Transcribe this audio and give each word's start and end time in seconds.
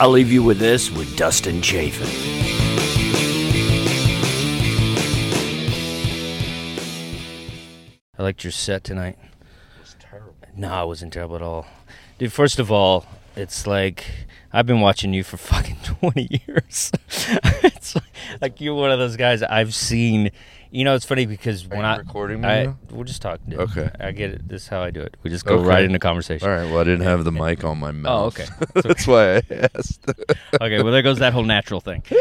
I'll 0.00 0.10
leave 0.10 0.30
you 0.30 0.44
with 0.44 0.60
this 0.60 0.92
with 0.92 1.16
Dustin 1.16 1.60
Chafin. 1.60 2.06
I 8.16 8.22
liked 8.22 8.44
your 8.44 8.52
set 8.52 8.84
tonight. 8.84 9.18
It 9.20 9.80
was 9.80 9.96
terrible. 9.98 10.36
No, 10.54 10.84
it 10.84 10.86
wasn't 10.86 11.12
terrible 11.12 11.34
at 11.34 11.42
all. 11.42 11.66
Dude, 12.16 12.32
first 12.32 12.60
of 12.60 12.70
all, 12.70 13.06
it's 13.34 13.66
like 13.66 14.04
I've 14.52 14.66
been 14.66 14.78
watching 14.78 15.12
you 15.12 15.24
for 15.24 15.36
fucking 15.36 15.78
20 15.82 16.42
years. 16.46 16.92
it's 17.64 17.96
like, 17.96 18.04
like 18.40 18.60
you're 18.60 18.76
one 18.76 18.92
of 18.92 19.00
those 19.00 19.16
guys 19.16 19.42
I've 19.42 19.74
seen. 19.74 20.30
You 20.70 20.84
know, 20.84 20.94
it's 20.94 21.06
funny 21.06 21.24
because 21.24 21.64
Are 21.64 21.68
when 21.76 21.84
I 21.86 21.96
recording 21.96 22.42
me 22.42 22.48
I, 22.48 22.64
now? 22.66 22.78
we're 22.90 23.04
just 23.04 23.22
talking. 23.22 23.48
dude. 23.48 23.60
Okay. 23.60 23.90
I 23.98 24.12
get 24.12 24.32
it. 24.32 24.46
This 24.48 24.62
is 24.64 24.68
how 24.68 24.82
I 24.82 24.90
do 24.90 25.00
it. 25.00 25.16
We 25.22 25.30
just 25.30 25.46
go 25.46 25.54
Okay. 25.56 25.66
right 25.66 25.82
into 25.82 25.98
conversation. 25.98 26.46
All 26.46 26.54
right. 26.54 26.64
Well, 26.70 26.78
I 26.80 26.84
didn't 26.84 27.06
have 27.06 27.24
the 27.24 27.32
mic 27.32 27.64
on 27.64 27.78
my 27.78 27.90
mouth. 27.90 28.38
Oh, 28.38 28.42
okay. 28.42 28.46
That's 28.74 29.06
why 29.06 29.36
I 29.36 29.42
asked. 29.74 30.04
okay, 30.60 30.82
well 30.82 30.92
there 30.92 31.00
goes 31.02 31.20
that 31.20 31.32
whole 31.32 31.44
natural 31.44 31.80
thing. 31.80 32.02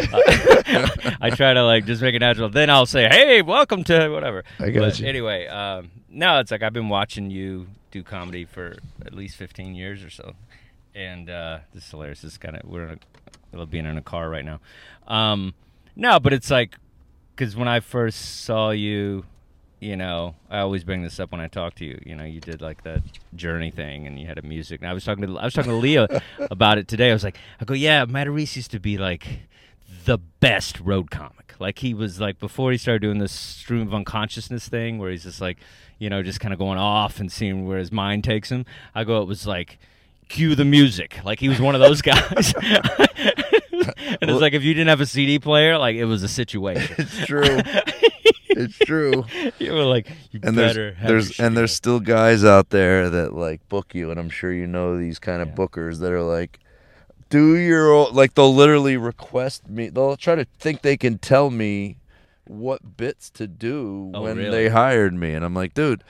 Uh, 0.70 1.12
I 1.22 1.30
try 1.30 1.54
to 1.54 1.64
like 1.66 1.86
just 1.86 2.02
make 2.02 2.14
it 2.16 2.20
natural. 2.20 2.50
Then 2.50 2.70
I'll 2.70 2.86
say, 2.86 3.08
"Hey, 3.10 3.42
welcome 3.42 3.84
to 3.86 4.10
whatever." 4.10 4.44
I 4.60 4.70
got 4.70 4.82
But 4.82 5.00
you. 5.00 5.08
Anyway, 5.08 5.48
um, 5.48 5.92
no, 6.10 6.40
it's 6.40 6.52
like 6.52 6.62
I've 6.62 6.74
been 6.74 6.90
watching 6.90 7.30
you 7.32 7.68
do 7.92 8.04
comedy 8.04 8.46
for 8.46 8.76
at 9.06 9.14
least 9.14 9.36
fifteen 9.38 9.76
years 9.76 10.04
or 10.04 10.10
so, 10.10 10.34
and 10.94 11.30
uh, 11.30 11.60
this 11.74 11.86
is 11.86 11.92
hilarious. 11.92 12.22
This 12.22 12.38
kind 12.38 12.58
of 12.58 12.64
we're 12.70 12.84
in 12.88 13.00
a, 13.60 13.66
being 13.66 13.86
in 13.86 13.98
a 13.98 14.02
car 14.02 14.30
right 14.30 14.44
now. 14.46 14.60
Um, 15.08 15.54
no, 15.96 16.20
but 16.20 16.34
it's 16.34 16.52
like 16.52 16.78
because 17.38 17.56
when 17.56 17.68
I 17.68 17.80
first 17.82 18.44
saw 18.44 18.72
you, 18.72 19.24
you 19.80 19.96
know, 19.96 20.34
I 20.50 20.60
always 20.60 20.84
bring 20.84 21.04
this 21.04 21.20
up 21.20 21.32
when 21.32 21.40
I 21.40 21.48
talk 21.48 21.76
to 21.76 21.86
you. 21.86 22.02
You 22.04 22.16
know, 22.16 22.24
you 22.24 22.40
did 22.40 22.62
like 22.62 22.84
that 22.84 23.04
journey 23.36 23.70
thing, 23.70 24.08
and 24.08 24.20
you 24.20 24.26
had 24.26 24.40
a 24.40 24.42
music. 24.42 24.82
And 24.82 24.90
I 24.90 24.94
was 24.94 25.06
talking 25.06 25.26
to 25.26 25.38
I 25.38 25.46
was 25.46 25.54
talking 25.54 25.72
to 25.72 25.78
Leah 25.78 26.08
about 26.52 26.80
it 26.80 26.88
today. 26.88 27.12
I 27.12 27.14
was 27.14 27.24
like, 27.24 27.38
I 27.62 27.66
go, 27.66 27.76
yeah, 27.76 28.06
Matarese 28.06 28.56
used 28.56 28.72
to 28.72 28.80
be 28.80 28.98
like 28.98 29.42
the 30.06 30.18
best 30.18 30.80
road 30.80 31.12
comic. 31.12 31.54
Like 31.60 31.80
he 31.80 31.94
was 31.94 32.20
like 32.20 32.40
before 32.40 32.72
he 32.72 32.78
started 32.78 33.04
doing 33.04 33.20
this 33.20 33.32
stream 33.32 33.84
of 33.84 33.94
unconsciousness 33.94 34.68
thing, 34.68 34.98
where 34.98 35.12
he's 35.12 35.24
just 35.24 35.40
like, 35.40 35.60
you 36.00 36.10
know, 36.10 36.24
just 36.24 36.40
kind 36.40 36.54
of 36.54 36.60
going 36.60 36.80
off 36.80 37.20
and 37.20 37.32
seeing 37.32 37.68
where 37.68 37.78
his 37.78 37.92
mind 37.92 38.24
takes 38.24 38.50
him. 38.50 38.66
I 38.96 39.04
go, 39.04 39.22
it 39.22 39.26
was 39.28 39.46
like. 39.46 39.78
Cue 40.30 40.56
the 40.56 40.66
music. 40.66 41.22
Like 41.24 41.40
he 41.40 41.48
was 41.48 41.62
one 41.62 41.74
of 41.74 41.80
those 41.80 42.02
guys. 42.02 42.54
and 44.22 44.30
it's 44.32 44.42
like 44.42 44.54
if 44.54 44.64
you 44.64 44.74
didn't 44.74 44.90
have 44.90 45.02
a 45.02 45.06
CD 45.06 45.40
player, 45.40 45.78
like 45.78 45.96
it 45.96 46.06
was 46.06 46.24
a 46.24 46.28
situation. 46.28 46.96
it's 47.00 47.26
true. 47.26 47.60
It's 48.50 48.78
true. 48.80 49.24
you 49.60 49.72
were 49.72 49.84
like, 49.84 50.10
you 50.32 50.40
And 50.42 50.56
better 50.56 50.86
there's 50.94 50.98
have 50.98 51.08
there's 51.08 51.40
and 51.40 51.56
there's 51.56 51.72
still 51.74 52.00
guys 52.00 52.44
out 52.44 52.72
there 52.72 53.08
that 53.08 53.36
like 53.36 53.68
book 53.70 53.94
you, 53.94 54.10
and 54.10 54.20
I'm 54.20 54.32
sure 54.32 54.52
you 54.52 54.66
know 54.66 54.98
these 54.98 55.20
kind 55.20 55.44
of 55.44 55.50
Yeah. 55.50 55.54
bookers 55.56 56.00
that 56.00 56.12
are 56.12 56.24
like, 56.24 56.58
do 57.30 57.56
your 57.56 57.92
o-" 57.94 58.10
like 58.12 58.34
they'll 58.34 58.56
literally 58.56 58.98
request 58.98 59.70
me. 59.70 59.90
They'll 59.90 60.18
try 60.18 60.34
to 60.34 60.46
think 60.58 60.82
they 60.82 60.98
can 60.98 61.20
tell 61.20 61.52
me 61.52 61.98
what 62.46 62.98
bits 62.98 63.30
to 63.32 63.46
do 63.46 64.12
Oh, 64.16 64.24
when 64.24 64.38
really? 64.38 64.50
they 64.50 64.70
hired 64.70 65.14
me, 65.14 65.34
and 65.36 65.46
I'm 65.46 65.54
like, 65.54 65.76
dude. 65.76 66.04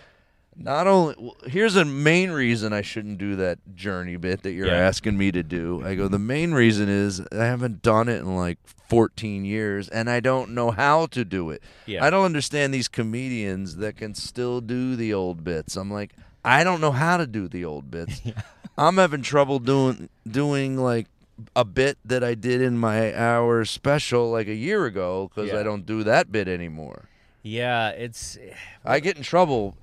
Not 0.59 0.87
only 0.87 1.15
well, 1.19 1.35
here's 1.45 1.75
a 1.75 1.85
main 1.85 2.31
reason 2.31 2.73
I 2.73 2.81
shouldn't 2.81 3.17
do 3.19 3.35
that 3.35 3.59
journey 3.75 4.15
bit 4.15 4.41
that 4.43 4.51
you're 4.53 4.67
Yeah. 4.67 4.73
asking 4.75 5.17
me 5.17 5.31
to 5.31 5.43
do. 5.43 5.83
I 5.85 5.93
go 5.95 6.07
the 6.07 6.17
main 6.19 6.51
reason 6.53 6.89
is 6.89 7.21
I 7.31 7.45
haven't 7.45 7.81
done 7.83 8.09
it 8.09 8.17
in 8.19 8.35
like 8.35 8.57
14 8.89 9.45
years 9.45 9.87
and 9.89 10.09
I 10.09 10.19
don't 10.19 10.51
know 10.51 10.71
how 10.71 11.05
to 11.07 11.23
do 11.23 11.51
it. 11.51 11.61
Yeah. 11.85 12.03
I 12.03 12.09
don't 12.09 12.25
understand 12.25 12.73
these 12.73 12.87
comedians 12.87 13.75
that 13.77 13.97
can 13.97 14.15
still 14.15 14.59
do 14.61 14.95
the 14.95 15.13
old 15.13 15.43
bits. 15.43 15.75
I'm 15.75 15.91
like, 15.91 16.13
I 16.43 16.63
don't 16.63 16.81
know 16.81 16.91
how 16.91 17.17
to 17.17 17.27
do 17.27 17.47
the 17.47 17.63
old 17.63 17.91
bits. 17.91 18.21
I'm 18.77 18.97
having 18.97 19.21
trouble 19.21 19.59
doing 19.59 20.09
doing 20.29 20.77
like 20.77 21.07
a 21.55 21.65
bit 21.65 21.99
that 22.03 22.23
I 22.23 22.33
did 22.33 22.61
in 22.63 22.79
my 22.79 23.15
hour 23.15 23.63
special 23.63 24.31
like 24.31 24.47
a 24.47 24.55
year 24.55 24.85
ago 24.85 25.29
because 25.29 25.51
Yeah. 25.51 25.59
I 25.59 25.63
don't 25.63 25.85
do 25.85 26.03
that 26.03 26.31
bit 26.31 26.47
anymore. 26.47 27.05
Yeah, 27.43 27.89
it's 27.89 28.37
eh, 28.37 28.55
I 28.83 28.99
get 28.99 29.17
in 29.17 29.23
trouble 29.23 29.77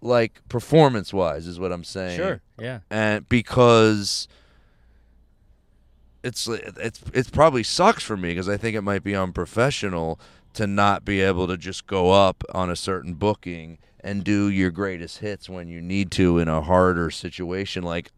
like 0.00 0.40
performance 0.48 1.12
wise 1.12 1.46
is 1.46 1.58
what 1.58 1.72
I'm 1.72 1.84
saying. 1.84 2.16
sure. 2.16 2.40
Yeah. 2.58 2.80
And 2.90 3.28
because 3.28 4.28
it's 6.22 6.48
it's 6.48 7.00
it's 7.12 7.30
probably 7.30 7.62
sucks 7.62 8.02
for 8.02 8.16
me 8.16 8.30
because 8.30 8.48
I 8.48 8.56
think 8.56 8.76
it 8.76 8.82
might 8.82 9.04
be 9.04 9.14
unprofessional 9.14 10.18
to 10.54 10.66
not 10.66 11.04
be 11.04 11.20
able 11.20 11.46
to 11.46 11.56
just 11.56 11.86
go 11.86 12.10
up 12.10 12.42
on 12.52 12.70
a 12.70 12.76
certain 12.76 13.14
booking 13.14 13.78
and 14.00 14.24
do 14.24 14.48
your 14.48 14.70
greatest 14.70 15.18
hits 15.18 15.48
when 15.48 15.68
you 15.68 15.80
need 15.80 16.10
to 16.12 16.38
in 16.38 16.48
a 16.48 16.62
harder 16.62 17.10
situation 17.10 17.82
like 17.82 18.10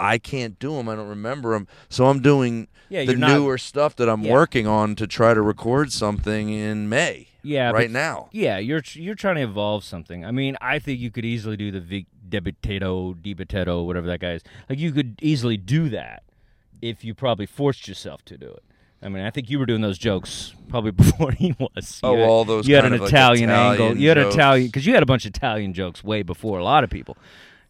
I 0.00 0.18
can't 0.18 0.58
do 0.58 0.74
them. 0.76 0.88
I 0.88 0.96
don't 0.96 1.08
remember 1.08 1.52
them. 1.52 1.68
So 1.88 2.06
I'm 2.06 2.20
doing 2.20 2.68
Yeah, 2.88 3.04
the 3.04 3.14
not- 3.16 3.30
newer 3.32 3.58
stuff 3.58 3.94
that 3.96 4.08
I'm 4.08 4.22
Yeah. 4.22 4.32
working 4.32 4.66
on 4.66 4.94
to 4.96 5.06
try 5.06 5.34
to 5.34 5.42
record 5.42 5.92
something 5.92 6.48
in 6.50 6.88
May. 6.88 7.28
Yeah, 7.42 7.70
right 7.70 7.84
but- 7.88 7.90
now. 7.92 8.28
Yeah, 8.32 8.58
you're 8.58 8.82
you're 8.94 9.14
trying 9.14 9.36
to 9.36 9.42
evolve 9.42 9.84
something. 9.84 10.24
I 10.24 10.30
mean, 10.30 10.56
I 10.60 10.78
think 10.78 10.98
you 11.00 11.10
could 11.10 11.24
easily 11.24 11.56
do 11.56 11.70
the 11.70 11.80
Vic 11.80 12.06
Debitato, 12.28 13.14
Debitato, 13.16 13.84
whatever 13.84 14.06
that 14.06 14.20
guy 14.20 14.32
is. 14.32 14.42
Like 14.68 14.78
you 14.78 14.92
could 14.92 15.16
easily 15.20 15.56
do 15.56 15.88
that 15.90 16.22
if 16.82 17.04
you 17.04 17.14
probably 17.14 17.46
forced 17.46 17.86
yourself 17.88 18.24
to 18.26 18.38
do 18.38 18.46
it. 18.46 18.62
I 19.02 19.08
mean, 19.08 19.24
I 19.24 19.30
think 19.30 19.48
you 19.48 19.58
were 19.58 19.64
doing 19.66 19.80
those 19.80 19.96
jokes 19.98 20.54
probably 20.68 20.90
before 21.02 21.32
he 21.32 21.54
was. 21.58 22.00
Oh, 22.02 22.16
had- 22.16 22.28
all 22.28 22.44
those 22.44 22.68
You 22.68 22.76
had 22.76 22.84
an 22.84 22.92
of, 22.94 23.00
like, 23.00 23.08
Italian, 23.08 23.48
angle. 23.50 23.74
Italian 23.74 24.00
You 24.00 24.08
had 24.08 24.16
jokes. 24.18 24.34
Italian 24.34 24.66
because 24.66 24.86
you 24.86 24.94
had 24.94 25.02
a 25.02 25.06
bunch 25.06 25.24
of 25.24 25.30
Italian 25.34 25.72
jokes 25.72 26.04
way 26.04 26.22
before 26.22 26.58
a 26.58 26.64
lot 26.64 26.84
of 26.84 26.90
people. 26.90 27.16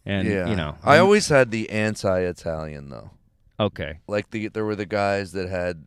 And 0.06 0.26
yeah, 0.26 0.48
you 0.48 0.56
know, 0.56 0.76
I 0.82 0.98
always 0.98 1.28
had 1.28 1.50
the 1.50 1.70
anti-Italian 1.70 2.88
though. 2.90 3.10
okay. 3.58 3.98
like 4.06 4.30
the 4.30 4.48
there 4.48 4.64
were 4.64 4.76
the 4.76 4.86
guys 4.86 5.32
that 5.32 5.48
had 5.48 5.86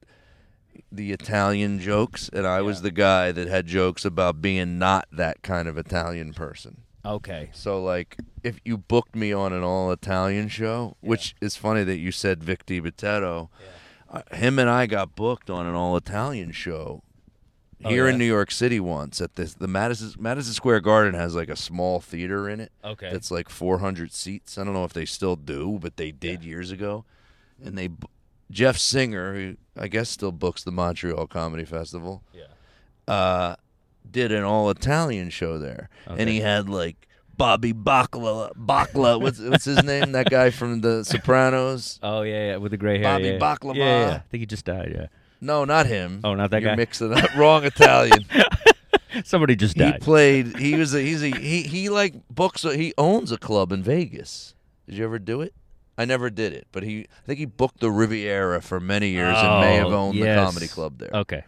the 0.92 1.12
Italian 1.12 1.80
jokes, 1.80 2.30
and 2.30 2.46
I 2.46 2.62
was 2.62 2.82
the 2.82 2.92
guy 2.92 3.32
that 3.32 3.48
had 3.48 3.66
jokes 3.66 4.06
about 4.06 4.42
being 4.42 4.78
not 4.78 5.08
that 5.12 5.42
kind 5.42 5.68
of 5.68 5.78
Italian 5.78 6.34
person. 6.34 6.82
Okay. 7.06 7.50
So 7.54 7.84
like, 7.84 8.18
if 8.44 8.60
you 8.64 8.78
booked 8.78 9.16
me 9.16 9.34
on 9.34 9.52
an 9.54 9.64
all 9.64 9.92
Italian 9.92 10.48
show, 10.48 10.96
which 11.02 11.36
is 11.42 11.56
funny 11.56 11.84
that 11.84 11.98
you 11.98 12.12
said 12.12 12.44
Vic 12.44 12.66
DiBitetto, 12.66 13.50
uh, 14.10 14.22
him 14.32 14.60
and 14.60 14.70
I 14.70 14.86
got 14.86 15.16
booked 15.16 15.50
on 15.50 15.66
an 15.66 15.76
all 15.76 15.98
Italian 15.98 16.52
show 16.52 17.04
Oh, 17.86 17.90
here 17.90 18.06
yeah? 18.08 18.14
in 18.14 18.18
New 18.20 18.26
York 18.26 18.52
City 18.52 18.80
once 18.80 19.20
at 19.22 19.36
this 19.36 19.54
the 19.54 19.68
Madison 19.68 20.14
Madison 20.20 20.54
Square 20.54 20.82
Garden 20.82 21.14
has 21.16 21.36
like 21.36 21.50
a 21.50 21.56
small 21.56 22.00
theater 22.00 22.50
in 22.50 22.60
it. 22.60 22.72
Okay. 22.84 23.10
That's 23.12 23.32
like 23.32 23.50
400 23.50 24.12
seats. 24.12 24.58
I 24.58 24.64
don't 24.64 24.74
know 24.74 24.84
if 24.86 24.94
they 24.94 25.06
still 25.06 25.36
do, 25.36 25.78
but 25.82 25.98
they 25.98 26.12
did 26.12 26.44
years 26.44 26.72
ago. 26.72 27.06
And 27.64 27.78
they 27.78 27.90
Jeff 28.52 28.78
Singer, 28.78 29.34
who 29.34 29.58
I 29.78 29.88
guess 29.88 30.10
still 30.10 30.32
books 30.32 30.64
the 30.64 30.72
Montreal 30.72 31.28
Comedy 31.28 31.66
Festival, 31.66 32.24
Yeah. 32.34 33.14
uh, 33.14 33.56
did 34.10 34.32
an 34.32 34.44
all 34.44 34.70
Italian 34.70 35.30
show 35.30 35.58
there, 35.58 35.90
and 36.06 36.30
he 36.30 36.42
had 36.42 36.70
like 36.70 37.08
Bobby 37.36 37.74
Bacla. 37.74 38.52
Bacla, 38.54 39.20
what's 39.20 39.40
what's 39.40 39.66
his 39.66 39.84
name? 39.84 40.12
That 40.12 40.30
guy 40.30 40.50
from 40.52 40.82
The 40.82 41.04
Sopranos. 41.04 42.00
Oh 42.04 42.22
yeah, 42.22 42.52
yeah, 42.52 42.58
with 42.58 42.72
the 42.72 42.78
gray 42.78 43.00
hair. 43.00 43.16
Bobby 43.16 43.30
yeah. 43.30 43.40
Baklava. 43.40 43.76
Yeah, 43.76 44.08
yeah, 44.08 44.14
I 44.16 44.20
think 44.30 44.42
he 44.42 44.46
just 44.46 44.66
died. 44.66 44.92
Yeah. 44.94 45.08
No, 45.44 45.66
not 45.66 45.86
him. 45.86 46.22
Oh, 46.24 46.34
not 46.36 46.52
that 46.52 46.62
You're 46.62 46.72
guy? 46.72 46.76
mixing 46.76 47.14
up. 47.14 47.36
Wrong 47.36 47.64
Italian. 47.66 48.26
Somebody 49.24 49.56
just 49.56 49.78
died. 49.78 49.94
he 49.96 50.00
played. 50.00 50.58
He 50.58 50.76
was. 50.76 50.94
A, 50.96 51.02
he's 51.02 51.22
a. 51.22 51.30
He 51.30 51.62
he 51.64 51.90
like 51.90 52.16
books. 52.30 52.66
A, 52.66 52.76
he 52.76 52.94
owns 52.98 53.32
a 53.32 53.38
club 53.38 53.72
in 53.72 53.84
Vegas. 53.84 54.56
Did 54.88 54.96
you 54.96 55.04
ever 55.04 55.20
do 55.20 55.42
it? 55.42 55.54
I 55.98 56.06
never 56.06 56.30
did 56.32 56.54
it, 56.54 56.68
but 56.72 56.82
he. 56.84 57.02
I 57.02 57.26
think 57.28 57.38
he 57.40 57.46
booked 57.46 57.80
the 57.80 57.92
Riviera 57.92 58.62
for 58.62 58.80
many 58.80 59.10
years 59.10 59.38
and 59.38 59.62
may 59.62 59.76
have 59.76 59.88
Oh, 59.88 59.94
owned 59.98 60.16
yes. 60.16 60.36
the 60.40 60.46
comedy 60.46 60.68
club 60.68 60.98
there. 60.98 61.12
Okay. 61.14 61.44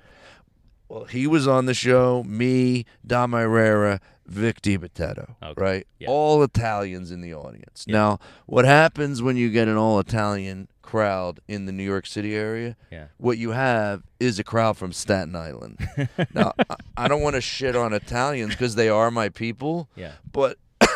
Well, 0.89 1.06
he 1.06 1.25
was 1.25 1.48
on 1.48 1.65
the 1.65 1.74
show. 1.74 2.24
Me, 2.27 2.86
Dom 3.06 3.31
Irrera, 3.31 4.00
Vic 4.27 4.62
DiBitetto. 4.62 5.33
Okay. 5.41 5.53
Right. 5.62 5.88
Yeah. 5.98 6.09
All 6.09 6.44
Italians 6.44 7.09
in 7.09 7.21
the 7.21 7.33
audience. 7.33 7.86
Now, 7.88 8.19
what 8.45 8.65
happens 8.65 9.24
when 9.24 9.36
you 9.36 9.50
get 9.50 9.68
an 9.68 9.77
all 9.77 10.00
Italian 10.00 10.68
crowd 10.86 11.40
in 11.48 11.66
the 11.66 11.72
New 11.72 11.84
York 11.84 12.06
City 12.06 12.36
area. 12.36 12.78
Yeah. 12.92 13.08
What 13.18 13.38
you 13.38 13.52
have 13.52 14.04
is 14.20 14.40
a 14.40 14.44
crowd 14.44 14.78
from 14.78 14.94
Staten 14.94 15.36
Island. 15.36 15.80
now, 16.34 16.54
I, 16.70 16.76
I 16.96 17.08
don't 17.08 17.22
want 17.22 17.36
to 17.36 17.42
shit 17.42 17.76
on 17.76 17.92
Italians 17.94 18.52
because 18.52 18.76
they 18.76 18.88
are 18.90 19.12
my 19.12 19.30
people. 19.30 19.90
Yeah. 19.96 20.14
But 20.32 20.58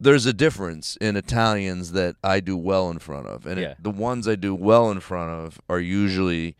there's 0.00 0.26
a 0.26 0.32
difference 0.32 0.96
in 0.96 1.16
Italians 1.16 1.92
that 1.92 2.16
I 2.24 2.40
do 2.40 2.56
well 2.56 2.90
in 2.90 2.98
front 2.98 3.26
of, 3.28 3.46
and 3.46 3.58
it- 3.58 3.76
the 3.82 3.90
ones 3.90 4.26
I 4.28 4.34
do 4.34 4.54
well 4.54 4.90
in 4.90 5.00
front 5.00 5.30
of 5.30 5.60
are 5.68 5.80
usually 5.80 6.56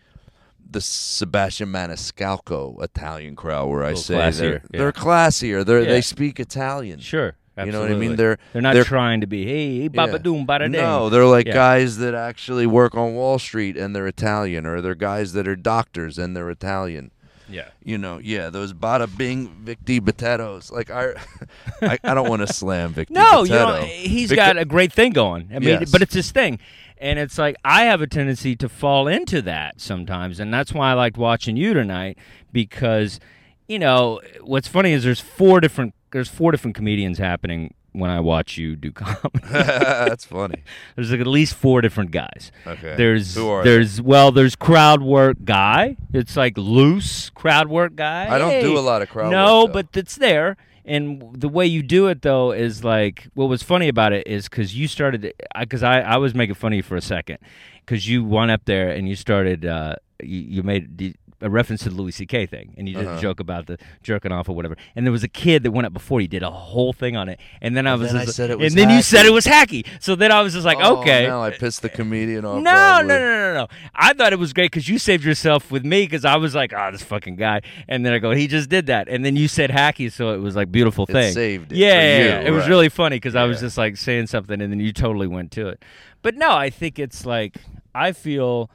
the 0.71 0.81
Sebastian 0.81 1.69
Maniscalco 1.71 2.83
Italian 2.83 3.37
crowd, 3.37 3.69
where 3.69 3.85
I 3.85 3.93
say 3.95 4.15
classier, 4.15 4.39
they're 4.39 4.53
yeah. 4.73 4.79
they're 4.79 4.93
classier. 4.93 5.67
They're 5.67 5.83
Yeah. 5.83 5.89
they 5.91 6.01
speak 6.01 6.41
Italian. 6.41 6.99
Sure. 7.01 7.35
You 7.58 7.70
know 7.72 7.81
what 7.81 7.90
I 7.90 7.94
mean? 7.94 8.16
They're 8.16 8.38
They're 8.52 8.62
not 8.62 8.75
they're- 8.75 8.84
trying 8.84 9.20
to 9.20 9.26
be, 9.26 9.44
hey, 9.44 9.88
baba 9.88 10.19
doom, 10.19 10.46
bada 10.46 10.60
ding. 10.60 10.72
No, 10.72 11.10
they're 11.10 11.26
like 11.26 11.46
Yeah. 11.46 11.52
guys 11.54 11.99
that 11.99 12.14
actually 12.14 12.66
work 12.66 12.94
on 12.94 13.14
Wall 13.14 13.38
Street 13.38 13.76
and 13.76 13.94
they're 13.94 14.06
Italian, 14.06 14.64
or 14.66 14.81
they're 14.81 14.94
guys 14.94 15.32
that 15.34 15.46
are 15.46 15.56
doctors 15.56 16.16
and 16.19 16.34
they're 16.37 16.49
Italian. 16.50 17.10
Yeah. 17.50 17.69
You 17.84 17.99
know, 17.99 18.16
yeah, 18.19 18.49
those 18.49 18.72
bada 18.72 19.06
bing 19.19 19.54
Victi 19.64 20.00
Batatos. 20.00 20.72
Like 20.72 20.90
I, 20.90 21.12
I, 21.82 21.99
I 22.02 22.14
don't 22.14 22.28
want 22.31 22.40
to 22.46 22.50
slam 22.50 22.94
Victi. 22.94 23.10
No, 23.10 23.43
you 23.44 23.50
know, 23.50 23.82
he's 23.82 24.31
Victor- 24.31 24.37
got 24.37 24.56
a 24.56 24.64
great 24.64 24.90
thing 24.93 25.12
going. 25.12 25.50
I 25.54 25.58
mean, 25.58 25.81
Yes. 25.81 25.90
but 25.90 26.00
it's 26.00 26.14
his 26.14 26.31
thing. 26.32 26.58
And 26.96 27.19
it's 27.19 27.37
like 27.37 27.56
I 27.64 27.84
have 27.84 28.00
a 28.00 28.06
tendency 28.06 28.56
to 28.56 28.69
fall 28.69 29.08
into 29.08 29.43
that 29.43 29.81
sometimes, 29.81 30.40
and 30.40 30.54
that's 30.54 30.72
why 30.72 30.93
I 30.93 30.94
liked 30.94 31.19
watching 31.19 31.56
you 31.56 31.75
tonight 31.75 32.16
because, 32.52 33.20
you 33.69 33.78
know, 33.78 34.20
what's 34.40 34.69
funny 34.69 34.93
is 34.93 35.02
there's 35.04 35.20
four 35.20 35.60
different 35.60 35.94
there's 36.12 36.29
four 36.29 36.50
different 36.53 36.75
comedians 36.76 37.19
happening 37.19 37.75
when 37.93 38.09
I 38.11 38.20
watch 38.20 38.56
you 38.56 38.75
do 38.76 38.91
comedy. 39.03 39.41
That's 39.50 40.25
funny. 40.25 40.62
there's 40.97 41.11
like 41.11 41.20
at 41.20 41.26
least 41.26 41.55
four 41.55 41.81
different 41.82 42.11
guys. 42.11 42.50
Okay. 42.67 42.94
There's 42.97 43.35
Who 43.35 43.49
are 43.49 43.64
there's 43.64 44.00
well 44.00 44.32
there's 44.32 44.56
crowd 44.56 45.03
work 45.03 45.37
guy. 45.44 45.97
It's 46.12 46.37
like 46.37 46.56
loose 46.56 47.29
crowd 47.31 47.69
work 47.69 47.94
guy. 47.97 48.32
I 48.35 48.38
don't 48.38 48.61
do 48.62 48.79
a 48.79 48.81
lot 48.81 49.03
of 49.03 49.09
crowd 49.11 49.31
No, 49.31 49.64
work, 49.64 49.67
though. 49.69 49.73
but 49.82 49.97
it's 49.97 50.17
there. 50.17 50.56
And 50.85 51.23
the 51.35 51.49
way 51.49 51.64
you 51.67 51.82
do 51.82 52.09
it 52.09 52.23
though 52.23 52.50
is 52.53 52.82
like 52.82 53.29
what 53.35 53.49
was 53.49 53.62
funny 53.62 53.88
about 53.88 54.12
it 54.12 54.26
is 54.26 54.49
because 54.49 54.75
you 54.76 54.88
started 54.88 55.32
because 55.59 55.82
I, 55.82 56.00
I 56.00 56.17
was 56.17 56.35
making 56.35 56.55
fun 56.56 56.73
of 56.73 56.76
you 56.79 56.82
for 56.82 56.97
a 56.97 57.00
second 57.03 57.38
because 57.85 58.09
you 58.09 58.25
went 58.25 58.50
up 58.50 58.64
there 58.64 58.91
and 58.91 59.09
you 59.09 59.14
started 59.14 59.64
uh, 59.64 59.94
you, 60.23 60.41
you 60.41 60.62
made 60.64 61.17
a 61.43 61.50
reference 61.50 61.83
to 61.83 61.89
the 61.91 61.94
Louis 61.94 62.12
C.K. 62.12 62.47
thing 62.47 62.75
and 62.77 62.89
you 62.89 62.94
did 62.94 63.06
Uh-huh. 63.06 63.19
a 63.19 63.21
joke 63.21 63.41
about 63.41 63.67
the 63.67 63.79
jerking 64.03 64.33
off 64.33 64.49
or 64.49 64.55
whatever 64.55 64.77
and 64.97 65.05
there 65.06 65.12
was 65.12 65.23
a 65.25 65.29
kid 65.29 65.62
that 65.65 65.73
went 65.73 65.87
up 65.87 65.93
before 65.93 66.21
you 66.21 66.29
did 66.29 66.43
a 66.43 66.50
whole 66.50 66.93
thing 66.93 67.17
on 67.17 67.29
it 67.29 67.39
and 67.61 67.77
then 67.77 67.87
I 67.87 67.94
was 67.94 68.12
then 68.12 68.23
I 68.23 68.25
just- 68.25 68.39
it 68.39 68.59
was 68.59 68.73
and 68.73 68.79
then 68.79 68.91
you 68.91 69.03
said 69.03 69.27
it 69.27 69.33
was 69.33 69.44
hacky 69.47 69.87
so 70.00 70.15
then 70.15 70.31
I 70.33 70.41
was 70.43 70.53
just 70.55 70.65
like 70.65 70.79
Oh, 70.81 70.99
okay 71.00 71.27
Now 71.27 71.43
I 71.43 71.50
pissed 71.50 71.83
the 71.83 71.89
comedian 71.89 72.44
off. 72.44 72.62
no, 72.62 72.71
probably. 72.71 73.09
no, 73.09 73.19
no, 73.19 73.53
no, 73.53 73.55
no. 73.55 73.69
I 73.94 74.12
thought 74.15 74.33
it 74.33 74.39
was 74.39 74.53
great 74.53 74.71
because 74.71 74.89
you 74.89 74.99
saved 74.99 75.25
yourself 75.25 75.71
with 75.71 75.85
me 75.85 76.05
because 76.06 76.25
I 76.25 76.37
was 76.37 76.55
like, 76.55 76.73
oh, 76.73 76.91
this 76.93 77.03
fucking 77.03 77.37
guy. 77.37 77.61
And 77.88 78.05
then 78.06 78.12
I 78.12 78.19
go, 78.19 78.31
he 78.33 78.47
just 78.47 78.69
did 78.69 78.87
that. 78.87 79.09
And 79.09 79.25
then 79.25 79.37
you 79.37 79.49
said 79.49 79.71
hacky, 79.71 80.11
so 80.11 80.33
it 80.35 80.38
was 80.38 80.55
like 80.56 80.71
beautiful 80.73 81.05
It 81.09 81.12
thing. 81.12 81.33
saved 81.33 81.73
it 81.73 81.79
Yeah, 81.79 81.88
yeah, 81.88 82.19
you, 82.19 82.25
yeah. 82.25 82.41
It 82.41 82.50
was 82.50 82.69
really 82.69 82.88
funny 82.88 83.17
because 83.17 83.35
I 83.35 83.45
was 83.45 83.61
just 83.61 83.77
like 83.77 83.97
saying 83.97 84.29
something 84.29 84.61
and 84.61 84.73
then 84.73 84.81
you 84.81 84.93
totally 84.93 85.27
went 85.27 85.50
to 85.53 85.69
it. 85.69 85.83
But 86.23 86.37
no, 86.37 86.53
I 86.53 86.71
think 86.71 86.99
it's 86.99 87.27
like, 87.27 87.56
I 87.95 88.12
feel 88.12 88.71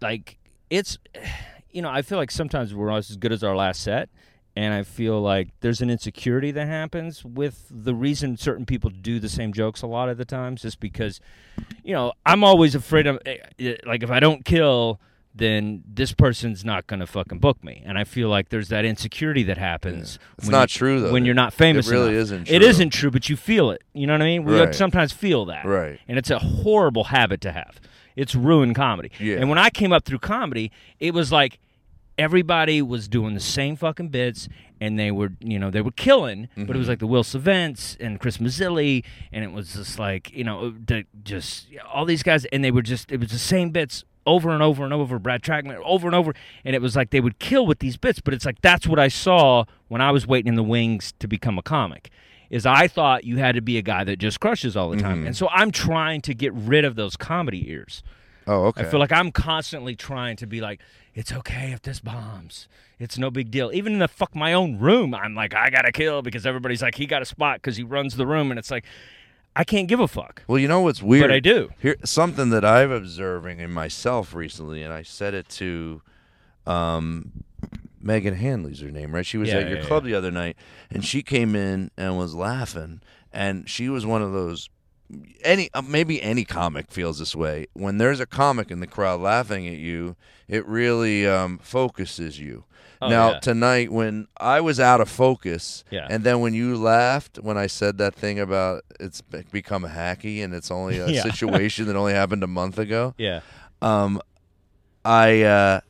like 0.00 0.36
it's, 0.70 0.98
you 1.70 1.82
know, 1.82 1.90
I 1.90 2.02
feel 2.02 2.18
like 2.18 2.30
sometimes 2.30 2.74
we're 2.74 2.88
not 2.90 2.98
as 2.98 3.16
good 3.16 3.32
as 3.32 3.42
our 3.44 3.56
last 3.56 3.82
set. 3.82 4.08
And 4.56 4.72
I 4.72 4.84
feel 4.84 5.20
like 5.20 5.48
there's 5.62 5.80
an 5.80 5.90
insecurity 5.90 6.52
that 6.52 6.68
happens 6.68 7.24
with 7.24 7.66
the 7.68 7.92
reason 7.92 8.36
certain 8.36 8.64
people 8.64 8.88
do 8.88 9.18
the 9.18 9.28
same 9.28 9.52
jokes 9.52 9.82
a 9.82 9.88
lot 9.88 10.08
of 10.08 10.16
the 10.16 10.24
times, 10.24 10.62
just 10.62 10.78
because, 10.78 11.18
you 11.82 11.92
know, 11.92 12.12
I'm 12.24 12.44
always 12.44 12.76
afraid 12.76 13.08
of, 13.08 13.18
eh, 13.26 13.38
eh, 13.58 13.74
like, 13.84 14.04
if 14.04 14.12
I 14.12 14.20
don't 14.20 14.44
kill, 14.44 15.00
then 15.34 15.82
this 15.84 16.12
person's 16.12 16.64
not 16.64 16.86
going 16.86 17.00
to 17.00 17.06
fucking 17.08 17.40
book 17.40 17.64
me. 17.64 17.82
And 17.84 17.98
I 17.98 18.04
feel 18.04 18.28
like 18.28 18.50
there's 18.50 18.68
that 18.68 18.84
insecurity 18.84 19.42
that 19.42 19.58
happens. 19.58 20.20
It's 20.38 20.46
when 20.46 20.52
not 20.52 20.72
you- 20.72 20.78
true, 20.78 21.00
though. 21.00 21.12
When 21.12 21.24
you're 21.24 21.34
not 21.34 21.52
famous 21.52 21.88
It 21.88 21.90
really 21.90 22.10
enough. 22.10 22.22
isn't 22.22 22.48
It 22.48 22.58
true. 22.60 22.68
isn't 22.68 22.90
true, 22.90 23.10
but 23.10 23.28
you 23.28 23.36
feel 23.36 23.72
it. 23.72 23.82
You 23.92 24.06
know 24.06 24.12
what 24.12 24.22
I 24.22 24.26
mean? 24.26 24.44
We 24.44 24.56
Right. 24.56 24.72
sometimes 24.72 25.10
feel 25.12 25.46
that. 25.46 25.64
Right. 25.64 25.98
And 26.06 26.16
it's 26.16 26.30
a 26.30 26.38
horrible 26.38 27.02
habit 27.04 27.40
to 27.40 27.50
have. 27.50 27.80
It's 28.16 28.34
ruined 28.34 28.74
comedy. 28.76 29.10
Yeah. 29.18 29.36
And 29.36 29.48
when 29.48 29.58
I 29.58 29.70
came 29.70 29.92
up 29.92 30.04
through 30.04 30.20
comedy, 30.20 30.70
it 31.00 31.14
was 31.14 31.32
like 31.32 31.58
everybody 32.16 32.80
was 32.80 33.08
doing 33.08 33.34
the 33.34 33.40
same 33.40 33.74
fucking 33.76 34.08
bits 34.08 34.48
and 34.80 34.96
they 34.98 35.10
were 35.10 35.32
you 35.40 35.58
know 35.58 35.68
they 35.70 35.80
were 35.80 35.90
killing 35.90 36.48
but 36.54 36.62
it 36.62 36.66
Mm-hmm. 36.68 36.78
was 36.78 36.88
like 36.88 36.98
the 37.00 37.08
will 37.08 37.24
Savents 37.24 37.96
and 37.98 38.20
chris 38.20 38.38
mazzilli 38.38 39.02
and 39.32 39.42
it 39.44 39.50
was 39.50 39.72
just 39.74 39.98
like 39.98 40.30
you 40.32 40.44
know 40.44 40.72
just 41.24 41.66
all 41.92 42.04
these 42.04 42.22
guys 42.22 42.44
and 42.46 42.62
they 42.62 42.70
were 42.70 42.82
just 42.82 43.10
it 43.10 43.18
was 43.18 43.30
the 43.30 43.38
same 43.38 43.70
bits 43.70 44.04
over 44.26 44.50
and 44.50 44.62
over 44.62 44.84
and 44.84 44.92
over 44.92 45.18
brad 45.18 45.42
trackman 45.42 45.76
over 45.84 46.06
and 46.06 46.14
over 46.14 46.32
and 46.64 46.76
it 46.76 46.80
was 46.82 46.94
like 46.94 47.10
they 47.10 47.20
would 47.20 47.40
kill 47.40 47.66
with 47.66 47.80
these 47.80 47.96
bits 47.96 48.20
but 48.20 48.32
it's 48.32 48.46
like 48.46 48.60
that's 48.62 48.86
what 48.86 49.00
i 49.00 49.08
saw 49.08 49.64
when 49.88 50.00
i 50.00 50.12
was 50.12 50.24
waiting 50.24 50.48
in 50.50 50.54
the 50.54 50.62
wings 50.62 51.12
to 51.18 51.26
become 51.26 51.58
a 51.58 51.62
comic 51.62 52.10
is 52.54 52.64
i 52.66 52.86
thought 52.88 53.24
you 53.24 53.36
had 53.38 53.54
to 53.54 53.60
be 53.60 53.76
a 53.78 53.82
guy 53.82 54.02
that 54.04 54.18
just 54.18 54.38
crushes 54.40 54.76
all 54.76 54.88
the 54.90 54.96
time 54.96 55.18
Mm-hmm. 55.18 55.26
and 55.28 55.36
so 55.36 55.48
i'm 55.50 55.70
trying 55.70 56.20
to 56.22 56.34
get 56.34 56.52
rid 56.54 56.84
of 56.84 56.94
those 56.96 57.16
comedy 57.16 57.70
ears 57.70 58.02
Oh, 58.46 58.66
okay. 58.66 58.82
I 58.82 58.84
feel 58.84 59.00
like 59.00 59.10
I'm 59.10 59.32
constantly 59.32 59.96
trying 59.96 60.36
to 60.36 60.46
be 60.46 60.60
like, 60.60 60.78
it's 61.14 61.32
okay 61.32 61.72
if 61.72 61.80
this 61.80 62.00
bombs. 62.00 62.68
It's 62.98 63.16
no 63.16 63.30
big 63.30 63.50
deal. 63.50 63.70
Even 63.72 63.94
in 63.94 64.00
the 64.00 64.06
fuck 64.06 64.36
my 64.36 64.52
own 64.52 64.78
room, 64.78 65.14
I'm 65.14 65.34
like, 65.34 65.54
I 65.54 65.70
gotta 65.70 65.90
kill 65.92 66.20
because 66.20 66.44
everybody's 66.44 66.82
like, 66.82 66.94
he 66.96 67.06
got 67.06 67.22
a 67.22 67.24
spot 67.24 67.62
because 67.62 67.78
he 67.78 67.82
runs 67.82 68.16
the 68.16 68.26
room, 68.26 68.50
and 68.52 68.58
it's 68.58 68.70
like, 68.70 68.84
I 69.56 69.64
can't 69.64 69.88
give 69.88 69.98
a 69.98 70.06
fuck. 70.06 70.42
Well, 70.46 70.58
you 70.58 70.68
know 70.68 70.82
what's 70.82 71.02
weird? 71.02 71.22
But 71.22 71.32
I 71.32 71.40
do. 71.40 71.70
Here, 71.80 71.96
something 72.04 72.50
that 72.50 72.66
I've 72.66 72.90
observing 72.90 73.60
in 73.60 73.70
myself 73.70 74.34
recently, 74.34 74.82
and 74.82 74.92
I 74.92 75.04
said 75.04 75.32
it 75.32 75.48
to 75.60 76.02
um, 76.66 77.44
Megan 78.04 78.34
Hanley's 78.34 78.80
her 78.80 78.90
name, 78.90 79.14
right? 79.14 79.24
She 79.26 79.38
was 79.38 79.48
Yeah, 79.48 79.58
at 79.58 79.68
your 79.68 79.78
yeah, 79.78 79.86
club 79.86 80.04
the 80.04 80.14
other 80.14 80.30
night, 80.30 80.56
and 80.90 81.04
she 81.04 81.22
came 81.22 81.56
in 81.56 81.90
and 81.96 82.16
was 82.18 82.34
laughing, 82.34 83.00
and 83.32 83.68
she 83.68 83.88
was 83.88 84.04
one 84.04 84.22
of 84.22 84.32
those. 84.32 84.68
Any 85.42 85.70
uh, 85.74 85.82
maybe 85.82 86.20
any 86.22 86.44
comic 86.44 86.90
feels 86.90 87.18
this 87.18 87.34
way. 87.36 87.66
When 87.74 87.98
there's 87.98 88.20
a 88.20 88.26
comic 88.26 88.70
in 88.70 88.80
the 88.80 88.86
crowd 88.86 89.20
laughing 89.20 89.66
at 89.68 89.78
you, 89.78 90.16
it 90.48 90.66
really 90.66 91.26
um, 91.26 91.58
focuses 91.58 92.38
you. 92.40 92.64
Oh, 93.02 93.08
now 93.08 93.32
yeah. 93.32 93.38
tonight, 93.40 93.92
when 93.92 94.28
I 94.38 94.60
was 94.60 94.80
out 94.80 95.00
of 95.00 95.08
focus, 95.10 95.84
Yeah. 95.90 96.06
and 96.10 96.24
then 96.24 96.40
when 96.40 96.54
you 96.54 96.76
laughed 96.76 97.38
when 97.38 97.58
I 97.58 97.66
said 97.66 97.98
that 97.98 98.14
thing 98.14 98.38
about 98.38 98.82
it's 99.00 99.20
be- 99.20 99.44
become 99.50 99.84
hacky 99.84 100.42
and 100.42 100.54
it's 100.54 100.70
only 100.70 100.98
a 100.98 101.08
Yeah. 101.10 101.22
situation 101.22 101.86
that 101.86 101.96
only 101.96 102.14
happened 102.14 102.42
a 102.42 102.46
month 102.48 102.78
ago, 102.78 103.14
Yeah. 103.18 103.40
um, 103.82 104.20
I 105.04 105.42
uh, 105.42 105.80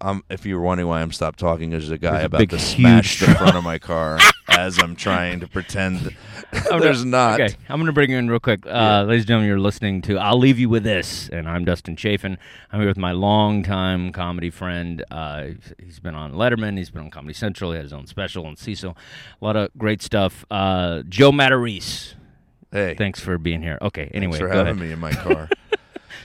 um, 0.00 0.24
if 0.30 0.44
you 0.46 0.56
were 0.56 0.62
wondering 0.62 0.88
why 0.88 1.00
I'm 1.02 1.12
stopped 1.12 1.38
talking, 1.38 1.70
there's 1.70 1.90
a 1.90 1.98
guy 1.98 2.12
There's 2.12 2.22
a 2.22 2.26
about 2.26 2.38
big, 2.38 2.50
to 2.50 2.58
smash 2.58 3.20
the 3.20 3.26
front 3.26 3.56
of 3.56 3.64
my 3.64 3.78
car 3.78 4.18
as 4.48 4.78
I'm 4.82 4.94
trying 4.96 5.40
to 5.40 5.46
pretend 5.48 6.14
there's 6.70 7.04
not. 7.04 7.40
Okay, 7.40 7.54
I'm 7.68 7.78
going 7.78 7.86
to 7.86 7.92
bring 7.92 8.10
you 8.10 8.18
in 8.18 8.28
real 8.30 8.40
quick. 8.40 8.66
Uh, 8.66 9.04
Ladies 9.06 9.22
and 9.22 9.28
gentlemen, 9.28 9.48
you're 9.48 9.58
listening 9.58 10.02
to 10.02 10.18
I'll 10.18 10.38
Leave 10.38 10.58
You 10.58 10.68
With 10.68 10.84
This, 10.84 11.28
and 11.30 11.48
I'm 11.48 11.64
Dustin 11.64 11.96
Chafin. 11.96 12.36
I'm 12.72 12.80
here 12.80 12.88
with 12.88 12.98
my 12.98 13.12
longtime 13.12 14.12
comedy 14.12 14.50
friend. 14.50 15.04
Uh, 15.10 15.44
he's- 15.78 15.98
been 16.02 16.14
on 16.16 16.32
Letterman, 16.32 16.76
he's 16.76 16.90
been 16.90 17.02
on 17.02 17.10
Comedy 17.10 17.32
Central, 17.34 17.70
he 17.70 17.76
had 17.76 17.84
his 17.84 17.92
own 17.92 18.06
special 18.08 18.44
on 18.44 18.56
Cecil. 18.56 18.96
A 19.40 19.44
lot 19.44 19.54
of 19.56 19.70
great 19.78 20.02
stuff. 20.02 20.44
Uh, 20.50 21.02
Joe 21.08 21.30
Matarese, 21.30 22.14
Hey, 22.72 22.94
thanks 22.98 23.20
for 23.20 23.38
being 23.38 23.62
here. 23.62 23.78
Okay, 23.80 24.10
anyway, 24.12 24.32
thanks 24.32 24.38
for 24.38 24.48
go 24.48 24.64
having 24.64 24.72
ahead. 24.76 24.86
me 24.88 24.92
in 24.92 24.98
my 24.98 25.12
car. 25.12 25.48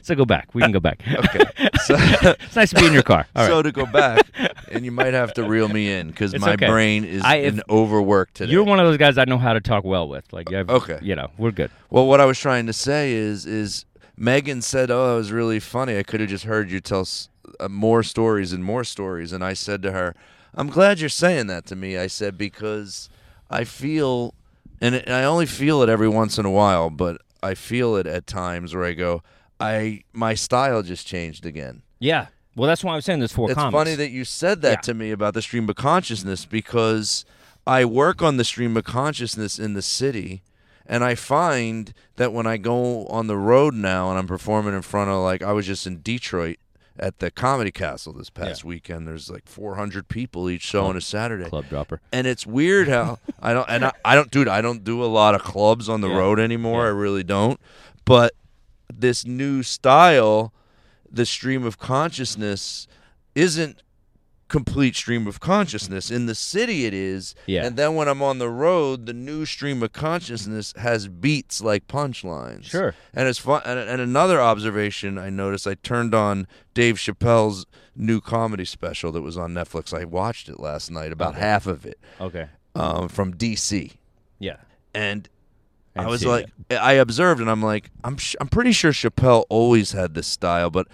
So 0.08 0.16
go 0.16 0.24
back. 0.24 0.48
We 0.56 0.62
can 0.62 0.72
go 0.72 0.80
back. 0.80 1.02
Okay, 1.18 1.44
so, 1.86 1.96
it's 1.98 2.56
nice 2.56 2.70
to 2.70 2.76
be 2.80 2.86
in 2.86 2.94
your 2.94 3.04
car. 3.04 3.28
All 3.36 3.44
right. 3.44 3.50
so 3.50 3.62
to 3.62 3.72
go 3.74 3.86
back, 3.86 4.26
and 4.72 4.86
you 4.86 4.92
might 4.92 5.14
have 5.14 5.34
to 5.34 5.44
reel 5.44 5.68
me 5.68 5.92
in 5.92 6.08
because 6.08 6.38
my 6.40 6.54
okay. 6.54 6.68
brain 6.68 7.04
is 7.04 7.22
I- 7.24 7.38
if- 7.38 7.56
in 7.56 7.62
overwork 7.70 8.34
today. 8.34 8.52
You're 8.54 8.64
one 8.64 8.80
of 8.80 8.88
those 8.88 8.96
guys 8.98 9.18
I 9.18 9.26
know 9.26 9.38
how 9.38 9.52
to 9.52 9.60
talk 9.60 9.84
well 9.84 10.08
with. 10.08 10.32
Like, 10.32 10.54
I've, 10.54 10.70
Okay. 10.70 11.00
you 11.02 11.14
know, 11.16 11.30
we're 11.38 11.52
good. 11.52 11.72
Well, 11.90 12.08
what 12.08 12.22
I 12.22 12.26
was 12.26 12.40
trying 12.40 12.68
to 12.68 12.74
say 12.74 13.12
is, 13.12 13.46
is 13.46 13.84
Megan 14.16 14.62
said, 14.62 14.90
"Oh, 14.90 15.16
it 15.16 15.18
was 15.18 15.32
really 15.34 15.60
funny. 15.60 15.98
I 15.98 16.04
could 16.04 16.22
have 16.22 16.30
just 16.30 16.46
heard 16.46 16.72
you 16.72 16.80
tell 16.80 17.02
s- 17.02 17.28
uh, 17.60 17.68
more 17.68 18.02
stories 18.02 18.54
and 18.54 18.64
more 18.64 18.86
stories." 18.86 19.34
And 19.34 19.44
I 19.44 19.52
said 19.54 19.82
to 19.84 19.92
her, 19.92 20.16
"I'm 20.56 20.68
glad 20.70 21.02
you're 21.02 21.10
saying 21.10 21.48
that 21.48 21.66
to 21.66 21.76
me." 21.76 21.98
I 21.98 22.08
said 22.08 22.38
because 22.38 23.10
I 23.50 23.66
feel, 23.66 24.34
and, 24.80 24.96
it, 24.96 25.04
and 25.06 25.14
I 25.16 25.26
only 25.26 25.46
feel 25.48 25.82
it 25.82 25.90
every 25.90 26.08
once 26.10 26.38
in 26.38 26.46
a 26.46 26.52
while, 26.52 26.90
but 26.90 27.22
I 27.44 27.56
feel 27.56 27.98
it 27.98 28.08
at 28.08 28.26
times 28.26 28.74
where 28.74 28.86
I 28.86 28.94
go, 28.94 29.22
"I 29.60 30.04
my 30.14 30.34
style 30.34 30.82
just 30.84 31.06
changed 31.08 31.46
again." 31.46 31.82
Yeah. 32.00 32.28
Well, 32.56 32.68
that's 32.68 32.84
why 32.84 32.96
I'm 32.96 33.02
saying 33.02 33.20
there's 33.20 33.32
four 33.32 33.52
It's 33.52 33.60
funny 33.62 33.94
that 33.96 34.10
you 34.10 34.26
said 34.26 34.62
that 34.64 34.72
Yeah. 34.78 34.82
to 34.82 34.94
me 34.96 35.12
about 35.12 35.36
the 35.36 35.42
stream 35.44 35.70
of 35.70 35.76
consciousness 35.76 36.46
because 36.46 37.24
I 37.68 37.86
work 37.86 38.24
on 38.24 38.38
the 38.38 38.44
stream 38.44 38.76
of 38.76 38.84
consciousness 38.84 39.60
in 39.60 39.74
the 39.74 39.82
city. 39.84 40.42
And 40.90 41.04
I 41.04 41.16
find 41.16 41.94
that 42.16 42.32
when 42.34 42.48
I 42.48 42.56
go 42.58 43.06
on 43.08 43.28
the 43.28 43.38
road 43.38 43.74
now 43.74 44.10
and 44.10 44.18
I'm 44.18 44.26
performing 44.26 44.74
in 44.74 44.82
front 44.82 45.10
of, 45.12 45.18
like, 45.18 45.44
I 45.44 45.52
was 45.52 45.66
just 45.68 45.86
in 45.86 46.00
Detroit 46.02 46.58
at 46.98 47.20
the 47.20 47.30
Comedy 47.30 47.72
Castle 47.72 48.14
this 48.14 48.30
past 48.30 48.64
weekend. 48.64 49.06
There's 49.06 49.30
like 49.30 49.46
400 49.48 50.08
people 50.08 50.50
each 50.50 50.62
show 50.62 50.86
on 50.86 50.96
a 50.98 51.02
Saturday. 51.02 51.50
Club 51.50 51.66
dropper. 51.70 52.00
And 52.14 52.26
it's 52.26 52.48
weird 52.48 52.88
how 52.88 53.20
I 53.42 53.52
don't, 53.54 53.70
and 53.70 53.84
I, 53.86 53.92
I 54.06 54.16
don't, 54.16 54.32
dude, 54.32 54.48
I 54.48 54.62
don't 54.62 54.84
do 54.86 55.04
a 55.04 55.06
lot 55.06 55.36
of 55.36 55.44
clubs 55.44 55.90
on 55.90 56.00
the 56.02 56.08
Yeah. 56.10 56.18
road 56.18 56.40
anymore. 56.40 56.84
Yeah. 56.84 56.88
I 56.88 56.94
really 56.94 57.24
don't. 57.24 57.60
But 58.06 58.34
this 58.94 59.26
new 59.26 59.64
style, 59.64 60.54
the 61.12 61.26
stream 61.26 61.66
of 61.66 61.78
consciousness, 61.78 62.88
isn't 63.36 63.82
complete 64.48 64.96
stream 64.96 65.28
of 65.28 65.42
consciousness. 65.42 66.10
In 66.10 66.26
the 66.26 66.34
city, 66.36 66.86
it 66.86 66.94
is. 66.94 67.36
Yeah. 67.48 67.66
And 67.66 67.76
then 67.76 67.96
when 67.96 68.08
I'm 68.08 68.22
on 68.22 68.40
the 68.40 68.50
road, 68.50 69.06
the 69.06 69.14
new 69.14 69.46
stream 69.46 69.84
of 69.84 69.92
consciousness 69.92 70.74
has 70.78 71.10
beats 71.10 71.60
like 71.62 71.88
punchlines. 71.88 72.64
Sure. 72.64 72.96
And 73.14 73.28
it's 73.28 73.40
fun. 73.40 73.62
And, 73.66 73.78
and 73.78 74.00
another 74.02 74.40
observation 74.42 75.18
I 75.18 75.30
noticed, 75.30 75.68
I 75.68 75.74
turned 75.76 76.16
on 76.16 76.48
Dave 76.74 76.96
Chappelle's 76.96 77.66
new 77.94 78.22
comedy 78.22 78.64
special 78.64 79.12
that 79.12 79.22
was 79.22 79.38
on 79.38 79.54
Netflix. 79.54 79.94
I 79.94 80.06
watched 80.06 80.48
it 80.48 80.62
last 80.62 80.90
night, 80.92 81.12
about 81.12 81.32
Okay. 81.34 81.42
half 81.42 81.68
of 81.68 81.86
it, 81.86 82.00
Okay. 82.22 82.48
um, 82.74 83.10
from 83.10 83.34
DC. 83.34 83.98
Yeah. 84.40 84.58
And 84.94 85.28
I 86.00 86.08
was 86.08 86.22
see 86.22 86.28
it 86.28 86.30
like, 86.30 86.48
I 86.82 86.94
observed, 86.94 87.42
and 87.42 87.50
I'm 87.50 87.62
like, 87.62 87.90
I'm 88.04 88.18
sh- 88.18 88.36
I'm 88.42 88.48
pretty 88.50 88.72
sure 88.72 88.92
Chappelle 88.92 89.46
always 89.50 89.92
had 89.92 90.14
this 90.14 90.28
style, 90.28 90.70
but 90.70 90.88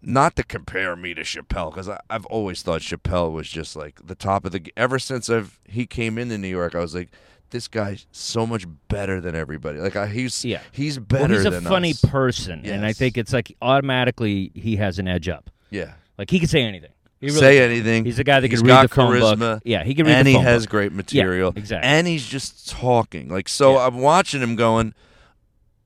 not 0.00 0.36
to 0.36 0.42
compare 0.44 0.94
me 0.96 1.12
to 1.14 1.22
Chappelle 1.22 1.70
because 1.72 1.88
I've 2.08 2.26
always 2.26 2.62
thought 2.62 2.80
Chappelle 2.82 3.32
was 3.32 3.48
just 3.48 3.74
like 3.76 4.06
the 4.06 4.14
top 4.14 4.44
of 4.44 4.52
the. 4.52 4.60
g- 4.60 4.72
Ever 4.76 4.98
since 4.98 5.28
I've 5.28 5.58
he 5.64 5.86
came 5.86 6.18
into 6.18 6.38
New 6.38 6.48
York, 6.48 6.74
I 6.74 6.78
was 6.80 6.94
like, 6.94 7.10
this 7.50 7.66
guy's 7.66 8.06
so 8.12 8.46
much 8.46 8.64
better 8.88 9.20
than 9.20 9.34
everybody. 9.34 9.78
Like 9.80 9.96
I, 9.96 10.06
he's 10.06 10.44
Yeah. 10.44 10.60
he's 10.70 10.98
better. 10.98 11.34
well, 11.34 11.36
he's 11.44 11.44
a 11.46 11.60
funny 11.62 11.90
us. 11.92 12.04
person, 12.04 12.64
and 12.64 12.84
I 12.86 12.92
think 12.92 13.16
it's 13.18 13.32
like 13.32 13.56
automatically 13.62 14.52
he 14.54 14.76
has 14.76 14.98
an 14.98 15.08
edge 15.08 15.28
up. 15.28 15.50
Yeah, 15.70 15.92
Like 16.16 16.30
he 16.30 16.38
can 16.38 16.48
say 16.48 16.62
anything. 16.62 16.90
He 17.20 17.26
really 17.26 17.38
say 17.40 17.60
anything. 17.64 18.04
He's 18.04 18.18
a 18.18 18.24
guy 18.24 18.40
that 18.40 18.50
He's 18.50 18.60
can 18.60 18.68
read 18.68 18.84
the 18.84 18.94
phone 18.94 19.12
charisma, 19.12 19.38
book. 19.38 19.62
Yeah, 19.64 19.82
he 19.84 19.94
can 19.94 20.06
read 20.06 20.14
and 20.16 20.28
he 20.28 20.34
has 20.34 20.64
book. 20.66 20.70
great 20.70 20.92
material. 20.92 21.52
exactly. 21.56 21.88
And 21.88 22.06
he's 22.06 22.26
just 22.26 22.68
talking. 22.68 23.28
Like 23.28 23.48
so, 23.48 23.74
Yeah. 23.74 23.86
I'm 23.86 23.98
watching 23.98 24.40
him 24.40 24.54
going. 24.56 24.94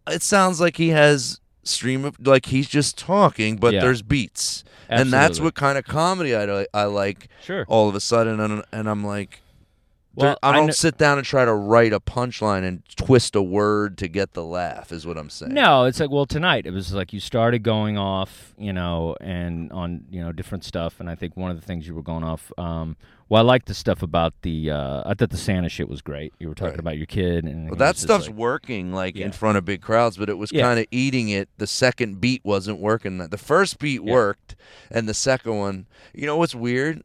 It 0.09 0.23
sounds 0.23 0.61
like 0.61 0.77
he 0.77 0.89
has 0.91 1.41
stream 1.65 2.05
of 2.05 2.17
like 2.27 2.47
he's 2.47 2.69
just 2.69 2.99
talking, 2.99 3.57
but 3.57 3.73
Yeah. 3.73 3.81
there's 3.81 4.03
beats, 4.03 4.65
and 4.89 5.13
that's 5.13 5.41
what 5.41 5.55
kind 5.55 5.79
of 5.79 5.85
comedy 5.85 6.35
I 6.37 6.67
I 6.75 6.85
like. 6.85 7.29
Sure. 7.43 7.65
All 7.69 7.89
of 7.89 7.95
a 7.95 8.01
sudden, 8.01 8.39
and, 8.41 8.63
and 8.73 8.89
I'm 8.89 9.05
like. 9.05 9.41
Well, 10.15 10.37
I 10.43 10.51
I 10.51 10.53
don't 10.53 10.67
kn- 10.67 10.73
sit 10.75 10.99
down 10.99 11.17
and 11.19 11.27
try 11.27 11.45
to 11.45 11.55
write 11.55 11.93
a 11.93 12.01
punchline 12.01 12.65
and 12.65 12.83
twist 12.97 13.35
a 13.35 13.43
word 13.43 13.97
to 13.99 14.09
get 14.09 14.35
the 14.35 14.45
laugh. 14.45 14.93
Is 14.93 15.07
what 15.07 15.17
I'm 15.17 15.31
saying. 15.31 15.55
No, 15.55 15.85
it's 15.85 16.01
like 16.01 16.11
well 16.11 16.27
tonight 16.27 16.67
it 16.67 16.71
was 16.73 16.93
like 16.93 17.13
you 17.13 17.21
started 17.21 17.63
going 17.63 17.97
off, 17.97 18.53
you 18.59 18.73
know, 18.73 19.17
and 19.21 19.73
on 19.73 20.05
you 20.11 20.21
know 20.23 20.33
different 20.33 20.65
stuff, 20.65 21.01
and 21.01 21.09
I 21.09 21.15
think 21.15 21.37
one 21.37 21.51
of 21.51 21.59
the 21.61 21.67
things 21.67 21.87
you 21.89 21.95
were 21.95 22.03
going 22.03 22.25
off. 22.25 22.53
Um, 22.59 22.97
well, 23.31 23.41
I 23.41 23.45
liked 23.47 23.67
the 23.67 23.73
stuff 23.75 24.03
about 24.03 24.35
the. 24.43 24.71
Uh, 24.71 25.03
I 25.07 25.15
thought 25.15 25.31
the 25.31 25.39
Santa 25.39 25.71
shit 25.71 25.89
was 25.89 26.03
great. 26.03 26.35
You 26.39 26.49
were 26.49 26.55
talking 26.55 26.73
Right. 26.73 26.81
about 26.81 26.97
your 26.99 27.07
kid, 27.07 27.45
and 27.45 27.71
Well, 27.71 27.79
that 27.79 27.97
stuff's 27.97 28.27
like- 28.27 28.37
working 28.37 28.93
like 28.93 29.17
Yeah. 29.17 29.25
in 29.25 29.33
front 29.33 29.57
of 29.57 29.65
big 29.65 29.81
crowds, 29.81 30.19
but 30.19 30.29
it 30.29 30.37
was 30.37 30.53
Yeah. 30.53 30.65
kind 30.65 30.79
of 30.79 30.85
eating 30.91 31.31
it. 31.31 31.49
The 31.57 31.67
second 31.67 32.21
beat 32.21 32.43
wasn't 32.45 32.79
working. 32.79 33.17
The 33.17 33.39
first 33.39 33.79
beat 33.79 34.03
Yeah. 34.05 34.13
worked, 34.13 34.55
and 34.91 35.09
the 35.09 35.15
second 35.15 35.57
one. 35.57 35.87
You 36.13 36.27
know 36.27 36.37
what's 36.37 36.55
weird? 36.55 37.03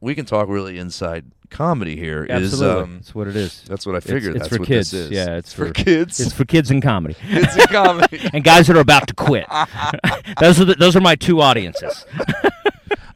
We 0.00 0.16
can 0.16 0.24
talk 0.24 0.48
really 0.48 0.78
inside 0.78 1.26
comedy 1.50 1.96
here. 1.96 2.24
Is 2.24 2.52
Absolutely, 2.52 2.82
um, 2.82 2.94
that's 2.94 3.14
what 3.14 3.28
it 3.28 3.36
is. 3.36 3.62
that's 3.62 3.86
what 3.86 3.94
I 3.94 4.00
figured. 4.00 4.36
it's 4.36 4.44
that's 4.44 4.48
for 4.54 4.60
what 4.60 4.68
kids. 4.68 4.90
this 4.90 5.06
is. 5.06 5.10
Yeah, 5.10 5.36
it's 5.36 5.52
for, 5.52 5.70
kids. 5.70 6.20
It's 6.20 6.32
for 6.32 6.44
kids 6.44 6.70
and 6.70 6.82
comedy 6.82 7.14
Kids 7.28 7.56
in 7.56 7.66
comedy. 7.66 8.20
and 8.32 8.44
guys 8.44 8.66
that 8.66 8.76
are 8.76 8.80
about 8.80 9.08
to 9.08 9.14
quit. 9.14 9.46
those 10.40 10.60
are 10.60 10.64
the, 10.64 10.74
those 10.78 10.96
are 10.96 11.00
my 11.00 11.16
two 11.16 11.40
audiences. 11.40 12.06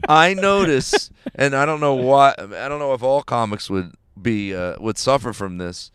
I 0.09 0.35
notice, 0.35 1.11
and 1.35 1.55
I 1.55 1.65
don't 1.65 1.81
know 1.81 1.95
why. 1.95 2.35
I 2.39 2.69
don't 2.69 2.79
know 2.79 2.95
if 2.95 3.03
all 3.03 3.23
comics 3.23 3.71
would 3.71 3.93
be 4.21 4.55
uh, 4.55 4.77
would 4.81 4.99
suffer 4.99 5.33
from 5.33 5.59
this. 5.59 5.91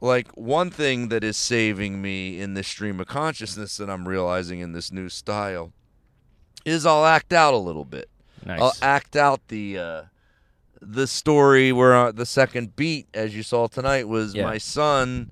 Like 0.00 0.28
one 0.36 0.70
thing 0.70 1.08
that 1.08 1.24
is 1.24 1.36
saving 1.36 2.00
me 2.00 2.40
in 2.40 2.54
this 2.54 2.68
stream 2.68 3.00
of 3.00 3.08
consciousness 3.08 3.76
that 3.78 3.90
I'm 3.90 4.06
realizing 4.06 4.60
in 4.60 4.72
this 4.72 4.92
new 4.92 5.08
style 5.08 5.72
is 6.64 6.86
I'll 6.86 7.04
act 7.04 7.32
out 7.32 7.54
a 7.54 7.58
little 7.58 7.84
bit. 7.84 8.08
Nice. 8.44 8.60
I'll 8.60 8.74
act 8.80 9.16
out 9.16 9.40
the 9.48 9.78
uh, 9.78 10.02
the 10.80 11.06
story 11.06 11.72
where 11.72 11.94
uh, 11.96 12.12
the 12.12 12.26
second 12.26 12.76
beat, 12.76 13.06
as 13.14 13.34
you 13.36 13.42
saw 13.42 13.66
tonight, 13.66 14.08
was 14.08 14.34
Yeah. 14.34 14.44
my 14.44 14.58
son 14.58 15.28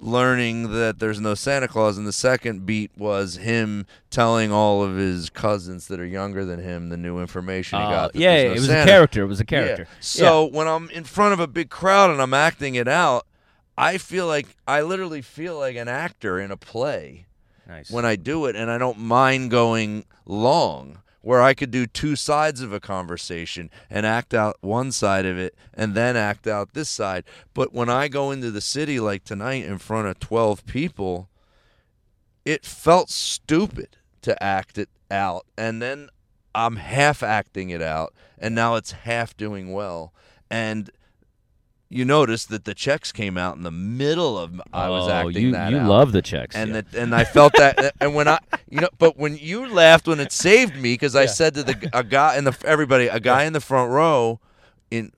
learning 0.00 0.72
that 0.72 0.98
there's 0.98 1.20
no 1.20 1.34
Santa 1.34 1.68
Claus, 1.68 1.96
and 1.96 2.06
the 2.06 2.12
second 2.12 2.66
beat 2.66 2.90
was 2.96 3.36
him 3.36 3.86
telling 4.10 4.50
all 4.50 4.82
of 4.82 4.96
his 4.96 5.30
cousins 5.30 5.86
that 5.86 6.00
are 6.00 6.04
younger 6.06 6.44
than 6.44 6.58
him 6.60 6.88
the 6.88 6.96
new 6.96 7.20
information 7.20 7.78
he 7.78 7.84
Uh, 7.84 7.90
got. 7.90 8.12
that 8.12 8.18
yeah, 8.18 8.42
no 8.44 8.50
it 8.50 8.54
was 8.54 8.66
Santa. 8.66 8.82
a 8.82 8.94
character. 8.94 9.22
It 9.22 9.26
was 9.26 9.40
a 9.40 9.44
Yeah. 9.44 9.46
character. 9.46 9.86
So 10.00 10.44
when 10.46 10.66
I'm 10.66 10.90
in 10.90 11.04
front 11.04 11.34
of 11.34 11.40
a 11.40 11.46
big 11.46 11.70
crowd 11.70 12.10
and 12.10 12.20
I'm 12.20 12.34
acting 12.34 12.74
it 12.74 12.88
out, 12.88 13.26
I 13.78 13.96
feel 13.98 14.26
like 14.26 14.48
I 14.66 14.82
literally 14.82 15.22
feel 15.22 15.56
like 15.58 15.76
an 15.76 15.88
actor 15.88 16.40
in 16.40 16.50
a 16.50 16.56
play 16.56 17.26
nice. 17.68 17.88
when 17.90 18.04
I 18.04 18.16
do 18.16 18.46
it, 18.46 18.56
and 18.56 18.70
I 18.72 18.78
don't 18.78 18.98
mind 18.98 19.50
going 19.52 20.04
long, 20.26 20.98
where 21.22 21.40
I 21.40 21.54
could 21.54 21.70
do 21.70 21.86
two 21.86 22.16
sides 22.16 22.60
of 22.60 22.72
a 22.72 22.80
conversation 22.80 23.70
and 23.88 24.04
act 24.04 24.34
out 24.34 24.56
one 24.60 24.92
side 24.92 25.24
of 25.24 25.38
it 25.38 25.54
and 25.72 25.94
then 25.94 26.16
act 26.16 26.46
out 26.46 26.74
this 26.74 26.90
side. 26.90 27.24
But 27.54 27.72
when 27.72 27.88
I 27.88 28.08
go 28.08 28.30
into 28.30 28.50
the 28.50 28.60
city 28.60 29.00
like 29.00 29.24
tonight 29.24 29.64
in 29.64 29.78
front 29.78 30.08
of 30.08 30.20
12 30.20 30.66
people, 30.66 31.28
it 32.44 32.66
felt 32.66 33.08
stupid 33.08 33.96
to 34.22 34.40
act 34.42 34.78
it 34.78 34.88
out. 35.10 35.46
And 35.56 35.80
then 35.80 36.08
I'm 36.54 36.76
half 36.76 37.22
acting 37.22 37.70
it 37.70 37.80
out, 37.80 38.12
and 38.38 38.54
now 38.54 38.74
it's 38.74 38.92
half 38.92 39.36
doing 39.36 39.72
well. 39.72 40.12
And 40.50 40.90
you 41.92 42.06
noticed 42.06 42.48
that 42.48 42.64
the 42.64 42.74
checks 42.74 43.12
came 43.12 43.36
out 43.36 43.54
in 43.54 43.62
the 43.64 43.70
middle 43.70 44.38
of 44.38 44.60
I 44.72 44.88
was 44.88 45.08
oh, 45.08 45.12
acting 45.12 45.42
you, 45.42 45.52
that 45.52 45.70
you 45.70 45.78
out 45.78 45.88
love 45.90 46.12
the 46.12 46.22
checks. 46.22 46.56
and 46.56 46.70
yeah. 46.74 46.80
that 46.80 46.94
and 46.94 47.14
I 47.14 47.24
felt 47.24 47.52
that 47.58 47.94
and 48.00 48.14
when 48.14 48.28
I 48.28 48.38
you 48.70 48.80
know 48.80 48.88
but 48.98 49.18
when 49.18 49.36
you 49.36 49.68
laughed 49.68 50.08
when 50.08 50.18
it 50.18 50.32
saved 50.32 50.74
me 50.74 50.94
because 50.94 51.14
I 51.14 51.22
Yeah. 51.22 51.26
said 51.28 51.54
to 51.54 51.62
the 51.62 51.90
a 51.92 52.02
guy 52.02 52.36
in 52.38 52.44
the 52.44 52.56
everybody 52.64 53.08
a 53.08 53.20
guy 53.20 53.44
in 53.44 53.52
the 53.52 53.60
front 53.60 53.90
row 53.90 54.40
in 54.90 55.12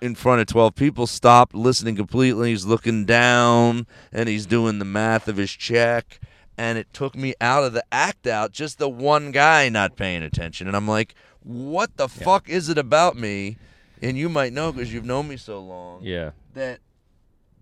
in 0.00 0.14
front 0.16 0.40
of 0.40 0.46
12 0.48 0.74
people 0.74 1.06
stopped 1.06 1.54
listening 1.54 1.94
completely 1.94 2.50
he's 2.50 2.64
looking 2.66 3.04
down 3.04 3.86
and 4.12 4.28
he's 4.28 4.46
doing 4.46 4.78
the 4.80 4.84
math 4.84 5.28
of 5.28 5.36
his 5.36 5.50
check 5.52 6.18
and 6.58 6.76
it 6.76 6.92
took 6.92 7.14
me 7.14 7.34
out 7.40 7.62
of 7.64 7.72
the 7.72 7.84
act 7.92 8.26
out 8.26 8.50
just 8.50 8.78
the 8.78 8.88
one 8.88 9.30
guy 9.30 9.68
not 9.68 9.94
paying 9.96 10.22
attention 10.22 10.66
and 10.66 10.76
I'm 10.76 10.88
like 10.88 11.14
what 11.42 11.96
the 11.96 12.08
fuck 12.08 12.48
is 12.48 12.68
it 12.68 12.78
about 12.78 13.16
me 13.16 13.56
and 14.02 14.16
you 14.16 14.28
might 14.28 14.52
know 14.52 14.72
because 14.72 14.92
you've 14.92 15.04
known 15.04 15.28
me 15.28 15.36
so 15.36 15.60
long 15.60 16.02
yeah. 16.02 16.30
that 16.54 16.80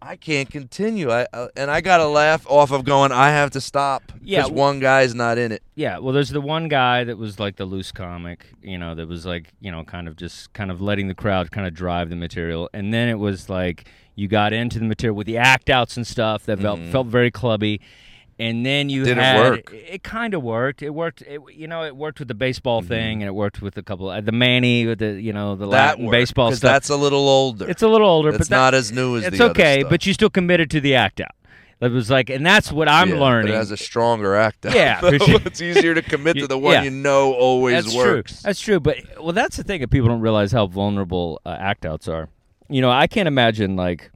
I 0.00 0.16
can't 0.16 0.48
continue. 0.48 1.10
I 1.10 1.26
uh, 1.32 1.48
and 1.56 1.70
I 1.70 1.80
got 1.80 1.98
to 1.98 2.06
laugh 2.06 2.46
off 2.48 2.70
of 2.70 2.84
going. 2.84 3.10
I 3.10 3.30
have 3.30 3.50
to 3.52 3.60
stop. 3.60 4.12
Yeah, 4.22 4.38
because 4.38 4.50
w- 4.50 4.60
one 4.60 4.80
guy's 4.80 5.14
not 5.14 5.38
in 5.38 5.50
it. 5.50 5.62
Yeah, 5.74 5.98
well, 5.98 6.12
there's 6.12 6.30
the 6.30 6.40
one 6.40 6.68
guy 6.68 7.04
that 7.04 7.18
was 7.18 7.40
like 7.40 7.56
the 7.56 7.64
loose 7.64 7.90
comic, 7.90 8.46
you 8.62 8.78
know, 8.78 8.94
that 8.94 9.08
was 9.08 9.26
like, 9.26 9.52
you 9.60 9.72
know, 9.72 9.82
kind 9.82 10.06
of 10.06 10.16
just 10.16 10.52
kind 10.52 10.70
of 10.70 10.80
letting 10.80 11.08
the 11.08 11.14
crowd 11.14 11.50
kind 11.50 11.66
of 11.66 11.74
drive 11.74 12.10
the 12.10 12.16
material, 12.16 12.70
and 12.72 12.94
then 12.94 13.08
it 13.08 13.18
was 13.18 13.48
like 13.48 13.88
you 14.14 14.28
got 14.28 14.52
into 14.52 14.78
the 14.78 14.84
material 14.84 15.16
with 15.16 15.26
the 15.26 15.38
act 15.38 15.68
outs 15.68 15.96
and 15.96 16.06
stuff 16.06 16.44
that 16.46 16.60
felt 16.60 16.80
felt 16.90 17.08
very 17.08 17.30
clubby, 17.30 17.80
and 18.38 18.64
then 18.64 18.88
you. 18.88 19.04
Did 19.04 19.18
it 19.18 19.22
had 19.22 19.50
work? 19.50 19.72
it, 19.74 20.02
kind 20.02 20.34
of 20.34 20.42
worked. 20.42 20.82
It 20.82 20.90
worked. 20.90 21.22
It, 21.22 21.40
you 21.54 21.66
know, 21.66 21.84
it 21.84 21.96
worked 21.96 22.18
with 22.18 22.28
the 22.28 22.34
baseball 22.34 22.80
Mm-hmm. 22.80 22.88
thing, 22.88 23.22
and 23.22 23.28
it 23.28 23.34
worked 23.34 23.60
with 23.62 23.76
a 23.76 23.82
couple 23.82 24.08
uh, 24.08 24.20
the 24.20 24.32
Manny 24.32 24.86
with 24.86 24.98
the 25.00 25.20
you 25.20 25.32
know 25.32 25.54
the 25.56 25.66
That 25.66 25.70
Latin 25.98 26.04
worked, 26.06 26.12
baseball 26.12 26.52
stuff. 26.52 26.60
That's 26.70 26.88
a 26.90 26.96
little 26.96 27.28
older. 27.28 27.68
it's 27.68 27.82
a 27.82 27.88
little 27.88 28.08
older, 28.08 28.28
It's 28.30 28.38
but 28.38 28.48
that- 28.48 28.56
not 28.56 28.74
as 28.74 28.92
new 28.92 29.16
as 29.16 29.24
it's 29.24 29.38
the 29.38 29.44
other 29.44 29.50
okay, 29.52 29.82
but 29.82 30.06
you 30.06 30.12
still 30.12 30.30
committed 30.30 30.70
to 30.72 30.80
the 30.80 30.94
act 30.94 31.20
out. 31.20 31.30
It 31.80 31.92
was 31.92 32.10
like, 32.10 32.28
and 32.28 32.44
that's 32.44 32.72
what 32.72 32.88
I'm 32.88 33.10
Yeah, 33.10 33.20
learning. 33.20 33.52
It 33.52 33.56
has 33.56 33.70
a 33.70 33.76
stronger 33.76 34.34
act. 34.34 34.66
out, 34.66 34.74
Yeah, 34.74 34.98
it's 35.04 35.60
easier 35.60 35.94
to 35.94 36.02
commit 36.02 36.36
to 36.40 36.48
the 36.48 36.58
one 36.58 36.72
yeah. 36.72 36.82
you 36.82 36.90
know 36.90 37.32
always 37.34 37.84
that's 37.84 37.96
works. 37.96 38.32
true. 38.32 38.48
That's 38.48 38.60
true. 38.60 38.80
But 38.80 38.96
well, 39.22 39.32
that's 39.32 39.56
the 39.56 39.62
thing 39.62 39.80
that 39.82 39.88
people 39.88 40.08
don't 40.08 40.20
realize 40.20 40.50
how 40.50 40.66
vulnerable 40.66 41.40
uh, 41.46 41.56
act 41.58 41.86
outs 41.86 42.08
are. 42.08 42.28
You 42.68 42.80
know, 42.82 42.90
I 42.90 43.06
can't 43.06 43.28
imagine 43.28 43.76
like, 43.76 44.10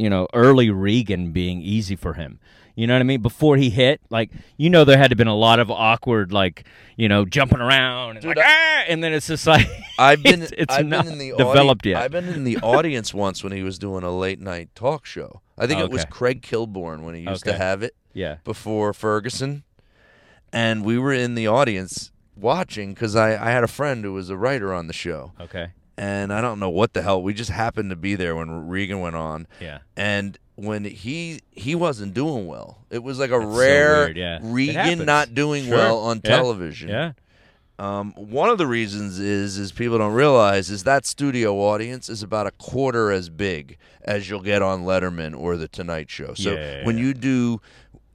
you 0.00 0.10
know, 0.10 0.26
early 0.34 0.68
Regan 0.70 1.30
being 1.30 1.62
easy 1.62 1.94
for 1.94 2.14
him. 2.14 2.40
You 2.76 2.86
know 2.86 2.94
what 2.94 3.00
I 3.00 3.04
mean? 3.04 3.20
Before 3.20 3.56
he 3.56 3.68
hit, 3.70 4.00
like, 4.10 4.30
you 4.56 4.70
know, 4.70 4.84
there 4.84 4.96
had 4.96 5.10
to 5.10 5.16
been 5.16 5.26
a 5.26 5.34
lot 5.36 5.58
of 5.60 5.70
awkward, 5.70 6.32
like, 6.32 6.64
you 6.96 7.08
know, 7.08 7.24
jumping 7.24 7.60
around, 7.60 8.12
and, 8.16 8.20
Dude, 8.22 8.36
like, 8.36 8.46
ah! 8.46 8.84
and 8.88 9.02
then 9.04 9.12
it's 9.12 9.26
just 9.26 9.46
like 9.46 9.66
I've 9.98 10.22
been 10.22 10.42
it's, 10.42 10.52
it's 10.56 10.74
I've 10.74 10.86
not 10.86 11.04
been 11.04 11.14
in 11.14 11.18
the 11.18 11.30
developed 11.36 11.82
audi- 11.82 11.90
yet. 11.90 12.02
I've 12.02 12.10
been 12.12 12.28
in 12.28 12.44
the 12.44 12.58
audience 12.58 13.12
once 13.12 13.42
when 13.44 13.52
he 13.52 13.62
was 13.62 13.78
doing 13.78 14.02
a 14.04 14.10
late 14.16 14.40
night 14.40 14.70
talk 14.74 15.04
show. 15.06 15.40
I 15.58 15.66
think 15.66 15.80
it 15.80 15.90
was 15.90 16.02
Okay. 16.02 16.10
Craig 16.10 16.42
Kilborn 16.42 17.02
when 17.02 17.14
he 17.14 17.20
used 17.22 17.44
to 17.44 17.52
have 17.52 17.82
it. 17.82 17.94
yeah, 18.14 18.36
before 18.44 18.92
Ferguson, 18.94 19.64
and 20.52 20.84
we 20.84 20.98
were 20.98 21.12
in 21.12 21.34
the 21.34 21.46
audience 21.46 22.12
watching 22.36 22.94
because 22.94 23.14
I, 23.14 23.32
I 23.32 23.50
had 23.50 23.62
a 23.64 23.68
friend 23.68 24.04
who 24.04 24.12
was 24.14 24.30
a 24.30 24.36
writer 24.36 24.72
on 24.72 24.86
the 24.86 24.92
show, 24.94 25.32
okay, 25.40 25.68
and 26.00 26.32
I 26.32 26.40
don't 26.40 26.58
know 26.58 26.70
what 26.70 26.94
the 26.94 27.02
hell. 27.02 27.22
We 27.22 27.34
just 27.34 27.50
happened 27.50 27.90
to 27.90 27.96
be 27.96 28.14
there 28.14 28.34
when 28.34 28.68
Regan 28.68 29.00
went 29.00 29.16
on, 29.16 29.46
yeah. 29.60 29.78
and 29.96 30.38
when 30.56 30.84
he 30.84 31.40
he 31.50 31.74
wasn't 31.74 32.14
doing 32.14 32.46
well. 32.46 32.78
It 32.90 33.02
was 33.02 33.18
like 33.18 33.30
a 33.30 33.38
That's 33.38 33.52
so 33.52 33.58
rare 33.58 33.96
weird, 34.06 34.16
yeah. 34.16 34.38
Regan 34.42 35.04
not 35.04 35.34
doing 35.34 35.64
Sure. 35.66 35.76
well 35.76 35.98
on 35.98 36.20
Yeah. 36.24 36.36
television. 36.36 36.88
Yeah, 36.88 37.12
Um, 37.78 38.12
one 38.16 38.50
of 38.50 38.58
the 38.58 38.66
reasons 38.66 39.18
is 39.18 39.58
is 39.58 39.72
people 39.72 39.98
don't 39.98 40.12
realize 40.12 40.70
is 40.70 40.84
that 40.84 41.06
studio 41.06 41.54
audience 41.56 42.08
is 42.08 42.22
about 42.22 42.46
a 42.46 42.50
quarter 42.52 43.10
as 43.10 43.28
big 43.30 43.76
as 44.04 44.28
you'll 44.28 44.40
get 44.42 44.60
on 44.62 44.84
Letterman 44.84 45.34
or 45.38 45.56
the 45.56 45.68
Tonight 45.68 46.10
Show. 46.10 46.34
So 46.34 46.52
Yeah. 46.52 46.84
when 46.84 46.96
you 46.98 47.14
do 47.14 47.60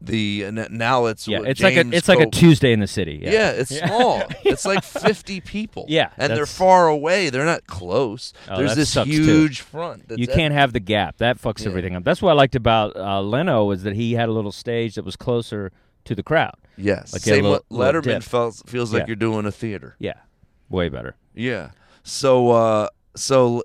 the 0.06 0.44
and 0.44 0.68
now 0.72 1.06
it's 1.06 1.28
Yeah, 1.28 1.42
it's 1.46 1.62
like 1.62 1.74
a 1.76 1.84
James 1.84 1.96
it's 1.96 2.08
like 2.08 2.20
a 2.20 2.30
Tuesday 2.30 2.72
in 2.74 2.80
the 2.80 2.88
city. 2.88 3.20
Yeah, 3.24 3.32
Yeah, 3.32 3.50
it's 3.52 3.78
small. 3.78 4.24
It's 4.44 4.66
like 4.66 4.84
50 4.84 5.42
people. 5.42 5.86
Yeah, 5.90 6.10
and 6.18 6.32
they're 6.34 6.46
far 6.46 6.88
away. 6.88 7.30
They're 7.30 7.46
not 7.46 7.68
close. 7.68 8.32
Oh, 8.50 8.58
There's 8.58 8.76
this 8.76 8.90
sucks, 8.92 9.10
too. 9.10 9.24
huge 9.24 9.62
front. 9.62 10.08
That's 10.08 10.20
you 10.22 10.28
can't 10.28 10.54
have 10.54 10.72
the 10.74 10.80
gap. 10.80 11.18
That 11.18 11.42
fucks 11.42 11.64
Yeah. 11.64 11.70
everything 11.70 11.96
up. 11.96 12.04
That's 12.04 12.22
what 12.22 12.32
I 12.32 12.34
liked 12.34 12.56
about 12.56 12.96
uh, 12.96 13.22
Leno 13.22 13.66
was 13.66 13.84
that 13.84 13.96
he 13.96 14.14
had 14.14 14.30
a 14.30 14.32
little 14.32 14.52
stage 14.52 14.96
that 14.96 15.04
was 15.06 15.16
closer 15.16 15.72
to 16.06 16.16
the 16.16 16.24
crowd. 16.24 16.56
Yes, 16.78 17.14
Like, 17.14 17.22
same 17.24 17.44
little- 17.44 17.66
Letterman 17.72 18.22
felt, 18.24 18.62
feels 18.68 18.94
like 18.94 19.02
Yeah. 19.02 19.08
you're 19.08 19.16
doing 19.16 19.46
a 19.46 19.52
theater. 19.52 19.96
Yeah, 20.00 20.14
way 20.70 20.90
better. 20.90 21.16
Yeah. 21.34 21.70
So 22.04 22.52
uh 22.52 22.88
so 23.16 23.64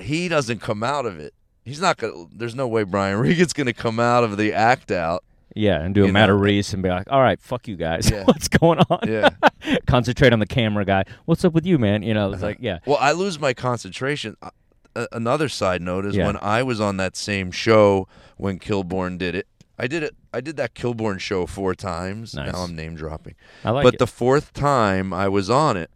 he 0.00 0.28
doesn't 0.28 0.60
come 0.60 0.82
out 0.82 1.04
of 1.06 1.18
it. 1.18 1.34
He's 1.64 1.80
not 1.80 1.96
gonna 1.98 2.26
there's 2.32 2.54
no 2.54 2.66
way 2.66 2.84
Brian 2.84 3.18
Regan's 3.20 3.52
gonna 3.52 3.72
come 3.74 4.00
out 4.00 4.24
of 4.24 4.36
the 4.36 4.52
act 4.54 4.90
out. 4.90 5.22
Yeah, 5.54 5.80
and 5.80 5.94
do 5.94 6.04
a 6.04 6.06
You 6.06 6.12
Matt 6.12 6.28
know. 6.28 6.34
Reese 6.36 6.72
and 6.74 6.82
be 6.82 6.88
like, 6.88 7.10
"All 7.10 7.20
right, 7.20 7.40
fuck 7.40 7.66
you 7.68 7.76
guys. 7.76 8.10
Yeah. 8.10 8.22
What's 8.26 8.48
going 8.48 8.78
on?" 8.90 9.00
Yeah. 9.06 9.30
Concentrate 9.86 10.32
on 10.32 10.38
the 10.38 10.46
camera 10.46 10.84
guy. 10.84 11.04
What's 11.24 11.44
up 11.44 11.52
with 11.52 11.66
you, 11.66 11.78
man? 11.78 12.02
You 12.02 12.14
know, 12.14 12.32
it's 12.32 12.42
like, 12.42 12.58
yeah, 12.60 12.78
Well, 12.86 12.98
I 13.00 13.12
lose 13.12 13.40
my 13.40 13.54
concentration. 13.54 14.36
Uh, 14.42 15.06
another 15.12 15.48
side 15.48 15.80
note 15.82 16.04
is 16.06 16.16
Yeah. 16.16 16.26
when 16.26 16.36
I 16.40 16.62
was 16.62 16.80
on 16.80 16.96
that 16.98 17.16
same 17.16 17.50
show 17.50 18.06
when 18.36 18.58
Kilborn 18.58 19.18
did 19.18 19.34
it. 19.34 19.46
I 19.78 19.86
did 19.86 20.02
it. 20.02 20.14
I 20.34 20.40
did 20.40 20.56
that 20.56 20.74
Kilborn 20.74 21.20
show 21.20 21.46
four 21.46 21.74
times. 21.74 22.34
Nice. 22.34 22.52
Now 22.52 22.60
I'm 22.60 22.74
name 22.76 22.94
dropping. 22.96 23.34
I 23.64 23.70
like 23.70 23.84
but 23.84 23.94
it. 23.94 23.98
the 23.98 24.06
fourth 24.08 24.52
time 24.52 25.12
I 25.12 25.28
was 25.28 25.48
on 25.48 25.76
it, 25.76 25.90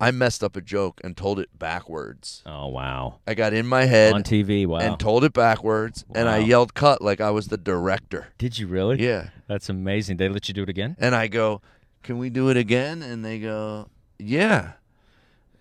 I 0.00 0.10
messed 0.12 0.42
up 0.42 0.56
a 0.56 0.60
joke 0.62 1.00
and 1.04 1.16
told 1.16 1.38
it 1.38 1.50
backwards. 1.58 2.42
oh 2.46 2.68
wow, 2.68 3.20
I 3.26 3.34
got 3.34 3.52
in 3.52 3.66
my 3.66 3.84
head 3.84 4.14
on 4.14 4.22
TV. 4.22 4.66
Wow, 4.66 4.78
and 4.78 4.98
told 4.98 5.24
it 5.24 5.32
backwards, 5.32 6.04
and 6.14 6.28
I 6.28 6.38
yelled 6.38 6.72
"cut" 6.74 7.02
like 7.02 7.20
I 7.20 7.30
was 7.30 7.48
the 7.48 7.58
director. 7.58 8.28
did 8.38 8.58
you 8.58 8.66
really? 8.66 9.02
Yeah. 9.02 9.28
that's 9.46 9.68
amazing. 9.68 10.16
They 10.16 10.28
let 10.28 10.48
you 10.48 10.54
do 10.54 10.62
it 10.62 10.68
again? 10.68 10.96
And 10.98 11.14
I 11.14 11.26
go, 11.28 11.60
"Can 12.02 12.18
we 12.18 12.30
do 12.30 12.48
it 12.48 12.56
again?" 12.56 13.02
And 13.02 13.24
they 13.24 13.38
go, 13.38 13.88
"Yeah." 14.18 14.72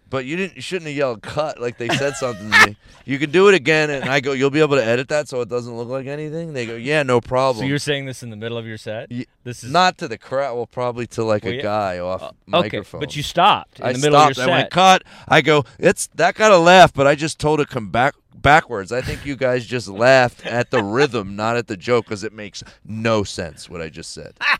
But 0.10 0.26
you 0.26 0.36
didn't. 0.38 0.56
You 0.56 0.62
shouldn't 0.62 0.88
have 0.88 0.98
yelled 0.98 1.22
"cut" 1.22 1.60
like 1.62 1.78
they 1.78 1.88
said 1.90 2.16
something 2.16 2.50
to 2.52 2.68
me. 2.68 2.78
You 3.06 3.20
can 3.20 3.30
do 3.32 3.48
it 3.48 3.54
again, 3.56 3.90
and 3.90 4.06
I 4.10 4.20
go, 4.20 4.32
"You'll 4.34 4.50
be 4.50 4.60
able 4.62 4.76
to 4.78 4.84
edit 4.84 5.08
that 5.10 5.28
so 5.28 5.42
it 5.42 5.50
doesn't 5.50 5.76
look 5.76 5.88
like 5.90 6.08
anything." 6.08 6.54
They 6.54 6.66
go, 6.66 6.76
"Yeah, 6.76 7.04
no 7.04 7.22
problem." 7.22 7.64
So 7.64 7.68
you're 7.68 7.78
saying 7.80 8.06
this 8.06 8.24
in 8.24 8.30
the 8.30 8.36
middle 8.36 8.58
of 8.58 8.66
your 8.66 8.78
set? 8.78 9.12
Ye- 9.12 9.28
This 9.44 9.64
is 9.64 9.72
not 9.72 9.98
to 10.00 10.08
the 10.08 10.18
crowd. 10.18 10.56
Well, 10.56 10.66
probably 10.66 11.06
to 11.08 11.24
like 11.24 11.44
Well, 11.44 11.54
a 11.54 11.56
yeah. 11.58 11.62
guy 11.62 12.00
off 12.00 12.24
uh, 12.24 12.26
okay, 12.28 12.34
microphone. 12.48 13.00
but 13.02 13.16
you 13.16 13.22
stopped 13.24 13.80
in 13.80 13.86
I 13.86 13.94
the 13.94 14.00
middle 14.00 14.20
stopped. 14.20 14.32
of 14.32 14.38
your 14.38 14.46
set. 14.46 14.50
I 14.50 14.56
set. 14.56 14.62
went 14.62 14.72
cut. 14.72 15.04
I 15.28 15.42
go. 15.42 15.64
It's 15.78 16.08
that 16.16 16.36
got 16.36 16.52
a 16.52 16.58
laugh, 16.58 16.92
but 16.94 17.06
I 17.08 17.16
just 17.16 17.38
told 17.40 17.60
it 17.60 17.70
come 17.70 17.90
back 17.90 18.16
backwards. 18.36 18.92
I 18.92 19.02
think 19.02 19.26
you 19.26 19.36
guys 19.36 19.66
just 19.66 19.88
laughed 19.88 20.46
at 20.46 20.72
the 20.72 20.82
rhythm, 20.84 21.36
not 21.36 21.56
at 21.58 21.68
the 21.68 21.78
joke, 21.78 22.06
because 22.06 22.24
it 22.24 22.34
makes 22.34 22.64
no 22.86 23.24
sense 23.24 23.70
what 23.70 23.82
I 23.82 23.90
just 23.90 24.12
said. 24.12 24.34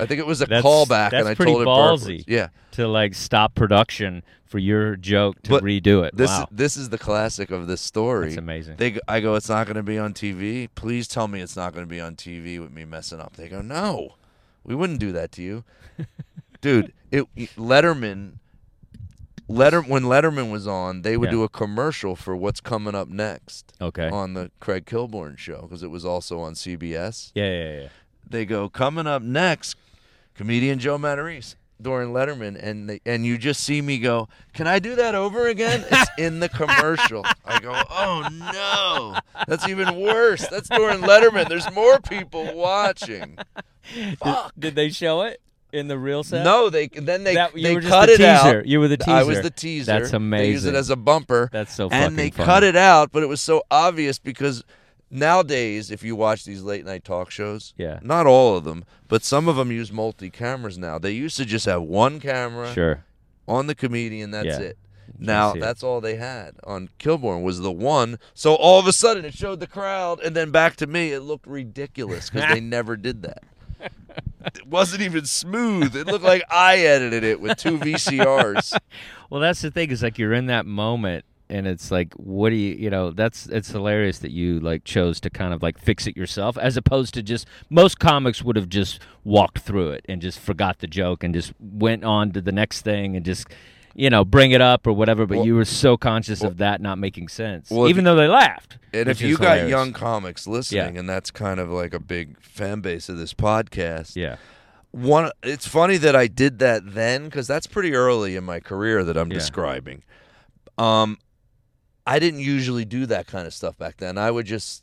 I 0.00 0.06
think 0.06 0.20
it 0.20 0.26
was 0.26 0.40
a 0.42 0.46
That's- 0.46 0.64
callback, 0.64 1.10
that's 1.10 1.14
and 1.14 1.28
I 1.28 1.34
told 1.34 1.62
it 1.62 1.66
ballsy. 1.66 2.24
Yeah, 2.26 2.48
to 2.72 2.86
like 2.88 3.14
stop 3.14 3.54
production 3.54 4.22
for 4.46 4.58
your 4.58 4.96
joke 4.96 5.42
to 5.42 5.50
But 5.50 5.62
redo 5.62 6.06
it. 6.06 6.16
this 6.16 6.30
wow, 6.30 6.42
is, 6.42 6.46
this 6.50 6.76
is 6.76 6.88
the 6.88 6.96
classic 6.98 7.50
of 7.50 7.66
this 7.66 7.80
story. 7.82 8.28
that's 8.28 8.38
amazing. 8.38 8.76
They, 8.76 8.92
go- 8.92 9.00
I 9.06 9.20
go, 9.20 9.34
it's 9.34 9.48
not 9.50 9.66
going 9.66 9.76
to 9.76 9.82
be 9.82 9.98
on 9.98 10.14
TV. 10.14 10.68
Please 10.74 11.06
tell 11.06 11.28
me 11.28 11.40
it's 11.42 11.54
not 11.56 11.74
going 11.74 11.84
to 11.84 11.88
be 11.90 12.00
on 12.00 12.16
TV 12.16 12.58
with 12.58 12.72
me 12.72 12.84
messing 12.86 13.20
up. 13.20 13.36
They 13.36 13.48
go, 13.48 13.60
no, 13.60 14.14
we 14.64 14.74
wouldn't 14.74 15.00
do 15.00 15.12
that 15.12 15.32
to 15.32 15.42
you, 15.42 15.64
dude. 16.62 16.92
It 17.10 17.26
Letterman, 17.56 18.34
Letter 19.48 19.80
when 19.80 20.02
Letterman 20.04 20.50
was 20.50 20.66
on, 20.66 21.02
they 21.02 21.16
would 21.16 21.26
Yeah. 21.28 21.32
do 21.32 21.42
a 21.42 21.48
commercial 21.48 22.14
for 22.16 22.36
what's 22.36 22.60
coming 22.60 22.94
up 22.94 23.08
next 23.08 23.72
okay. 23.80 24.08
on 24.10 24.34
the 24.34 24.50
Craig 24.60 24.84
Kilborn 24.84 25.38
show 25.38 25.62
because 25.62 25.82
it 25.82 25.90
was 25.90 26.04
also 26.04 26.38
on 26.40 26.52
CBS. 26.54 27.32
yeah, 27.34 27.44
yeah, 27.50 27.80
yeah. 27.82 27.88
They 28.30 28.44
go, 28.44 28.68
coming 28.68 29.06
up 29.06 29.22
next, 29.22 29.74
comedian 30.38 30.78
Joe 30.78 30.96
Matarese 30.96 31.56
during 31.80 32.10
Letterman, 32.12 32.58
and 32.60 32.88
they, 32.88 33.00
and 33.06 33.24
you 33.26 33.36
just 33.38 33.62
see 33.62 33.80
me 33.82 33.98
go, 33.98 34.28
can 34.54 34.66
I 34.66 34.78
do 34.78 34.96
that 34.96 35.14
over 35.14 35.46
again? 35.46 35.84
It's 35.90 36.10
in 36.18 36.40
the 36.40 36.48
commercial. 36.48 37.24
I 37.44 37.60
go, 37.60 37.72
oh 37.90 38.28
no, 38.32 39.18
that's 39.46 39.68
even 39.68 40.00
worse. 40.00 40.46
That's 40.48 40.68
during 40.68 41.00
Letterman. 41.00 41.48
There's 41.48 41.70
more 41.72 42.00
people 42.00 42.54
watching. 42.54 43.36
Fuck. 44.18 44.52
Did 44.58 44.74
they 44.74 44.88
show 44.90 45.22
it 45.22 45.40
in 45.72 45.86
the 45.88 45.98
real 45.98 46.22
set? 46.24 46.44
No, 46.44 46.68
they 46.70 46.88
then 46.88 47.24
they 47.24 47.34
That- 47.34 47.52
they 47.54 47.76
cut 47.76 48.06
the 48.06 48.14
it 48.14 48.16
teaser. 48.18 48.58
out. 48.60 48.66
You 48.66 48.80
were 48.80 48.88
the 48.88 48.96
teaser. 48.96 49.10
I 49.10 49.22
was 49.22 49.40
the 49.42 49.50
teaser. 49.50 49.92
That's 49.92 50.12
amazing. 50.12 50.46
They 50.46 50.52
use 50.52 50.64
it 50.64 50.74
as 50.74 50.90
a 50.90 50.96
bumper. 50.96 51.48
That's 51.52 51.74
so 51.74 51.88
fucking 51.88 51.96
funny. 52.02 52.06
and 52.06 52.18
they 52.18 52.30
funny. 52.30 52.44
cut 52.46 52.64
it 52.64 52.76
out, 52.76 53.12
but 53.12 53.22
it 53.22 53.26
was 53.28 53.40
so 53.40 53.62
obvious 53.70 54.18
because 54.18 54.64
nowadays, 55.10 55.90
if 55.90 56.02
you 56.02 56.14
watch 56.16 56.44
these 56.44 56.62
late 56.62 56.84
night 56.84 57.04
talk 57.04 57.30
shows, 57.30 57.74
Yeah. 57.76 57.98
not 58.02 58.26
all 58.26 58.56
of 58.56 58.64
them, 58.64 58.84
but 59.08 59.22
some 59.24 59.48
of 59.48 59.56
them 59.56 59.70
use 59.72 59.92
multi 59.92 60.30
cameras 60.30 60.78
now. 60.78 60.98
They 60.98 61.12
used 61.12 61.36
to 61.38 61.44
just 61.44 61.66
have 61.66 61.82
one 61.82 62.20
camera 62.20 62.72
Sure. 62.72 63.04
on 63.46 63.66
the 63.66 63.74
comedian. 63.74 64.30
That's 64.30 64.46
Yeah. 64.46 64.58
it. 64.60 64.78
Now 65.18 65.52
see 65.54 65.58
it. 65.58 65.62
that's 65.62 65.82
all 65.82 66.00
they 66.02 66.16
had 66.16 66.52
on 66.64 66.90
Kilborn 66.98 67.42
was 67.42 67.60
the 67.60 67.72
one. 67.72 68.18
So 68.34 68.54
all 68.54 68.78
of 68.78 68.86
a 68.86 68.92
sudden 68.92 69.24
it 69.24 69.32
showed 69.34 69.58
the 69.60 69.66
crowd, 69.66 70.20
and 70.20 70.36
then 70.36 70.50
back 70.50 70.76
to 70.76 70.86
me. 70.86 71.12
It 71.12 71.20
looked 71.20 71.46
ridiculous 71.46 72.28
because 72.30 72.52
they 72.54 72.60
never 72.76 72.94
did 72.96 73.22
that. 73.22 73.42
It 74.54 74.66
wasn't 74.66 75.02
even 75.02 75.24
smooth. 75.24 75.96
It 75.96 76.06
looked 76.06 76.24
like 76.24 76.42
I 76.50 76.78
edited 76.78 77.24
it 77.24 77.40
with 77.40 77.56
two 77.58 77.78
VCRs. 77.78 78.76
Well, 79.30 79.40
that's 79.40 79.62
the 79.62 79.70
thing 79.70 79.90
is 79.90 80.02
like 80.02 80.18
you're 80.18 80.32
in 80.34 80.46
that 80.46 80.66
moment 80.66 81.24
and 81.50 81.66
it's 81.66 81.90
like 81.90 82.12
what 82.14 82.50
do 82.50 82.56
you 82.56 82.74
you 82.74 82.90
know 82.90 83.10
that's 83.10 83.46
it's 83.46 83.70
hilarious 83.70 84.18
that 84.18 84.30
you 84.30 84.60
like 84.60 84.84
chose 84.84 85.18
to 85.20 85.30
kind 85.30 85.54
of 85.54 85.62
like 85.62 85.78
fix 85.78 86.06
it 86.06 86.16
yourself 86.16 86.56
as 86.58 86.76
opposed 86.76 87.14
to 87.14 87.22
just 87.22 87.46
most 87.70 87.98
comics 87.98 88.42
would 88.42 88.56
have 88.56 88.68
just 88.68 89.00
walked 89.24 89.58
through 89.60 89.90
it 89.90 90.04
and 90.08 90.20
just 90.20 90.38
forgot 90.38 90.78
the 90.80 90.86
joke 90.86 91.24
and 91.24 91.34
just 91.34 91.52
went 91.58 92.04
on 92.04 92.30
to 92.32 92.40
the 92.40 92.52
next 92.52 92.82
thing 92.82 93.16
and 93.16 93.24
just 93.24 93.46
you 93.94 94.10
know 94.10 94.24
bring 94.24 94.50
it 94.50 94.60
up 94.60 94.86
or 94.86 94.92
whatever 94.92 95.26
but 95.26 95.38
Well- 95.38 95.46
you 95.46 95.54
were 95.54 95.64
so 95.64 95.96
conscious 95.96 96.42
of 96.42 96.58
that 96.58 96.80
not 96.80 96.98
making 96.98 97.28
sense 97.28 97.70
Well, 97.70 97.88
even 97.88 98.04
you- 98.04 98.10
though 98.10 98.16
they 98.16 98.28
laughed 98.28 98.78
And 98.92 99.08
if 99.08 99.20
you 99.20 99.32
is 99.32 99.38
got 99.38 99.68
young 99.68 99.92
comics 99.92 100.46
listening, 100.46 100.96
and 100.98 101.08
that's 101.08 101.30
kind 101.30 101.58
of 101.60 101.70
like 101.70 101.94
a 101.94 101.98
big 102.00 102.40
fan 102.40 102.80
base 102.80 103.08
of 103.08 103.16
this 103.18 103.34
podcast, 103.34 104.16
yeah 104.16 104.36
one 104.90 105.30
it's 105.42 105.68
funny 105.68 105.98
that 105.98 106.16
I 106.16 106.28
did 106.28 106.60
that 106.60 106.94
then 106.94 107.24
because 107.24 107.46
that's 107.46 107.66
pretty 107.66 107.94
early 107.94 108.36
in 108.36 108.44
my 108.44 108.58
career 108.58 109.04
that 109.04 109.16
I'm 109.18 109.30
Yeah. 109.30 109.38
describing. 109.38 110.02
Um, 110.78 111.18
I 112.08 112.18
didn't 112.18 112.40
usually 112.40 112.84
do 112.84 113.06
that 113.06 113.26
kind 113.26 113.46
of 113.46 113.54
stuff 113.54 113.76
back 113.78 113.98
then. 113.98 114.16
I 114.18 114.30
would 114.30 114.46
just 114.46 114.82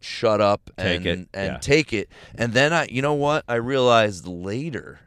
shut 0.00 0.40
up 0.40 0.70
Take 0.76 0.96
and 0.96 1.06
it, 1.06 1.28
and 1.32 1.52
yeah. 1.52 1.58
take 1.58 1.92
it, 1.92 2.08
and 2.34 2.52
then 2.52 2.72
I, 2.72 2.86
you 2.90 3.02
know 3.02 3.14
what, 3.14 3.44
I 3.48 3.54
realized 3.54 4.26
later, 4.26 5.00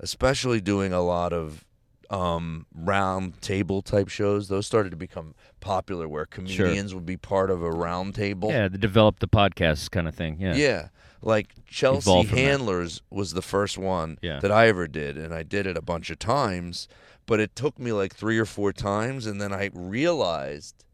especially 0.00 0.60
doing 0.60 0.92
a 0.92 1.00
lot 1.00 1.32
of 1.32 1.64
um 2.10 2.64
round 2.74 3.38
table 3.42 3.82
type 3.82 4.08
shows 4.08 4.48
those 4.48 4.66
started 4.66 4.88
to 4.88 4.96
become 4.96 5.34
popular 5.60 6.08
where 6.08 6.24
comedians 6.24 6.94
would 6.94 7.04
be 7.04 7.18
part 7.18 7.50
of 7.50 7.62
a 7.62 7.70
round 7.70 8.14
table 8.14 8.50
yeah 8.50 8.66
the 8.66 8.78
develop 8.78 9.18
the 9.18 9.28
podcast 9.28 9.90
kind 9.90 10.08
of 10.08 10.14
thing 10.14 10.38
yeah 10.40 10.54
yeah. 10.54 10.88
Like 11.20 11.48
Chelsea 11.66 12.10
from 12.24 12.26
that. 12.28 12.34
Handlers 12.42 13.02
was 13.10 13.32
the 13.32 13.42
first 13.42 13.76
one 13.76 14.18
Yeah. 14.22 14.38
that 14.38 14.52
I 14.52 14.68
ever 14.68 14.86
did, 14.86 15.18
and 15.18 15.34
I 15.34 15.42
did 15.42 15.66
it 15.66 15.76
a 15.76 15.82
bunch 15.82 16.10
of 16.10 16.18
times. 16.20 16.86
But 17.26 17.40
it 17.40 17.56
took 17.56 17.76
me 17.78 17.90
like 17.92 18.14
three 18.14 18.38
or 18.38 18.44
four 18.46 18.72
times, 18.72 19.26
and 19.26 19.40
then 19.40 19.52
I 19.52 19.70
realized 19.74 20.84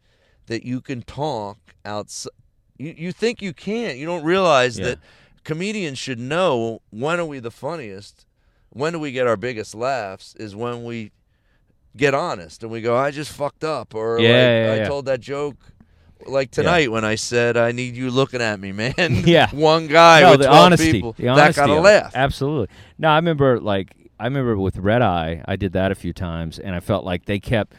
that 0.46 0.64
you 0.64 0.80
can 0.80 1.02
talk 1.02 1.59
outside. 1.85 2.30
You, 2.78 2.94
you 2.96 3.12
think 3.12 3.40
you 3.40 3.52
can't. 3.52 3.98
You 3.98 4.07
don't 4.07 4.24
realize 4.24 4.78
Yeah. 4.78 4.87
that 4.87 4.98
comedians 5.44 5.98
should 5.98 6.18
know 6.18 6.80
when 6.90 7.20
are 7.20 7.24
we 7.24 7.38
the 7.38 7.50
funniest, 7.50 8.26
when 8.70 8.92
do 8.94 8.98
we 8.98 9.12
get 9.12 9.26
our 9.26 9.37
biggest 9.37 9.74
laughs, 9.74 10.35
is 10.38 10.57
when 10.57 10.85
we 10.85 11.12
get 11.96 12.14
honest 12.14 12.62
and 12.62 12.72
we 12.72 12.80
go, 12.80 12.96
I 12.96 13.11
just 13.12 13.30
fucked 13.33 13.62
up, 13.64 13.94
or 13.94 14.18
Yeah, 14.18 14.28
like, 14.28 14.37
yeah, 14.38 14.72
I 14.72 14.76
yeah. 14.78 14.88
told 14.88 15.07
that 15.07 15.20
joke 15.20 15.57
like 16.26 16.50
tonight 16.50 16.90
when 16.90 17.04
I 17.04 17.16
said 17.16 17.57
I 17.57 17.70
need 17.72 17.94
you 17.96 18.11
looking 18.11 18.40
at 18.40 18.59
me, 18.59 18.72
man. 18.72 18.94
Yeah. 19.26 19.48
one 19.52 19.87
guy 19.87 20.20
no, 20.22 20.30
with 20.33 20.40
the 20.40 20.46
12 20.46 20.62
honesty, 20.64 20.92
people 20.92 21.12
the 21.12 21.24
that 21.24 21.38
honesty 21.38 21.61
got 21.61 21.70
a 21.70 21.74
of 21.76 21.85
laugh. 21.85 22.12
Absolutely. 22.14 22.74
No, 22.98 23.09
I 23.09 23.16
remember 23.16 23.61
like 23.61 23.94
I 24.18 24.24
remember 24.24 24.57
with 24.57 24.78
Red 24.78 25.02
Eye, 25.02 25.42
I 25.46 25.57
did 25.57 25.72
that 25.72 25.92
a 25.92 25.94
few 25.94 26.12
times, 26.12 26.59
and 26.59 26.74
I 26.74 26.80
felt 26.80 27.04
like 27.04 27.26
they 27.26 27.38
kept, 27.40 27.74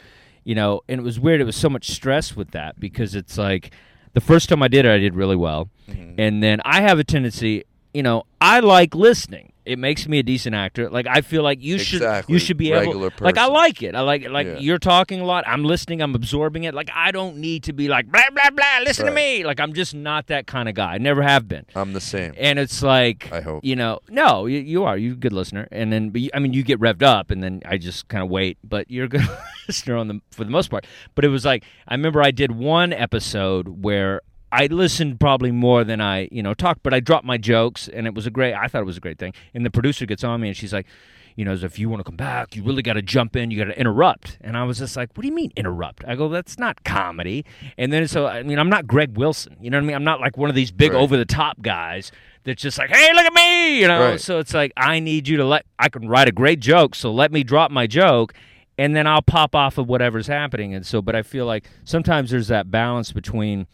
you 0.45 0.55
know, 0.55 0.81
and 0.87 1.01
it 1.01 1.03
was 1.03 1.19
weird. 1.19 1.41
It 1.41 1.45
was 1.45 1.57
so 1.57 1.69
much 1.69 1.89
stress 1.91 2.35
with 2.35 2.51
that 2.51 2.79
because 2.79 3.13
it's 3.15 3.37
like 3.37 3.71
the 4.13 4.21
first 4.21 4.47
time 4.47 4.63
I 4.63 4.69
did 4.69 4.85
it, 4.85 4.89
I 4.91 4.97
did 4.99 5.13
really 5.15 5.35
well, 5.35 5.69
Mm-hmm. 5.89 6.19
and 6.19 6.41
then 6.41 6.61
I 6.65 6.81
have 6.81 6.97
a 6.97 7.03
tendency, 7.03 7.63
you 7.93 8.01
know, 8.01 8.23
I 8.41 8.59
like 8.61 8.95
listening. 8.95 9.51
It 9.65 9.79
makes 9.79 10.07
me 10.07 10.19
a 10.19 10.23
decent 10.23 10.55
actor. 10.55 10.89
Like 10.89 11.07
I 11.07 11.21
feel 11.21 11.41
like 11.43 11.61
you 11.61 11.77
should 11.79 11.97
Exactly. 12.01 12.33
you 12.33 12.39
should 12.39 12.57
be 12.57 12.71
Regular 12.71 13.07
able 13.07 13.25
like 13.25 13.37
I 13.37 13.47
like 13.47 13.81
it. 13.81 13.95
I 13.95 14.01
like 14.01 14.21
it. 14.23 14.31
Like 14.31 14.45
Yeah. 14.47 14.57
you're 14.59 14.77
talking 14.77 15.19
a 15.21 15.25
lot. 15.25 15.43
I'm 15.47 15.63
listening. 15.63 16.01
I'm 16.01 16.13
absorbing 16.13 16.63
it. 16.65 16.73
Like 16.75 16.89
I 16.93 17.11
don't 17.11 17.37
need 17.37 17.63
to 17.63 17.73
be 17.73 17.87
like 17.87 18.11
blah 18.11 18.29
blah 18.31 18.49
blah. 18.51 18.79
Listen 18.83 19.05
Right. 19.05 19.09
to 19.11 19.15
me. 19.15 19.43
Like 19.45 19.59
I'm 19.59 19.73
just 19.73 19.95
not 19.95 20.27
that 20.27 20.45
kind 20.47 20.69
of 20.69 20.75
guy. 20.75 20.93
I 20.93 20.97
never 20.99 21.21
have 21.23 21.47
been. 21.47 21.65
I'm 21.75 21.93
the 21.93 22.01
same. 22.01 22.33
And 22.37 22.59
it's 22.59 22.83
like 22.83 23.31
I 23.31 23.41
hope. 23.41 23.65
you 23.65 23.75
know, 23.75 23.99
no, 24.09 24.45
you, 24.45 24.59
you 24.59 24.83
are. 24.83 24.97
You're 24.97 25.13
a 25.13 25.17
good 25.17 25.33
listener, 25.33 25.67
and 25.71 25.91
then 25.91 26.09
but 26.11 26.21
you, 26.21 26.29
I 26.33 26.39
mean, 26.39 26.53
you 26.53 26.61
get 26.63 26.79
revved 26.79 27.03
up, 27.03 27.31
and 27.31 27.43
then 27.43 27.61
I 27.65 27.77
just 27.77 28.07
kind 28.07 28.23
of 28.23 28.29
wait. 28.29 28.57
But 28.63 28.89
you're 28.91 29.05
a 29.05 29.09
good 29.09 29.27
listener 29.67 29.97
on 29.97 30.07
the 30.07 30.21
for 30.31 30.43
the 30.43 30.51
most 30.51 30.69
part. 30.69 30.85
But 31.15 31.25
it 31.25 31.29
was 31.29 31.43
like 31.45 31.63
I 31.87 31.95
remember 31.95 32.21
I 32.21 32.31
did 32.31 32.51
one 32.51 32.93
episode 32.93 33.83
where 33.83 34.21
I 34.55 34.67
listened 34.67 35.19
probably 35.19 35.51
more 35.51 35.83
than 35.83 35.99
I, 35.99 36.29
you 36.31 36.41
know, 36.41 36.53
talked, 36.53 36.81
but 36.81 36.93
I 36.93 36.99
dropped 37.01 37.25
my 37.25 37.37
jokes 37.37 37.89
and 37.89 38.07
it 38.07 38.13
was 38.13 38.25
a 38.25 38.31
great 38.31 38.53
I 38.53 38.67
thought 38.67 38.81
it 38.81 38.85
was 38.85 38.97
a 38.97 39.01
great 39.01 39.19
thing. 39.19 39.33
And 39.53 39.65
the 39.65 39.69
producer 39.71 40.05
gets 40.05 40.23
on 40.23 40.39
me 40.41 40.47
and 40.49 40.57
she's 40.57 40.71
like, 40.73 40.87
you 41.35 41.43
know, 41.43 41.51
as 41.51 41.63
if 41.65 41.77
you 41.77 41.89
want 41.89 41.99
to 41.99 42.05
come 42.05 42.15
back, 42.15 42.55
you 42.55 42.63
really 42.63 42.81
got 42.81 42.93
to 42.93 43.01
jump 43.01 43.35
in, 43.35 43.51
you 43.51 43.57
got 43.57 43.65
to 43.69 43.77
interrupt. 43.77 44.37
And 44.39 44.55
I 44.55 44.63
was 44.63 44.77
just 44.77 44.95
like, 44.95 45.09
what 45.15 45.23
do 45.23 45.27
you 45.27 45.35
mean 45.35 45.51
interrupt? 45.57 46.05
I 46.07 46.15
go, 46.15 46.29
that's 46.29 46.57
not 46.57 46.85
comedy. 46.85 47.43
And 47.77 47.91
then 47.91 48.07
so, 48.07 48.27
I 48.27 48.43
mean, 48.43 48.57
I'm 48.57 48.69
not 48.69 48.87
Greg 48.87 49.17
Wilson. 49.17 49.57
You 49.59 49.69
know 49.69 49.77
what 49.77 49.83
I 49.83 49.87
mean? 49.87 49.95
I'm 49.97 50.05
not 50.05 50.21
like 50.21 50.37
one 50.37 50.49
of 50.49 50.55
these 50.55 50.71
big 50.71 50.93
Right. 50.93 51.01
over 51.01 51.17
the 51.17 51.25
top 51.25 51.61
guys 51.61 52.13
that's 52.45 52.61
just 52.61 52.77
like, 52.77 52.89
hey, 52.89 53.13
look 53.13 53.25
at 53.25 53.33
me. 53.33 53.81
You 53.81 53.87
know? 53.89 54.11
Right. 54.11 54.21
So 54.21 54.39
it's 54.39 54.53
like, 54.53 54.71
I 54.77 55.01
need 55.01 55.27
you 55.27 55.35
to 55.37 55.45
let, 55.45 55.65
I 55.77 55.89
can 55.89 56.07
write 56.07 56.29
a 56.29 56.31
great 56.31 56.61
joke. 56.61 56.95
So 56.95 57.11
let 57.11 57.33
me 57.33 57.43
drop 57.43 57.69
my 57.69 57.85
joke 57.87 58.33
and 58.77 58.95
then 58.95 59.05
I'll 59.05 59.21
pop 59.21 59.55
off 59.55 59.77
of 59.77 59.89
whatever's 59.89 60.27
happening. 60.27 60.73
And 60.73 60.85
so, 60.85 61.01
but 61.01 61.15
I 61.15 61.21
feel 61.23 61.45
like 61.45 61.67
sometimes 61.83 62.31
there's 62.31 62.47
that 62.47 62.71
balance 62.71 63.11
between, 63.11 63.67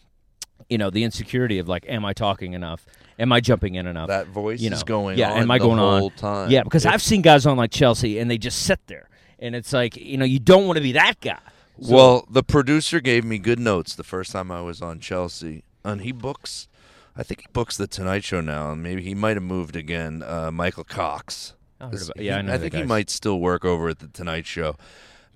you 0.72 0.78
know, 0.78 0.90
the 0.90 1.04
insecurity 1.04 1.60
of 1.60 1.68
like, 1.68 1.86
am 1.90 2.06
I 2.06 2.14
talking 2.14 2.54
enough? 2.54 2.86
Am 3.20 3.32
I 3.34 3.42
jumping 3.42 3.76
in 3.76 3.86
enough? 3.88 4.08
That 4.08 4.28
voice 4.28 4.62
you 4.62 4.70
know, 4.70 4.78
is 4.78 4.84
going 4.84 5.18
yeah, 5.18 5.34
on 5.34 5.42
am 5.42 5.52
I 5.52 5.58
the 5.58 5.66
going 5.66 5.78
whole 5.78 6.06
on? 6.06 6.12
time. 6.12 6.50
Yeah, 6.50 6.64
because 6.64 6.86
If- 6.86 6.94
I've 6.94 7.02
seen 7.02 7.22
guys 7.22 7.46
on 7.46 7.58
like 7.58 7.72
Chelsea 7.72 8.18
and 8.20 8.32
they 8.32 8.38
just 8.38 8.64
sit 8.64 8.80
there, 8.88 9.10
and 9.38 9.54
it's 9.54 9.74
like 9.74 9.98
you 9.98 10.18
know 10.18 10.26
you 10.26 10.40
don't 10.40 10.66
want 10.66 10.78
to 10.78 10.82
be 10.82 10.94
that 10.94 11.20
guy. 11.20 11.38
So- 11.82 11.94
well, 11.94 12.28
the 12.30 12.42
producer 12.42 13.02
gave 13.02 13.26
me 13.26 13.38
good 13.38 13.60
notes 13.60 13.96
the 13.96 14.04
first 14.06 14.32
time 14.32 14.50
I 14.50 14.62
was 14.62 14.82
on 14.82 15.00
Chelsea, 15.02 15.64
and 15.84 16.02
he 16.02 16.12
books. 16.14 16.70
I 17.18 17.24
think 17.24 17.42
he 17.42 17.48
books 17.52 17.76
the 17.76 17.88
Tonight 17.88 18.24
Show 18.24 18.40
now, 18.40 18.72
and 18.72 18.82
maybe 18.82 19.02
he 19.04 19.14
might 19.14 19.36
have 19.36 19.44
moved 19.44 19.76
again. 19.76 20.24
Uh, 20.26 20.50
Michael 20.52 20.86
Cox. 20.86 21.54
About- 21.82 22.18
He- 22.18 22.26
yeah, 22.28 22.38
I 22.38 22.42
know. 22.44 22.54
I 22.54 22.58
think 22.58 22.74
he 22.74 22.84
might 22.84 23.10
still 23.10 23.40
work 23.42 23.66
over 23.66 23.90
at 23.90 24.00
the 24.00 24.08
Tonight 24.08 24.46
Show, 24.46 24.78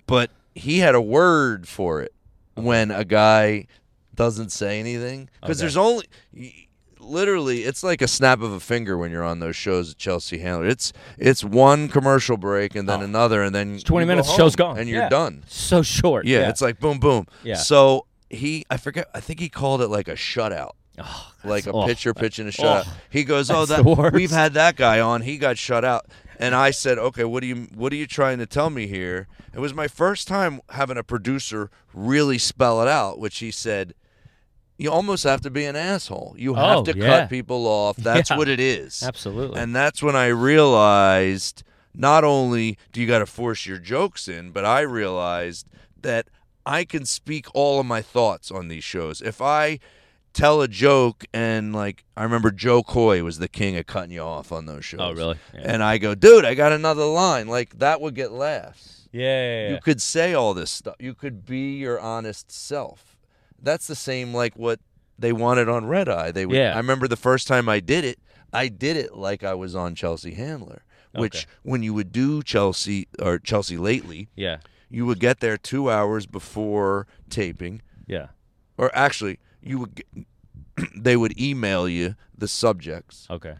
but 0.06 0.30
he 0.54 0.78
had 0.78 0.94
a 0.94 1.00
word 1.02 1.68
for 1.68 2.00
it 2.00 2.14
when 2.54 2.90
a 2.90 3.04
guy 3.04 3.66
doesn't 4.16 4.50
say 4.50 4.80
anything 4.80 5.28
oh, 5.42 5.46
because 5.46 5.58
Okay. 5.58 5.64
there's 5.64 5.76
only 5.76 6.06
literally 6.98 7.64
it's 7.64 7.82
like 7.82 8.02
a 8.02 8.08
snap 8.08 8.40
of 8.40 8.52
a 8.52 8.60
finger 8.60 8.96
when 8.96 9.10
you're 9.10 9.22
on 9.22 9.38
those 9.38 9.54
shows 9.56 9.92
at 9.92 9.98
Chelsea 9.98 10.38
Handler. 10.38 10.66
It's 10.66 10.92
it's 11.18 11.44
one 11.44 11.88
commercial 11.88 12.36
break 12.36 12.74
and 12.74 12.88
then 12.88 13.00
Oh. 13.00 13.04
another 13.04 13.42
and 13.42 13.54
then 13.54 13.74
It's 13.74 13.84
20 13.84 14.04
you 14.04 14.06
go 14.06 14.12
minutes, 14.12 14.28
home 14.28 14.36
show's 14.38 14.56
gone. 14.56 14.78
and 14.78 14.88
you're 14.88 15.02
Yeah. 15.02 15.08
done. 15.08 15.44
so 15.46 15.82
short. 15.82 16.26
Yeah, 16.26 16.48
it's 16.48 16.60
like 16.62 16.80
boom, 16.80 16.98
boom. 16.98 17.26
Yeah. 17.44 17.56
So 17.56 18.06
he, 18.28 18.64
I 18.70 18.76
forget, 18.76 19.08
I 19.14 19.20
think 19.20 19.38
he 19.38 19.48
called 19.48 19.80
it 19.82 19.88
like 19.88 20.08
a 20.08 20.14
shutout, 20.16 20.72
Oh, 20.98 21.32
like 21.44 21.66
a 21.66 21.72
oh, 21.72 21.86
pitcher 21.86 22.12
pitching 22.12 22.48
a 22.48 22.50
shutout. 22.50 22.84
oh, 22.88 22.96
he 23.08 23.22
goes, 23.22 23.50
"Oh, 23.50 23.66
that's 23.66 23.82
that 23.84 24.12
we've 24.12 24.32
had 24.32 24.54
that 24.54 24.74
guy 24.76 24.98
on. 24.98 25.22
He 25.22 25.38
got 25.38 25.58
shut 25.58 25.84
out." 25.84 26.06
And 26.40 26.52
I 26.54 26.70
said, 26.72 26.98
"Okay, 26.98 27.22
what 27.24 27.42
are 27.44 27.46
you, 27.46 27.68
what 27.74 27.92
are 27.92 27.96
you 27.96 28.06
trying 28.06 28.38
to 28.38 28.46
tell 28.46 28.68
me 28.70 28.88
here?" 28.88 29.28
It 29.54 29.60
was 29.60 29.72
my 29.74 29.86
first 29.88 30.26
time 30.26 30.60
having 30.70 30.96
a 30.96 31.04
producer 31.04 31.70
really 31.94 32.36
spell 32.38 32.82
it 32.82 32.88
out, 32.88 33.18
which 33.20 33.38
he 33.38 33.50
said. 33.52 33.94
You 34.78 34.90
almost 34.90 35.24
have 35.24 35.40
to 35.42 35.50
be 35.50 35.64
an 35.64 35.74
asshole. 35.76 36.34
You 36.38 36.54
have 36.54 36.78
Oh, 36.78 36.84
to 36.84 36.96
yeah. 36.96 37.06
cut 37.20 37.30
people 37.30 37.66
off. 37.66 37.96
That's 37.98 38.30
Yeah. 38.30 38.36
what 38.36 38.48
it 38.48 38.60
is. 38.60 39.02
absolutely. 39.02 39.58
And 39.60 39.74
that's 39.74 40.02
when 40.02 40.14
I 40.16 40.26
realized 40.26 41.62
not 41.94 42.24
only 42.24 42.76
do 42.92 43.00
you 43.00 43.06
got 43.06 43.20
to 43.20 43.26
force 43.26 43.64
your 43.66 43.78
jokes 43.78 44.28
in, 44.28 44.50
but 44.50 44.64
I 44.64 44.80
realized 44.82 45.66
that 46.02 46.28
I 46.66 46.84
can 46.84 47.06
speak 47.06 47.46
all 47.54 47.80
of 47.80 47.86
my 47.86 48.02
thoughts 48.02 48.50
on 48.50 48.68
these 48.68 48.84
shows. 48.84 49.22
If 49.22 49.40
I 49.40 49.78
tell 50.34 50.60
a 50.60 50.68
joke 50.68 51.24
and 51.32 51.74
like 51.74 52.04
I 52.16 52.22
remember 52.24 52.50
Jo 52.50 52.82
Koy 52.82 53.22
was 53.24 53.38
the 53.38 53.48
king 53.48 53.76
of 53.78 53.86
cutting 53.86 54.10
you 54.10 54.20
off 54.20 54.52
on 54.52 54.66
those 54.66 54.84
shows. 54.84 55.00
oh, 55.00 55.12
really? 55.14 55.38
Yeah. 55.54 55.60
And 55.64 55.82
I 55.82 55.96
go, 55.96 56.14
dude, 56.14 56.44
I 56.44 56.54
got 56.54 56.72
another 56.72 57.04
line. 57.06 57.48
Like 57.48 57.78
that 57.78 58.02
would 58.02 58.14
get 58.14 58.32
laughs. 58.32 59.08
yeah, 59.12 59.22
yeah, 59.22 59.68
yeah. 59.68 59.74
You 59.74 59.80
could 59.80 60.02
say 60.02 60.34
all 60.34 60.52
this 60.52 60.70
stuff. 60.70 60.96
You 61.00 61.14
could 61.14 61.46
be 61.46 61.76
your 61.76 61.98
honest 61.98 62.52
self. 62.52 63.15
That's 63.62 63.86
the 63.86 63.94
same 63.94 64.32
like 64.34 64.54
what 64.56 64.80
they 65.18 65.32
wanted 65.32 65.68
on 65.68 65.86
Red 65.86 66.08
Eye. 66.08 66.30
They 66.30 66.46
would, 66.46 66.56
Yeah. 66.56 66.74
I 66.74 66.76
remember 66.78 67.08
the 67.08 67.16
first 67.16 67.46
time 67.48 67.68
I 67.68 67.80
did 67.80 68.04
it, 68.04 68.18
I 68.52 68.68
did 68.68 68.96
it 68.96 69.14
like 69.14 69.42
I 69.44 69.54
was 69.54 69.74
on 69.74 69.94
Chelsea 69.94 70.34
Handler. 70.34 70.82
Which 71.14 71.36
Okay. 71.36 71.46
when 71.62 71.82
you 71.82 71.94
would 71.94 72.12
do 72.12 72.42
Chelsea 72.42 73.08
or 73.18 73.38
Chelsea 73.38 73.78
lately, 73.78 74.28
yeah, 74.36 74.58
you 74.90 75.06
would 75.06 75.18
get 75.18 75.40
there 75.40 75.56
two 75.56 75.90
hours 75.90 76.26
before 76.26 77.06
taping, 77.30 77.80
yeah. 78.06 78.26
or 78.76 78.90
actually 78.94 79.38
you 79.62 79.78
would. 79.78 79.94
Get, 79.94 80.06
they 80.94 81.16
would 81.16 81.40
email 81.40 81.88
you 81.88 82.16
the 82.36 82.46
subjects 82.48 83.26
Okay, 83.30 83.54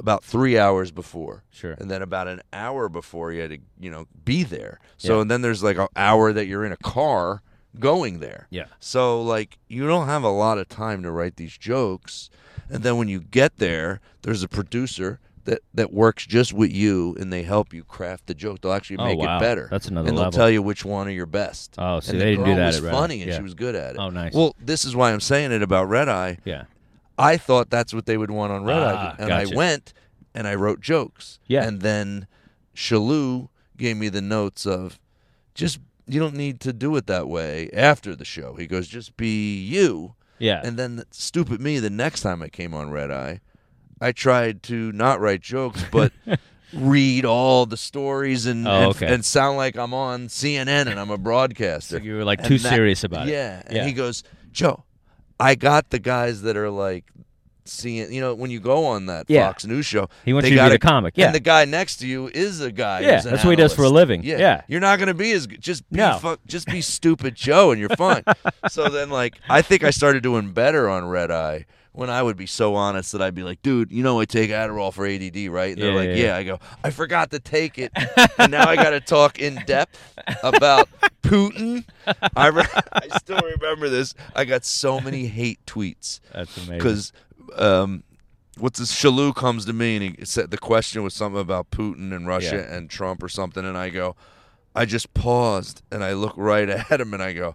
about 0.00 0.24
three 0.24 0.56
hours 0.58 0.90
before 0.90 1.44
sure. 1.50 1.72
and 1.72 1.90
then 1.90 2.00
about 2.00 2.28
an 2.28 2.40
hour 2.50 2.88
before 2.88 3.30
you 3.30 3.42
had 3.42 3.50
to 3.50 3.58
you 3.78 3.90
know 3.90 4.06
be 4.24 4.42
there 4.42 4.80
so 4.96 5.16
Yeah. 5.16 5.20
and 5.20 5.30
then 5.30 5.42
there's 5.42 5.62
like 5.62 5.76
an 5.76 5.88
hour 5.94 6.32
that 6.32 6.46
you're 6.46 6.64
in 6.64 6.72
a 6.72 6.78
car 6.78 7.42
going 7.78 8.20
there 8.20 8.46
Yeah. 8.50 8.66
so 8.80 9.22
like 9.22 9.58
you 9.68 9.86
don't 9.86 10.06
have 10.06 10.22
a 10.22 10.28
lot 10.30 10.58
of 10.58 10.68
time 10.68 11.02
to 11.02 11.10
write 11.10 11.36
these 11.36 11.56
jokes 11.56 12.28
and 12.70 12.82
then 12.82 12.96
when 12.98 13.08
you 13.08 13.20
get 13.20 13.56
there 13.56 14.00
there's 14.22 14.42
a 14.42 14.48
producer 14.48 15.20
that 15.44 15.60
that 15.74 15.92
works 15.92 16.24
just 16.26 16.52
with 16.52 16.70
you 16.70 17.16
and 17.18 17.32
they 17.32 17.42
help 17.42 17.72
you 17.72 17.82
craft 17.82 18.26
the 18.26 18.34
joke 18.34 18.60
they'll 18.60 18.72
actually 18.72 18.98
Oh, 18.98 19.06
make 19.06 19.18
wow. 19.18 19.38
it 19.38 19.40
better 19.40 19.68
That's 19.70 19.88
another 19.88 20.08
and 20.08 20.18
they'll 20.18 20.30
tell 20.30 20.50
you 20.50 20.62
which 20.62 20.84
one 20.84 21.08
are 21.08 21.10
your 21.10 21.26
best 21.26 21.74
Oh, 21.78 22.00
see, 22.00 22.12
and 22.12 22.20
they 22.20 22.24
the 22.24 22.30
didn't 22.42 22.44
do 22.44 22.54
that 22.56 22.66
was 22.66 22.76
at 22.76 22.82
Red 22.84 22.92
funny 22.92 23.14
Eye. 23.14 23.22
and 23.22 23.30
Yeah. 23.30 23.36
she 23.38 23.42
was 23.42 23.54
good 23.54 23.74
at 23.74 23.94
it 23.94 23.98
Oh, 23.98 24.10
nice. 24.10 24.34
well 24.34 24.54
this 24.60 24.84
is 24.84 24.94
why 24.94 25.10
i'm 25.12 25.20
saying 25.20 25.50
it 25.52 25.62
about 25.62 25.88
red 25.88 26.08
eye 26.08 26.38
Yeah, 26.44 26.64
I 27.18 27.36
thought 27.38 27.70
that's 27.70 27.92
what 27.94 28.06
they 28.06 28.16
would 28.16 28.30
want 28.30 28.52
on 28.52 28.64
Red 28.64 28.78
Ah, 28.82 28.88
Eye, 28.90 29.14
and 29.18 29.28
gotcha. 29.28 29.52
I 29.52 29.56
went 29.56 29.92
and 30.34 30.46
I 30.48 30.54
wrote 30.54 30.80
jokes. 30.80 31.38
Yeah. 31.46 31.64
and 31.66 31.80
then 31.82 32.26
Shillue 32.74 33.48
gave 33.76 33.96
me 33.96 34.08
the 34.08 34.22
notes 34.22 34.66
of 34.66 34.98
just 35.54 35.78
you 36.12 36.20
don't 36.20 36.34
need 36.34 36.60
to 36.60 36.72
do 36.72 36.94
it 36.96 37.06
that 37.06 37.28
way 37.28 37.70
after 37.72 38.14
the 38.14 38.24
show. 38.24 38.54
He 38.54 38.66
goes, 38.66 38.86
just 38.88 39.16
be 39.16 39.58
you. 39.60 40.14
yeah. 40.38 40.60
And 40.64 40.76
then 40.78 41.04
stupid 41.10 41.60
me, 41.60 41.78
the 41.78 41.90
next 41.90 42.20
time 42.20 42.42
I 42.42 42.48
came 42.48 42.74
on 42.74 42.90
Red 42.90 43.10
Eye, 43.10 43.40
I 44.00 44.12
tried 44.12 44.62
to 44.64 44.92
not 44.92 45.20
write 45.20 45.40
jokes, 45.40 45.84
but 45.90 46.12
read 46.72 47.24
all 47.24 47.66
the 47.66 47.76
stories 47.76 48.46
and 48.46 48.66
Oh, 48.66 48.70
and, 48.70 48.84
okay. 48.96 49.12
and 49.14 49.24
sound 49.24 49.56
like 49.56 49.76
I'm 49.76 49.92
on 49.94 50.28
CNN 50.28 50.86
and 50.88 50.98
I'm 50.98 51.10
a 51.10 51.18
broadcaster. 51.18 51.98
So 51.98 52.02
you 52.02 52.14
were 52.16 52.24
like 52.24 52.40
And 52.40 52.48
too 52.48 52.58
that- 52.58 52.68
serious 52.70 53.04
about 53.04 53.28
it. 53.28 53.32
Yeah. 53.32 53.62
And 53.66 53.76
Yeah. 53.76 53.86
he 53.86 53.92
goes, 53.92 54.22
Joe, 54.52 54.84
I 55.38 55.54
got 55.54 55.90
the 55.90 55.98
guys 55.98 56.42
that 56.42 56.56
are 56.56 56.70
like 56.70 57.04
seeing, 57.64 58.12
you 58.12 58.20
know, 58.20 58.34
when 58.34 58.50
you 58.50 58.60
go 58.60 58.84
on 58.86 59.06
that 59.06 59.26
Yeah. 59.28 59.46
Fox 59.46 59.64
News 59.64 59.86
show, 59.86 60.08
He 60.24 60.32
wants 60.32 60.44
they 60.46 60.50
you 60.52 60.56
to 60.58 60.62
be 60.64 60.68
gotta- 60.70 60.78
comic. 60.78 61.14
Yeah. 61.16 61.26
And 61.26 61.34
the 61.34 61.40
guy 61.40 61.64
next 61.64 61.96
to 61.98 62.06
you 62.06 62.28
is 62.34 62.60
a 62.60 62.72
guy. 62.72 63.00
Yeah, 63.00 63.20
that's 63.20 63.44
what 63.44 63.50
he 63.50 63.56
does 63.56 63.74
for 63.74 63.84
a 63.84 63.88
living. 63.88 64.22
Yeah. 64.24 64.38
Yeah. 64.38 64.62
You're 64.68 64.80
not 64.80 64.98
going 64.98 65.08
to 65.08 65.14
be 65.14 65.32
as. 65.32 65.46
Just 65.46 65.88
be, 65.90 65.96
No. 65.98 66.36
just 66.46 66.66
be 66.66 66.80
stupid 66.80 67.34
Joe 67.34 67.70
and 67.70 67.80
you're 67.80 67.88
fine. 67.90 68.22
so 68.70 68.88
then, 68.88 69.10
like, 69.10 69.36
I 69.48 69.62
think 69.62 69.84
I 69.84 69.90
started 69.90 70.22
doing 70.22 70.52
better 70.52 70.88
on 70.88 71.06
Red 71.06 71.30
Eye 71.30 71.66
when 71.94 72.08
I 72.08 72.22
would 72.22 72.38
be 72.38 72.46
so 72.46 72.74
honest 72.74 73.12
that 73.12 73.20
I'd 73.20 73.34
be 73.34 73.42
like, 73.42 73.60
dude, 73.60 73.92
you 73.92 74.02
know, 74.02 74.18
I 74.18 74.24
take 74.24 74.48
Adderall 74.50 74.94
for 74.94 75.06
ADD, 75.06 75.48
right? 75.52 75.74
And 75.74 75.82
they're 75.82 75.94
like, 75.94 76.08
yeah, 76.08 76.14
yeah. 76.14 76.24
yeah. 76.28 76.36
I 76.38 76.42
go, 76.44 76.58
I 76.82 76.90
forgot 76.90 77.30
to 77.32 77.38
take 77.38 77.78
it. 77.78 77.92
and 78.38 78.50
now 78.50 78.66
I 78.66 78.76
got 78.76 78.90
to 78.90 79.00
talk 79.00 79.38
in 79.38 79.62
depth 79.66 79.98
about 80.42 80.88
Putin. 81.22 81.84
I, 82.34 82.46
re- 82.46 82.64
I 82.94 83.18
still 83.18 83.40
remember 83.40 83.90
this. 83.90 84.14
I 84.34 84.46
got 84.46 84.64
so 84.64 85.00
many 85.00 85.26
hate 85.26 85.58
tweets 85.66 86.20
That's 86.32 86.56
amazing. 86.56 86.78
because 86.78 87.12
um, 87.56 88.02
what's 88.58 88.78
this? 88.78 88.92
Shillue 88.94 89.34
comes 89.34 89.64
to 89.66 89.72
me 89.72 89.96
and 89.96 90.16
he 90.18 90.24
said 90.24 90.50
the 90.50 90.58
question 90.58 91.02
was 91.02 91.14
something 91.14 91.40
about 91.40 91.70
Putin 91.70 92.14
and 92.14 92.26
Russia 92.26 92.64
Yeah. 92.68 92.74
and 92.76 92.88
Trump 92.90 93.22
or 93.22 93.28
something, 93.28 93.64
and 93.64 93.76
I 93.76 93.88
go, 93.90 94.16
I 94.74 94.84
just 94.84 95.12
paused 95.14 95.82
and 95.90 96.02
I 96.04 96.12
look 96.14 96.34
right 96.36 96.68
at 96.90 97.00
him 97.00 97.12
and 97.14 97.22
I 97.22 97.32
go, 97.32 97.54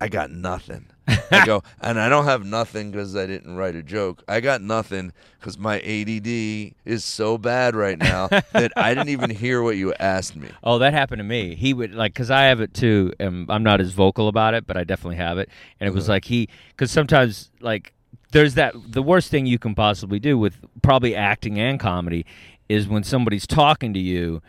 I 0.00 0.08
got 0.08 0.30
nothing. 0.30 0.86
I 1.32 1.44
go, 1.46 1.62
and 1.80 1.98
I 1.98 2.08
don't 2.10 2.26
have 2.26 2.44
nothing 2.44 2.90
because 2.90 3.16
I 3.16 3.26
didn't 3.26 3.56
write 3.56 3.74
a 3.74 3.82
joke. 3.82 4.22
I 4.28 4.40
got 4.40 4.60
nothing 4.60 5.12
because 5.40 5.58
my 5.58 5.80
ADD 5.80 6.74
is 6.84 7.02
so 7.02 7.36
bad 7.38 7.74
right 7.74 7.98
now 7.98 8.28
that 8.52 8.72
I 8.76 8.92
didn't 8.94 9.08
even 9.08 9.30
hear 9.30 9.62
what 9.62 9.76
you 9.76 9.94
asked 9.94 10.36
me. 10.36 10.50
Oh, 10.62 10.78
that 10.78 10.92
happened 10.92 11.20
to 11.20 11.24
me. 11.24 11.54
He 11.56 11.72
would 11.72 11.94
like 11.94 12.12
because 12.12 12.30
I 12.30 12.42
have 12.44 12.60
it 12.60 12.74
too. 12.74 13.12
And 13.18 13.50
I'm 13.50 13.62
not 13.62 13.80
as 13.80 13.92
vocal 13.92 14.28
about 14.28 14.52
it, 14.54 14.66
but 14.66 14.76
I 14.76 14.84
definitely 14.84 15.16
have 15.16 15.38
it. 15.38 15.48
And 15.80 15.88
it 15.88 15.94
was 15.94 16.08
like 16.10 16.26
he 16.26 16.48
because 16.68 16.90
sometimes 16.90 17.50
like 17.60 17.94
there's 18.32 18.54
that 18.54 18.74
the 18.86 19.02
worst 19.02 19.30
thing 19.30 19.46
you 19.46 19.58
can 19.58 19.74
possibly 19.74 20.18
do 20.18 20.38
with 20.38 20.56
probably 20.82 21.14
acting 21.14 21.58
and 21.58 21.80
comedy 21.80 22.26
is 22.68 22.86
when 22.86 23.02
somebody's 23.02 23.46
talking 23.46 23.94
to 23.94 24.00
you, 24.00 24.42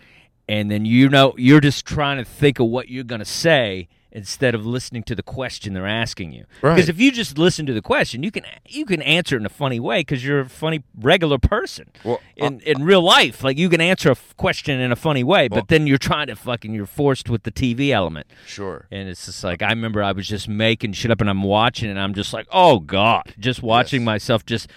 and 0.47 0.69
then 0.69 0.85
you 0.85 1.09
know 1.09 1.33
you're 1.37 1.61
just 1.61 1.85
trying 1.85 2.17
to 2.17 2.25
think 2.25 2.59
of 2.59 2.67
what 2.67 2.89
you're 2.89 3.03
gonna 3.03 3.25
say 3.25 3.87
instead 4.11 4.55
of 4.55 4.65
listening 4.65 5.03
to 5.03 5.13
the 5.15 5.21
question 5.23 5.73
they're 5.73 5.85
asking 5.85 6.31
you. 6.31 6.45
Right. 6.61 6.73
Because 6.75 6.89
if 6.89 6.99
you 6.99 7.11
just 7.11 7.37
listen 7.37 7.65
to 7.67 7.73
the 7.73 7.81
question, 7.81 8.23
you 8.23 8.31
can 8.31 8.43
you 8.67 8.85
can 8.85 9.01
answer 9.01 9.37
in 9.37 9.45
a 9.45 9.49
funny 9.49 9.79
way 9.79 9.99
because 10.01 10.25
you're 10.25 10.39
a 10.39 10.49
funny 10.49 10.83
regular 10.99 11.37
person. 11.37 11.89
Well, 12.03 12.19
uh, 12.41 12.45
in 12.47 12.59
in 12.61 12.83
real 12.83 13.01
life, 13.01 13.43
like 13.43 13.57
you 13.57 13.69
can 13.69 13.81
answer 13.81 14.09
a 14.09 14.13
f- 14.13 14.35
question 14.37 14.79
in 14.79 14.91
a 14.91 14.95
funny 14.95 15.23
way, 15.23 15.47
Well- 15.49 15.61
but 15.61 15.67
then 15.67 15.85
you're 15.87 15.97
trying 15.99 16.27
to 16.27 16.35
fucking 16.35 16.73
you're 16.73 16.85
forced 16.87 17.29
with 17.29 17.43
the 17.43 17.51
TV 17.51 17.91
element, 17.91 18.27
Sure. 18.47 18.87
and 18.91 19.07
it's 19.09 19.25
just 19.27 19.43
like 19.43 19.61
I 19.61 19.69
remember 19.69 20.01
I 20.01 20.11
was 20.11 20.27
just 20.27 20.47
making 20.47 20.93
shit 20.93 21.11
up, 21.11 21.21
and 21.21 21.29
I'm 21.29 21.43
watching, 21.43 21.89
and 21.89 21.99
I'm 21.99 22.13
just 22.15 22.33
like, 22.33 22.47
oh 22.51 22.79
god, 22.79 23.35
just 23.39 23.61
watching 23.61 24.01
Yes. 24.01 24.05
myself 24.05 24.45
just 24.45 24.69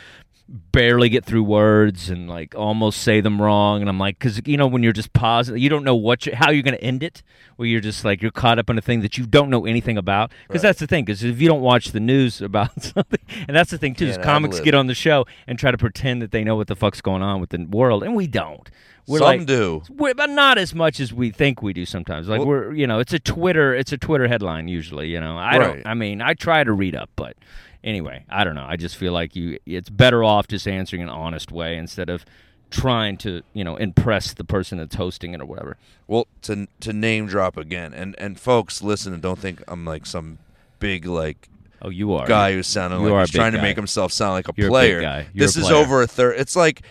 barely 0.48 1.08
get 1.08 1.24
through 1.24 1.42
words 1.44 2.10
and 2.10 2.28
like 2.28 2.54
almost 2.54 3.00
say 3.00 3.20
them 3.22 3.40
wrong 3.40 3.80
and 3.80 3.88
i'm 3.88 3.98
like 3.98 4.18
because 4.18 4.40
you 4.44 4.56
know 4.56 4.66
when 4.66 4.82
you're 4.82 4.92
just 4.92 5.12
positive 5.14 5.58
you 5.58 5.68
don't 5.70 5.84
know 5.84 5.94
what 5.94 6.26
you, 6.26 6.34
how 6.34 6.50
you're 6.50 6.62
going 6.64 6.76
to 6.76 6.82
end 6.84 7.02
it 7.02 7.22
where 7.56 7.66
you're 7.66 7.80
just 7.80 8.04
like 8.04 8.20
you're 8.20 8.30
caught 8.30 8.58
up 8.58 8.68
in 8.68 8.76
a 8.76 8.80
thing 8.80 9.00
that 9.00 9.16
you 9.16 9.24
don't 9.24 9.48
know 9.48 9.64
anything 9.64 9.96
about 9.96 10.30
because 10.48 10.62
Right. 10.62 10.68
that's 10.68 10.80
the 10.80 10.86
thing 10.86 11.04
because 11.04 11.22
if 11.24 11.40
you 11.40 11.48
don't 11.48 11.62
watch 11.62 11.92
the 11.92 12.00
news 12.00 12.42
about 12.42 12.82
something 12.82 13.20
and 13.48 13.56
that's 13.56 13.70
the 13.70 13.78
thing 13.78 13.94
too 13.94 14.06
is 14.06 14.18
comics 14.18 14.60
get 14.60 14.74
on 14.74 14.88
the 14.88 14.94
show 14.94 15.24
and 15.46 15.58
try 15.58 15.70
to 15.70 15.78
pretend 15.78 16.20
that 16.20 16.32
they 16.32 16.44
know 16.44 16.56
what 16.56 16.66
the 16.66 16.76
fuck's 16.76 17.00
going 17.00 17.22
on 17.22 17.40
with 17.40 17.50
the 17.50 17.64
world 17.70 18.02
and 18.02 18.14
we 18.14 18.26
don't 18.26 18.68
we're 19.06 19.18
Some 19.18 19.26
like, 19.38 19.46
do. 19.46 19.82
we're, 19.90 20.14
but 20.14 20.30
not 20.30 20.58
as 20.58 20.76
much 20.76 21.00
as 21.00 21.12
we 21.12 21.30
think 21.32 21.60
we 21.60 21.72
do 21.72 21.84
sometimes. 21.84 22.28
Like 22.28 22.38
Well- 22.38 22.46
we're, 22.46 22.72
you 22.72 22.86
know, 22.86 23.00
it's 23.00 23.12
a 23.12 23.18
Twitter, 23.18 23.74
it's 23.74 23.90
a 23.90 23.98
Twitter 23.98 24.28
headline 24.28 24.68
usually. 24.68 25.08
You 25.08 25.18
know, 25.18 25.36
I 25.36 25.58
Right. 25.58 25.74
don't. 25.82 25.86
I 25.88 25.94
mean, 25.94 26.22
I 26.22 26.34
try 26.34 26.62
to 26.62 26.72
read 26.72 26.94
up, 26.94 27.10
but 27.16 27.36
anyway, 27.84 28.24
I 28.28 28.44
don't 28.44 28.54
know. 28.54 28.66
I 28.66 28.76
just 28.76 28.96
feel 28.96 29.12
like 29.12 29.36
you, 29.36 29.58
it's 29.66 29.90
better 29.90 30.22
off 30.24 30.48
just 30.48 30.66
answering 30.66 31.02
an 31.02 31.08
honest 31.08 31.50
way 31.50 31.76
instead 31.76 32.08
of 32.08 32.24
trying 32.70 33.16
to, 33.18 33.42
you 33.52 33.64
know, 33.64 33.76
impress 33.76 34.32
the 34.34 34.44
person 34.44 34.78
that's 34.78 34.94
hosting 34.94 35.34
it 35.34 35.40
or 35.40 35.44
whatever. 35.46 35.76
Well, 36.06 36.26
to 36.42 36.66
to 36.80 36.92
name 36.92 37.26
drop 37.26 37.56
again, 37.56 37.92
and 37.94 38.14
and 38.18 38.38
folks, 38.38 38.82
listen 38.82 39.12
and 39.12 39.22
don't 39.22 39.38
think 39.38 39.62
I'm 39.68 39.84
like 39.84 40.06
some 40.06 40.38
big 40.78 41.06
like 41.06 41.48
Oh, 41.84 41.90
you 41.90 42.14
are 42.14 42.26
guy 42.26 42.52
who's 42.52 42.68
sounding 42.68 43.00
You 43.00 43.08
like 43.08 43.14
a 43.14 43.20
he's 43.22 43.30
trying 43.30 43.52
to 43.52 43.62
make 43.62 43.76
himself 43.76 44.12
sound 44.12 44.34
like 44.34 44.48
a 44.48 44.52
You're 44.56 44.68
a 44.68 44.70
player. 44.70 45.00
guy. 45.00 45.26
You're 45.34 45.46
this 45.46 45.56
a 45.56 45.60
is 45.60 45.70
over 45.70 46.02
a 46.02 46.06
third. 46.06 46.38
It's 46.38 46.54
like 46.54 46.82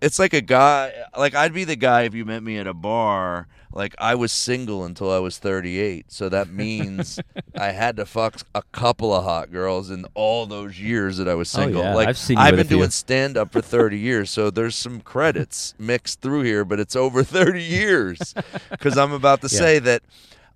it's 0.00 0.18
like 0.18 0.32
a 0.32 0.40
guy. 0.40 0.92
Like 1.16 1.34
I'd 1.34 1.52
be 1.52 1.64
the 1.64 1.76
guy 1.76 2.02
if 2.02 2.14
you 2.14 2.24
met 2.24 2.42
me 2.42 2.56
at 2.56 2.66
a 2.66 2.72
bar. 2.72 3.46
Like 3.72 3.94
I 3.98 4.14
was 4.14 4.32
single 4.32 4.84
until 4.84 5.10
I 5.12 5.18
was 5.18 5.38
38, 5.38 6.10
so 6.10 6.28
that 6.28 6.48
means 6.64 7.20
I 7.54 7.72
had 7.72 7.96
to 7.96 8.06
fuck 8.06 8.40
a 8.54 8.62
couple 8.72 9.14
of 9.14 9.24
hot 9.24 9.52
girls 9.52 9.90
in 9.90 10.06
all 10.14 10.46
those 10.46 10.80
years 10.80 11.18
that 11.18 11.28
I 11.28 11.34
was 11.34 11.54
Oh, 11.54 11.60
single. 11.62 11.82
yeah. 11.82 11.94
Like 11.94 12.08
I've 12.08 12.18
seen 12.18 12.38
I've 12.38 12.56
been 12.56 12.66
doing 12.66 12.90
stand 12.90 13.36
up 13.36 13.52
for 13.52 13.60
30 13.60 13.98
years, 13.98 14.30
so 14.30 14.50
there's 14.50 14.74
some 14.76 15.00
credits 15.14 15.74
mixed 15.78 16.20
through 16.20 16.42
here, 16.42 16.64
but 16.64 16.80
it's 16.80 16.96
over 16.96 17.22
30 17.22 17.62
years 17.62 18.34
because 18.70 18.96
I'm 18.96 19.12
about 19.12 19.42
to 19.42 19.48
Yeah. 19.52 19.58
say 19.58 19.78
that 19.80 20.02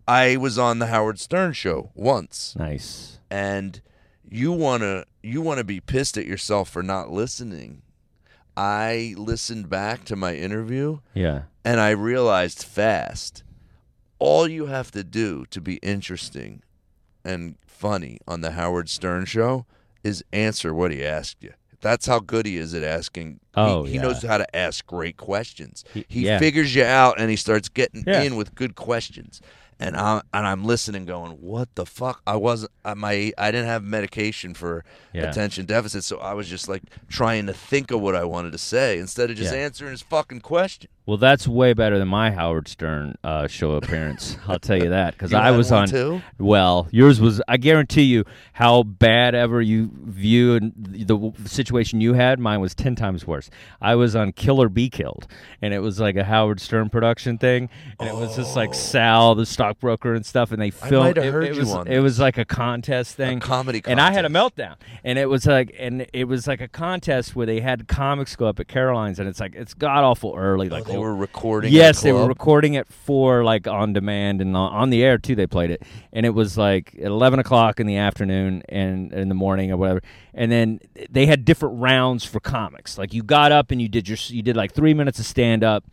I 0.08 0.36
was 0.36 0.58
on 0.58 0.78
the 0.78 0.86
Howard 0.86 1.20
Stern 1.20 1.52
show 1.52 1.90
once 1.94 2.56
nice. 2.58 3.18
and 3.30 3.80
you 4.28 4.50
want 4.52 4.82
to 4.82 5.04
you 5.22 5.40
want 5.42 5.58
to 5.58 5.64
be 5.64 5.78
pissed 5.78 6.16
at 6.18 6.26
yourself 6.26 6.68
for 6.70 6.82
not 6.82 7.10
listening 7.12 7.82
i 8.56 9.14
listened 9.16 9.68
back 9.70 10.04
to 10.04 10.16
my 10.16 10.34
interview 10.34 10.98
Yeah. 11.14 11.42
and 11.64 11.80
i 11.80 11.90
realized 11.90 12.62
fast 12.64 13.42
all 14.18 14.46
you 14.48 14.66
have 14.66 14.90
to 14.92 15.02
do 15.04 15.46
to 15.50 15.60
be 15.60 15.76
interesting 15.76 16.62
and 17.24 17.56
funny 17.66 18.18
on 18.28 18.40
the 18.40 18.52
howard 18.52 18.88
stern 18.88 19.24
show 19.24 19.66
is 20.04 20.24
answer 20.32 20.74
what 20.74 20.90
he 20.90 21.04
asked 21.04 21.42
you 21.42 21.52
that's 21.80 22.06
how 22.06 22.20
good 22.20 22.46
he 22.46 22.56
is 22.58 22.74
at 22.74 22.84
asking 22.84 23.40
Oh, 23.54 23.82
he, 23.82 23.90
he 23.90 23.96
yeah. 23.96 24.02
knows 24.02 24.22
how 24.22 24.38
to 24.38 24.56
ask 24.56 24.86
great 24.86 25.16
questions 25.16 25.84
He- 25.92 26.06
he 26.08 26.20
yeah. 26.26 26.38
figures 26.38 26.74
you 26.74 26.84
out 26.84 27.18
and 27.18 27.28
he 27.30 27.36
starts 27.36 27.68
getting 27.68 28.04
Yeah. 28.06 28.22
in 28.22 28.36
with 28.36 28.54
good 28.54 28.74
questions 28.76 29.40
and 29.82 29.96
I'm 29.96 30.22
and 30.32 30.46
I'm 30.46 30.64
listening, 30.64 31.04
going, 31.06 31.32
"What 31.32 31.74
the 31.74 31.84
fuck?" 31.86 32.22
I 32.26 32.36
wasn't. 32.36 32.72
I, 32.84 32.94
my 32.94 33.32
I 33.36 33.50
didn't 33.50 33.66
have 33.66 33.82
medication 33.84 34.54
for 34.54 34.84
Yeah. 35.12 35.30
attention 35.30 35.66
deficit, 35.66 36.04
so 36.04 36.18
I 36.18 36.32
was 36.34 36.48
just 36.48 36.68
like 36.68 36.82
trying 37.08 37.46
to 37.46 37.52
think 37.52 37.90
of 37.90 38.00
what 38.00 38.14
I 38.16 38.24
wanted 38.24 38.52
to 38.52 38.58
say 38.58 38.98
instead 38.98 39.30
of 39.30 39.36
just 39.36 39.52
Yeah. 39.52 39.60
answering 39.60 39.90
his 39.90 40.02
fucking 40.02 40.40
question. 40.40 40.88
Well, 41.04 41.16
that's 41.16 41.48
way 41.48 41.72
better 41.72 41.98
than 41.98 42.06
my 42.06 42.30
Howard 42.30 42.68
Stern 42.68 43.16
uh, 43.24 43.48
show 43.48 43.72
appearance. 43.72 44.36
I'll 44.46 44.60
tell 44.60 44.76
you 44.80 44.90
that 44.90 45.14
because 45.14 45.34
I 45.34 45.50
was 45.50 45.72
on. 45.72 45.88
too? 45.88 46.22
Well, 46.38 46.86
yours 46.92 47.20
was. 47.20 47.42
I 47.48 47.56
guarantee 47.56 48.02
you, 48.04 48.24
how 48.52 48.84
bad 48.84 49.34
ever 49.34 49.60
you 49.60 49.90
view 50.04 50.60
the, 50.60 51.32
situation 51.44 52.00
you 52.00 52.14
had, 52.14 52.38
mine 52.38 52.60
was 52.60 52.74
ten 52.74 52.94
times 52.94 53.26
worse. 53.26 53.50
I 53.80 53.96
was 53.96 54.14
on 54.14 54.30
Killer 54.32 54.68
Be 54.68 54.88
Killed, 54.88 55.26
and 55.60 55.74
it 55.74 55.80
was 55.80 55.98
like 55.98 56.14
a 56.14 56.22
Howard 56.24 56.60
Stern 56.60 56.88
production 56.88 57.36
thing, 57.36 57.68
and 57.98 58.08
it 58.08 58.14
was 58.14 58.36
just 58.36 58.54
like 58.54 58.72
Sal, 58.72 59.34
the 59.34 59.44
stockbroker, 59.72 60.14
and 60.14 60.24
stuff, 60.24 60.52
and 60.52 60.60
they 60.60 60.70
filmed. 60.70 61.18
it, 61.18 61.24
it 61.24 61.54
you 61.54 61.60
was, 61.60 61.86
It 61.86 62.00
was 62.00 62.18
like 62.18 62.38
a 62.38 62.44
contest 62.44 63.16
thing, 63.16 63.40
comedy 63.40 63.82
and 63.86 64.00
I 64.00 64.12
had 64.12 64.24
a 64.24 64.28
meltdown, 64.28 64.76
and 65.04 65.18
it 65.18 65.28
was 65.28 65.46
like, 65.46 65.74
and 65.78 66.06
it 66.12 66.24
was 66.24 66.46
like 66.46 66.60
a 66.60 66.68
contest 66.68 67.34
where 67.34 67.46
they 67.46 67.60
had 67.60 67.88
comics 67.88 68.36
go 68.36 68.46
up 68.46 68.60
at 68.60 68.68
Caroline's, 68.68 69.18
and 69.18 69.28
it's 69.28 69.40
like 69.40 69.54
it's 69.54 69.74
god 69.74 70.04
awful 70.04 70.34
early, 70.36 70.68
Oh, 70.70 70.74
like 70.74 70.84
they 70.84 70.96
oh, 70.96 71.00
were 71.00 71.14
recording. 71.14 71.72
Yes, 71.72 72.02
they 72.02 72.12
were 72.12 72.26
recording 72.26 72.74
it 72.74 72.86
for 72.88 73.44
like 73.44 73.66
on 73.66 73.92
demand 73.92 74.40
and 74.40 74.56
on, 74.56 74.72
on 74.72 74.90
the 74.90 75.02
air 75.02 75.18
too. 75.18 75.34
They 75.34 75.46
played 75.46 75.70
it, 75.70 75.82
and 76.12 76.26
it 76.26 76.30
was 76.30 76.56
like 76.58 76.94
at 76.96 77.06
eleven 77.06 77.38
o'clock 77.38 77.80
in 77.80 77.86
the 77.86 77.96
afternoon 77.96 78.62
and 78.68 79.12
in 79.12 79.28
the 79.28 79.34
morning 79.34 79.70
or 79.72 79.76
whatever. 79.76 80.02
And 80.34 80.50
then 80.50 80.80
they 81.10 81.26
had 81.26 81.44
different 81.44 81.80
rounds 81.80 82.24
for 82.24 82.40
comics. 82.40 82.96
Like 82.96 83.12
you 83.12 83.22
got 83.22 83.52
up 83.52 83.70
and 83.70 83.82
you 83.82 83.88
did 83.88 84.08
your 84.08 84.18
you 84.28 84.42
did 84.42 84.56
like 84.56 84.72
three 84.72 84.94
minutes 84.94 85.18
of 85.18 85.26
stand 85.26 85.62
up, 85.62 85.84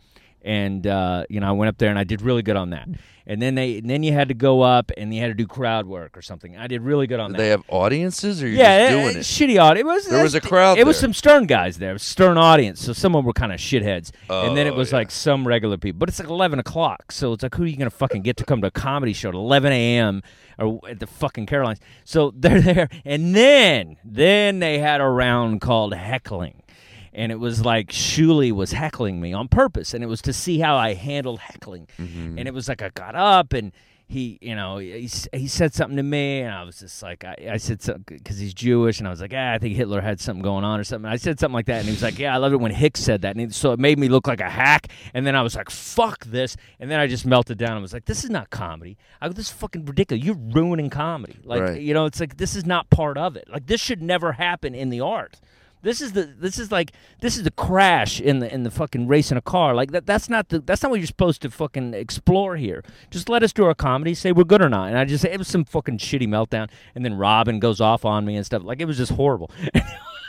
and 0.42 0.86
uh, 0.86 1.24
you 1.28 1.40
know 1.40 1.48
I 1.48 1.52
went 1.52 1.68
up 1.68 1.78
there 1.78 1.90
and 1.90 1.98
I 1.98 2.04
did 2.04 2.22
really 2.22 2.42
good 2.42 2.56
on 2.56 2.70
that. 2.70 2.88
And 3.26 3.40
then 3.40 3.54
they 3.54 3.78
and 3.78 3.88
then 3.88 4.02
you 4.02 4.12
had 4.12 4.28
to 4.28 4.34
go 4.34 4.62
up 4.62 4.90
and 4.96 5.14
you 5.14 5.20
had 5.20 5.28
to 5.28 5.34
do 5.34 5.46
crowd 5.46 5.86
work 5.86 6.16
or 6.16 6.22
something. 6.22 6.56
I 6.56 6.66
did 6.66 6.82
really 6.82 7.06
good 7.06 7.20
on 7.20 7.30
Did 7.30 7.34
that. 7.38 7.42
they 7.44 7.48
have 7.50 7.62
audiences, 7.68 8.42
or 8.42 8.48
you're 8.48 8.56
yeah, 8.58 8.80
just 8.80 8.90
it- 8.90 8.96
doing 8.96 9.08
it- 9.08 9.16
it? 9.18 9.20
shitty 9.20 9.60
audience. 9.62 9.84
It 9.84 9.86
was 9.86 10.06
There 10.08 10.22
was 10.24 10.34
a 10.34 10.40
crowd 10.40 10.78
It 10.78 10.86
was 10.86 10.98
some 10.98 11.12
stern 11.12 11.46
guys 11.46 11.78
there, 11.78 11.96
stern 11.98 12.38
audience. 12.38 12.80
So 12.84 12.92
some 12.92 13.14
of 13.14 13.20
them 13.20 13.26
were 13.26 13.32
kind 13.32 13.52
of 13.52 13.60
shitheads, 13.60 14.10
and 14.28 14.56
then 14.56 14.66
it 14.66 14.72
Oh, 14.72 14.76
was 14.76 14.90
yeah. 14.90 14.96
like 14.98 15.10
some 15.12 15.46
regular 15.46 15.76
people. 15.76 15.98
But 16.00 16.08
it's 16.08 16.18
like 16.18 16.28
eleven 16.28 16.58
o'clock, 16.58 17.12
so 17.12 17.32
it's 17.32 17.42
like 17.44 17.54
who 17.54 17.62
are 17.62 17.66
you 17.66 17.76
gonna 17.76 17.90
fucking 17.90 18.22
get 18.22 18.36
to 18.38 18.44
come 18.44 18.62
to 18.62 18.66
a 18.66 18.70
comedy 18.72 19.12
show 19.12 19.28
at 19.28 19.34
eleven 19.36 19.72
a.m. 19.72 20.22
or 20.58 20.80
at 20.88 20.98
the 20.98 21.06
fucking 21.06 21.46
Carolines? 21.46 21.78
So 22.04 22.32
they're 22.34 22.60
there, 22.72 22.88
and 23.04 23.36
then 23.36 23.96
then 24.04 24.58
they 24.58 24.78
had 24.78 25.00
a 25.00 25.06
round 25.08 25.60
called 25.60 25.94
heckling. 25.94 26.62
And 27.20 27.30
it 27.30 27.38
was 27.38 27.64
like 27.64 27.88
Shuli 27.88 28.50
was 28.50 28.72
heckling 28.72 29.20
me 29.20 29.34
on 29.34 29.46
purpose, 29.48 29.92
and 29.92 30.02
it 30.02 30.06
was 30.06 30.22
to 30.22 30.32
see 30.32 30.58
how 30.58 30.76
I 30.76 30.94
handled 30.94 31.40
heckling. 31.40 31.86
Mm-hmm. 31.98 32.38
And 32.38 32.48
it 32.48 32.54
was 32.54 32.66
like 32.66 32.80
I 32.80 32.88
got 32.88 33.14
up 33.14 33.52
and 33.52 33.72
he, 34.08 34.38
you 34.40 34.56
know, 34.56 34.78
he, 34.78 35.08
he 35.32 35.46
said 35.46 35.72
something 35.72 35.96
to 35.96 36.02
me, 36.02 36.40
and 36.40 36.52
I 36.52 36.64
was 36.64 36.80
just 36.80 37.00
like, 37.00 37.24
I, 37.24 37.36
I 37.52 37.56
said 37.58 37.80
something 37.80 38.04
because 38.18 38.38
he's 38.38 38.52
Jewish, 38.52 38.98
and 38.98 39.06
I 39.06 39.10
was 39.10 39.20
like, 39.20 39.32
ah, 39.32 39.52
I 39.52 39.58
think 39.58 39.76
Hitler 39.76 40.00
had 40.00 40.18
something 40.18 40.42
going 40.42 40.64
on 40.64 40.80
or 40.80 40.84
something. 40.84 41.08
I 41.08 41.14
said 41.16 41.38
something 41.38 41.54
like 41.54 41.66
that, 41.66 41.76
and 41.80 41.84
he 41.84 41.92
was 41.92 42.02
like, 42.02 42.18
Yeah, 42.18 42.34
I 42.34 42.38
love 42.38 42.52
it 42.52 42.56
when 42.58 42.72
Hicks 42.72 43.00
said 43.00 43.22
that, 43.22 43.36
and 43.36 43.40
he, 43.40 43.50
so 43.50 43.72
it 43.72 43.78
made 43.78 43.98
me 44.00 44.08
look 44.08 44.26
like 44.26 44.40
a 44.40 44.50
hack. 44.50 44.88
And 45.14 45.24
then 45.24 45.36
I 45.36 45.42
was 45.42 45.54
like, 45.54 45.70
Fuck 45.70 46.24
this, 46.24 46.56
and 46.80 46.90
then 46.90 46.98
I 46.98 47.06
just 47.06 47.24
melted 47.24 47.58
down. 47.58 47.72
and 47.72 47.82
was 47.82 47.92
like, 47.92 48.06
This 48.06 48.24
is 48.24 48.30
not 48.30 48.50
comedy. 48.50 48.96
I 49.20 49.28
go, 49.28 49.32
This 49.34 49.46
is 49.46 49.52
fucking 49.52 49.84
ridiculous. 49.84 50.24
You're 50.24 50.34
ruining 50.54 50.90
comedy. 50.90 51.38
Like, 51.44 51.62
Right. 51.62 51.80
you 51.80 51.94
know, 51.94 52.06
it's 52.06 52.18
like 52.18 52.36
this 52.38 52.56
is 52.56 52.66
not 52.66 52.90
part 52.90 53.16
of 53.16 53.36
it. 53.36 53.48
Like 53.48 53.66
this 53.66 53.80
should 53.80 54.02
never 54.02 54.32
happen 54.32 54.74
in 54.74 54.88
the 54.90 55.00
art. 55.02 55.38
This 55.82 56.00
is 56.00 56.12
the 56.12 56.24
this 56.24 56.58
is 56.58 56.70
like 56.70 56.92
this 57.20 57.36
is 57.36 57.44
the 57.44 57.50
crash 57.50 58.20
in 58.20 58.40
the 58.40 58.52
in 58.52 58.64
the 58.64 58.70
fucking 58.70 59.06
race 59.06 59.30
in 59.30 59.36
a 59.36 59.42
car. 59.42 59.74
Like 59.74 59.92
that 59.92 60.06
that's 60.06 60.28
not 60.28 60.48
the 60.50 60.60
that's 60.60 60.82
not 60.82 60.90
what 60.90 61.00
you're 61.00 61.06
supposed 61.06 61.42
to 61.42 61.50
fucking 61.50 61.94
explore 61.94 62.56
here. 62.56 62.84
Just 63.10 63.28
let 63.28 63.42
us 63.42 63.52
do 63.52 63.64
our 63.64 63.74
comedy, 63.74 64.14
say 64.14 64.32
we're 64.32 64.44
good 64.44 64.62
or 64.62 64.68
not. 64.68 64.88
And 64.88 64.98
I 64.98 65.04
just 65.04 65.24
it 65.24 65.38
was 65.38 65.48
some 65.48 65.64
fucking 65.64 65.98
shitty 65.98 66.28
meltdown 66.28 66.68
and 66.94 67.04
then 67.04 67.14
Robin 67.14 67.58
goes 67.60 67.80
off 67.80 68.04
on 68.04 68.24
me 68.24 68.36
and 68.36 68.44
stuff. 68.44 68.62
Like 68.62 68.80
it 68.80 68.84
was 68.84 68.98
just 68.98 69.12
horrible. 69.12 69.50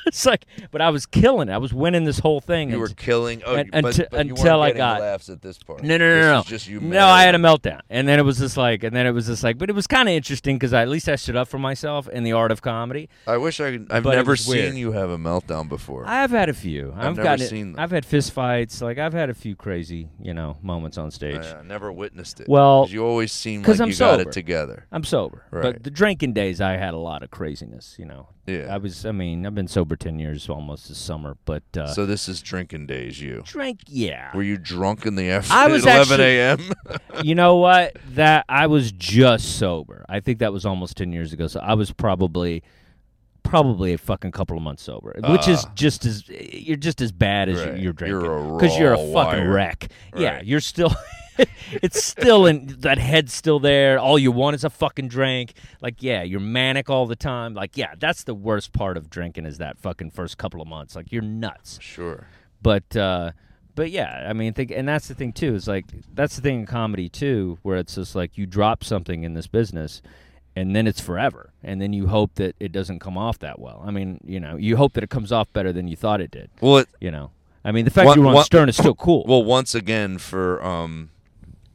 it's 0.07 0.25
like 0.25 0.45
but 0.71 0.81
I 0.81 0.89
was 0.89 1.05
killing 1.05 1.49
it. 1.49 1.51
I 1.53 1.57
was 1.57 1.73
winning 1.73 2.03
this 2.03 2.19
whole 2.19 2.41
thing. 2.41 2.69
You 2.69 2.75
and- 2.75 2.81
were 2.81 2.89
killing. 2.89 3.41
Oh, 3.45 3.55
and- 3.55 3.71
but, 3.71 3.85
until- 3.85 4.05
but 4.11 4.19
until 4.21 4.61
I 4.61 4.71
got- 4.71 5.01
laughs 5.01 5.29
at 5.29 5.41
this 5.41 5.57
part. 5.57 5.83
no, 5.83 5.97
no, 5.97 6.09
no, 6.09 6.15
This 6.15 6.25
no. 6.25 6.37
was 6.37 6.45
just 6.45 6.67
you. 6.67 6.79
no, 6.81 7.05
I 7.07 7.23
had 7.23 7.35
a 7.35 7.37
meltdown, 7.37 7.81
and 7.89 8.07
then 8.07 8.19
it 8.19 8.23
was 8.23 8.37
just 8.39 8.57
like, 8.57 8.83
and 8.83 8.95
then 8.95 9.05
it 9.05 9.11
was 9.11 9.27
just 9.27 9.43
like, 9.43 9.57
but 9.57 9.69
it 9.69 9.73
was 9.73 9.87
kind 9.87 10.07
of 10.09 10.13
interesting 10.15 10.55
because 10.57 10.73
at 10.73 10.87
least 10.89 11.07
I 11.09 11.15
stood 11.15 11.35
up 11.35 11.47
for 11.47 11.57
myself 11.59 12.07
in 12.09 12.23
the 12.23 12.33
art 12.33 12.51
of 12.51 12.61
comedy. 12.61 13.09
I 13.27 13.37
wish 13.37 13.59
I. 13.59 13.71
could- 13.71 13.87
I've 13.91 14.03
But 14.03 14.15
never 14.15 14.35
seen 14.35 14.55
weird. 14.55 14.75
you 14.75 14.91
have 14.93 15.09
a 15.09 15.17
meltdown 15.17 15.67
before. 15.69 16.05
I've 16.07 16.31
had 16.31 16.49
a 16.49 16.53
few. 16.53 16.93
I've, 16.95 17.15
never 17.15 17.23
gotten 17.23 17.45
it- 17.45 17.49
seen 17.49 17.71
them. 17.73 17.79
I've 17.79 17.91
had 17.91 18.05
fist 18.05 18.31
fights. 18.31 18.81
Like 18.81 18.97
I've 18.97 19.13
had 19.13 19.29
a 19.29 19.33
few 19.33 19.55
crazy, 19.55 20.09
you 20.21 20.33
know, 20.33 20.57
moments 20.61 20.97
on 20.97 21.11
stage. 21.11 21.37
I, 21.45 21.59
uh, 21.59 21.61
never 21.63 21.91
witnessed 21.91 22.39
it. 22.41 22.47
Well, 22.49 22.87
you 22.89 23.03
always 23.05 23.31
seem 23.31 23.61
like 23.63 23.79
I'm 23.79 23.89
you 23.89 23.95
got 23.95 24.17
sober. 24.19 24.29
it 24.29 24.31
together. 24.31 24.85
I'm 24.91 25.03
sober, 25.03 25.45
Right. 25.51 25.63
but 25.63 25.83
the 25.83 25.91
drinking 25.91 26.33
days 26.33 26.61
I 26.61 26.77
had 26.77 26.93
a 26.93 26.97
lot 26.97 27.23
of 27.23 27.31
craziness. 27.31 27.95
You 27.99 28.05
know, 28.05 28.29
Yeah. 28.47 28.73
I 28.73 28.77
was. 28.77 29.05
I 29.05 29.11
mean, 29.11 29.45
I've 29.45 29.53
been 29.55 29.67
sober 29.67 29.95
ten 29.95 30.17
years 30.19 30.49
almost 30.49 30.87
this 30.89 30.97
summer, 30.97 31.37
but 31.45 31.63
uh, 31.77 31.93
so 31.93 32.05
this 32.05 32.27
is 32.27 32.41
drinking 32.41 32.87
days. 32.87 33.21
You 33.21 33.43
drink, 33.45 33.81
yeah. 33.87 34.35
were 34.35 34.41
you 34.43 34.57
drunk 34.57 35.05
in 35.05 35.15
the 35.15 35.29
afternoon? 35.29 35.57
I 35.63 35.67
was 35.67 35.85
at 35.85 35.97
eleven 36.07 36.19
a.m. 36.21 36.71
you 37.23 37.35
know 37.35 37.57
what? 37.57 37.95
That 38.13 38.45
I 38.49 38.67
was 38.67 38.91
just 38.91 39.57
sober. 39.59 40.05
I 40.09 40.19
think 40.21 40.39
that 40.39 40.51
was 40.51 40.65
almost 40.65 40.97
ten 40.97 41.11
years 41.13 41.33
ago. 41.33 41.47
So 41.47 41.59
I 41.59 41.75
was 41.75 41.91
probably 41.91 42.63
probably 43.43 43.91
a 43.93 43.97
fucking 43.97 44.31
couple 44.31 44.55
of 44.55 44.63
months 44.63 44.83
sober, 44.83 45.13
which 45.27 45.47
is 45.47 45.65
Ah. 45.65 45.71
just 45.75 46.05
as 46.05 46.27
you're 46.29 46.77
just 46.77 47.01
as 47.01 47.11
bad 47.11 47.49
as 47.49 47.59
Right. 47.59 47.77
you're 47.79 47.91
drinking 47.93 48.21
You're 48.21 48.37
a 48.37 48.57
because 48.57 48.77
you're 48.77 48.93
a 48.93 48.97
fucking 48.97 49.13
wire. 49.13 49.51
wreck. 49.53 49.91
Yeah, 50.15 50.41
you're 50.43 50.61
still. 50.61 50.93
it's 51.71 52.03
still 52.03 52.45
in 52.45 52.67
that 52.79 52.97
head's 52.97 53.33
still 53.33 53.59
there. 53.59 53.99
All 53.99 54.19
you 54.19 54.31
want 54.31 54.55
is 54.55 54.63
a 54.63 54.69
fucking 54.69 55.07
drink. 55.07 55.53
Like, 55.81 56.01
yeah, 56.03 56.23
you're 56.23 56.39
manic 56.39 56.89
all 56.89 57.05
the 57.07 57.15
time. 57.15 57.53
Like, 57.53 57.77
yeah, 57.77 57.93
that's 57.99 58.23
the 58.23 58.33
worst 58.33 58.73
part 58.73 58.97
of 58.97 59.09
drinking 59.09 59.45
is 59.45 59.57
that 59.59 59.77
fucking 59.79 60.11
first 60.11 60.37
couple 60.37 60.61
of 60.61 60.67
months. 60.67 60.95
Like, 60.95 61.11
you're 61.11 61.21
nuts 61.21 61.77
Sure. 61.81 62.27
but 62.61 62.95
uh 62.95 63.31
but 63.73 63.89
yeah 63.89 64.27
i 64.29 64.33
mean 64.33 64.53
think 64.53 64.69
and 64.69 64.85
that's 64.87 65.07
the 65.07 65.15
thing 65.15 65.31
too 65.31 65.55
is 65.55 65.65
like 65.65 65.85
that's 66.13 66.35
the 66.35 66.41
thing 66.41 66.59
in 66.59 66.65
comedy 66.65 67.07
too 67.07 67.57
where 67.61 67.77
it's 67.77 67.95
just 67.95 68.13
like 68.15 68.37
you 68.37 68.45
drop 68.45 68.83
something 68.83 69.23
in 69.23 69.33
this 69.33 69.47
business 69.47 70.01
and 70.53 70.75
then 70.75 70.85
it's 70.85 70.99
forever. 70.99 71.53
And 71.63 71.81
then 71.81 71.93
you 71.93 72.07
hope 72.07 72.35
that 72.35 72.57
it 72.59 72.73
doesn't 72.73 72.99
come 72.99 73.17
off 73.17 73.39
that 73.39 73.57
well. 73.57 73.81
I 73.85 73.91
mean, 73.91 74.19
you 74.25 74.37
know, 74.41 74.57
you 74.57 74.75
hope 74.75 74.91
that 74.93 75.03
it 75.05 75.09
comes 75.09 75.31
off 75.31 75.47
better 75.53 75.71
than 75.71 75.87
you 75.87 75.95
thought 75.95 76.19
it 76.19 76.29
did. 76.29 76.49
Well, 76.59 76.79
it, 76.79 76.89
You 76.99 77.09
know, 77.09 77.31
I 77.63 77.71
mean, 77.71 77.85
the 77.85 77.91
fact 77.91 78.07
One- 78.07 78.17
you 78.17 78.23
were 78.23 78.27
on 78.27 78.33
one- 78.33 78.43
Stern 78.43 78.67
is 78.67 78.75
still 78.75 78.93
cool. 78.93 79.23
Well, 79.25 79.45
once 79.45 79.73
again, 79.73 80.17
for 80.17 80.61
um, 80.61 81.09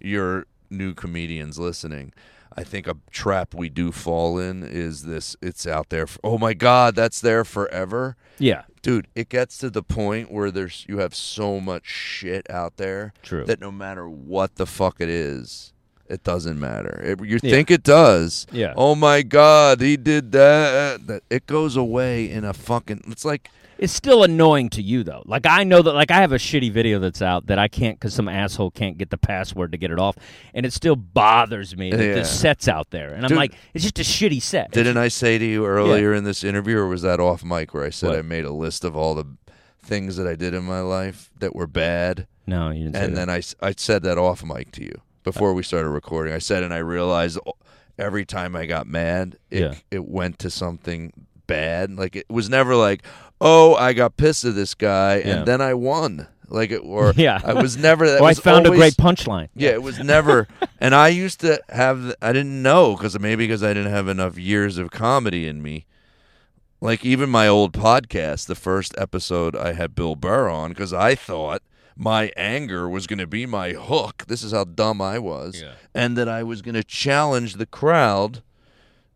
your 0.00 0.46
new 0.70 0.94
comedians 0.94 1.58
listening, 1.58 2.12
I 2.56 2.64
think 2.64 2.86
a 2.86 2.96
trap 3.10 3.54
we 3.54 3.68
do 3.68 3.92
fall 3.92 4.38
in 4.38 4.62
is 4.62 5.02
this: 5.02 5.36
it's 5.42 5.66
out 5.66 5.90
there. 5.90 6.06
For, 6.06 6.18
oh 6.24 6.38
my 6.38 6.54
God, 6.54 6.94
that's 6.94 7.20
there 7.20 7.44
forever, 7.44 8.16
yeah, 8.38 8.62
dude. 8.82 9.08
It 9.14 9.28
gets 9.28 9.58
to 9.58 9.70
the 9.70 9.82
point 9.82 10.32
where 10.32 10.50
there's 10.50 10.86
you 10.88 10.98
have 10.98 11.14
so 11.14 11.60
much 11.60 11.86
shit 11.86 12.48
out 12.50 12.76
there 12.78 13.12
True. 13.22 13.44
that 13.44 13.60
no 13.60 13.70
matter 13.70 14.08
what 14.08 14.56
the 14.56 14.66
fuck 14.66 15.00
it 15.00 15.08
is. 15.08 15.74
It 16.08 16.22
doesn't 16.24 16.58
matter. 16.60 17.00
It- 17.04 17.24
you 17.26 17.38
Yeah. 17.42 17.50
think 17.50 17.70
it 17.70 17.82
does. 17.82 18.46
Yeah. 18.52 18.74
Oh 18.76 18.94
my 18.94 19.22
God, 19.22 19.80
he 19.80 19.96
did 19.96 20.32
that. 20.32 21.06
That 21.06 21.22
it 21.30 21.46
goes 21.46 21.76
away 21.76 22.30
in 22.30 22.44
a 22.44 22.52
fucking. 22.52 23.02
It's 23.08 23.24
like 23.24 23.50
It's 23.78 23.92
still 23.92 24.22
annoying 24.22 24.70
to 24.70 24.80
you 24.80 25.02
though. 25.04 25.22
Like 25.26 25.44
I 25.44 25.62
know 25.64 25.82
that 25.82 25.92
like 25.92 26.10
I 26.10 26.22
have 26.22 26.32
a 26.32 26.36
shitty 26.38 26.72
video 26.72 26.98
that's 26.98 27.20
out 27.20 27.48
that 27.48 27.58
I 27.58 27.68
can't 27.68 28.00
cuz 28.00 28.14
some 28.14 28.26
asshole 28.28 28.70
can't 28.70 28.96
get 28.96 29.10
the 29.10 29.18
password 29.18 29.72
to 29.72 29.78
get 29.78 29.90
it 29.90 29.98
off 29.98 30.16
and 30.54 30.64
it 30.64 30.72
still 30.72 30.96
bothers 30.96 31.76
me 31.76 31.90
that 31.90 32.02
Yeah. 32.02 32.14
the 32.14 32.24
set's 32.24 32.68
out 32.68 32.88
there. 32.90 33.12
And 33.12 33.26
I'm 33.26 33.34
like 33.34 33.52
it's 33.74 33.84
just 33.84 33.98
a 33.98 34.02
shitty 34.02 34.40
set. 34.40 34.70
Didn't 34.70 34.96
I 34.96 35.08
say 35.08 35.36
to 35.36 35.44
you 35.44 35.66
earlier 35.66 36.14
in 36.14 36.24
this 36.24 36.42
interview, 36.42 36.78
or 36.78 36.88
was 36.88 37.02
that 37.02 37.20
off 37.20 37.44
mic 37.44 37.74
where 37.74 37.84
I 37.84 37.90
said 37.90 38.10
What? 38.10 38.18
I 38.18 38.22
made 38.22 38.46
a 38.46 38.52
list 38.52 38.82
of 38.84 38.96
all 38.96 39.14
the 39.14 39.26
things 39.84 40.16
that 40.16 40.26
I 40.26 40.36
did 40.36 40.54
in 40.54 40.62
my 40.64 40.80
life 40.80 41.30
that 41.40 41.54
were 41.54 41.66
bad? 41.66 42.26
No, 42.46 42.70
you 42.70 42.84
didn't 42.84 42.94
say 42.96 43.04
And 43.04 43.16
then 43.16 43.28
I 43.28 43.42
said 43.76 44.02
that 44.04 44.16
off 44.16 44.42
mic 44.42 44.70
to 44.72 44.82
you 44.84 45.02
before 45.26 45.52
we 45.52 45.62
started 45.64 45.90
recording. 45.90 46.32
I 46.32 46.38
said, 46.38 46.62
and 46.62 46.72
I 46.72 46.78
realized 46.78 47.38
every 47.98 48.24
time 48.24 48.54
I 48.54 48.64
got 48.66 48.86
mad, 48.86 49.36
it, 49.50 49.60
Yeah. 49.60 49.74
it 49.90 50.06
went 50.06 50.38
to 50.38 50.50
something 50.50 51.12
bad. 51.48 51.90
Like 51.96 52.14
it 52.16 52.30
was 52.30 52.48
never 52.48 52.76
like, 52.76 53.02
oh, 53.40 53.74
I 53.74 53.92
got 53.92 54.16
pissed 54.16 54.44
at 54.44 54.54
this 54.54 54.74
guy 54.74 55.16
Yeah. 55.18 55.38
and 55.38 55.46
then 55.46 55.60
I 55.60 55.74
won. 55.74 56.28
Like 56.48 56.70
it, 56.70 56.78
or 56.78 57.12
Yeah. 57.16 57.40
I 57.44 57.54
was 57.54 57.76
never. 57.76 58.08
That 58.08 58.20
oh, 58.22 58.24
I 58.24 58.34
found 58.34 58.66
always- 58.66 58.78
a 58.78 58.80
great 58.80 58.94
punchline. 58.94 59.48
yeah, 59.56 59.70
it 59.70 59.82
was 59.82 59.98
never. 59.98 60.46
and 60.80 60.94
I 60.94 61.08
used 61.08 61.40
to 61.40 61.60
have. 61.70 62.14
I 62.22 62.32
didn't 62.32 62.62
know 62.62 62.94
because 62.96 63.18
maybe 63.18 63.44
because 63.48 63.64
I 63.64 63.74
didn't 63.74 63.90
have 63.92 64.06
enough 64.06 64.38
years 64.38 64.78
of 64.78 64.92
comedy 64.92 65.48
in 65.48 65.60
me. 65.60 65.86
Like 66.80 67.04
even 67.04 67.30
my 67.30 67.48
old 67.48 67.72
podcast, 67.72 68.46
the 68.46 68.54
first 68.54 68.94
episode 68.96 69.56
I 69.56 69.72
had 69.72 69.94
Bill 69.96 70.14
Burr 70.14 70.48
on 70.48 70.70
because 70.70 70.92
I 70.92 71.16
thought 71.16 71.62
my 71.96 72.30
anger 72.36 72.88
was 72.88 73.06
going 73.06 73.18
to 73.18 73.26
be 73.26 73.46
my 73.46 73.70
hook. 73.70 74.24
This 74.28 74.42
is 74.42 74.52
how 74.52 74.64
dumb 74.64 75.00
I 75.00 75.18
was, 75.18 75.60
Yeah. 75.62 75.72
and 75.94 76.16
that 76.18 76.28
I 76.28 76.42
was 76.42 76.60
going 76.62 76.74
to 76.74 76.84
challenge 76.84 77.54
the 77.54 77.66
crowd 77.66 78.42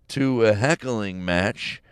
to 0.09 0.45
a 0.45 0.55
heckling 0.55 1.25
match 1.25 1.83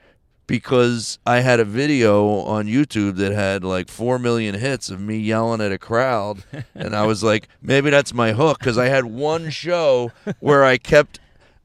because 0.46 1.18
I 1.26 1.40
had 1.40 1.60
a 1.60 1.64
video 1.64 2.26
on 2.40 2.66
YouTube 2.66 3.16
that 3.16 3.32
had 3.32 3.62
like 3.64 3.88
4 3.88 4.18
million 4.18 4.54
hits 4.54 4.88
of 4.90 5.00
me 5.00 5.18
yelling 5.18 5.60
at 5.60 5.72
a 5.72 5.78
crowd. 5.78 6.42
and 6.74 6.96
I 6.96 7.04
was 7.06 7.22
like, 7.22 7.48
maybe 7.60 7.90
that's 7.90 8.14
my 8.14 8.32
hook 8.32 8.58
because 8.58 8.78
I 8.78 8.86
had 8.86 9.04
one 9.04 9.50
show 9.50 10.10
where 10.40 10.64
I 10.64 10.78
kept 10.78 11.20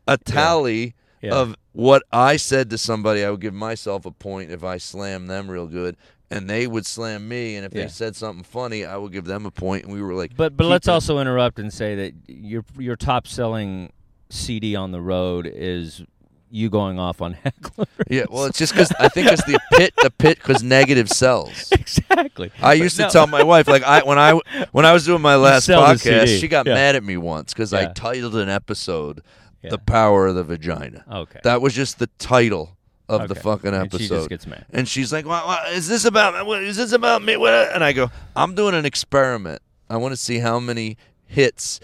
a 0.05 0.17
tally 0.17 0.95
Yeah. 1.21 1.33
of 1.35 1.55
what 1.71 2.03
I 2.11 2.35
said 2.35 2.69
to 2.71 2.77
somebody. 2.77 3.23
I 3.23 3.31
would 3.31 3.39
give 3.39 3.53
myself 3.53 4.05
a 4.05 4.11
point 4.11 4.51
if 4.51 4.63
I 4.65 4.77
slammed 4.77 5.29
them 5.29 5.49
real 5.49 5.67
good. 5.67 5.95
And 6.35 6.49
they 6.49 6.67
would 6.67 6.85
slam 6.85 7.27
me, 7.27 7.55
and 7.55 7.65
if 7.65 7.73
Yeah. 7.73 7.83
they 7.83 7.87
said 7.89 8.15
something 8.15 8.43
funny, 8.43 8.85
I 8.85 8.97
would 8.97 9.11
give 9.11 9.25
them 9.25 9.45
a 9.45 9.51
point, 9.51 9.83
and 9.85 9.93
we 9.93 10.01
were 10.01 10.13
like, 10.13 10.35
But 10.35 10.57
but 10.57 10.65
let's 10.67 10.85
keeping- 10.85 10.93
also 10.95 11.19
interrupt 11.19 11.59
and 11.59 11.71
say 11.73 11.95
that 11.95 12.13
your 12.27 12.63
your 12.77 12.95
top 12.95 13.27
selling 13.27 13.91
CD 14.29 14.75
on 14.75 14.91
the 14.91 15.01
road 15.01 15.45
is 15.53 16.01
you 16.49 16.69
going 16.69 16.99
off 16.99 17.19
on 17.21 17.33
hecklers. 17.45 17.87
yeah. 18.09 18.25
Well, 18.29 18.45
it's 18.45 18.59
just 18.59 18.73
because 18.73 18.91
I 18.99 19.07
think 19.09 19.27
it's 19.31 19.43
the 19.45 19.59
pit, 19.73 19.91
the 20.03 20.11
pit, 20.11 20.37
because 20.37 20.61
negative 20.61 21.09
sells. 21.09 21.69
exactly. 21.71 22.51
I 22.61 22.73
used 22.73 22.97
to 22.97 23.09
tell 23.09 23.25
my 23.27 23.41
wife, 23.43 23.67
like 23.67 23.81
I 23.83 24.01
when 24.03 24.19
I 24.19 24.39
when 24.71 24.85
I 24.85 24.93
was 24.93 25.05
doing 25.05 25.21
my 25.21 25.35
last 25.35 25.67
podcast, 25.67 26.39
she 26.39 26.47
got 26.47 26.67
Yeah. 26.67 26.75
mad 26.75 26.95
at 26.95 27.03
me 27.03 27.17
once 27.17 27.53
because 27.53 27.73
I 27.73 27.91
titled 27.93 28.35
an 28.35 28.49
episode 28.49 29.21
Yeah. 29.63 29.71
"The 29.71 29.77
Power 29.79 30.27
of 30.27 30.35
the 30.35 30.43
Vagina." 30.43 31.03
Okay. 31.11 31.39
That 31.43 31.61
was 31.61 31.73
just 31.73 31.97
the 31.99 32.07
title 32.19 32.77
of 33.09 33.27
the 33.27 33.33
Okay. 33.33 33.41
fucking 33.41 33.73
And 33.73 33.85
episode. 33.85 34.01
she 34.01 34.07
just 34.07 34.29
gets 34.29 34.47
mad. 34.47 34.65
And 34.71 34.87
she's 34.87 35.11
like, 35.11 35.25
well, 35.25 35.45
well, 35.47 35.73
"Is 35.73 35.87
this 35.87 36.05
about? 36.05 36.45
What, 36.45 36.63
is 36.63 36.77
this 36.77 36.91
about 36.93 37.21
me?" 37.23 37.35
What? 37.37 37.53
And 37.73 37.83
I 37.83 37.91
go, 37.93 38.09
"I'm 38.35 38.55
doing 38.55 38.75
an 38.75 38.85
experiment. 38.85 39.61
I 39.89 39.97
want 39.97 40.13
to 40.13 40.17
see 40.17 40.39
how 40.39 40.59
many 40.59 40.97
hits 41.25 41.79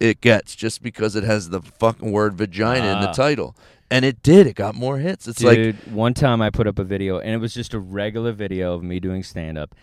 it 0.00 0.20
gets 0.20 0.54
just 0.56 0.82
because 0.82 1.14
it 1.16 1.24
has 1.24 1.50
the 1.50 1.60
fucking 1.62 2.10
word 2.12 2.34
vagina 2.34 2.92
in 2.94 3.00
the 3.00 3.08
Ah. 3.10 3.12
title." 3.12 3.56
And 3.90 4.04
it 4.04 4.22
did. 4.22 4.46
It 4.46 4.56
got 4.56 4.74
more 4.74 4.98
hits. 4.98 5.28
It's 5.28 5.42
like 5.42 5.56
Dude, 5.56 5.92
one 5.92 6.14
time 6.14 6.42
I 6.42 6.50
put 6.50 6.66
up 6.66 6.78
a 6.78 6.84
video, 6.84 7.18
and 7.20 7.30
it 7.30 7.38
was 7.38 7.54
just 7.54 7.74
a 7.74 7.78
regular 7.78 8.32
video 8.32 8.74
of 8.74 8.82
me 8.82 8.98
doing 8.98 9.22
stand 9.22 9.56
up, 9.58 9.74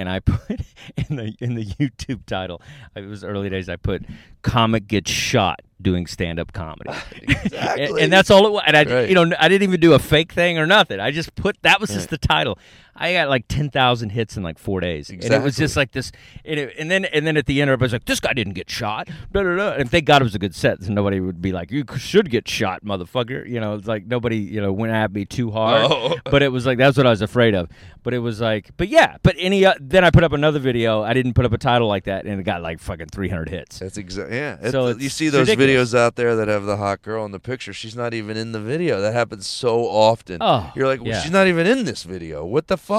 and 0.00 0.08
I 0.08 0.18
put 0.20 0.60
in 1.08 1.16
the 1.16 1.34
in 1.40 1.54
the 1.54 1.64
YouTube 1.64 2.26
title. 2.26 2.60
It 2.96 3.06
was 3.06 3.22
early 3.22 3.48
days. 3.50 3.68
I 3.68 3.76
put 3.76 4.02
"comic 4.42 4.86
gets 4.88 5.10
shot 5.10 5.60
doing 5.80 6.06
stand 6.06 6.38
up 6.40 6.52
comedy," 6.52 6.90
Exactly. 7.22 7.84
and, 7.84 7.98
and 7.98 8.12
that's 8.12 8.30
all 8.30 8.46
it 8.46 8.52
was. 8.52 8.62
And 8.66 8.76
I, 8.76 8.84
Right. 8.84 9.08
you 9.08 9.14
know, 9.14 9.30
I 9.38 9.48
didn't 9.48 9.68
even 9.68 9.80
do 9.80 9.92
a 9.92 9.98
fake 9.98 10.32
thing 10.32 10.58
or 10.58 10.66
nothing. 10.66 10.98
I 11.00 11.10
just 11.10 11.34
put 11.34 11.56
that 11.62 11.80
was 11.80 11.90
just 11.90 12.10
the 12.10 12.18
title. 12.18 12.58
I 13.00 13.14
got 13.14 13.28
like 13.30 13.46
ten 13.48 13.70
thousand 13.70 14.10
hits 14.10 14.36
in 14.36 14.42
like 14.42 14.58
four 14.58 14.80
days, 14.80 15.08
and 15.10 15.18
it 15.18 15.28
was 15.28 15.30
Exactly. 15.30 15.50
just 15.64 15.76
like 15.76 15.92
this. 15.92 16.12
And, 16.44 16.60
it, 16.60 16.76
and 16.78 16.90
then 16.90 17.06
and 17.06 17.26
then 17.26 17.36
at 17.36 17.46
the 17.46 17.60
end, 17.62 17.70
everybody's 17.70 17.92
like, 17.94 18.04
"This 18.04 18.20
guy 18.20 18.32
didn't 18.34 18.52
get 18.52 18.68
shot." 18.70 19.08
Da, 19.32 19.42
da, 19.42 19.56
da. 19.56 19.70
And 19.72 19.90
thank 19.90 20.04
God 20.04 20.20
it 20.20 20.24
was 20.24 20.34
a 20.34 20.38
good 20.38 20.54
set, 20.54 20.82
so 20.82 20.92
nobody 20.92 21.18
would 21.18 21.40
be 21.40 21.50
like, 21.52 21.70
"You 21.72 21.84
should 21.96 22.30
get 22.30 22.46
shot, 22.46 22.84
motherfucker." 22.84 23.48
You 23.48 23.58
know, 23.58 23.74
it's 23.74 23.86
like 23.88 24.06
nobody 24.06 24.36
you 24.36 24.60
know 24.60 24.72
went 24.72 24.92
at 24.92 25.12
me 25.12 25.24
too 25.24 25.50
hard. 25.50 25.90
Oh. 25.90 26.16
But 26.30 26.42
it 26.42 26.52
was 26.52 26.64
like 26.66 26.78
that's 26.78 26.96
what 26.96 27.06
I 27.06 27.10
was 27.10 27.22
afraid 27.22 27.54
of. 27.54 27.68
But 28.02 28.14
it 28.14 28.18
was 28.20 28.40
like, 28.40 28.70
but 28.76 28.88
yeah. 28.88 29.16
But 29.22 29.34
any 29.38 29.64
uh, 29.64 29.74
then 29.80 30.04
I 30.04 30.10
put 30.10 30.22
up 30.22 30.32
another 30.32 30.58
video. 30.58 31.02
I 31.02 31.12
didn't 31.14 31.32
put 31.34 31.44
up 31.44 31.52
a 31.52 31.58
title 31.58 31.88
like 31.88 32.04
that, 32.04 32.24
and 32.26 32.38
it 32.38 32.44
got 32.44 32.62
like 32.62 32.80
fucking 32.80 33.06
three 33.08 33.28
hundred 33.30 33.48
hits. 33.48 33.78
That's 33.78 33.96
exactly 33.96 34.36
yeah. 34.36 34.70
So 34.70 34.88
you 34.88 35.08
see 35.08 35.28
those 35.30 35.48
ridiculous. 35.48 35.92
videos 35.92 35.98
out 35.98 36.16
there 36.16 36.36
that 36.36 36.48
have 36.48 36.64
the 36.64 36.76
hot 36.76 37.02
girl 37.02 37.24
in 37.24 37.32
the 37.32 37.40
picture. 37.40 37.72
She's 37.72 37.96
not 37.96 38.12
even 38.14 38.36
in 38.36 38.52
the 38.52 38.60
video. 38.60 39.00
That 39.00 39.12
happens 39.14 39.46
so 39.46 39.86
often. 39.86 40.38
Oh, 40.40 40.70
You're 40.76 40.86
like, 40.86 41.00
well, 41.00 41.10
yeah. 41.10 41.20
she's 41.20 41.32
not 41.32 41.46
even 41.46 41.66
in 41.66 41.84
this 41.84 42.02
video. 42.04 42.44
What 42.44 42.68
the 42.68 42.76
fuck? 42.76 42.89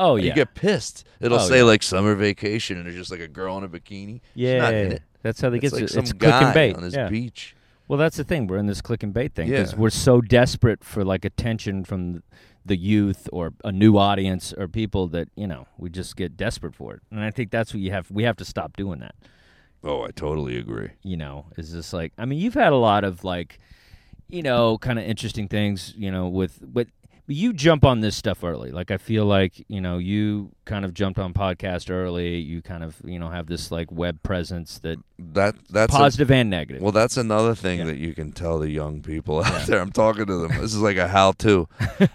Oh 0.00 0.16
yeah. 0.16 0.24
You 0.26 0.32
get 0.34 0.54
pissed. 0.54 1.04
It'll 1.20 1.38
Oh, 1.40 1.48
say 1.48 1.58
yeah. 1.58 1.64
like 1.64 1.82
summer 1.82 2.14
vacation, 2.14 2.76
and 2.76 2.86
there's 2.86 2.96
just 2.96 3.10
like 3.10 3.20
a 3.20 3.28
girl 3.28 3.56
in 3.58 3.64
a 3.64 3.68
bikini. 3.68 4.20
yeah. 4.34 4.54
She's 4.54 4.62
not 4.62 4.74
in 4.74 4.92
it. 4.92 5.02
That's 5.22 5.40
how 5.40 5.50
they 5.50 5.58
get 5.58 5.72
like 5.72 5.84
it. 5.84 5.90
some 5.90 6.04
It's 6.04 6.12
click 6.12 6.32
and 6.32 6.54
bait 6.54 6.76
on 6.76 6.82
this 6.82 6.94
yeah. 6.94 7.08
beach. 7.08 7.54
Well, 7.88 7.98
that's 7.98 8.16
the 8.16 8.24
thing. 8.24 8.46
We're 8.46 8.58
in 8.58 8.66
this 8.66 8.80
click 8.82 9.02
and 9.02 9.12
bait 9.14 9.34
thing 9.34 9.48
because 9.48 9.72
Yeah. 9.72 9.78
we're 9.78 9.90
so 9.90 10.20
desperate 10.20 10.84
for 10.84 11.04
like 11.04 11.24
attention 11.24 11.84
from 11.84 12.22
the 12.64 12.76
youth 12.76 13.28
or 13.32 13.54
a 13.64 13.72
new 13.72 13.96
audience 13.96 14.52
or 14.52 14.68
people 14.68 15.08
that 15.08 15.28
you 15.34 15.46
know 15.46 15.66
we 15.78 15.88
just 15.90 16.14
get 16.16 16.36
desperate 16.36 16.74
for 16.74 16.94
it. 16.94 17.00
And 17.10 17.20
I 17.20 17.30
think 17.30 17.50
that's 17.50 17.72
what 17.74 17.80
you 17.80 17.90
have. 17.90 18.10
We 18.10 18.22
have 18.24 18.36
to 18.36 18.44
stop 18.44 18.76
doing 18.76 19.00
that. 19.00 19.14
Oh, 19.82 20.02
I 20.02 20.10
totally 20.10 20.58
agree. 20.58 20.90
You 21.02 21.16
know, 21.16 21.46
is 21.56 21.72
just 21.72 21.92
like 21.92 22.12
I 22.18 22.24
mean, 22.26 22.38
you've 22.38 22.54
had 22.54 22.72
a 22.72 22.76
lot 22.76 23.04
of 23.04 23.24
like, 23.24 23.58
you 24.28 24.42
know, 24.42 24.76
kind 24.78 24.98
of 24.98 25.04
interesting 25.06 25.48
things. 25.48 25.94
You 25.96 26.10
know, 26.10 26.28
with 26.28 26.60
with 26.72 26.88
you 27.30 27.52
jump 27.52 27.84
on 27.84 28.00
this 28.00 28.16
stuff 28.16 28.42
early. 28.42 28.70
Like 28.70 28.90
I 28.90 28.96
feel 28.96 29.24
like 29.26 29.64
you 29.68 29.80
know 29.80 29.98
you 29.98 30.50
kind 30.64 30.84
of 30.84 30.94
jumped 30.94 31.18
on 31.18 31.32
podcast 31.34 31.90
early. 31.90 32.36
You 32.38 32.62
kind 32.62 32.82
of 32.82 32.96
you 33.04 33.18
know 33.18 33.28
have 33.28 33.46
this 33.46 33.70
like 33.70 33.92
web 33.92 34.22
presence 34.22 34.78
that 34.80 34.98
That 35.18 35.54
that's 35.70 35.94
a- 35.94 35.98
positive 35.98 36.30
and 36.30 36.48
negative. 36.50 36.82
well, 36.82 36.92
that's 36.92 37.16
another 37.16 37.54
thing 37.54 37.80
Yeah. 37.80 37.84
that 37.86 37.98
you 37.98 38.14
can 38.14 38.32
tell 38.32 38.58
the 38.58 38.70
young 38.70 39.02
people 39.02 39.44
out 39.44 39.66
there. 39.66 39.80
I'm 39.80 39.92
talking 39.92 40.26
to 40.26 40.36
them. 40.36 40.50
This 40.60 40.74
is 40.74 40.80
like 40.80 40.96
a 40.96 41.08
how-to. 41.08 41.68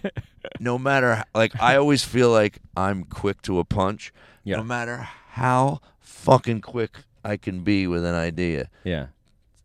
no 0.60 0.78
matter 0.78 1.24
like 1.34 1.54
I 1.62 1.76
always 1.78 2.04
feel 2.04 2.30
like 2.32 2.60
I'm 2.76 3.04
quick 3.04 3.42
to 3.44 3.60
a 3.60 3.64
punch. 3.64 4.14
Yeah. 4.44 4.58
No 4.58 4.64
matter 4.64 5.08
how 5.30 5.80
fucking 6.00 6.62
quick 6.62 6.98
I 7.24 7.38
can 7.38 7.62
be 7.64 7.88
with 7.88 8.04
an 8.04 8.16
idea, 8.16 8.70
yeah. 8.84 9.08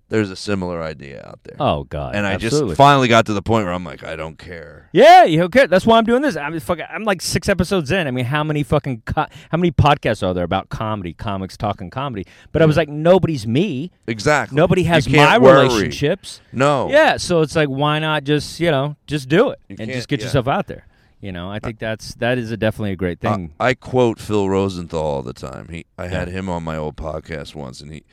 There's 0.09 0.31
a 0.31 0.37
similar 0.37 0.83
idea 0.83 1.23
out 1.27 1.40
there. 1.44 1.57
Oh 1.61 1.85
God. 1.85 2.14
and 2.14 2.27
I 2.27 2.33
absolutely. 2.33 2.71
just 2.71 2.79
finally 2.79 3.09
got 3.09 3.27
to 3.27 3.35
the 3.35 3.42
point 3.42 3.64
where 3.64 3.75
I'm 3.75 3.85
like, 3.85 4.05
I 4.05 4.16
don't 4.16 4.38
care. 4.38 4.88
Yeah, 4.92 5.25
you 5.25 5.42
okay? 5.44 5.66
That's 5.66 5.87
why 5.87 5.99
I'm 5.99 6.05
doing 6.05 6.23
this. 6.23 6.37
I'm 6.37 6.59
fucking. 6.59 6.87
I'm 6.88 7.05
like 7.05 7.21
six 7.21 7.49
episodes 7.49 7.90
in. 7.90 8.07
I 8.07 8.11
mean, 8.11 8.25
how 8.25 8.42
many 8.42 8.62
fucking 8.62 9.03
co- 9.07 9.27
how 9.51 9.59
many 9.59 9.71
podcasts 9.71 10.27
are 10.27 10.33
there 10.33 10.44
about 10.44 10.68
comedy, 10.71 11.12
comics 11.12 11.57
talking 11.57 11.90
comedy? 11.90 12.27
But 12.53 12.62
I 12.62 12.66
was 12.66 12.77
like, 12.77 12.88
nobody's 12.88 13.47
me. 13.47 13.90
Exactly. 14.07 14.57
Nobody 14.57 14.85
has 14.85 15.09
my 15.09 15.38
worry. 15.38 15.68
relationships. 15.68 16.40
No. 16.53 16.88
Yeah, 16.90 17.16
so 17.18 17.42
it's 17.42 17.57
like, 17.57 17.68
why 17.68 17.99
not 17.99 18.25
just 18.25 18.61
you 18.61 18.71
know 18.71 18.97
just 19.07 19.29
do 19.29 19.51
it 19.51 19.61
You 19.68 19.77
and 19.79 19.90
just 19.90 20.09
get 20.09 20.21
yeah. 20.21 20.27
yourself 20.27 20.49
out 20.49 20.66
there. 20.66 20.87
You 21.21 21.33
know, 21.33 21.51
I 21.51 21.59
think 21.59 21.81
that's 21.81 22.14
that 22.16 22.38
is 22.38 22.53
a 22.53 22.57
definitely 22.57 22.92
a 22.92 22.97
great 22.97 23.18
thing. 23.18 23.53
I, 23.59 23.75
quote 23.75 24.21
Phil 24.21 24.49
Rosenthal 24.49 25.01
all 25.01 25.23
the 25.23 25.33
time. 25.33 25.66
He, 25.68 25.85
I 25.99 26.07
had 26.07 26.29
him 26.29 26.49
on 26.49 26.62
my 26.62 26.77
old 26.77 26.97
podcast 26.97 27.57
once, 27.57 27.81
and 27.81 27.92
he, 27.92 28.05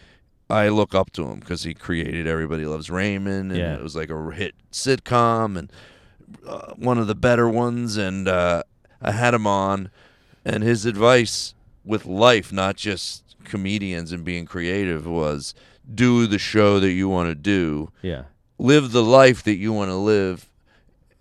I 0.50 0.70
look 0.70 0.94
up 0.94 1.12
to 1.14 1.26
him 1.28 1.40
because 1.40 1.64
he 1.64 1.74
created 1.74 2.28
Everybody 2.28 2.66
Loves 2.66 2.90
Raymond, 2.90 3.52
and 3.52 3.60
Yeah. 3.60 3.76
it 3.76 3.82
was 3.82 3.96
like 3.96 4.10
a 4.10 4.32
hit 4.32 4.54
sitcom 4.72 5.58
and 5.58 5.72
uh, 6.48 6.74
one 6.76 6.98
of 6.98 7.08
the 7.08 7.16
better 7.16 7.50
ones. 7.50 7.98
And 7.98 8.28
uh, 8.28 8.64
I 9.02 9.12
had 9.12 9.34
him 9.34 9.48
on, 9.48 9.90
and 10.44 10.64
his 10.64 10.86
advice 10.86 11.54
with 11.84 12.06
life, 12.06 12.52
not 12.52 12.76
just 12.76 13.24
comedians 13.44 14.12
and 14.12 14.24
being 14.24 14.46
creative, 14.46 15.06
was 15.08 15.54
do 15.94 16.26
the 16.28 16.40
show 16.40 16.80
that 16.80 16.92
you 16.92 17.08
want 17.08 17.30
to 17.30 17.36
do 17.36 17.92
yeah, 18.02 18.24
live 18.58 18.92
the 18.92 19.04
life 19.04 19.44
that 19.44 19.56
you 19.58 19.72
want 19.72 19.90
to 19.90 19.96
live 19.96 20.50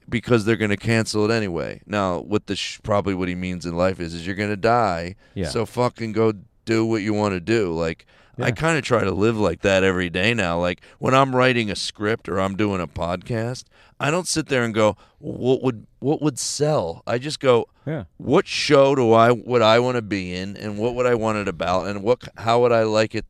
because 0.09 0.45
they're 0.45 0.57
going 0.57 0.71
to 0.71 0.77
cancel 0.77 1.25
it 1.31 1.35
anyway. 1.35 1.81
Now, 1.87 2.19
what 2.21 2.47
the 2.47 2.57
sh- 2.57 2.79
probably 2.83 3.15
what 3.15 3.29
he 3.29 3.35
means 3.35 3.65
in 3.67 3.77
life 3.77 4.01
is 4.01 4.15
is 4.15 4.27
you're 4.27 4.37
going 4.37 4.51
to 4.51 4.57
die. 4.57 5.17
Yeah. 5.35 5.49
So 5.49 5.65
fucking 5.67 6.13
go 6.13 6.33
do 6.65 6.85
what 6.87 7.03
you 7.03 7.13
want 7.15 7.33
to 7.35 7.41
do. 7.41 7.73
Like 7.73 8.07
I 8.39 8.51
kind 8.51 8.77
of 8.79 8.85
try 8.85 9.05
to 9.05 9.11
live 9.11 9.37
like 9.39 9.61
that 9.63 9.85
every 9.85 10.11
day 10.11 10.35
now. 10.35 10.59
Like 10.61 10.81
when 10.99 11.15
I'm 11.15 11.35
writing 11.35 11.71
a 11.71 11.77
script 11.77 12.29
or 12.29 12.41
I'm 12.41 12.57
doing 12.57 12.81
a 12.81 12.87
podcast, 12.89 13.65
I 14.01 14.11
don't 14.11 14.27
sit 14.27 14.47
there 14.47 14.65
and 14.65 14.75
go, 14.75 14.97
"What 15.19 15.63
would 15.63 15.87
what 16.01 16.21
would 16.21 16.39
sell?" 16.39 17.03
I 17.07 17.19
just 17.19 17.39
go, 17.41 17.69
Yeah. 17.87 18.05
"What 18.17 18.47
show 18.47 18.95
do 18.95 19.13
I 19.13 19.31
would 19.31 19.63
I 19.63 19.79
want 19.79 19.97
to 19.97 20.03
be 20.03 20.35
in, 20.35 20.57
and 20.57 20.79
what 20.79 20.95
would 20.95 21.07
I 21.07 21.15
want 21.15 21.39
it 21.39 21.49
about, 21.49 21.87
and 21.87 22.03
what 22.03 22.29
how 22.37 22.61
would 22.63 22.73
I 22.73 22.83
like 22.83 23.15
it 23.15 23.25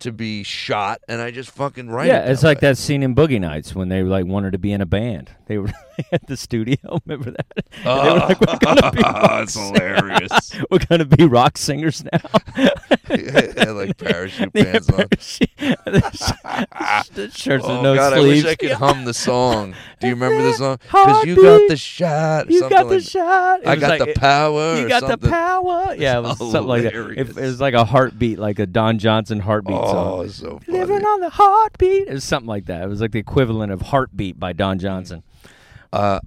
to 0.00 0.12
be 0.12 0.42
shot?" 0.42 1.00
And 1.08 1.20
I 1.20 1.30
just 1.30 1.50
fucking 1.50 1.88
write. 1.90 2.08
yeah, 2.08 2.24
it 2.26 2.30
it's 2.32 2.42
like 2.42 2.58
way. 2.60 2.68
that 2.68 2.78
scene 2.78 3.02
in 3.02 3.14
Boogie 3.14 3.40
Nights 3.40 3.74
when 3.74 3.88
they 3.88 4.02
like 4.02 4.26
wanted 4.26 4.52
to 4.52 4.58
be 4.58 4.72
in 4.72 4.80
a 4.80 4.86
band. 4.86 5.30
They 5.46 5.58
were 5.58 5.70
at 6.12 6.26
the 6.26 6.36
studio. 6.36 6.76
Remember 7.06 7.30
that? 7.32 7.46
they 7.84 7.90
were 7.90 8.18
like, 8.20 8.40
we're 8.40 8.58
gonna 8.58 8.90
be 8.92 9.02
ah, 9.04 9.12
rock 9.28 9.42
it's 9.42 9.54
hilarious. 9.54 10.56
We're 10.70 10.78
gonna 10.88 11.04
be 11.04 11.24
rock 11.24 11.58
singers 11.58 12.04
now. 12.04 12.20
Yeah, 13.10 13.70
like 13.72 13.96
parachute 13.98 14.50
Yeah, 14.54 14.64
pants 14.64 14.88
on. 14.90 14.96
parachute- 15.08 15.50
the 17.14 17.30
shirts 17.34 17.62
with 17.66 17.70
Oh 17.70 17.82
no 17.82 17.94
God, 17.94 18.12
sleeves. 18.12 18.44
I 18.44 18.48
wish 18.48 18.52
I 18.52 18.54
could 18.56 18.72
hum 18.72 19.04
the 19.04 19.14
song. 19.14 19.74
Do 20.00 20.06
you 20.08 20.14
remember 20.14 20.42
the 20.42 20.52
song? 20.54 20.78
Heartbeat. 20.88 21.36
you 21.36 21.42
got 21.42 21.68
the 21.68 21.76
shot. 21.76 22.50
You 22.50 22.60
got 22.68 22.88
the 22.88 22.94
like 22.96 23.02
shot. 23.04 23.66
I 23.66 23.76
got 23.76 23.98
like- 24.00 24.14
the 24.14 24.20
power. 24.20 24.76
You 24.80 24.88
got 24.88 25.20
the 25.20 25.28
power. 25.28 25.94
Yeah, 25.96 26.18
it 26.18 26.22
was 26.22 26.38
something 26.38 26.62
like 26.66 26.82
that. 26.84 26.94
It, 26.94 27.28
it 27.28 27.34
was 27.36 27.60
like 27.60 27.74
a 27.74 27.84
heartbeat, 27.84 28.38
like 28.38 28.58
a 28.58 28.66
Don 28.66 28.98
Johnson 28.98 29.40
heartbeat 29.40 29.76
Oh, 29.76 29.89
song. 29.90 30.24
it's 30.24 30.34
so 30.36 30.58
funny. 30.64 30.78
Living 30.78 31.04
on 31.04 31.20
the 31.20 31.30
heartbeat. 31.30 32.08
It 32.08 32.12
was 32.12 32.24
something 32.24 32.48
like 32.48 32.66
that. 32.66 32.82
It 32.82 32.88
was 32.88 33.00
like 33.00 33.12
the 33.12 33.18
equivalent 33.18 33.72
of 33.72 33.80
heartbeat 33.82 34.38
by 34.40 34.52
Don 34.52 34.78
Johnson. 34.78 35.22
Uh, 35.92 36.20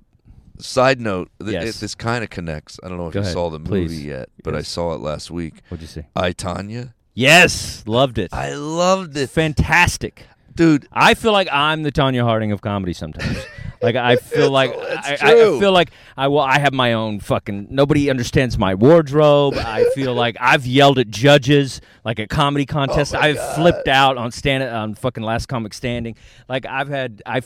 side 0.60 1.00
note, 1.02 1.30
th- 1.40 1.52
Yes. 1.52 1.78
it, 1.78 1.80
this 1.82 1.96
kind 1.96 2.24
of 2.24 2.30
connects. 2.30 2.80
I 2.84 2.90
don't 2.90 2.98
know 2.98 3.08
if 3.08 3.14
Go 3.14 3.20
you 3.20 3.24
ahead, 3.24 3.34
saw 3.34 3.50
the 3.50 3.60
movie 3.60 3.88
please. 3.88 4.06
yet, 4.06 4.30
but 4.44 4.54
I 4.54 4.60
Yes. 4.60 4.68
saw 4.70 4.94
it 4.94 5.02
last 5.02 5.32
week. 5.32 5.62
What'd 5.70 5.82
you 5.82 5.88
say? 5.88 6.08
I 6.16 6.32
Tonya. 6.34 6.94
Yes, 7.16 7.84
loved 7.86 8.18
it. 8.18 8.34
I 8.34 8.54
loved 8.56 9.16
it, 9.18 9.30
Fantastic. 9.30 10.26
dude. 10.56 10.88
I 10.92 11.14
feel 11.14 11.32
like 11.32 11.48
I'm 11.52 11.84
the 11.84 11.92
Tonya 11.92 12.24
Harding 12.24 12.52
of 12.52 12.62
comedy 12.62 12.94
sometimes. 12.94 13.38
like 13.84 13.96
I 13.98 14.16
feel 14.16 14.50
like 14.50 14.74
I, 14.74 15.18
I, 15.22 15.32
I 15.32 15.60
feel 15.60 15.74
like 15.74 15.92
I 16.16 16.30
will. 16.30 16.40
I 16.40 16.58
have 16.58 16.74
my 16.74 16.94
own 16.94 17.20
fucking 17.20 17.68
nobody 17.70 18.10
understands 18.10 18.58
my 18.58 18.76
wardrobe. 18.76 19.56
I 19.56 19.84
feel 19.94 20.14
like 20.14 20.38
I've 20.40 20.66
yelled 20.66 21.00
at 21.00 21.10
judges 21.10 21.82
like 22.06 22.20
at 22.20 22.30
comedy 22.30 22.66
contests. 22.66 23.14
Oh 23.14 23.20
I've 23.20 23.36
God. 23.36 23.56
flipped 23.56 23.88
out 23.90 24.18
on 24.18 24.32
stand 24.32 24.64
on 24.64 24.96
fucking 24.96 25.24
Last 25.24 25.48
Comic 25.48 25.74
Standing. 25.74 26.16
Like 26.48 26.66
I've 26.66 26.88
had 26.88 27.22
I 27.26 27.42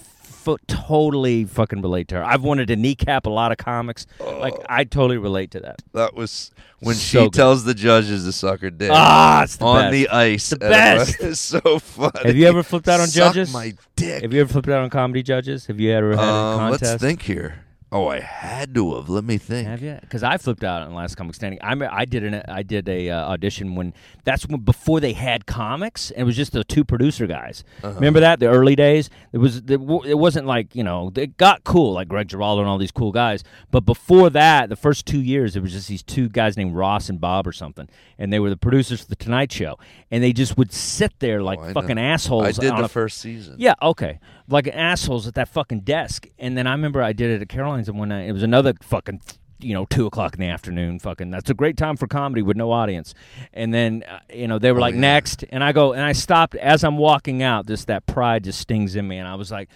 f- 0.47 0.57
totally 0.67 1.45
fucking 1.45 1.81
relate 1.81 2.07
to 2.09 2.15
her. 2.15 2.23
I've 2.23 2.43
wanted 2.43 2.67
to 2.69 2.75
kneecap 2.75 3.25
a 3.25 3.29
lot 3.29 3.51
of 3.51 3.57
comics. 3.57 4.05
Like 4.19 4.53
I 4.69 4.83
totally 4.83 5.17
relate 5.17 5.51
to 5.51 5.59
that. 5.61 5.81
That 5.93 6.13
was 6.15 6.51
when 6.79 6.95
So 6.95 7.01
she 7.01 7.17
good. 7.25 7.33
tells 7.33 7.63
the 7.63 7.73
judges 7.73 8.25
to 8.25 8.31
suck 8.31 8.61
her 8.61 8.69
dick 8.69 8.91
Ah, 8.93 9.43
it's 9.43 9.57
the 9.57 9.65
on 9.65 9.81
best. 9.83 9.91
the 9.93 10.09
ice. 10.09 10.49
The 10.49 10.55
best. 10.57 11.19
was 11.23 11.39
so 11.39 11.79
funny. 11.79 12.11
Have 12.23 12.35
you 12.35 12.47
ever 12.47 12.63
flipped 12.63 12.87
out 12.87 12.99
on 12.99 13.07
Suck 13.07 13.33
judges? 13.33 13.51
My 13.53 13.73
dick. 13.95 14.21
Have 14.21 14.33
you 14.33 14.41
ever 14.41 14.51
flipped 14.51 14.69
out 14.69 14.81
on 14.83 14.89
comedy 14.89 15.23
judges? 15.23 15.65
Have 15.67 15.79
you 15.79 15.91
ever 15.91 16.11
had 16.15 16.19
a 16.19 16.21
um, 16.31 16.59
contest? 16.59 16.83
let's 16.83 17.01
think 17.01 17.21
here. 17.21 17.63
Oh, 17.89 18.09
I 18.09 18.19
had 18.19 18.75
to 18.75 18.95
have. 18.95 19.07
Let 19.07 19.23
me 19.23 19.37
think. 19.37 19.65
Have 19.65 19.81
you? 19.81 19.97
Because 20.01 20.21
I 20.21 20.35
flipped 20.37 20.65
out 20.65 20.81
on 20.81 20.93
Last 20.93 21.15
Comic 21.15 21.35
Standing. 21.35 21.59
I 21.61 21.71
I 22.01 22.03
did 22.03 22.25
an 22.25 22.43
I 22.45 22.61
did 22.61 22.89
a 22.89 23.09
uh, 23.09 23.29
audition 23.29 23.75
when 23.75 23.93
that's 24.25 24.45
when 24.45 24.59
before 24.59 24.99
they 24.99 25.13
had 25.13 25.45
comics 25.45 26.11
and 26.11 26.21
it 26.21 26.23
was 26.25 26.35
just 26.35 26.51
the 26.51 26.65
two 26.65 26.83
producer 26.83 27.27
guys. 27.27 27.63
Uh-huh. 27.81 27.93
Remember 27.93 28.19
that 28.19 28.41
the 28.41 28.47
early 28.47 28.75
days? 28.75 29.09
It 29.31 29.37
was 29.37 29.57
it, 29.59 29.79
it 29.79 30.17
wasn't 30.17 30.47
like 30.47 30.75
you 30.75 30.83
know 30.83 31.13
it 31.15 31.37
got 31.37 31.63
cool 31.63 31.93
like 31.93 32.09
Greg 32.09 32.27
Giraldo 32.27 32.61
and 32.61 32.69
all 32.69 32.77
these 32.77 32.91
cool 32.91 33.13
guys. 33.13 33.45
But 33.71 33.85
before 33.85 34.29
that, 34.31 34.67
the 34.67 34.75
first 34.75 35.05
two 35.05 35.21
years, 35.21 35.55
it 35.55 35.61
was 35.61 35.71
just 35.71 35.87
these 35.87 36.03
two 36.03 36.27
guys 36.27 36.57
named 36.57 36.75
Ross 36.75 37.07
and 37.07 37.21
Bob 37.21 37.47
or 37.47 37.53
something, 37.53 37.87
and 38.17 38.33
they 38.33 38.39
were 38.41 38.49
the 38.49 38.57
producers 38.57 38.99
for 39.03 39.07
the 39.07 39.15
Tonight 39.15 39.53
Show, 39.53 39.77
and 40.11 40.21
they 40.21 40.33
just 40.33 40.57
would 40.57 40.73
sit 40.73 41.13
there 41.19 41.41
like 41.41 41.59
Oh, 41.59 41.63
I 41.63 41.67
know. 41.67 41.73
fucking 41.73 41.97
assholes. 41.97 42.43
I 42.43 42.51
did 42.51 42.71
on 42.71 42.79
the 42.79 42.83
a 42.85 42.89
first 42.89 43.19
season. 43.19 43.55
yeah, 43.59 43.75
okay. 43.81 44.19
Like 44.49 44.67
assholes 44.69 45.27
at 45.27 45.33
that 45.35 45.49
fucking 45.49 45.81
desk. 45.81 46.25
And 46.39 46.57
then 46.57 46.67
I 46.67 46.71
remember 46.71 47.03
I 47.03 47.11
did 47.11 47.31
it 47.31 47.41
at 47.41 47.49
Caroline's 47.49 47.76
and 47.85 47.99
one 47.99 48.09
night. 48.09 48.27
It 48.27 48.31
was 48.31 48.43
another 48.43 48.73
fucking, 48.81 49.21
you 49.59 49.73
know, 49.73 49.85
two 49.85 50.05
o'clock 50.05 50.33
in 50.33 50.39
the 50.39 50.47
afternoon. 50.47 50.99
Fucking, 50.99 51.29
that's 51.29 51.49
a 51.49 51.53
great 51.53 51.77
time 51.77 51.97
for 51.97 52.07
comedy 52.07 52.41
with 52.41 52.57
no 52.57 52.71
audience. 52.71 53.13
And 53.53 53.73
then, 53.73 54.03
uh, 54.03 54.19
you 54.33 54.47
know, 54.47 54.59
they 54.59 54.71
were 54.71 54.79
like, 54.79 54.95
yeah. 54.95 55.01
next. 55.01 55.43
And 55.49 55.63
I 55.63 55.71
go, 55.71 55.93
and 55.93 56.01
I 56.01 56.13
stopped 56.13 56.55
as 56.55 56.83
I'm 56.83 56.97
walking 56.97 57.43
out. 57.43 57.67
Just 57.67 57.87
that 57.87 58.05
pride 58.05 58.43
just 58.45 58.59
stings 58.59 58.95
in 58.95 59.07
me. 59.07 59.17
And 59.17 59.27
I 59.27 59.35
was 59.35 59.51
like, 59.51 59.69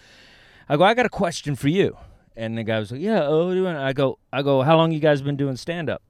I 0.67 0.77
go, 0.77 0.83
I 0.83 0.93
got 0.93 1.05
a 1.05 1.09
question 1.09 1.55
for 1.55 1.67
you. 1.67 1.97
And 2.35 2.57
the 2.57 2.63
guy 2.63 2.79
was 2.79 2.91
like, 2.91 3.01
Yeah, 3.01 3.23
oh, 3.23 3.45
what 3.45 3.51
are 3.51 3.55
you 3.55 3.61
doing? 3.63 3.75
I 3.75 3.93
go, 3.93 4.17
I 4.31 4.41
go, 4.41 4.61
how 4.61 4.77
long 4.77 4.91
you 4.91 4.99
guys 4.99 5.21
been 5.21 5.35
doing 5.35 5.57
stand 5.57 5.89
up? 5.89 6.01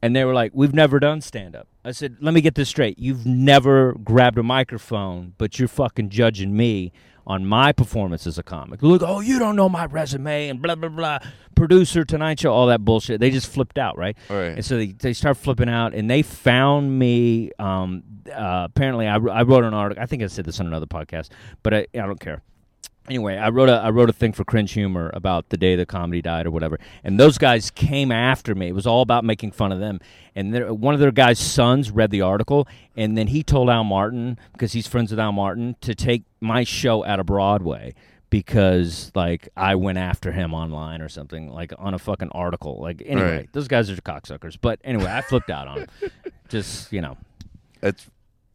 And 0.00 0.14
they 0.14 0.24
were 0.24 0.34
like, 0.34 0.52
We've 0.54 0.74
never 0.74 0.98
done 0.98 1.20
stand 1.20 1.54
up. 1.54 1.68
I 1.84 1.92
said, 1.92 2.16
Let 2.20 2.34
me 2.34 2.40
get 2.40 2.54
this 2.54 2.68
straight. 2.68 2.98
You've 2.98 3.26
never 3.26 3.92
grabbed 3.92 4.38
a 4.38 4.42
microphone, 4.42 5.34
but 5.38 5.58
you're 5.58 5.68
fucking 5.68 6.08
judging 6.08 6.56
me 6.56 6.92
on 7.28 7.44
my 7.44 7.72
performance 7.72 8.26
as 8.26 8.38
a 8.38 8.42
comic. 8.42 8.82
Look, 8.82 9.02
oh, 9.04 9.20
you 9.20 9.38
don't 9.38 9.54
know 9.54 9.68
my 9.68 9.84
resume 9.84 10.48
and 10.48 10.60
blah, 10.60 10.74
blah, 10.74 10.88
blah. 10.88 11.18
Producer, 11.54 12.04
Tonight 12.04 12.40
Show, 12.40 12.52
all 12.52 12.66
that 12.68 12.84
bullshit. 12.84 13.20
They 13.20 13.30
just 13.30 13.46
flipped 13.48 13.78
out, 13.78 13.98
right? 13.98 14.16
Right. 14.30 14.54
And 14.54 14.64
so 14.64 14.78
they, 14.78 14.86
they 14.92 15.12
start 15.12 15.36
flipping 15.36 15.68
out, 15.68 15.94
and 15.94 16.10
they 16.10 16.22
found 16.22 16.98
me. 16.98 17.52
Um, 17.58 18.02
uh, 18.32 18.66
apparently, 18.70 19.06
I, 19.06 19.16
I 19.16 19.42
wrote 19.42 19.64
an 19.64 19.74
article. 19.74 20.02
I 20.02 20.06
think 20.06 20.22
I 20.22 20.26
said 20.26 20.46
this 20.46 20.58
on 20.58 20.66
another 20.66 20.86
podcast, 20.86 21.28
but 21.62 21.74
I, 21.74 21.86
I 21.94 22.06
don't 22.06 22.20
care 22.20 22.42
anyway, 23.08 23.36
I 23.36 23.48
wrote 23.48 23.68
a 23.68 23.74
I 23.74 23.90
wrote 23.90 24.08
a 24.10 24.12
thing 24.12 24.32
for 24.32 24.44
Cringe 24.44 24.72
Humor 24.72 25.10
about 25.14 25.48
the 25.48 25.56
day 25.56 25.76
the 25.76 25.86
comedy 25.86 26.22
died 26.22 26.46
or 26.46 26.50
whatever, 26.50 26.78
and 27.04 27.18
those 27.18 27.38
guys 27.38 27.70
came 27.70 28.12
after 28.12 28.54
me. 28.54 28.68
It 28.68 28.74
was 28.74 28.86
all 28.86 29.02
about 29.02 29.24
making 29.24 29.52
fun 29.52 29.72
of 29.72 29.80
them. 29.80 30.00
And 30.34 30.54
there- 30.54 30.72
one 30.72 30.94
of 30.94 31.00
their 31.00 31.10
guys' 31.10 31.38
sons 31.38 31.90
read 31.90 32.10
the 32.10 32.20
article, 32.22 32.68
and 32.96 33.16
then 33.18 33.28
he 33.28 33.42
told 33.42 33.68
Al 33.70 33.84
Martin 33.84 34.38
because 34.52 34.72
he's 34.72 34.86
friends 34.86 35.10
with 35.10 35.18
Al 35.18 35.32
Martin 35.32 35.76
to 35.80 35.94
take 35.94 36.22
my 36.40 36.62
show 36.64 37.04
out 37.04 37.18
of 37.20 37.26
Broadway 37.26 37.94
because 38.30 39.10
like 39.14 39.48
I 39.56 39.74
went 39.74 39.98
after 39.98 40.32
him 40.32 40.52
online 40.54 41.00
or 41.00 41.08
something 41.08 41.48
like 41.50 41.72
on 41.78 41.94
a 41.94 41.98
fucking 41.98 42.28
article. 42.32 42.78
Like 42.80 43.02
anyway, 43.06 43.36
Right. 43.38 43.48
those 43.52 43.68
guys 43.68 43.90
are 43.90 43.96
cocksuckers. 43.96 44.56
But 44.60 44.80
anyway, 44.84 45.06
I 45.10 45.22
flipped 45.22 45.50
out 45.50 45.66
on 45.66 45.78
them. 45.78 45.88
Just 46.48 46.92
you 46.92 47.00
know, 47.00 47.16
It's 47.82 48.08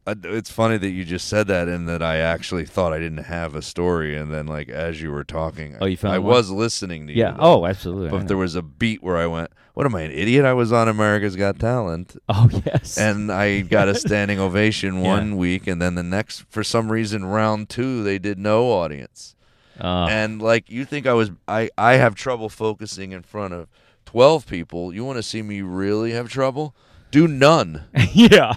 it's 0.06 0.50
funny 0.50 0.76
that 0.76 0.90
you 0.90 1.04
just 1.04 1.28
said 1.28 1.46
that 1.48 1.66
and 1.68 1.88
that 1.88 2.02
I 2.02 2.18
actually 2.18 2.66
thought 2.66 2.92
I 2.92 2.98
didn't 2.98 3.24
have 3.24 3.54
a 3.54 3.62
story 3.62 4.16
and 4.16 4.32
then 4.32 4.46
like 4.46 4.68
as 4.68 5.00
you 5.00 5.10
were 5.10 5.24
talking 5.24 5.76
Oh, 5.80 5.86
you 5.86 5.96
found 5.96 6.14
I 6.14 6.18
one? 6.18 6.30
was 6.30 6.50
listening 6.50 7.06
to 7.06 7.12
you. 7.12 7.20
yeah. 7.20 7.36
Oh, 7.38 7.64
absolutely. 7.66 8.10
But 8.10 8.28
there 8.28 8.36
was 8.36 8.54
a 8.54 8.62
beat 8.62 9.02
where 9.02 9.16
I 9.16 9.26
went, 9.26 9.50
"What 9.72 9.86
am 9.86 9.94
I 9.94 10.02
an 10.02 10.10
idiot? 10.10 10.44
I 10.44 10.52
was 10.52 10.72
on 10.72 10.88
America's 10.88 11.36
Got 11.36 11.58
Talent." 11.58 12.16
oh 12.28 12.48
yes. 12.66 12.98
And 12.98 13.32
I 13.32 13.62
got 13.62 13.88
a 13.88 13.94
standing 14.06 14.38
ovation 14.38 14.96
Yeah. 14.96 15.08
one 15.08 15.36
week 15.38 15.66
and 15.66 15.80
then 15.80 15.94
the 15.94 16.02
next 16.02 16.44
for 16.50 16.62
some 16.62 16.92
reason 16.92 17.24
round 17.24 17.68
2 17.70 18.02
they 18.02 18.18
did 18.18 18.38
no 18.38 18.70
audience. 18.72 19.34
Uh, 19.80 20.06
and 20.10 20.40
like 20.42 20.70
you 20.70 20.84
think 20.84 21.06
I 21.06 21.14
was 21.14 21.30
I 21.48 21.70
I 21.78 21.94
have 21.94 22.14
trouble 22.14 22.48
focusing 22.48 23.12
in 23.12 23.22
front 23.22 23.54
of 23.54 23.68
12 24.04 24.46
people. 24.46 24.94
You 24.94 25.04
want 25.04 25.16
to 25.16 25.22
see 25.22 25.40
me 25.42 25.62
really 25.62 26.12
have 26.12 26.28
trouble? 26.28 26.74
Do 27.14 27.28
none 27.28 27.84
yeah. 28.12 28.54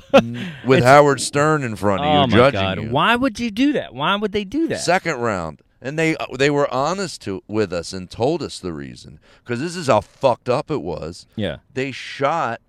with 0.66 0.84
Howard 0.84 1.22
Stern 1.22 1.62
in 1.64 1.76
front 1.76 2.02
of 2.02 2.06
you 2.08 2.12
oh 2.12 2.26
my 2.26 2.36
judging 2.36 2.60
god! 2.60 2.82
you. 2.82 2.90
Why 2.90 3.16
would 3.16 3.40
you 3.40 3.52
do 3.52 3.74
that? 3.74 3.94
Why 3.94 4.16
would 4.16 4.32
they 4.32 4.44
do 4.46 4.68
that? 4.70 4.80
Second 4.80 5.18
round, 5.20 5.62
and 5.80 6.00
they 6.00 6.16
they 6.40 6.50
were 6.50 6.68
honest 6.74 7.22
to 7.22 7.44
with 7.48 7.72
us 7.72 7.94
and 7.94 8.10
told 8.10 8.42
us 8.42 8.58
the 8.60 8.74
reason 8.74 9.20
because 9.44 9.60
this 9.60 9.76
is 9.76 9.86
how 9.86 10.02
fucked 10.02 10.50
up 10.50 10.72
it 10.72 10.82
was. 10.82 11.28
yeah. 11.36 11.58
They 11.72 11.92
shot 11.92 12.60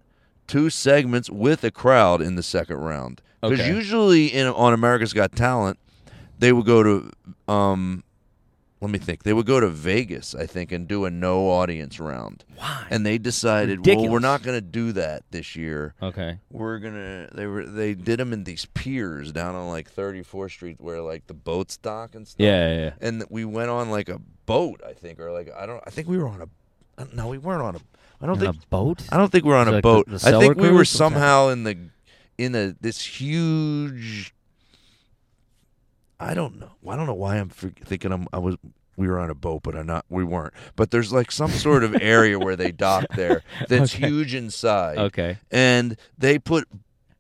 two 0.47 0.69
segments 0.69 1.31
with 1.31 1.65
a 1.65 1.71
crowd 1.71 2.21
in 2.21 2.35
the 2.35 2.43
second 2.43 2.77
round 2.77 3.23
because 3.41 3.61
Okay. 3.61 3.75
usually 3.75 4.27
in 4.27 4.47
on 4.47 4.75
America's 4.75 5.15
Got 5.15 5.33
Talent, 5.33 5.79
they 6.39 6.53
would 6.53 6.67
go 6.67 6.83
to 6.83 7.11
um. 7.51 8.05
Let 8.81 8.91
me 8.93 8.99
think. 8.99 9.25
They 9.25 9.33
would 9.33 9.47
go 9.47 9.59
to 9.59 9.69
Vegas, 9.69 10.35
I 10.37 10.47
think, 10.47 10.71
and 10.71 10.87
do 10.87 11.05
a 11.05 11.11
no 11.11 11.51
audience 11.51 11.99
round. 11.99 12.45
Why? 12.55 12.87
And 12.91 13.05
they 13.05 13.19
decided, 13.19 13.85
well, 13.85 14.09
we're 14.09 14.21
not 14.21 14.43
going 14.45 14.57
to 14.57 14.61
do 14.61 14.93
that 14.93 15.25
this 15.33 15.57
year. 15.57 15.95
okay. 16.01 16.39
We're 16.51 16.79
gonna. 16.79 17.29
They 17.35 17.47
were. 17.47 17.67
They 17.67 17.95
did 17.95 18.21
them 18.21 18.33
in 18.33 18.45
these 18.45 18.67
piers 18.67 19.33
down 19.33 19.57
on 19.57 19.69
like 19.69 19.93
34th 19.93 20.51
Street, 20.53 20.77
where 20.81 21.01
like 21.03 21.27
the 21.27 21.35
boats 21.35 21.77
dock 21.77 22.15
and 22.15 22.27
stuff. 22.29 22.45
Yeah, 22.45 22.69
yeah, 22.73 22.81
yeah. 22.85 22.91
And 23.01 23.25
we 23.31 23.45
went 23.45 23.71
on 23.71 23.91
like 23.91 24.09
a 24.09 24.21
boat, 24.47 24.81
I 24.87 24.93
think, 24.93 25.19
or 25.19 25.33
like 25.33 25.51
I 25.57 25.67
don't. 25.67 25.83
I 25.85 25.91
think 25.91 26.07
we 26.09 26.17
were 26.19 26.29
on 26.29 26.43
a. 26.43 26.49
Uh, 27.03 27.07
no, 27.13 27.27
we 27.29 27.39
weren't 27.39 27.63
on 27.63 27.75
a. 27.77 27.79
I 28.21 28.27
don't 28.27 28.41
On 28.41 28.53
think. 28.53 28.63
a 28.65 28.67
boat. 28.69 29.03
I 29.11 29.17
don't 29.17 29.31
think 29.31 29.45
we 29.45 29.51
were 29.51 29.57
on 29.57 29.69
a 29.69 29.73
Like 29.73 29.83
boat. 29.83 30.07
the 30.09 30.17
I 30.25 30.39
think 30.41 30.57
we 30.57 30.71
were 30.71 30.85
somehow 30.85 31.49
in 31.49 31.63
the, 31.65 31.77
in 32.37 32.55
a 32.55 32.75
this 32.81 33.01
huge. 33.05 34.35
I 36.21 36.35
don't 36.35 36.59
know. 36.59 36.73
I 36.89 36.97
don't 36.97 37.07
know 37.07 37.15
why 37.15 37.37
I'm 37.37 37.49
thinking 37.49 38.13
I'm. 38.13 38.27
I 38.33 38.39
was. 38.39 38.57
We 38.97 39.07
were 39.07 39.21
on 39.21 39.31
a 39.31 39.35
boat, 39.35 39.63
but 39.63 39.77
I'm 39.77 39.87
not. 39.87 40.05
We 40.09 40.25
weren't. 40.25 40.53
But 40.75 40.91
there's 40.91 41.13
like 41.13 41.31
some 41.31 41.51
sort 41.53 41.85
of 41.85 41.95
area 42.01 42.37
where 42.39 42.57
they 42.57 42.73
dock 42.73 43.05
there 43.15 43.43
that's 43.69 43.95
Okay. 43.95 44.09
huge 44.09 44.35
inside 44.35 44.99
Okay. 44.99 45.39
and 45.53 45.97
they 46.19 46.41
put 46.41 46.67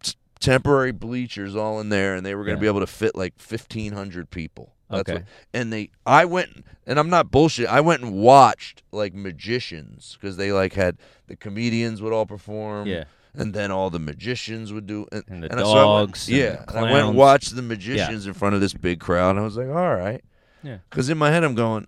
t- 0.03 0.15
temporary 0.41 0.91
bleachers 0.91 1.55
all 1.55 1.79
in 1.81 1.89
there 1.89 2.17
and 2.17 2.27
they 2.27 2.35
were 2.35 2.43
going 2.45 2.57
to 2.57 2.59
Yeah. 2.65 2.73
be 2.73 2.77
able 2.77 2.81
to 2.81 2.93
fit 2.93 3.15
like 3.15 3.35
1500 3.39 4.29
people 4.29 4.75
That's 4.91 5.01
Okay. 5.03 5.13
what, 5.21 5.25
and 5.55 5.73
they, 5.73 5.91
I 6.05 6.25
went, 6.25 6.65
and 6.85 6.99
I'm 6.99 7.11
not 7.11 7.31
bullshit. 7.31 7.69
I 7.69 7.81
went 7.81 8.03
and 8.03 8.13
watched 8.15 8.83
like 8.91 9.15
magicians 9.15 10.19
because 10.21 10.37
they 10.37 10.51
like 10.51 10.73
had 10.73 10.97
the 11.29 11.37
comedians 11.37 12.03
would 12.03 12.13
all 12.13 12.27
perform. 12.27 12.89
Yeah. 12.89 13.05
And 13.39 13.55
then 13.55 13.71
all 13.71 13.89
the 13.91 13.99
magicians 13.99 14.73
would 14.73 14.87
do, 14.87 15.07
and, 15.13 15.23
And 15.29 15.43
the 15.45 15.51
and 15.53 15.61
so 15.61 15.67
I 15.67 15.99
went- 16.01 16.09
dogs 16.11 16.29
and 16.29 16.37
yeah, 16.37 16.65
and 16.69 16.79
I 16.79 16.83
went 16.93 17.07
and 17.09 17.17
watched 17.17 17.55
the 17.55 17.63
magicians 17.63 18.27
in 18.27 18.35
front 18.35 18.55
of 18.55 18.61
this 18.61 18.75
big 18.75 19.01
crowd. 19.01 19.31
And 19.31 19.41
I 19.41 19.43
was 19.43 19.57
like, 19.57 19.69
all 19.69 19.95
right, 19.95 20.23
Yeah. 20.63 20.79
Because 20.91 21.09
in 21.09 21.17
my 21.19 21.31
head, 21.31 21.45
I'm 21.45 21.55
going, 21.55 21.87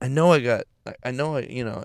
I 0.00 0.08
know 0.08 0.32
I 0.32 0.40
got, 0.40 0.64
I, 1.02 1.10
know 1.10 1.36
I, 1.36 1.40
you 1.40 1.64
know, 1.64 1.84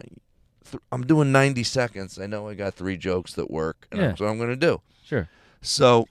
th- 0.70 0.82
I'm 0.92 1.06
doing 1.06 1.32
90 1.32 1.64
seconds. 1.64 2.20
I 2.20 2.28
know 2.28 2.48
I 2.50 2.54
got 2.56 2.74
three 2.76 2.98
jokes 2.98 3.34
that 3.34 3.50
work, 3.50 3.88
and 3.92 4.00
Yeah. 4.02 4.08
that's 4.10 4.20
what 4.20 4.28
I'm 4.30 4.38
going 4.38 4.50
to 4.50 4.56
do. 4.56 4.82
Sure. 5.04 5.30
So 5.62 6.08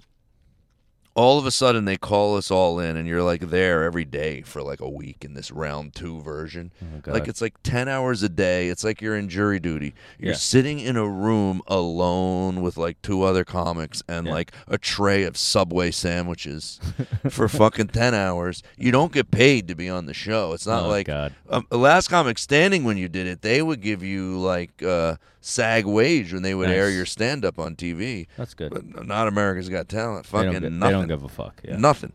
all 1.15 1.39
of 1.39 1.45
a 1.45 1.51
sudden 1.51 1.85
they 1.85 1.97
call 1.99 2.37
us 2.39 2.51
all 2.51 2.79
in 2.79 2.97
and 2.97 3.07
you're 3.07 3.23
like 3.23 3.43
there 3.51 3.85
every 3.85 4.05
day 4.05 4.41
for 4.43 4.63
like 4.63 4.81
a 4.81 4.89
week 4.89 5.25
in 5.25 5.35
this 5.35 5.51
round 5.51 5.95
two 5.95 6.21
version. 6.23 6.73
Oh, 7.07 7.11
like 7.13 7.29
it's 7.29 7.43
like 7.43 7.55
10 7.63 7.87
hours 7.87 8.23
a 8.23 8.29
day. 8.31 8.69
It's 8.69 8.83
like 8.83 9.03
you're 9.03 9.17
in 9.17 9.29
jury 9.29 9.61
duty. 9.61 9.95
You're 10.19 10.33
Yeah. 10.33 10.37
sitting 10.39 10.81
in 10.81 10.97
a 10.97 11.07
room 11.07 11.61
alone 11.67 12.63
with 12.63 12.77
like 12.79 13.01
two 13.03 13.23
other 13.23 13.45
comics 13.45 14.03
and 14.09 14.27
Yeah. 14.27 14.33
like 14.33 14.53
a 14.67 14.79
tray 14.79 15.25
of 15.25 15.37
subway 15.37 15.91
sandwiches 15.91 16.81
for 17.29 17.47
fucking 17.49 17.89
10 17.89 18.15
hours. 18.15 18.63
You 18.79 18.91
don't 18.91 19.13
get 19.13 19.31
paid 19.31 19.69
to 19.69 19.75
be 19.75 19.91
on 19.91 20.07
the 20.07 20.15
show. 20.15 20.53
It's 20.55 20.67
not 20.67 20.85
oh, 20.85 20.89
like 20.89 21.09
um, 21.11 21.67
last 21.71 22.09
comic 22.09 22.39
standing 22.39 22.85
when 22.85 22.97
you 22.97 23.09
did 23.09 23.27
it 23.27 23.43
they 23.43 23.61
would 23.61 23.81
give 23.83 24.03
you 24.03 24.39
like 24.39 24.83
uh 24.83 25.17
sag 25.45 25.85
wage 25.85 26.33
when 26.33 26.43
they 26.43 26.55
would 26.55 26.71
air 26.71 26.89
your 26.89 27.05
stand 27.05 27.45
up 27.45 27.59
on 27.59 27.75
tv 27.77 28.29
That's 28.37 28.55
good. 28.55 28.71
but 28.73 29.05
not 29.07 29.27
America's 29.29 29.69
Got 29.69 29.89
Talent. 29.89 30.25
Fucking 30.25 30.53
don't, 30.53 30.63
gi- 30.63 30.69
nothing. 30.71 30.81
they 30.81 30.99
don't 30.99 31.09
give 31.09 31.25
a 31.25 31.29
fuck. 31.29 31.61
Yeah. 31.65 31.77
Nothing. 31.77 32.13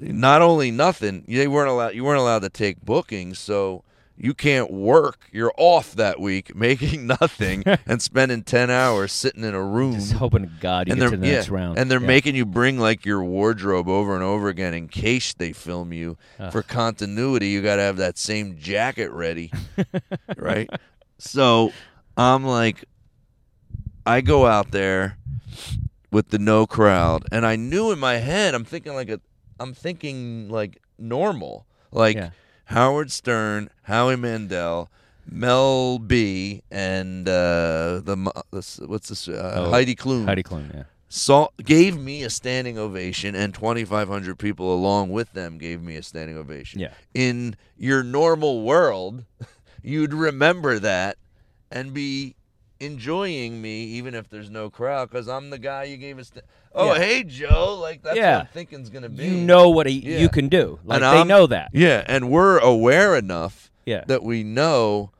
Not 0.00 0.42
only 0.42 0.70
nothing, 0.70 1.24
they 1.28 1.48
weren't 1.48 1.70
allowed. 1.70 1.94
You 1.94 2.04
weren't 2.04 2.20
allowed 2.20 2.40
to 2.42 2.50
take 2.50 2.82
bookings, 2.84 3.38
so 3.38 3.82
you 4.18 4.34
can't 4.34 4.70
work. 4.70 5.28
You're 5.32 5.52
off 5.56 5.94
that 5.94 6.18
week, 6.20 6.54
making 6.66 7.06
nothing 7.06 7.62
and 7.86 8.02
spending 8.02 8.42
ten 8.42 8.68
hours 8.68 9.12
sitting 9.12 9.44
in 9.44 9.54
a 9.54 9.62
room. 9.62 9.94
Just 9.94 10.12
hoping 10.14 10.42
to 10.42 10.50
God 10.60 10.88
you 10.88 10.92
and 10.92 10.98
get 11.00 11.08
they're 11.08 11.10
to 11.12 11.16
the 11.18 11.26
yeah, 11.28 11.34
next 11.36 11.48
round. 11.50 11.78
and 11.78 11.90
they're 11.90 12.00
Yeah. 12.00 12.06
making 12.06 12.34
you 12.34 12.44
bring 12.44 12.78
like 12.78 13.06
your 13.06 13.22
wardrobe 13.24 13.88
over 13.88 14.14
and 14.14 14.22
over 14.24 14.48
again 14.48 14.74
in 14.74 14.88
case 14.88 15.32
they 15.34 15.52
film 15.52 15.92
you 15.92 16.18
Ugh. 16.40 16.50
for 16.52 16.62
continuity. 16.62 17.48
You 17.48 17.62
got 17.62 17.76
to 17.76 17.82
have 17.82 17.96
that 17.98 18.18
same 18.18 18.58
jacket 18.58 19.10
ready, 19.12 19.50
right? 20.36 20.68
So 21.18 21.72
I'm 22.16 22.44
like, 22.44 22.84
I 24.04 24.20
go 24.20 24.46
out 24.46 24.70
there 24.70 25.18
with 26.10 26.28
the 26.30 26.38
no 26.38 26.66
crowd, 26.66 27.24
and 27.32 27.44
I 27.44 27.56
knew 27.56 27.90
in 27.92 27.98
my 27.98 28.14
head, 28.14 28.54
I'm 28.54 28.64
thinking 28.64 28.94
like 28.94 29.08
a, 29.10 29.20
I'm 29.60 29.74
thinking 29.74 30.48
like 30.48 30.80
normal, 30.98 31.66
like 31.92 32.16
Yeah. 32.16 32.30
Howard 32.66 33.10
Stern, 33.10 33.70
Howie 33.82 34.16
Mandel. 34.16 34.90
Mel 35.28 35.98
B 35.98 36.62
and 36.70 37.28
uh, 37.28 38.00
the, 38.04 38.16
what's 38.86 39.08
this 39.08 39.26
uh, 39.26 39.54
Oh, 39.56 39.70
Heidi 39.70 39.96
Klum 39.96 40.24
Heidi 40.24 40.44
Klum, 40.44 40.72
yeah. 40.72 40.84
saw 41.08 41.48
gave 41.64 41.98
me 41.98 42.22
a 42.22 42.30
standing 42.30 42.78
ovation, 42.78 43.34
and 43.34 43.52
2,500 43.52 44.38
people 44.38 44.72
along 44.72 45.10
with 45.10 45.32
them 45.32 45.58
gave 45.58 45.82
me 45.82 45.96
a 45.96 46.02
standing 46.04 46.36
ovation. 46.36 46.78
Yeah. 46.78 46.92
In 47.12 47.56
your 47.76 48.04
normal 48.04 48.62
world, 48.62 49.24
you'd 49.82 50.14
remember 50.14 50.78
that 50.78 51.18
and 51.70 51.92
be 51.94 52.34
enjoying 52.80 53.60
me, 53.62 53.84
even 53.84 54.14
if 54.14 54.28
there's 54.28 54.50
no 54.50 54.68
crowd, 54.70 55.08
because 55.10 55.28
I'm 55.28 55.50
the 55.50 55.58
guy 55.58 55.84
you 55.84 55.96
gave 55.96 56.18
us. 56.18 56.28
St- 56.28 56.44
oh, 56.74 56.92
Yeah. 56.92 56.98
hey 57.00 57.22
Joe, 57.24 57.78
like 57.80 58.02
that's 58.02 58.16
Yeah. 58.16 58.36
what 58.38 58.40
I'm 58.42 58.52
thinking's 58.52 58.90
gonna 58.90 59.08
be. 59.08 59.24
You 59.24 59.30
know 59.32 59.70
what 59.70 59.86
he, 59.86 59.98
Yeah. 60.00 60.18
you 60.18 60.28
can 60.28 60.48
do. 60.48 60.78
Like 60.84 60.96
And 60.96 61.04
they 61.04 61.18
I'm- 61.18 61.28
know 61.28 61.46
that. 61.46 61.70
Yeah, 61.72 62.04
and 62.06 62.30
we're 62.30 62.58
aware 62.58 63.16
enough 63.16 63.70
Yeah. 63.86 64.04
that 64.08 64.22
we 64.22 64.42
know 64.42 65.10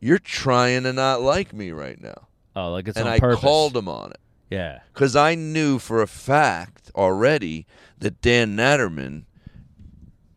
you're 0.00 0.18
trying 0.18 0.82
to 0.84 0.92
not 0.92 1.22
like 1.22 1.52
me 1.54 1.70
right 1.72 2.00
now, 2.00 2.28
Oh, 2.54 2.70
like 2.72 2.88
it's 2.88 2.98
and 2.98 3.08
I 3.08 3.18
purpose. 3.18 3.40
called 3.40 3.76
him 3.76 3.88
on 3.88 4.10
it. 4.10 4.18
Yeah. 4.50 4.78
because 4.94 5.14
I 5.14 5.34
knew 5.34 5.78
for 5.78 6.00
a 6.00 6.06
fact 6.06 6.90
already 6.94 7.66
that 7.98 8.20
Dan 8.22 8.56
Natterman 8.56 9.24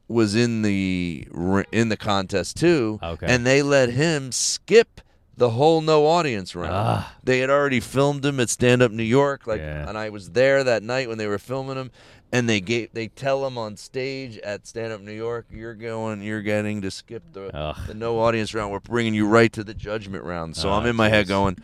was 0.07 0.35
in 0.35 0.61
the 0.61 1.27
in 1.71 1.87
the 1.89 1.97
contest 1.97 2.57
too, 2.57 2.99
Okay. 3.01 3.25
and 3.29 3.45
they 3.45 3.61
let 3.61 3.89
him 3.89 4.31
skip 4.31 4.99
the 5.37 5.51
whole 5.51 5.81
no 5.81 6.05
audience 6.05 6.55
round. 6.55 6.73
Ah. 6.73 7.15
They 7.23 7.39
had 7.39 7.49
already 7.49 7.79
filmed 7.79 8.25
him 8.25 8.39
at 8.39 8.49
Stand 8.49 8.81
Up 8.81 8.91
New 8.91 9.03
York, 9.03 9.47
like, 9.47 9.59
Yeah. 9.61 9.87
and 9.87 9.97
I 9.97 10.09
was 10.09 10.31
there 10.31 10.63
that 10.63 10.83
night 10.83 11.07
when 11.09 11.17
they 11.17 11.27
were 11.27 11.39
filming 11.39 11.77
him. 11.77 11.91
And 12.33 12.47
they 12.47 12.61
gave 12.61 12.93
they 12.93 13.09
tell 13.09 13.45
him 13.45 13.57
on 13.57 13.75
stage 13.75 14.37
at 14.37 14.65
Stand 14.65 14.93
Up 14.93 15.01
New 15.01 15.11
York, 15.11 15.47
you're 15.51 15.73
going, 15.73 16.21
you're 16.21 16.41
getting 16.41 16.81
to 16.81 16.89
skip 16.89 17.23
the 17.33 17.53
Ugh. 17.53 17.75
the 17.87 17.93
no 17.93 18.19
audience 18.19 18.53
round. 18.53 18.71
We're 18.71 18.79
bringing 18.79 19.13
you 19.13 19.27
right 19.27 19.51
to 19.51 19.65
the 19.65 19.73
judgment 19.73 20.23
round. 20.23 20.55
So 20.55 20.69
Oh, 20.69 20.73
I'm 20.73 20.85
in 20.85 20.95
my 20.95 21.09
head 21.09 21.25
jeez. 21.25 21.29
going, 21.29 21.57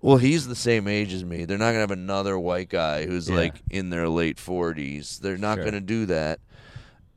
well, 0.00 0.16
he's 0.16 0.48
the 0.48 0.56
same 0.56 0.88
age 0.88 1.12
as 1.12 1.24
me. 1.24 1.44
They're 1.44 1.58
not 1.58 1.66
gonna 1.68 1.78
have 1.80 1.90
another 1.92 2.36
white 2.36 2.68
guy 2.70 3.06
who's 3.06 3.28
Yeah. 3.28 3.36
like 3.36 3.54
in 3.70 3.90
their 3.90 4.08
late 4.08 4.40
forties. 4.40 5.20
They're 5.22 5.36
not 5.38 5.58
Sure. 5.58 5.66
gonna 5.66 5.80
do 5.80 6.06
that. 6.06 6.40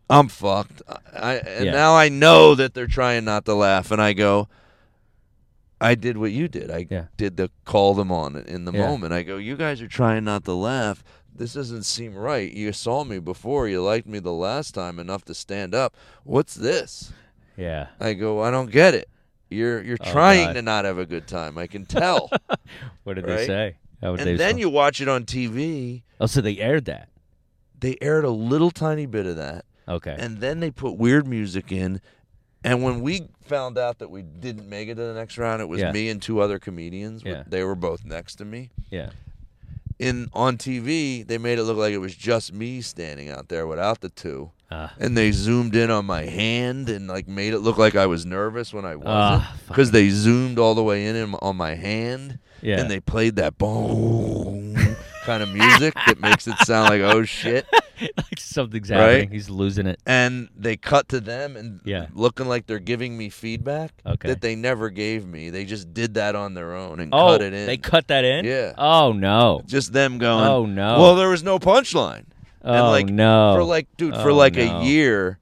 I'm 0.08 0.28
fucked. 0.28 0.84
I 1.16 1.36
and 1.38 1.66
Yeah. 1.66 1.72
now 1.72 1.96
I 1.96 2.10
know 2.10 2.54
that 2.54 2.76
they're 2.76 2.86
trying 2.86 3.26
not 3.26 3.46
to 3.46 3.56
laugh, 3.56 3.90
and 3.90 4.00
I 4.02 4.14
go. 4.14 4.50
I 5.84 5.96
did 5.96 6.18
what 6.18 6.32
you 6.32 6.48
did. 6.48 6.72
I 6.72 6.88
Yeah. 6.90 7.06
did 7.18 7.38
the 7.38 7.52
call 7.66 7.94
them 7.94 8.12
on 8.12 8.36
it 8.36 8.48
in 8.48 8.66
the 8.66 8.72
Yeah. 8.72 8.88
moment. 8.88 9.14
I 9.14 9.24
go, 9.24 9.38
you 9.38 9.56
guys 9.58 9.82
are 9.82 9.88
trying 9.88 10.24
not 10.24 10.46
to 10.46 10.54
laugh. 10.54 11.04
This 11.36 11.54
doesn't 11.54 11.84
seem 11.84 12.16
right. 12.16 12.52
You 12.52 12.72
saw 12.74 13.04
me 13.04 13.20
before. 13.20 13.68
You 13.68 13.82
liked 13.84 14.08
me 14.08 14.20
the 14.20 14.32
last 14.34 14.74
time 14.74 15.00
enough 15.00 15.26
to 15.26 15.34
stand 15.34 15.74
up. 15.76 15.96
What's 16.24 16.56
this? 16.56 17.12
Yeah. 17.58 17.88
I 18.00 18.14
go, 18.14 18.42
I 18.42 18.50
don't 18.52 18.72
get 18.72 18.94
it. 18.94 19.10
You're 19.50 19.84
you're 19.84 19.98
Oh, 20.00 20.12
trying 20.12 20.48
God. 20.48 20.54
to 20.54 20.62
not 20.62 20.86
have 20.86 20.98
a 20.98 21.06
good 21.06 21.28
time. 21.28 21.58
I 21.58 21.68
can 21.68 21.86
tell. 21.86 22.30
What 23.04 23.16
did 23.16 23.26
Right? 23.28 23.38
they 23.38 23.46
say? 23.48 23.76
Would 24.02 24.20
they 24.20 24.32
and 24.32 24.40
then 24.40 24.56
respond? 24.56 24.60
you 24.60 24.70
watch 24.70 25.02
it 25.02 25.08
on 25.08 25.26
TV. 25.26 26.04
Oh, 26.20 26.26
so 26.26 26.40
they 26.42 26.58
aired 26.60 26.86
that. 26.86 27.10
They 27.80 27.98
aired 28.02 28.26
a 28.26 28.30
little 28.32 28.72
tiny 28.72 29.06
bit 29.06 29.26
of 29.26 29.36
that, 29.36 29.66
Okay. 29.88 30.16
and 30.18 30.40
then 30.40 30.60
they 30.62 30.72
put 30.72 30.98
weird 30.98 31.28
music 31.28 31.72
in. 31.72 32.00
And 32.64 32.82
when 32.84 33.02
we 33.02 33.28
found 33.46 33.78
out 33.78 34.00
that 34.00 34.10
we 34.10 34.22
didn't 34.22 34.70
make 34.70 34.88
it 34.88 34.96
to 34.96 35.02
the 35.02 35.14
next 35.14 35.38
round, 35.38 35.62
it 35.62 35.66
was 35.68 35.82
Yeah. 35.82 35.92
me 35.92 36.10
and 36.10 36.22
two 36.22 36.40
other 36.40 36.60
comedians. 36.60 37.22
Yeah. 37.26 37.44
They 37.46 37.64
were 37.64 37.76
both 37.76 38.06
next 38.06 38.36
to 38.36 38.46
me. 38.46 38.72
yeah. 38.90 39.10
In 40.00 40.30
on 40.34 40.58
TV, 40.58 41.26
they 41.26 41.38
made 41.38 41.60
it 41.60 41.64
look 41.64 41.78
like 41.78 41.94
it 41.94 42.00
was 42.00 42.16
just 42.16 42.52
me 42.52 42.82
standing 42.82 43.30
out 43.30 43.48
there 43.50 43.68
without 43.68 44.02
the 44.02 44.10
two. 44.10 44.50
Uh, 44.72 44.88
and 45.00 45.16
they 45.16 45.32
zoomed 45.32 45.76
in 45.76 45.92
on 45.92 46.04
my 46.06 46.24
hand 46.24 46.90
and 46.90 47.08
like 47.08 47.28
made 47.28 47.54
it 47.54 47.60
look 47.60 47.78
like 47.78 47.96
I 47.96 48.08
was 48.08 48.26
nervous 48.26 48.74
when 48.74 48.86
I 48.86 48.96
wasn't 48.96 49.14
Ah, 49.14 49.56
because 49.68 49.92
they 49.92 50.10
zoomed 50.10 50.58
all 50.58 50.74
the 50.74 50.84
way 50.84 51.06
in 51.06 51.16
in- 51.16 51.36
on 51.36 51.56
my 51.56 51.76
hand 51.76 52.40
yeah. 52.62 52.80
and 52.80 52.90
they 52.90 53.00
played 53.00 53.36
that 53.36 53.60
boom 53.60 54.73
kind 55.24 55.42
of 55.44 55.52
music 55.54 55.94
that 56.08 56.20
makes 56.20 56.48
it 56.48 56.58
sound 56.60 56.90
like 56.90 57.02
oh 57.02 57.24
shit 57.24 57.66
like 58.02 58.38
something's 58.40 58.90
Right? 58.90 59.00
happening. 59.00 59.30
He's 59.32 59.50
losing 59.50 59.88
it. 59.88 60.00
and 60.06 60.50
they 60.56 60.76
cut 60.78 61.10
to 61.10 61.20
them 61.22 61.56
and 61.56 61.80
Yeah. 61.86 62.08
looking 62.14 62.48
like 62.48 62.66
they're 62.68 62.80
giving 62.80 63.18
me 63.18 63.30
feedback 63.30 63.92
Okay. 64.06 64.28
that 64.30 64.42
they 64.42 64.56
never 64.56 64.90
gave 64.90 65.26
me 65.26 65.50
they 65.50 65.66
just 65.66 65.94
did 65.94 66.16
that 66.16 66.36
on 66.36 66.54
their 66.54 66.76
own 66.76 67.00
and 67.00 67.14
Oh, 67.14 67.28
cut 67.28 67.42
it 67.42 67.54
in 67.54 67.66
they 67.68 67.78
cut 67.78 68.08
that 68.08 68.26
in. 68.26 68.46
Yeah. 68.46 68.74
Oh 68.78 69.12
no. 69.14 69.62
just 69.66 69.94
them 69.94 70.18
going 70.18 70.48
Oh, 70.48 70.66
no. 70.66 71.00
well 71.00 71.16
there 71.16 71.30
was 71.30 71.44
no 71.44 71.60
punchline 71.60 72.26
Oh 72.66 72.74
and 72.74 72.88
like 72.88 73.06
no. 73.08 73.54
for 73.56 73.64
like 73.64 73.88
dude 73.98 74.16
for 74.16 74.32
Oh, 74.32 74.36
like 74.36 74.56
no. 74.56 74.82
a 74.82 74.84
year 74.84 75.40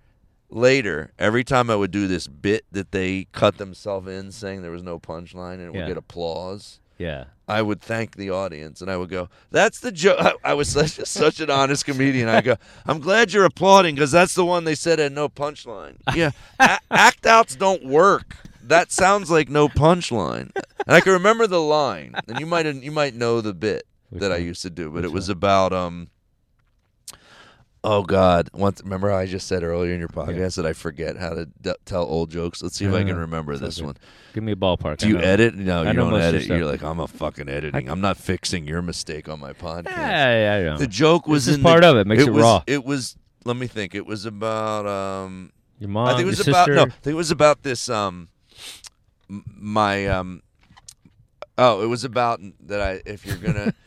later 0.49 1.13
every 1.17 1.45
time 1.45 1.69
i 1.69 1.75
would 1.75 1.91
do 1.91 2.07
this 2.07 2.27
bit 2.27 2.65
that 2.73 2.91
they 2.91 3.25
cut 3.31 3.57
themselves 3.57 4.05
in 4.09 4.31
saying 4.33 4.61
there 4.61 4.71
was 4.71 4.83
no 4.83 4.99
punchline 4.99 5.53
and 5.55 5.69
it 5.69 5.73
Yeah. 5.73 5.81
would 5.83 5.87
get 5.87 5.97
applause 5.97 6.80
yeah. 7.01 7.23
i 7.47 7.61
would 7.61 7.81
thank 7.81 8.15
the 8.15 8.29
audience 8.29 8.81
and 8.81 8.89
i 8.91 8.95
would 8.99 9.09
go 9.09 9.27
that's 9.49 9.79
the 9.79 9.91
joke 9.91 10.17
I, 10.19 10.33
I 10.51 10.53
was 10.53 10.67
such, 10.69 10.91
such 11.07 11.39
an 11.39 11.49
honest 11.49 11.85
comedian. 11.85 12.27
I 12.29 12.41
go 12.41 12.55
i'm 12.89 12.99
glad 12.99 13.33
you're 13.33 13.45
applauding 13.53 13.95
because 13.95 14.11
that's 14.11 14.35
the 14.35 14.45
one 14.45 14.63
they 14.63 14.75
said 14.75 14.99
had 14.99 15.11
no 15.11 15.27
punchline. 15.29 15.95
Yeah 16.15 16.31
a- 16.59 16.79
act 16.91 17.25
outs 17.25 17.55
don't 17.55 17.83
work. 17.85 18.35
That 18.63 18.91
sounds 18.91 19.29
like 19.31 19.49
no 19.49 19.67
punchline. 19.67 20.51
And 20.55 20.95
i 20.97 20.99
can 21.01 21.13
remember 21.13 21.45
the 21.47 21.61
line 21.61 22.13
and 22.27 22.39
you 22.39 22.45
might 22.45 22.65
you 22.87 22.91
might 22.91 23.15
know 23.15 23.41
the 23.41 23.53
bit 23.53 23.83
Which 24.09 24.21
that 24.21 24.31
i 24.31 24.37
used 24.37 24.61
to 24.61 24.69
do 24.69 24.85
but 24.89 25.03
Which 25.03 25.05
it 25.05 25.11
was 25.11 25.27
one? 25.29 25.37
about 25.37 25.73
um 25.73 26.09
Oh 27.83 28.03
God! 28.03 28.47
Once 28.53 28.79
remember 28.83 29.11
I 29.11 29.25
just 29.25 29.47
said 29.47 29.63
earlier 29.63 29.91
in 29.93 29.99
your 29.99 30.07
podcast 30.07 30.55
that 30.57 30.67
I 30.67 30.73
forget 30.73 31.17
how 31.17 31.31
to 31.33 31.47
d- 31.61 31.73
tell 31.83 32.03
old 32.03 32.29
jokes. 32.29 32.61
Let's 32.61 32.75
see 32.77 32.85
if 32.85 32.93
I 32.93 33.03
can 33.03 33.15
Uh, 33.15 33.21
remember 33.21 33.57
this 33.57 33.77
good. 33.77 33.85
one. 33.85 33.97
Give 34.35 34.43
me 34.43 34.51
a 34.51 34.55
ballpark. 34.55 34.97
Do 34.97 35.07
you 35.09 35.17
edit? 35.17 35.55
No, 35.55 35.81
I 35.81 35.87
you 35.87 35.93
don't 35.93 36.13
edit. 36.13 36.45
You're 36.45 36.63
like, 36.65 36.83
I'm 36.83 36.99
a 36.99 37.07
fucking 37.07 37.49
editing. 37.49 37.89
I'm 37.89 37.99
not 37.99 38.17
fixing 38.17 38.67
your 38.67 38.83
mistake 38.83 39.27
on 39.27 39.39
my 39.39 39.53
podcast. 39.53 39.85
Yeah, 39.87 40.59
yeah, 40.59 40.63
yeah. 40.71 40.77
The 40.77 40.85
joke 40.85 41.25
was 41.27 41.45
This 41.47 41.53
is 41.53 41.57
in 41.57 41.63
part 41.63 41.81
the, 41.81 41.89
of 41.89 41.97
it. 41.97 42.05
Makes 42.05 42.23
it 42.27 42.29
was, 42.31 42.43
raw. 42.43 42.63
It 42.67 42.85
was. 42.85 43.17
Let 43.45 43.55
me 43.57 43.65
think. 43.65 43.95
It 43.95 44.05
was 44.05 44.25
about. 44.27 44.85
um 44.85 45.51
Your 45.79 45.89
mom. 45.89 46.07
I 46.07 46.11
think 46.11 46.21
it 46.21 46.25
was 46.25 46.47
about. 46.47 46.67
sister. 46.67 46.75
No, 46.75 46.81
I 46.83 46.85
think 46.89 47.13
it 47.13 47.15
was 47.15 47.31
about 47.31 47.63
this. 47.63 47.89
Um, 47.89 48.29
my 49.27 50.05
um. 50.05 50.43
Oh, 51.57 51.81
it 51.81 51.87
was 51.87 52.03
about 52.03 52.39
that 52.67 52.79
I. 52.79 53.01
If 53.07 53.25
you're 53.25 53.37
gonna. 53.37 53.73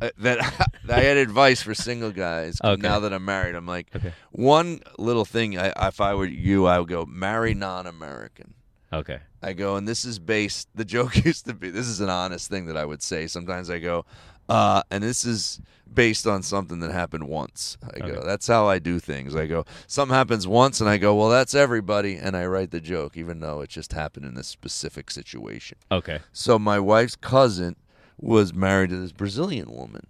uh, 0.00 0.10
that 0.18 0.68
I 0.88 1.00
had 1.00 1.16
advice 1.16 1.62
for 1.62 1.74
single 1.74 2.10
guys. 2.12 2.58
Okay. 2.62 2.80
Now 2.80 3.00
that 3.00 3.12
I'm 3.12 3.24
married, 3.24 3.54
I'm 3.54 3.66
like, 3.66 3.88
Okay. 3.94 4.12
one 4.32 4.80
little 4.98 5.24
thing. 5.24 5.58
I, 5.58 5.72
if 5.88 6.00
I 6.00 6.14
were 6.14 6.26
you, 6.26 6.66
I 6.66 6.78
would 6.78 6.88
go 6.88 7.04
marry 7.06 7.54
non-American. 7.54 8.54
Okay. 8.92 9.18
I 9.42 9.52
go, 9.52 9.76
and 9.76 9.86
this 9.88 10.04
is 10.04 10.18
based. 10.18 10.68
The 10.74 10.84
joke 10.84 11.24
used 11.24 11.46
to 11.46 11.54
be. 11.54 11.70
This 11.70 11.86
is 11.88 12.00
an 12.00 12.08
honest 12.10 12.48
thing 12.48 12.66
that 12.66 12.76
I 12.76 12.84
would 12.84 13.02
say. 13.02 13.26
Sometimes 13.26 13.68
I 13.70 13.78
go, 13.78 14.04
uh, 14.48 14.82
and 14.90 15.02
this 15.02 15.24
is 15.24 15.60
based 15.92 16.26
on 16.26 16.42
something 16.42 16.80
that 16.80 16.90
happened 16.90 17.28
once. 17.28 17.76
I 17.94 17.98
go, 18.00 18.22
that's 18.24 18.46
how 18.48 18.66
I 18.66 18.78
do 18.80 18.98
things. 18.98 19.36
I 19.36 19.46
go, 19.46 19.64
something 19.86 20.14
happens 20.14 20.46
once, 20.48 20.80
and 20.80 20.88
I 20.90 20.96
go, 20.96 21.14
well, 21.14 21.28
that's 21.28 21.54
everybody, 21.54 22.16
and 22.16 22.36
I 22.36 22.46
write 22.46 22.70
the 22.72 22.80
joke, 22.80 23.16
even 23.16 23.38
though 23.40 23.60
it 23.60 23.70
just 23.70 23.92
happened 23.92 24.26
in 24.26 24.34
this 24.34 24.48
specific 24.48 25.10
situation. 25.10 25.78
Okay. 25.92 26.18
So 26.32 26.58
my 26.58 26.80
wife's 26.80 27.14
cousin 27.16 27.76
was 28.18 28.54
married 28.54 28.90
to 28.90 28.96
this 28.96 29.12
Brazilian 29.12 29.70
woman. 29.70 30.06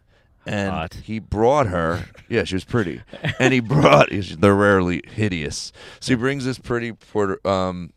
And 0.46 0.70
Hot. 0.70 0.94
he 1.04 1.18
brought 1.20 1.68
her. 1.68 2.04
Yeah, 2.28 2.44
she 2.44 2.54
was 2.56 2.64
pretty. 2.64 3.00
And 3.38 3.54
he 3.54 3.60
brought. 3.60 4.08
They're 4.10 4.54
rarely 4.54 5.02
hideous. 5.10 5.72
So 6.00 6.12
he 6.12 6.16
brings 6.16 6.44
this 6.44 6.58
pretty 6.58 6.92
Puerto, 6.92 7.38
um, 7.48 7.92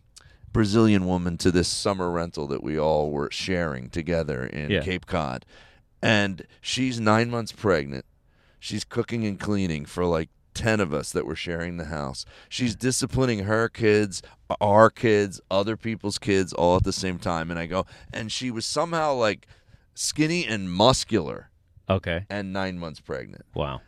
Brazilian 0.53 1.05
woman 1.05 1.37
to 1.39 1.51
this 1.51 1.67
summer 1.67 2.09
rental 2.09 2.47
that 2.47 2.63
we 2.63 2.79
all 2.79 3.11
were 3.11 3.29
sharing 3.31 3.89
together 3.89 4.45
in 4.45 4.69
Yeah. 4.71 4.81
Cape 4.81 5.05
Cod, 5.05 5.45
and 6.01 6.47
she's 6.61 6.99
nine 6.99 7.29
months 7.29 7.51
pregnant. 7.51 8.05
She's 8.59 8.83
cooking 8.83 9.25
and 9.25 9.39
cleaning 9.39 9.85
for 9.85 10.05
like 10.05 10.29
10 10.55 10.79
of 10.79 10.93
us 10.93 11.11
that 11.11 11.25
were 11.27 11.35
sharing 11.35 11.77
the 11.77 11.85
house. 11.85 12.25
She's 12.49 12.75
disciplining 12.75 13.39
her 13.43 13.69
kids, 13.69 14.23
our 14.59 14.89
kids, 14.89 15.39
other 15.51 15.77
people's 15.77 16.17
kids 16.17 16.53
all 16.53 16.77
at 16.77 16.83
the 16.83 16.93
same 16.93 17.19
time. 17.19 17.51
And 17.51 17.59
I 17.59 17.67
go, 17.67 17.85
and 18.11 18.31
she 18.31 18.49
was 18.49 18.65
somehow 18.65 19.13
like 19.13 19.47
skinny 19.97 20.45
and 20.45 20.71
muscular 20.71 21.49
Okay. 21.89 22.25
and 22.29 22.53
nine 22.53 22.77
months 22.77 22.99
pregnant. 22.99 23.45
Wow. 23.55 23.81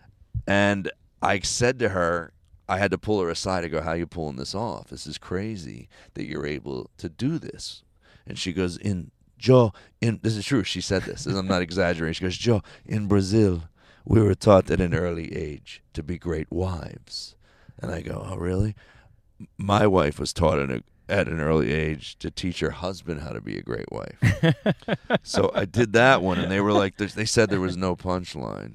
And 0.48 0.92
I 1.22 1.40
said 1.40 1.80
to 1.80 1.90
her, 1.90 2.34
I 2.68 2.78
had 2.78 2.92
to 2.92 2.98
pull 2.98 3.20
her 3.22 3.30
aside. 3.30 3.64
I 3.64 3.68
go, 3.68 3.82
"How 3.82 3.92
are 3.92 3.98
you 3.98 4.08
pulling 4.08 4.36
this 4.38 4.54
off? 4.56 4.90
This 4.90 5.06
is 5.08 5.18
crazy 5.18 5.90
that 6.14 6.26
you're 6.28 6.46
able 6.46 6.90
to 6.98 7.10
do 7.10 7.38
this." 7.40 7.84
And 8.28 8.38
she 8.38 8.54
goes, 8.54 8.78
"In 8.78 9.12
Joe, 9.38 9.74
in 10.02 10.20
this 10.22 10.36
is 10.38 10.46
true." 10.46 10.64
She 10.64 10.80
said 10.82 11.04
this. 11.04 11.26
I'm 11.26 11.48
not 11.48 11.62
exaggerating. 11.68 12.14
She 12.14 12.24
goes, 12.24 12.38
"Joe, 12.38 12.62
in 12.86 13.08
Brazil, 13.08 13.64
we 14.06 14.22
were 14.22 14.36
taught 14.36 14.70
at 14.72 14.80
an 14.82 14.94
early 14.94 15.36
age 15.36 15.82
to 15.94 16.04
be 16.04 16.18
great 16.18 16.52
wives." 16.52 17.36
And 17.80 17.92
I 17.92 18.02
go, 18.02 18.24
"Oh, 18.30 18.36
really?" 18.38 18.76
My 19.58 19.88
wife 19.88 20.20
was 20.20 20.32
taught 20.34 20.60
at, 20.60 20.70
a, 20.70 20.84
at 21.10 21.28
an 21.28 21.40
early 21.40 21.74
age 21.74 22.18
to 22.20 22.30
teach 22.32 22.60
her 22.60 22.70
husband 22.72 23.22
how 23.22 23.32
to 23.32 23.42
be 23.42 23.58
a 23.58 23.62
great 23.62 23.92
wife. 23.92 24.18
so 25.24 25.52
I 25.54 25.66
did 25.66 25.94
that 25.94 26.22
one, 26.22 26.40
and 26.40 26.52
they 26.52 26.62
were 26.62 26.74
like, 26.74 26.98
they 26.98 27.26
said 27.26 27.50
there 27.50 27.60
was 27.60 27.76
no 27.78 27.96
punchline, 27.96 28.74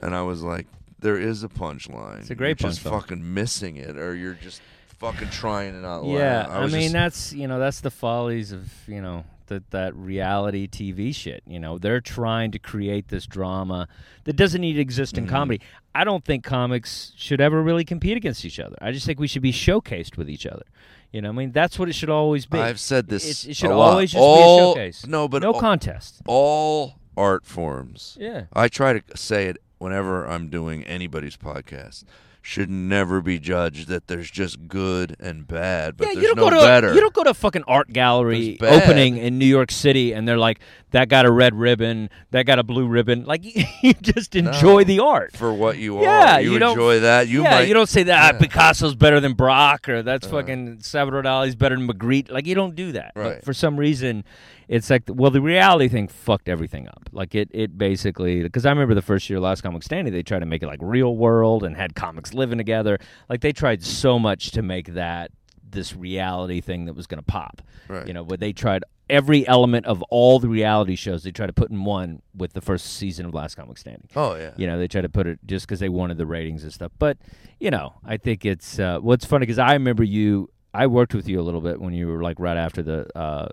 and 0.00 0.14
I 0.14 0.22
was 0.22 0.42
like, 0.42 0.66
there 0.98 1.18
is 1.18 1.42
a 1.42 1.48
punchline. 1.48 2.20
It's 2.20 2.30
a 2.30 2.34
great 2.34 2.60
you're 2.60 2.70
just 2.70 2.82
punchline. 2.84 2.90
fucking 3.00 3.34
missing 3.34 3.76
it, 3.76 3.98
or 3.98 4.14
you're 4.14 4.34
just 4.34 4.60
fucking 4.98 5.30
trying 5.30 5.72
to 5.72 5.78
not 5.78 6.04
Yeah, 6.04 6.46
laugh. 6.46 6.48
I, 6.50 6.60
was 6.64 6.72
mean 6.72 6.82
just- 6.82 6.92
that's 6.94 7.32
you 7.32 7.46
know 7.46 7.58
that's 7.58 7.80
the 7.80 7.90
follies 7.90 8.52
of 8.52 8.70
you 8.86 9.02
know 9.02 9.24
that 9.48 9.70
that 9.70 9.94
reality 9.94 10.66
TV 10.66 11.14
shit. 11.14 11.42
You 11.46 11.60
know 11.60 11.78
they're 11.78 12.00
trying 12.00 12.50
to 12.52 12.58
create 12.58 13.08
this 13.08 13.26
drama 13.26 13.88
that 14.24 14.34
doesn't 14.36 14.60
need 14.60 14.74
to 14.74 14.80
exist 14.80 15.14
Mm-hmm. 15.16 15.24
in 15.24 15.30
comedy. 15.30 15.60
I 15.94 16.04
don't 16.04 16.24
think 16.24 16.44
comics 16.44 17.12
should 17.16 17.40
ever 17.40 17.62
really 17.62 17.84
compete 17.84 18.16
against 18.16 18.44
each 18.44 18.58
other. 18.58 18.76
I 18.80 18.90
just 18.92 19.06
think 19.06 19.18
we 19.20 19.26
should 19.28 19.42
be 19.42 19.52
showcased 19.52 20.16
with 20.16 20.28
each 20.30 20.46
other. 20.46 20.64
You 21.12 21.22
know, 21.22 21.28
I 21.28 21.32
mean 21.32 21.52
that's 21.52 21.78
what 21.78 21.88
it 21.88 21.94
should 21.94 22.10
always 22.10 22.46
be. 22.46 22.58
I've 22.58 22.80
said 22.80 23.08
this. 23.08 23.44
It, 23.44 23.50
it 23.50 23.56
should 23.56 23.70
a 23.70 23.76
lot. 23.76 23.92
always 23.92 24.10
just 24.10 24.20
all, 24.20 24.74
be 24.74 24.80
a 24.80 24.92
showcase. 24.92 25.06
No, 25.06 25.28
but 25.28 25.42
no 25.42 25.52
all, 25.52 25.60
contest. 25.60 26.22
all 26.26 26.94
art 27.16 27.46
forms. 27.46 28.16
Yeah. 28.20 28.44
I 28.52 28.68
try 28.68 28.92
to 28.98 29.16
say 29.16 29.46
it 29.46 29.58
whenever 29.78 30.26
I'm 30.26 30.48
doing 30.48 30.84
anybody's 30.84 31.36
podcast. 31.36 32.04
Should 32.42 32.70
never 32.70 33.20
be 33.20 33.40
judged 33.40 33.88
that 33.88 34.06
there's 34.06 34.30
just 34.30 34.68
good 34.68 35.16
and 35.18 35.48
bad, 35.48 35.96
but 35.96 36.06
yeah, 36.06 36.12
there's 36.14 36.22
you 36.22 36.28
don't 36.28 36.36
no 36.36 36.50
go 36.50 36.50
to 36.50 36.64
better. 36.64 36.94
You 36.94 37.00
don't 37.00 37.12
go 37.12 37.24
to 37.24 37.30
a 37.30 37.34
fucking 37.34 37.64
art 37.66 37.92
gallery 37.92 38.56
opening 38.62 39.16
in 39.16 39.36
New 39.36 39.46
York 39.46 39.72
City 39.72 40.12
and 40.12 40.28
they're 40.28 40.38
like 40.38 40.60
that 40.96 41.10
got 41.10 41.26
a 41.26 41.30
red 41.30 41.54
ribbon, 41.54 42.08
that 42.30 42.46
got 42.46 42.58
a 42.58 42.62
blue 42.62 42.86
ribbon. 42.86 43.24
Like 43.24 43.42
you 43.82 43.92
just 43.94 44.34
enjoy 44.34 44.78
No. 44.78 44.84
the 44.84 45.00
art. 45.00 45.36
for 45.36 45.52
what 45.52 45.76
you 45.76 46.00
Yeah, 46.00 46.36
are. 46.36 46.40
You, 46.40 46.52
you 46.54 46.58
don't- 46.58 46.70
enjoy 46.70 47.00
that. 47.00 47.28
You 47.28 47.42
yeah, 47.42 47.50
might. 47.50 47.68
you 47.68 47.74
don't 47.74 47.88
say 47.88 48.04
that 48.04 48.18
ah, 48.34 48.36
yeah. 48.38 48.46
Picasso's 48.46 48.94
better 48.94 49.20
than 49.20 49.34
Braque 49.34 49.88
or 49.90 50.02
that's 50.02 50.26
fucking 50.26 50.78
Salvador 50.80 51.20
Dali's 51.22 51.54
better 51.54 51.76
than 51.76 51.86
Magritte. 51.86 52.30
Like 52.30 52.46
you 52.46 52.54
don't 52.54 52.74
do 52.74 52.92
that. 52.92 53.12
But 53.14 53.20
Right. 53.20 53.44
for 53.44 53.52
some 53.52 53.76
reason, 53.76 54.24
it's 54.68 54.88
like 54.88 55.02
well, 55.08 55.30
the 55.30 55.40
reality 55.42 55.88
thing 55.88 56.08
fucked 56.08 56.48
everything 56.48 56.88
up. 56.88 57.08
Like 57.12 57.34
it, 57.34 57.50
it 57.52 57.76
basically 57.76 58.42
because 58.42 58.64
I 58.64 58.70
remember 58.70 58.94
the 58.94 59.02
first 59.02 59.28
year 59.28 59.36
of 59.36 59.42
Last 59.42 59.60
Comic 59.62 59.82
Standing, 59.82 60.12
they 60.14 60.22
tried 60.22 60.40
to 60.40 60.46
make 60.46 60.62
it 60.62 60.66
like 60.66 60.80
real 60.82 61.14
world 61.16 61.62
and 61.62 61.76
had 61.76 61.94
comics 61.94 62.32
living 62.32 62.56
together. 62.58 62.98
Like 63.28 63.42
they 63.42 63.52
tried 63.52 63.84
so 63.84 64.18
much 64.18 64.50
to 64.52 64.62
make 64.62 64.94
that 64.94 65.30
this 65.68 65.94
reality 65.94 66.60
thing 66.62 66.86
that 66.86 66.94
was 66.94 67.06
going 67.06 67.18
to 67.18 67.24
pop. 67.26 67.60
Right. 67.88 68.06
You 68.06 68.14
know, 68.14 68.24
but 68.24 68.40
they 68.40 68.52
tried 68.52 68.82
every 69.08 69.46
element 69.46 69.86
of 69.86 70.02
all 70.04 70.38
the 70.38 70.48
reality 70.48 70.96
shows 70.96 71.22
they 71.22 71.30
try 71.30 71.46
to 71.46 71.52
put 71.52 71.70
in 71.70 71.84
one 71.84 72.22
with 72.34 72.52
the 72.52 72.60
first 72.60 72.94
season 72.94 73.26
of 73.26 73.34
Last 73.34 73.54
Comic 73.54 73.78
Standing. 73.78 74.08
Oh 74.16 74.34
yeah. 74.34 74.52
You 74.56 74.66
know, 74.66 74.78
they 74.78 74.88
try 74.88 75.00
to 75.00 75.08
put 75.08 75.26
it 75.26 75.38
just 75.46 75.66
because 75.66 75.80
they 75.80 75.88
wanted 75.88 76.18
the 76.18 76.26
ratings 76.26 76.62
and 76.62 76.72
stuff. 76.72 76.92
But 76.98 77.18
you 77.60 77.70
know, 77.70 77.94
I 78.04 78.16
think 78.16 78.44
it's 78.44 78.78
uh, 78.78 78.98
what's 79.00 79.24
funny 79.24 79.46
because 79.46 79.58
I 79.58 79.72
remember 79.72 80.04
you. 80.04 80.50
I 80.74 80.88
worked 80.88 81.14
with 81.14 81.26
you 81.26 81.40
a 81.40 81.42
little 81.42 81.62
bit 81.62 81.80
when 81.80 81.94
you 81.94 82.06
were 82.06 82.22
like 82.22 82.38
right 82.38 82.56
after 82.58 82.82
the 82.82 83.06
uh, 83.18 83.48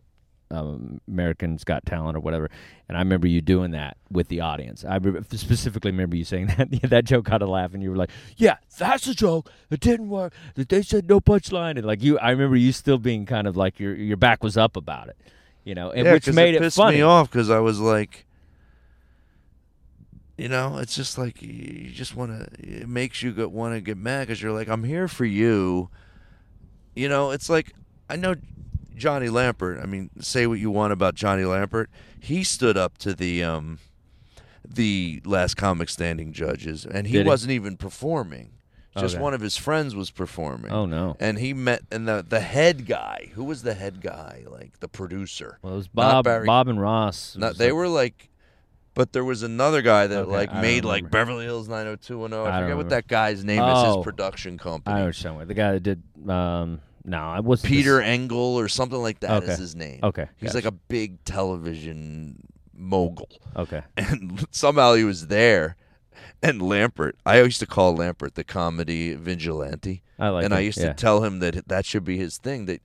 um, 0.51 0.99
Americans 1.07 1.63
Got 1.63 1.85
Talent 1.85 2.17
or 2.17 2.19
whatever, 2.19 2.49
and 2.89 2.97
I 2.97 2.99
remember 2.99 3.27
you 3.27 3.39
doing 3.39 3.71
that 3.71 3.95
with 4.11 4.27
the 4.27 4.41
audience. 4.41 4.83
I 4.83 4.97
re- 4.97 5.21
specifically 5.31 5.91
remember 5.91 6.17
you 6.17 6.25
saying 6.25 6.47
that 6.57 6.69
that 6.89 7.05
joke 7.05 7.25
got 7.25 7.41
a 7.41 7.45
laugh, 7.45 7.73
and 7.73 7.81
you 7.81 7.91
were 7.91 7.95
like, 7.95 8.09
"Yeah, 8.35 8.57
that's 8.77 9.07
a 9.07 9.15
joke. 9.15 9.49
It 9.69 9.79
didn't 9.79 10.09
work. 10.09 10.33
They 10.55 10.81
said 10.81 11.07
no 11.07 11.21
punchline." 11.21 11.77
And 11.77 11.85
like 11.85 12.03
you, 12.03 12.19
I 12.19 12.31
remember 12.31 12.57
you 12.57 12.73
still 12.73 12.97
being 12.97 13.25
kind 13.25 13.47
of 13.47 13.55
like 13.55 13.79
your 13.79 13.95
your 13.95 14.17
back 14.17 14.43
was 14.43 14.57
up 14.57 14.75
about 14.75 15.07
it. 15.07 15.17
You 15.63 15.75
know, 15.75 15.91
and 15.91 16.05
yeah, 16.05 16.13
which 16.13 16.31
made 16.31 16.55
it 16.55 16.61
pissed 16.61 16.77
funny. 16.77 16.97
me 16.97 17.01
off 17.03 17.31
because 17.31 17.49
I 17.49 17.59
was 17.59 17.79
like, 17.79 18.25
you 20.37 20.49
know, 20.49 20.77
it's 20.77 20.95
just 20.95 21.17
like 21.17 21.41
you 21.41 21.89
just 21.89 22.15
want 22.15 22.31
to. 22.31 22.81
It 22.81 22.89
makes 22.89 23.21
you 23.21 23.33
want 23.49 23.73
to 23.75 23.81
get 23.81 23.97
mad 23.97 24.27
because 24.27 24.41
you're 24.41 24.51
like, 24.51 24.67
I'm 24.67 24.83
here 24.83 25.07
for 25.07 25.25
you. 25.25 25.89
You 26.95 27.07
know, 27.07 27.31
it's 27.31 27.49
like 27.49 27.73
I 28.09 28.17
know 28.17 28.35
Johnny 28.95 29.27
Lampert. 29.27 29.81
I 29.81 29.85
mean, 29.85 30.09
say 30.19 30.47
what 30.47 30.59
you 30.59 30.69
want 30.69 30.91
about 30.91 31.15
Johnny 31.15 31.43
Lampert. 31.43 31.87
He 32.19 32.43
stood 32.43 32.77
up 32.77 32.97
to 32.99 33.13
the 33.13 33.43
um, 33.43 33.79
the 34.67 35.21
last 35.25 35.55
comic 35.55 35.89
standing 35.89 36.33
judges, 36.33 36.85
and 36.85 37.07
he 37.07 37.13
Did 37.13 37.25
he? 37.25 37.29
wasn't 37.29 37.51
even 37.51 37.77
performing. 37.77 38.51
Just 38.97 39.15
Okay. 39.15 39.23
one 39.23 39.33
of 39.33 39.41
his 39.41 39.57
friends 39.57 39.95
was 39.95 40.11
performing. 40.11 40.71
Oh 40.71 40.85
no. 40.85 41.15
And 41.19 41.39
he 41.39 41.53
met 41.53 41.81
and 41.91 42.07
the 42.07 42.23
the 42.27 42.39
head 42.41 42.85
guy. 42.85 43.29
Who 43.33 43.43
was 43.43 43.63
the 43.63 43.73
head 43.73 44.01
guy? 44.01 44.43
Like 44.47 44.79
the 44.81 44.87
producer. 44.87 45.57
Well, 45.63 45.73
it 45.73 45.77
was 45.77 45.87
Bob, 45.87 46.25
Barry- 46.25 46.45
Bob 46.45 46.67
and 46.67 46.79
Ross. 46.79 47.35
No, 47.35 47.51
they 47.53 47.69
the- 47.69 47.75
were 47.75 47.87
like, 47.87 48.29
but 48.93 49.11
there 49.11 49.23
was 49.23 49.41
another 49.41 49.81
guy 49.81 50.05
that 50.05 50.23
Okay, 50.25 50.31
like 50.31 50.53
made 50.53 50.85
like. 50.85 51.09
Beverly 51.09 51.45
Hills 51.45 51.67
90210. 51.67 52.39
I, 52.53 52.57
I 52.57 52.61
forget 52.61 52.77
what 52.77 52.89
that 52.89 53.07
guy's 53.07 53.43
name 53.43 53.63
is. 53.63 53.65
Oh. 53.67 53.97
His 53.97 54.03
production 54.03 54.57
company. 54.59 54.95
I 54.95 55.03
you're. 55.05 55.45
The 55.45 55.53
guy 55.55 55.71
that 55.71 55.79
did. 55.81 56.03
Um, 56.29 56.79
no, 57.03 57.17
I 57.17 57.39
was 57.39 57.61
Peter 57.63 57.99
Engel 57.99 58.57
or 58.59 58.67
something 58.67 59.01
like 59.01 59.21
that 59.21 59.43
is 59.43 59.49
Okay. 59.49 59.59
his 59.59 59.75
name. 59.75 59.99
Okay, 60.03 60.27
He's 60.37 60.49
gotcha. 60.53 60.57
like 60.57 60.65
a 60.65 60.77
big 60.87 61.23
television 61.25 62.47
mogul, 62.75 63.29
Okay. 63.55 63.81
and 63.97 64.45
somehow 64.51 64.93
he 64.93 65.03
was 65.03 65.27
there. 65.27 65.75
And 66.43 66.59
Lampert, 66.61 67.13
I 67.25 67.39
used 67.41 67.61
to 67.61 67.65
call 67.65 67.97
Lampert 67.97 68.33
the 68.33 68.43
comedy 68.43 69.13
vigilante. 69.15 70.03
I 70.19 70.27
like. 70.29 70.43
and 70.45 70.53
I 70.53 70.59
used 70.59 70.77
yeah. 70.77 70.89
to 70.89 70.93
tell 70.93 71.23
him 71.23 71.39
that 71.39 71.67
that 71.69 71.85
should 71.85 72.03
be 72.03 72.17
his 72.17 72.37
thing. 72.37 72.65
That 72.65 72.81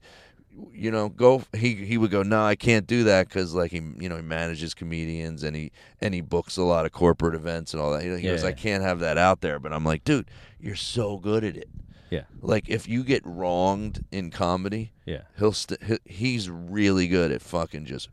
you 0.71 0.91
know, 0.91 1.09
go. 1.09 1.43
He 1.53 1.75
he 1.75 1.97
would 1.97 2.09
go, 2.09 2.23
no, 2.23 2.43
I 2.43 2.55
can't 2.55 2.87
do 2.87 3.03
that 3.03 3.27
because 3.27 3.53
like 3.53 3.71
he 3.71 3.81
you 3.99 4.07
know 4.09 4.15
he 4.15 4.21
manages 4.21 4.73
comedians 4.73 5.43
and 5.43 5.55
he 5.55 5.71
and 6.01 6.13
he 6.13 6.21
books 6.21 6.55
a 6.57 6.63
lot 6.63 6.85
of 6.85 6.93
corporate 6.93 7.35
events 7.35 7.73
and 7.73 7.81
all 7.81 7.91
that. 7.91 8.01
He, 8.03 8.09
he 8.15 8.23
goes, 8.23 8.43
Yeah. 8.43 8.49
I 8.49 8.53
can't 8.53 8.83
have 8.83 8.99
that 8.99 9.17
out 9.17 9.41
there. 9.41 9.59
But 9.59 9.73
I'm 9.73 9.83
like, 9.83 10.03
dude, 10.05 10.31
you're 10.59 10.75
so 10.75 11.17
good 11.17 11.43
at 11.43 11.57
it. 11.57 11.69
Yeah. 12.09 12.23
Like 12.41 12.69
if 12.69 12.87
you 12.87 13.03
get 13.03 13.21
wronged 13.25 14.05
in 14.11 14.31
comedy, 14.31 14.93
Yeah. 15.05 15.23
he'll 15.37 15.51
st- 15.53 15.99
he's 16.05 16.49
really 16.49 17.07
good 17.07 17.31
at 17.31 17.41
fucking 17.41 17.85
just 17.85 18.09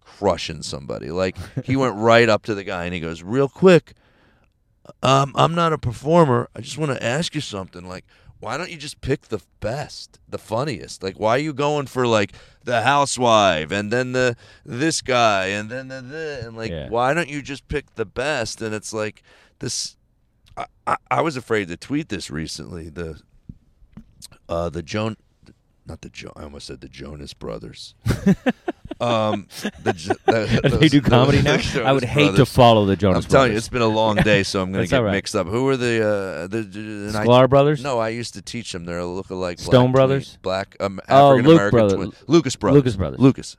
crushing 0.00 0.62
somebody. 0.62 1.10
Like 1.10 1.36
he 1.64 1.76
went 1.76 1.96
right 1.96 2.28
up 2.28 2.42
to 2.44 2.54
the 2.54 2.64
guy 2.64 2.84
and 2.84 2.94
he 2.94 3.00
goes, 3.00 3.22
real 3.22 3.48
quick. 3.48 3.94
Um, 5.02 5.32
I'm 5.34 5.54
not 5.54 5.72
a 5.72 5.78
performer. 5.78 6.48
I 6.54 6.60
just 6.60 6.76
want 6.78 6.92
to 6.92 7.02
ask 7.02 7.34
you 7.34 7.40
something. 7.40 7.86
Like, 7.88 8.04
why 8.40 8.58
don't 8.58 8.70
you 8.70 8.76
just 8.76 9.00
pick 9.00 9.22
the 9.28 9.40
best, 9.60 10.18
the 10.28 10.36
funniest? 10.38 11.02
Like, 11.02 11.18
why 11.18 11.30
are 11.36 11.38
you 11.38 11.54
going 11.54 11.86
for 11.86 12.06
like 12.06 12.32
the 12.64 12.82
housewife 12.82 13.70
and 13.70 13.90
then 13.90 14.12
the 14.12 14.36
this 14.64 15.00
guy 15.00 15.46
and 15.46 15.70
then 15.70 15.88
the, 15.88 16.02
the 16.02 16.42
and 16.46 16.56
like, 16.56 16.70
Yeah. 16.70 16.88
why 16.90 17.14
don't 17.14 17.28
you 17.28 17.40
just 17.40 17.66
pick 17.68 17.94
the 17.94 18.04
best? 18.04 18.60
And 18.60 18.74
it's 18.74 18.92
like 18.92 19.22
this. 19.60 19.96
I, 20.56 20.66
I, 20.86 20.96
I 21.10 21.20
was 21.22 21.36
afraid 21.36 21.68
to 21.68 21.76
tweet 21.76 22.10
this 22.10 22.30
recently. 22.30 22.90
The 22.90 23.20
uh 24.48 24.68
the 24.68 24.82
Joan, 24.82 25.16
not 25.86 26.02
the 26.02 26.10
Jo. 26.10 26.30
I 26.36 26.42
almost 26.42 26.66
said 26.66 26.80
the 26.82 26.88
Jonas 26.88 27.32
Brothers. 27.32 27.94
Um, 29.00 29.46
the, 29.82 29.92
j- 29.92 30.12
the, 30.26 30.76
they 30.80 30.88
do 30.88 31.00
comedy 31.00 31.38
the 31.38 31.80
now. 31.82 31.84
I 31.88 31.92
would 31.92 32.04
hate 32.04 32.36
to 32.36 32.46
follow 32.46 32.86
the 32.86 32.96
Jonas. 32.96 33.24
I'm 33.24 33.30
telling 33.30 33.52
you, 33.52 33.58
it's 33.58 33.68
been 33.68 33.82
a 33.82 33.86
long 33.86 34.16
day, 34.24 34.42
so 34.42 34.62
I'm 34.62 34.72
going 34.72 34.84
to 34.84 34.90
get 34.90 34.98
right. 35.02 35.12
mixed 35.12 35.34
up. 35.34 35.46
Who 35.46 35.68
are 35.68 35.76
the 35.76 36.02
uh, 36.02 36.46
the? 36.46 37.12
I- 37.14 37.24
Sklar 37.24 37.48
Brothers? 37.48 37.82
No, 37.82 37.98
I 37.98 38.10
used 38.10 38.34
to 38.34 38.42
teach 38.42 38.72
them. 38.72 38.84
They're 38.84 39.00
a 39.00 39.02
lookalike. 39.02 39.58
Stone 39.58 39.92
Brothers? 39.92 40.38
black 40.42 40.76
um, 40.80 41.00
Oh, 41.08 41.32
African 41.32 41.52
American 41.52 41.78
Brother- 41.78 41.96
twin- 41.96 42.12
Lucas 42.26 42.56
Brothers. 42.56 42.76
Lucas 42.76 42.96
Brothers. 42.96 43.20
Lucas, 43.20 43.56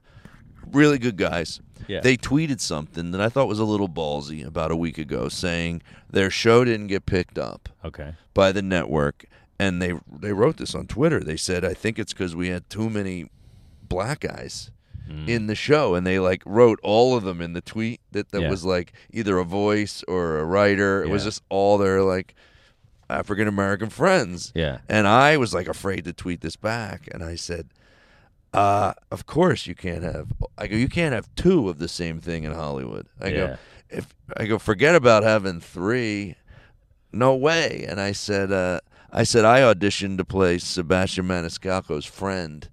really 0.71 0.97
good 0.97 1.17
guys. 1.17 1.59
Yeah. 1.87 1.99
They 2.01 2.17
tweeted 2.17 2.61
something 2.61 3.11
that 3.11 3.21
I 3.21 3.29
thought 3.29 3.47
was 3.47 3.59
a 3.59 3.65
little 3.65 3.89
ballsy 3.89 4.45
about 4.45 4.71
a 4.71 4.75
week 4.75 4.97
ago, 4.97 5.29
saying 5.29 5.83
their 6.09 6.31
show 6.31 6.63
didn't 6.63 6.87
get 6.87 7.05
picked 7.05 7.37
up 7.37 7.69
okay. 7.83 8.15
by 8.33 8.51
the 8.51 8.61
network, 8.63 9.25
and 9.59 9.81
they 9.81 9.93
they 10.11 10.33
wrote 10.33 10.57
this 10.57 10.73
on 10.73 10.87
Twitter. 10.87 11.19
They 11.19 11.37
said, 11.37 11.63
"I 11.63 11.73
think 11.73 11.99
it's 11.99 12.13
because 12.13 12.35
we 12.35 12.47
had 12.47 12.69
too 12.69 12.89
many 12.89 13.29
black 13.87 14.21
guys." 14.21 14.71
Mm. 15.09 15.27
in 15.29 15.47
the 15.47 15.55
show 15.55 15.93
and 15.95 16.05
they 16.07 16.17
like 16.19 16.41
wrote 16.45 16.79
all 16.81 17.15
of 17.15 17.23
them 17.23 17.39
in 17.41 17.53
the 17.53 17.61
tweet 17.61 18.01
that 18.11 18.31
that 18.31 18.41
Yeah. 18.41 18.49
was 18.49 18.65
like 18.65 18.91
either 19.11 19.37
a 19.37 19.43
voice 19.43 20.03
or 20.07 20.39
a 20.39 20.43
writer 20.45 21.03
it 21.03 21.09
was 21.09 21.23
just 21.23 21.43
all 21.49 21.77
their 21.77 22.01
like 22.01 22.33
african 23.09 23.47
american 23.47 23.89
friends 23.89 24.51
Yeah. 24.55 24.79
and 24.89 25.07
i 25.07 25.37
was 25.37 25.53
like 25.53 25.67
afraid 25.67 26.05
to 26.05 26.13
tweet 26.13 26.41
this 26.41 26.55
back 26.55 27.07
and 27.11 27.23
i 27.23 27.35
said 27.35 27.69
uh 28.53 28.93
of 29.11 29.25
course 29.25 29.67
you 29.67 29.75
can't 29.75 30.03
have 30.03 30.27
i 30.57 30.65
go 30.67 30.75
you 30.75 30.87
can't 30.89 31.13
have 31.13 31.27
two 31.35 31.69
of 31.69 31.77
the 31.77 31.87
same 31.87 32.19
thing 32.19 32.43
in 32.43 32.51
hollywood 32.53 33.05
i 33.21 33.27
Yeah. 33.27 33.33
go 33.35 33.57
if 33.89 34.07
i 34.37 34.45
go 34.45 34.57
forget 34.57 34.95
about 34.95 35.21
having 35.23 35.59
three 35.59 36.35
no 37.11 37.35
way 37.35 37.85
and 37.87 38.01
i 38.01 38.11
said 38.11 38.51
uh 38.51 38.79
i 39.11 39.23
said 39.23 39.45
i 39.45 39.59
auditioned 39.59 40.17
to 40.17 40.25
play 40.25 40.57
sebastian 40.57 41.27
maniscalco's 41.27 42.05
friend 42.05 42.69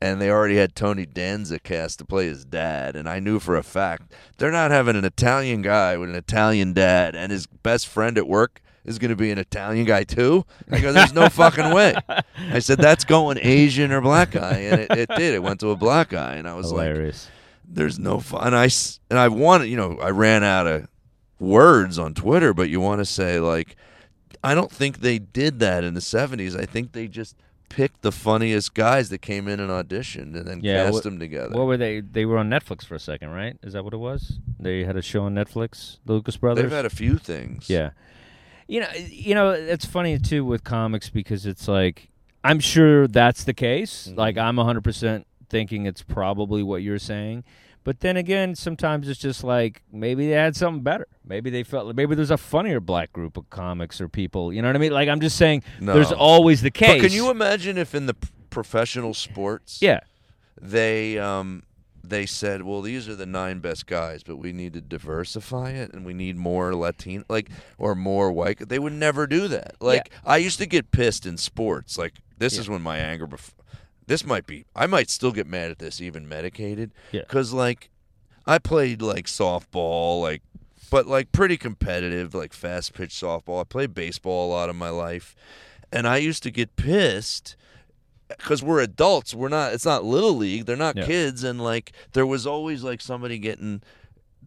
and 0.00 0.20
they 0.20 0.30
already 0.30 0.56
had 0.56 0.74
Tony 0.74 1.04
Danza 1.04 1.58
cast 1.58 1.98
to 1.98 2.04
play 2.04 2.26
his 2.26 2.44
dad, 2.44 2.96
and 2.96 3.08
I 3.08 3.20
knew 3.20 3.38
for 3.38 3.56
a 3.56 3.62
fact 3.62 4.12
they're 4.38 4.50
not 4.50 4.70
having 4.70 4.96
an 4.96 5.04
Italian 5.04 5.62
guy 5.62 5.96
with 5.96 6.08
an 6.08 6.16
Italian 6.16 6.72
dad, 6.72 7.14
and 7.14 7.30
his 7.30 7.46
best 7.46 7.86
friend 7.86 8.16
at 8.16 8.26
work 8.26 8.62
is 8.84 8.98
going 8.98 9.10
to 9.10 9.16
be 9.16 9.30
an 9.30 9.38
Italian 9.38 9.84
guy 9.84 10.04
too. 10.04 10.44
I 10.70 10.80
go, 10.80 10.92
there's 10.92 11.12
no 11.12 11.28
fucking 11.28 11.72
way. 11.74 11.94
I 12.38 12.58
said 12.60 12.78
that's 12.78 13.04
going 13.04 13.38
Asian 13.40 13.92
or 13.92 14.00
black 14.00 14.30
guy, 14.30 14.58
and 14.60 14.80
it, 14.80 14.90
it 14.92 15.08
did. 15.16 15.34
It 15.34 15.42
went 15.42 15.60
to 15.60 15.70
a 15.70 15.76
black 15.76 16.08
guy, 16.08 16.36
and 16.36 16.48
I 16.48 16.54
was 16.54 16.72
like, 16.72 16.86
there's 17.68 17.98
no 17.98 18.20
fun. 18.20 18.48
And 18.48 18.56
I 18.56 18.68
and 19.10 19.18
I 19.18 19.28
wanted, 19.28 19.66
you 19.66 19.76
know, 19.76 19.98
I 20.00 20.10
ran 20.10 20.42
out 20.42 20.66
of 20.66 20.88
words 21.38 21.98
on 21.98 22.14
Twitter, 22.14 22.54
but 22.54 22.70
you 22.70 22.80
want 22.80 23.00
to 23.00 23.04
say 23.04 23.38
like, 23.38 23.76
I 24.42 24.54
don't 24.54 24.72
think 24.72 25.00
they 25.00 25.18
did 25.18 25.58
that 25.60 25.84
in 25.84 25.92
the 25.92 26.00
'70s. 26.00 26.58
I 26.58 26.64
think 26.64 26.92
they 26.92 27.06
just 27.06 27.36
picked 27.70 28.02
the 28.02 28.12
funniest 28.12 28.74
guys 28.74 29.08
that 29.08 29.22
came 29.22 29.48
in 29.48 29.58
and 29.60 29.70
auditioned 29.70 30.36
and 30.36 30.46
then 30.46 30.60
Yeah, 30.62 30.84
cast 30.84 30.92
what- 30.92 31.02
them 31.04 31.18
together. 31.18 31.56
What 31.56 31.66
were 31.66 31.78
they? 31.78 32.00
They 32.00 32.26
were 32.26 32.36
on 32.36 32.50
Netflix 32.50 32.84
for 32.84 32.94
a 32.94 33.00
second, 33.00 33.30
right? 33.30 33.56
Is 33.62 33.72
that 33.72 33.82
what 33.84 33.94
it 33.94 33.98
was? 33.98 34.38
They 34.58 34.84
had 34.84 34.96
a 34.96 35.02
show 35.02 35.22
on 35.22 35.34
Netflix, 35.34 35.96
the 36.04 36.12
Lucas 36.12 36.36
Brothers. 36.36 36.64
They've 36.64 36.70
had 36.72 36.84
a 36.84 36.90
few 36.90 37.16
things. 37.16 37.70
Yeah. 37.70 37.90
You 38.68 38.80
know, 38.80 38.88
you 39.08 39.34
know, 39.34 39.50
it's 39.50 39.86
funny 39.86 40.18
too 40.18 40.44
with 40.44 40.62
comics 40.62 41.08
because 41.08 41.46
it's 41.46 41.66
like 41.66 42.10
I'm 42.44 42.60
sure 42.60 43.06
that's 43.08 43.44
the 43.44 43.54
case. 43.54 44.08
Mm-hmm. 44.08 44.18
Like 44.18 44.36
I'm 44.36 44.56
100% 44.56 45.24
thinking 45.48 45.86
it's 45.86 46.02
probably 46.02 46.62
what 46.62 46.82
you're 46.82 46.98
saying. 46.98 47.44
But 47.82 48.00
then 48.00 48.16
again, 48.16 48.54
sometimes 48.54 49.08
it's 49.08 49.18
just 49.20 49.42
like 49.42 49.82
maybe 49.90 50.26
they 50.28 50.34
had 50.34 50.54
something 50.54 50.82
better. 50.82 51.06
Maybe 51.24 51.48
they 51.50 51.62
felt 51.62 51.94
maybe 51.96 52.14
there's 52.14 52.30
a 52.30 52.36
funnier 52.36 52.78
black 52.80 53.12
group 53.12 53.36
of 53.36 53.48
comics 53.50 54.00
or 54.00 54.08
people. 54.08 54.52
You 54.52 54.60
know 54.62 54.68
what 54.68 54.76
I 54.76 54.80
mean? 54.80 54.92
Like 54.92 55.08
I'm 55.08 55.20
just 55.20 55.36
saying 55.36 55.62
No. 55.80 55.94
there's 55.94 56.12
always 56.12 56.60
the 56.62 56.70
case. 56.70 57.00
But 57.00 57.08
can 57.08 57.12
you 57.16 57.30
imagine 57.30 57.78
if 57.78 57.94
in 57.94 58.06
the 58.06 58.16
professional 58.50 59.14
sports, 59.14 59.78
Yeah. 59.80 60.00
they 60.60 61.18
um 61.18 61.62
they 62.02 62.26
said, 62.26 62.62
well, 62.62 62.80
these 62.82 63.08
are 63.08 63.14
the 63.14 63.26
nine 63.26 63.60
best 63.60 63.86
guys, 63.86 64.22
but 64.22 64.36
we 64.36 64.52
need 64.52 64.72
to 64.72 64.80
diversify 64.80 65.70
it, 65.70 65.92
and 65.92 66.04
we 66.04 66.12
need 66.14 66.34
more 66.36 66.74
Latino, 66.74 67.24
like 67.28 67.48
or 67.78 67.94
more 67.94 68.32
white. 68.32 68.68
They 68.68 68.78
would 68.78 68.94
never 68.94 69.26
do 69.26 69.48
that. 69.48 69.76
Like 69.80 70.10
I 70.24 70.38
used 70.38 70.58
to 70.58 70.66
get 70.66 70.90
pissed 70.90 71.24
in 71.26 71.36
sports. 71.36 71.96
Like 71.96 72.14
this 72.38 72.58
is 72.58 72.68
when 72.68 72.82
my 72.82 72.98
anger. 72.98 73.28
This 74.10 74.26
might 74.26 74.44
be. 74.44 74.64
I 74.74 74.86
might 74.88 75.08
still 75.08 75.30
get 75.30 75.46
mad 75.46 75.70
at 75.70 75.78
this, 75.78 76.00
even 76.00 76.28
medicated. 76.28 76.90
Yeah. 77.12 77.20
Because 77.20 77.52
like, 77.52 77.90
I 78.44 78.58
played 78.58 79.00
like 79.00 79.26
softball, 79.26 80.20
like, 80.20 80.42
but 80.90 81.06
like 81.06 81.30
pretty 81.30 81.56
competitive, 81.56 82.34
like 82.34 82.52
fast 82.52 82.92
pitch 82.92 83.10
softball. 83.10 83.60
I 83.60 83.64
played 83.64 83.94
baseball 83.94 84.48
a 84.48 84.50
lot 84.50 84.68
of 84.68 84.74
my 84.74 84.88
life, 84.90 85.36
and 85.92 86.08
I 86.08 86.16
used 86.16 86.42
to 86.42 86.50
get 86.50 86.74
pissed 86.74 87.54
because 88.28 88.64
we're 88.64 88.80
adults. 88.80 89.32
We're 89.32 89.48
not. 89.48 89.74
It's 89.74 89.86
not 89.86 90.02
little 90.04 90.34
league. 90.36 90.66
They're 90.66 90.76
not 90.76 90.96
Yeah. 90.96 91.06
kids. 91.06 91.44
And 91.44 91.62
like, 91.62 91.92
there 92.12 92.26
was 92.26 92.48
always 92.48 92.82
like 92.82 93.00
somebody 93.00 93.38
getting 93.38 93.80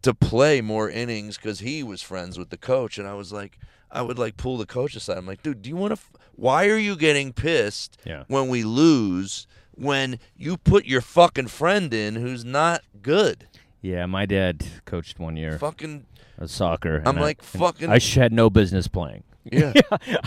to 0.04 0.14
play 0.14 0.62
more 0.62 0.89
innings 0.89 1.38
because 1.38 1.60
he 1.60 1.84
was 1.84 2.01
friends 2.01 2.38
with 2.38 2.49
the 2.49 2.58
coach. 2.58 2.97
And 2.97 3.08
I 3.08 3.14
was 3.16 3.34
like, 3.34 3.58
I 3.91 4.01
would 4.01 4.18
like 4.20 4.38
pull 4.38 4.58
the 4.58 4.66
coach 4.66 4.95
aside. 4.95 5.18
I'm 5.18 5.26
like, 5.26 5.43
dude, 5.43 5.62
do 5.62 5.70
you 5.70 5.76
want 5.76 5.91
to? 5.91 5.99
F- 5.99 6.12
why 6.36 6.68
are 6.68 6.78
you 6.78 6.95
getting 6.95 7.34
pissed 7.34 7.97
Yeah. 8.06 8.24
when 8.28 8.47
we 8.49 8.64
lose? 8.64 9.47
When 9.76 10.20
you 10.38 10.58
put 10.58 10.86
your 10.86 11.01
fucking 11.01 11.47
friend 11.47 11.91
in 11.93 12.16
who's 12.16 12.45
not 12.45 12.84
good, 13.01 13.47
Yeah, 13.82 14.06
my 14.06 14.26
dad 14.28 14.64
coached 14.86 15.18
one 15.20 15.36
year 15.36 15.58
fucking 15.58 16.06
soccer. 16.45 16.97
I'm 16.97 17.08
and 17.16 17.20
I- 17.20 17.22
like, 17.22 17.41
fucking- 17.41 17.89
I 17.89 17.99
had 17.99 18.32
no 18.32 18.49
business 18.51 18.88
playing. 18.88 19.24
yeah. 19.51 19.74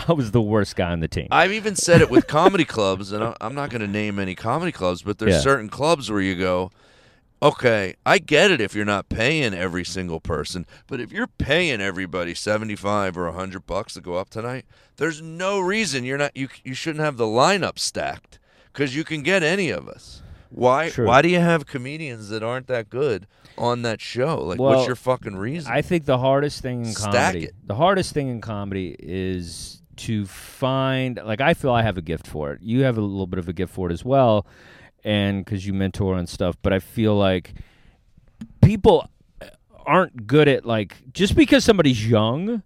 I 0.07 0.13
was 0.13 0.31
the 0.31 0.41
worst 0.41 0.75
guy 0.75 0.91
on 0.91 0.99
the 0.99 1.07
team. 1.07 1.27
I've 1.31 1.51
even 1.53 1.75
said 1.75 2.01
it 2.01 2.09
with 2.11 2.27
comedy 2.27 2.65
clubs, 2.65 3.11
and 3.11 3.33
I'm 3.41 3.55
not 3.55 3.69
going 3.71 3.81
to 3.81 3.87
name 3.87 4.19
any 4.19 4.35
comedy 4.35 4.71
clubs, 4.71 5.01
but 5.01 5.17
there's 5.17 5.33
Yeah. 5.35 5.39
certain 5.41 5.69
clubs 5.69 6.11
where 6.11 6.21
you 6.21 6.35
go, 6.35 6.69
okay, 7.41 7.95
I 8.05 8.19
get 8.19 8.51
it 8.51 8.61
if 8.61 8.75
you're 8.75 8.85
not 8.85 9.09
paying 9.09 9.53
every 9.53 9.85
single 9.85 10.19
person, 10.19 10.65
but 10.87 10.99
if 10.99 11.11
you're 11.11 11.27
paying 11.27 11.81
everybody 11.81 12.33
75 12.33 13.17
or 13.17 13.25
100 13.25 13.65
bucks 13.65 13.93
to 13.93 14.01
go 14.01 14.15
up 14.15 14.29
tonight, 14.29 14.65
there's 14.97 15.21
no 15.21 15.59
reason 15.59 16.03
you're 16.03 16.17
not 16.17 16.35
you 16.35 16.49
you 16.63 16.73
shouldn't 16.73 17.03
have 17.03 17.17
the 17.17 17.25
lineup 17.25 17.79
stacked 17.79 18.39
cuz 18.73 18.95
you 18.95 19.03
can 19.03 19.21
get 19.21 19.43
any 19.43 19.69
of 19.69 19.87
us. 19.87 20.21
Why 20.49 20.89
True. 20.89 21.05
why 21.05 21.21
do 21.21 21.29
you 21.29 21.39
have 21.39 21.65
comedians 21.65 22.29
that 22.29 22.41
aren't 22.41 22.67
that 22.67 22.89
good 22.89 23.27
on 23.57 23.81
that 23.83 24.01
show? 24.01 24.43
Like 24.43 24.59
Well, 24.59 24.75
what's 24.75 24.87
your 24.87 24.95
fucking 24.95 25.35
reason? 25.35 25.71
I 25.71 25.81
think 25.81 26.05
the 26.05 26.17
hardest 26.17 26.61
thing 26.61 26.85
in 26.85 26.93
Stack 26.93 27.13
comedy, 27.13 27.45
it. 27.45 27.55
the 27.65 27.75
hardest 27.75 28.13
thing 28.13 28.29
in 28.29 28.41
comedy 28.41 28.95
is 28.99 29.81
to 29.97 30.25
find. 30.25 31.19
Like 31.23 31.41
I 31.41 31.53
feel 31.53 31.71
I 31.71 31.81
have 31.81 31.97
a 31.97 32.01
gift 32.01 32.27
for 32.27 32.53
it. 32.53 32.61
You 32.61 32.83
have 32.83 32.97
a 32.97 33.01
little 33.01 33.27
bit 33.27 33.39
of 33.39 33.49
a 33.49 33.53
gift 33.53 33.73
for 33.73 33.89
it 33.89 33.93
as 33.93 34.05
well, 34.05 34.45
and 35.07 35.45
because 35.45 35.65
you 35.65 35.73
mentor 35.73 36.17
and 36.17 36.27
stuff. 36.27 36.57
But 36.61 36.73
I 36.73 36.79
feel 36.79 37.15
like 37.15 37.53
people 38.61 39.09
aren't 39.85 40.27
good 40.27 40.49
at 40.49 40.65
like 40.65 41.13
just 41.13 41.33
because 41.33 41.63
somebody's 41.63 42.05
young 42.05 42.61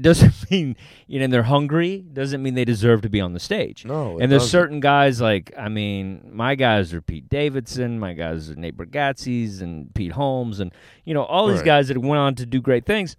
doesn't 0.00 0.34
mean 0.50 0.76
you 1.06 1.20
know 1.20 1.24
and 1.24 1.32
they're 1.32 1.44
hungry 1.44 2.04
doesn't 2.12 2.42
mean 2.42 2.54
they 2.54 2.64
deserve 2.64 3.02
to 3.02 3.08
be 3.08 3.20
on 3.20 3.32
the 3.32 3.38
stage. 3.38 3.84
No, 3.84 4.18
and 4.18 4.30
there's 4.32 4.42
doesn't. 4.42 4.50
certain 4.50 4.80
guys 4.80 5.20
like 5.20 5.52
I 5.56 5.68
mean, 5.68 6.28
my 6.32 6.56
guys 6.56 6.92
are 6.92 7.00
Pete 7.00 7.28
Davidson, 7.28 8.00
my 8.00 8.12
guys 8.12 8.50
are 8.50 8.56
Nate 8.56 8.76
Bargatze's 8.76 9.62
and 9.62 9.94
Pete 9.94 10.12
Holmes, 10.12 10.58
and 10.58 10.72
you 11.04 11.14
know 11.14 11.22
all 11.22 11.46
these 11.46 11.62
guys 11.62 11.86
that 11.88 11.98
went 11.98 12.18
on 12.18 12.34
to 12.34 12.44
do 12.46 12.60
great 12.60 12.86
things. 12.86 13.16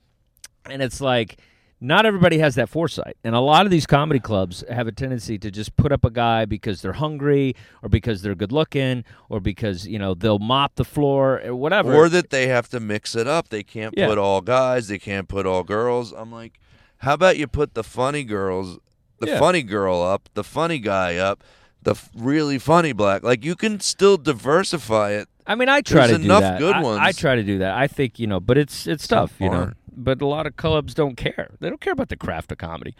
And 0.70 0.82
it's 0.82 0.99
like 0.99 1.39
not 1.82 2.06
everybody 2.06 2.40
has 2.40 2.56
that 2.56 2.68
foresight, 2.70 3.16
and 3.24 3.36
a 3.36 3.40
lot 3.40 3.66
of 3.66 3.72
these 3.72 3.86
comedy 3.86 4.20
clubs 4.20 4.64
have 4.70 4.88
a 4.88 4.92
tendency 4.92 5.38
to 5.40 5.50
just 5.50 5.76
put 5.78 5.92
up 5.92 6.04
a 6.04 6.10
guy 6.10 6.46
because 6.46 6.82
they're 6.82 6.94
hungry, 6.94 7.56
or 7.82 7.90
because 7.90 8.22
they're 8.22 8.36
good 8.36 8.52
looking, 8.52 9.04
or 9.30 9.40
because 9.40 9.88
you 9.88 9.98
know 10.00 10.14
they'll 10.14 10.40
mop 10.40 10.76
the 10.76 10.84
floor 10.86 11.42
or 11.46 11.56
whatever. 11.56 11.94
Or 11.94 12.10
that 12.10 12.30
they 12.32 12.48
have 12.48 12.68
to 12.70 12.80
mix 12.80 13.16
it 13.16 13.28
up. 13.28 13.50
They 13.50 13.64
can't 13.64 13.94
Yeah. 13.98 14.08
put 14.08 14.18
all 14.18 14.42
guys. 14.42 14.88
They 14.90 15.00
can't 15.00 15.28
put 15.28 15.46
all 15.46 15.64
girls. 15.64 16.12
I'm 16.12 16.32
like, 16.32 16.60
how 16.98 17.14
about 17.14 17.38
you 17.38 17.48
put 17.48 17.74
the 17.76 17.84
funny 17.84 18.24
girls, 18.24 18.78
the 19.20 19.28
Yeah. 19.28 19.40
funny 19.40 19.64
girl 19.64 20.02
up, 20.02 20.28
the 20.34 20.44
funny 20.44 20.80
guy 20.80 21.16
up, 21.16 21.44
the 21.82 21.92
f- 21.92 22.10
really 22.14 22.60
funny 22.60 22.92
black. 22.92 23.24
Like 23.24 23.46
you 23.46 23.56
can 23.56 23.80
still 23.80 24.18
diversify 24.18 25.12
it. 25.12 25.30
I 25.48 25.56
mean, 25.56 25.70
I 25.70 25.82
try 25.82 26.08
There's 26.08 26.18
to 26.20 26.24
do 26.24 26.26
enough 26.26 26.42
that. 26.42 26.60
good 26.60 26.76
I, 26.76 26.82
ones. 26.84 27.00
I 27.02 27.12
try 27.14 27.36
to 27.36 27.44
do 27.44 27.58
that. 27.60 27.74
I 27.76 27.88
think 27.88 28.20
you 28.20 28.28
know, 28.28 28.40
but 28.40 28.58
it's 28.58 28.86
it's 28.86 29.08
tough, 29.08 29.34
you 29.40 29.50
know. 29.50 29.72
But 29.96 30.22
a 30.22 30.26
lot 30.26 30.48
of 30.48 30.56
clubs 30.56 30.94
don't 30.94 31.16
care. 31.16 31.52
They 31.60 31.70
don't 31.70 31.82
care 31.82 31.94
about 31.94 32.10
the 32.10 32.18
craft 32.18 32.52
of 32.52 32.58
comedy. 32.58 32.96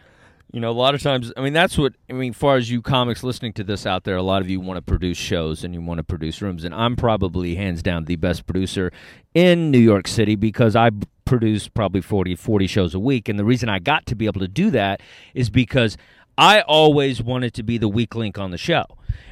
You 0.52 0.60
know, 0.60 0.72
a 0.72 0.74
lot 0.74 0.96
of 0.96 1.02
times. 1.02 1.32
I 1.38 1.42
mean, 1.42 1.54
that's 1.54 1.78
what 1.78 1.94
I 2.10 2.14
mean. 2.14 2.34
Far 2.34 2.58
as 2.58 2.72
you 2.72 2.82
comics 2.82 3.24
listening 3.24 3.54
to 3.54 3.64
this 3.64 3.86
out 3.86 4.04
there, 4.04 4.16
a 4.16 4.24
lot 4.24 4.42
of 4.42 4.50
you 4.50 4.60
want 4.60 4.78
to 4.78 4.82
produce 4.82 5.18
shows 5.18 5.64
and 5.64 5.74
you 5.74 5.82
want 5.82 6.00
to 6.00 6.04
produce 6.04 6.42
rooms, 6.42 6.64
and 6.64 6.74
I'm 6.74 6.96
probably 6.96 7.56
hands 7.56 7.84
down 7.84 8.06
the 8.06 8.16
best 8.16 8.48
producer 8.48 8.92
in 9.36 9.70
New 9.70 9.80
York 9.80 10.08
City 10.08 10.36
because 10.36 10.76
I 10.76 10.90
produce 11.26 11.68
probably 11.68 12.02
40, 12.02 12.36
40 12.36 12.66
shows 12.66 12.96
a 12.96 13.00
week, 13.00 13.30
and 13.30 13.38
the 13.38 13.46
reason 13.46 13.70
I 13.70 13.78
got 13.78 14.08
to 14.08 14.16
be 14.16 14.26
able 14.26 14.42
to 14.42 14.48
do 14.48 14.72
that 14.72 15.02
is 15.36 15.52
because 15.52 15.96
I 16.36 16.62
always 16.62 17.22
wanted 17.22 17.54
to 17.54 17.64
be 17.64 17.78
the 17.78 17.88
weak 17.88 18.16
link 18.16 18.40
on 18.40 18.50
the 18.50 18.58
show. 18.58 18.86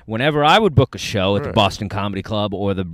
Whenever 0.05 0.43
I 0.43 0.57
would 0.57 0.73
book 0.73 0.95
a 0.95 0.97
show 0.97 1.35
at 1.35 1.43
the 1.43 1.51
Boston 1.51 1.89
Comedy 1.89 2.21
Club 2.23 2.53
or 2.53 2.73
the 2.73 2.85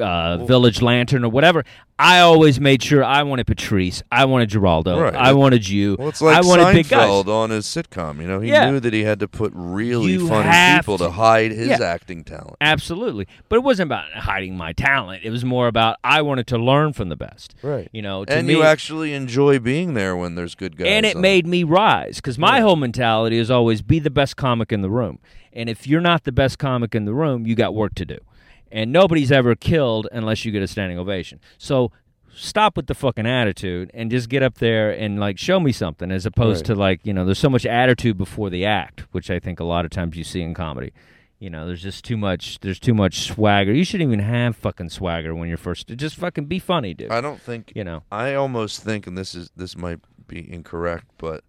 uh, 0.00 0.44
Village 0.44 0.80
Lantern 0.80 1.24
or 1.24 1.28
whatever, 1.28 1.64
I 1.98 2.20
always 2.20 2.60
made 2.60 2.82
sure 2.84 3.02
I 3.02 3.24
wanted 3.24 3.46
Patrice, 3.48 4.02
I 4.12 4.26
wanted 4.26 4.48
Giraldo, 4.50 5.00
Right. 5.00 5.14
I 5.14 5.32
wanted 5.32 5.68
you, 5.68 5.96
Well, 5.98 6.08
it's 6.08 6.22
like 6.22 6.36
I 6.36 6.40
wanted 6.46 6.72
big 6.72 6.88
guys. 6.88 7.08
Seinfeld 7.08 7.26
on 7.26 7.50
his 7.50 7.66
sitcom. 7.66 8.20
You 8.20 8.28
know, 8.28 8.38
he 8.40 8.50
Yeah. 8.50 8.70
knew 8.70 8.78
that 8.80 8.92
he 8.92 9.02
had 9.02 9.18
to 9.20 9.28
put 9.28 9.52
really 9.54 10.12
You 10.12 10.28
funny 10.28 10.78
people 10.78 10.98
to, 10.98 11.04
to- 11.06 11.10
hide 11.10 11.50
his 11.50 11.68
Yeah. 11.68 11.82
acting 11.82 12.22
talent. 12.22 12.56
Absolutely. 12.60 13.26
But 13.48 13.56
it 13.56 13.62
wasn't 13.64 13.88
about 13.88 14.10
hiding 14.12 14.56
my 14.56 14.72
talent. 14.72 15.22
It 15.24 15.30
was 15.30 15.44
more 15.44 15.66
about 15.66 15.96
I 16.04 16.22
wanted 16.22 16.46
to 16.48 16.58
learn 16.58 16.92
from 16.92 17.08
the 17.08 17.16
best. 17.16 17.54
Right. 17.62 17.88
You 17.92 18.02
know, 18.02 18.24
to 18.24 18.32
And 18.32 18.46
me, 18.46 18.54
you 18.54 18.62
actually 18.62 19.14
enjoy 19.14 19.58
being 19.58 19.94
there 19.94 20.16
when 20.16 20.36
there's 20.36 20.54
good 20.54 20.76
guys. 20.76 20.86
and 20.88 21.04
it 21.04 21.16
on. 21.16 21.22
made 21.22 21.46
me 21.46 21.64
rise 21.64 22.16
because 22.16 22.38
my 22.38 22.58
Yeah. 22.58 22.62
whole 22.64 22.76
mentality 22.76 23.36
is 23.38 23.50
always 23.50 23.82
be 23.82 23.98
the 23.98 24.10
best 24.10 24.36
comic 24.36 24.70
in 24.72 24.80
the 24.80 24.90
room. 24.90 25.18
And 25.52 25.68
if 25.68 25.86
you're 25.86 26.00
not 26.00 26.24
the 26.24 26.32
best 26.32 26.58
comic 26.58 26.94
in 26.94 27.04
the 27.04 27.14
room, 27.14 27.46
you 27.46 27.54
got 27.54 27.74
work 27.74 27.94
to 27.96 28.04
do. 28.04 28.18
And 28.70 28.90
nobody's 28.92 29.30
ever 29.30 29.54
killed 29.54 30.08
unless 30.12 30.44
you 30.44 30.52
get 30.52 30.62
a 30.62 30.66
standing 30.66 30.98
ovation. 30.98 31.40
So 31.58 31.92
stop 32.34 32.74
with 32.76 32.86
the 32.86 32.94
fucking 32.94 33.26
attitude 33.26 33.90
and 33.92 34.10
just 34.10 34.30
get 34.30 34.42
up 34.42 34.54
there 34.54 34.90
and 34.90 35.20
like 35.20 35.38
show 35.38 35.60
me 35.60 35.72
something 35.72 36.10
as 36.10 36.24
opposed 36.24 36.60
Right. 36.60 36.74
to 36.74 36.80
like, 36.80 37.00
you 37.04 37.12
know, 37.12 37.26
there's 37.26 37.38
so 37.38 37.50
much 37.50 37.66
attitude 37.66 38.16
before 38.16 38.48
the 38.48 38.64
act, 38.64 39.00
which 39.12 39.30
I 39.30 39.38
think 39.38 39.60
a 39.60 39.64
lot 39.64 39.84
of 39.84 39.90
times 39.90 40.16
you 40.16 40.24
see 40.24 40.40
in 40.40 40.54
comedy. 40.54 40.92
You 41.38 41.50
know, 41.50 41.66
there's 41.66 41.82
just 41.82 42.04
too 42.04 42.16
much 42.16 42.60
there's 42.60 42.78
too 42.78 42.94
much 42.94 43.22
swagger. 43.26 43.74
You 43.74 43.84
shouldn't 43.84 44.08
even 44.08 44.20
have 44.24 44.56
fucking 44.56 44.88
swagger 44.90 45.34
when 45.34 45.48
you're 45.48 45.58
first 45.58 45.88
just 45.88 46.16
fucking 46.16 46.46
be 46.46 46.58
funny, 46.60 46.94
dude. 46.94 47.10
I 47.10 47.20
don't 47.20 47.40
think 47.40 47.72
you 47.74 47.82
know. 47.84 48.04
I 48.12 48.34
almost 48.34 48.82
think, 48.82 49.06
and 49.08 49.18
this 49.18 49.34
is 49.34 49.50
this 49.56 49.76
might 49.76 49.98
be 50.28 50.50
incorrect, 50.50 51.06
but 51.18 51.42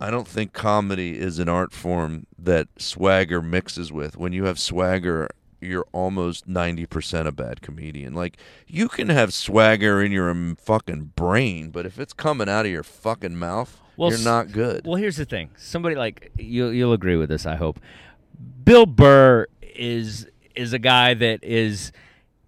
I 0.00 0.10
don't 0.10 0.28
think 0.28 0.52
comedy 0.52 1.18
is 1.18 1.38
an 1.38 1.48
art 1.48 1.72
form 1.72 2.26
that 2.38 2.68
swagger 2.78 3.42
mixes 3.42 3.90
with. 3.92 4.16
When 4.16 4.32
you 4.32 4.44
have 4.44 4.58
swagger, 4.58 5.28
you're 5.60 5.86
almost 5.92 6.46
ninety 6.46 6.86
percent 6.86 7.26
a 7.26 7.32
bad 7.32 7.62
comedian. 7.62 8.14
Like 8.14 8.36
you 8.66 8.88
can 8.88 9.08
have 9.08 9.34
swagger 9.34 10.00
in 10.02 10.12
your 10.12 10.30
um, 10.30 10.56
fucking 10.60 11.12
brain, 11.16 11.70
but 11.70 11.84
if 11.84 11.98
it's 11.98 12.12
coming 12.12 12.48
out 12.48 12.64
of 12.64 12.70
your 12.70 12.84
fucking 12.84 13.36
mouth, 13.36 13.80
Well, 13.96 14.10
you're 14.10 14.20
not 14.20 14.52
good. 14.52 14.86
Well, 14.86 14.94
here's 14.94 15.16
the 15.16 15.24
thing. 15.24 15.50
Somebody 15.56 15.96
like 15.96 16.30
you 16.38 16.68
you'll 16.68 16.92
agree 16.92 17.16
with 17.16 17.28
this, 17.28 17.44
I 17.44 17.56
hope. 17.56 17.80
Bill 18.64 18.86
Burr 18.86 19.46
is 19.62 20.28
is 20.54 20.72
a 20.72 20.78
guy 20.78 21.14
that 21.14 21.42
is 21.42 21.90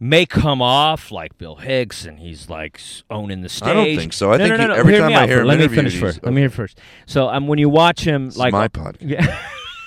may 0.02 0.24
come 0.24 0.62
off 0.62 1.12
like 1.12 1.36
Bill 1.36 1.56
Hicks 1.56 2.06
and 2.06 2.18
he's 2.18 2.48
like 2.48 2.80
owning 3.10 3.42
the 3.42 3.48
stage. 3.50 3.68
I 3.68 3.74
don't 3.74 3.96
think 3.96 4.12
so. 4.14 4.32
I 4.32 4.38
No, 4.38 4.44
think 4.46 4.56
no, 4.56 4.62
he- 4.62 4.66
no, 4.68 4.74
no. 4.74 4.80
every 4.80 4.92
Hear 4.94 5.02
time 5.02 5.12
I 5.14 5.26
hear 5.26 5.40
him 5.42 5.46
let 5.46 5.58
me 5.58 5.68
finish 5.68 5.98
first. 6.00 6.22
Let 6.24 6.32
me 6.32 6.40
hear 6.40 6.50
first. 6.50 6.80
So 7.06 7.28
um, 7.28 7.46
when 7.46 7.58
you 7.58 7.68
watch 7.68 8.00
him 8.00 8.26
This 8.26 8.36
like 8.38 8.52
my 8.52 8.68
podcast. 8.68 8.96
yeah. 9.00 9.38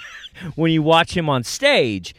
when 0.55 0.71
you 0.71 0.81
watch 0.83 1.15
him 1.17 1.29
on 1.29 1.43
stage 1.43 2.13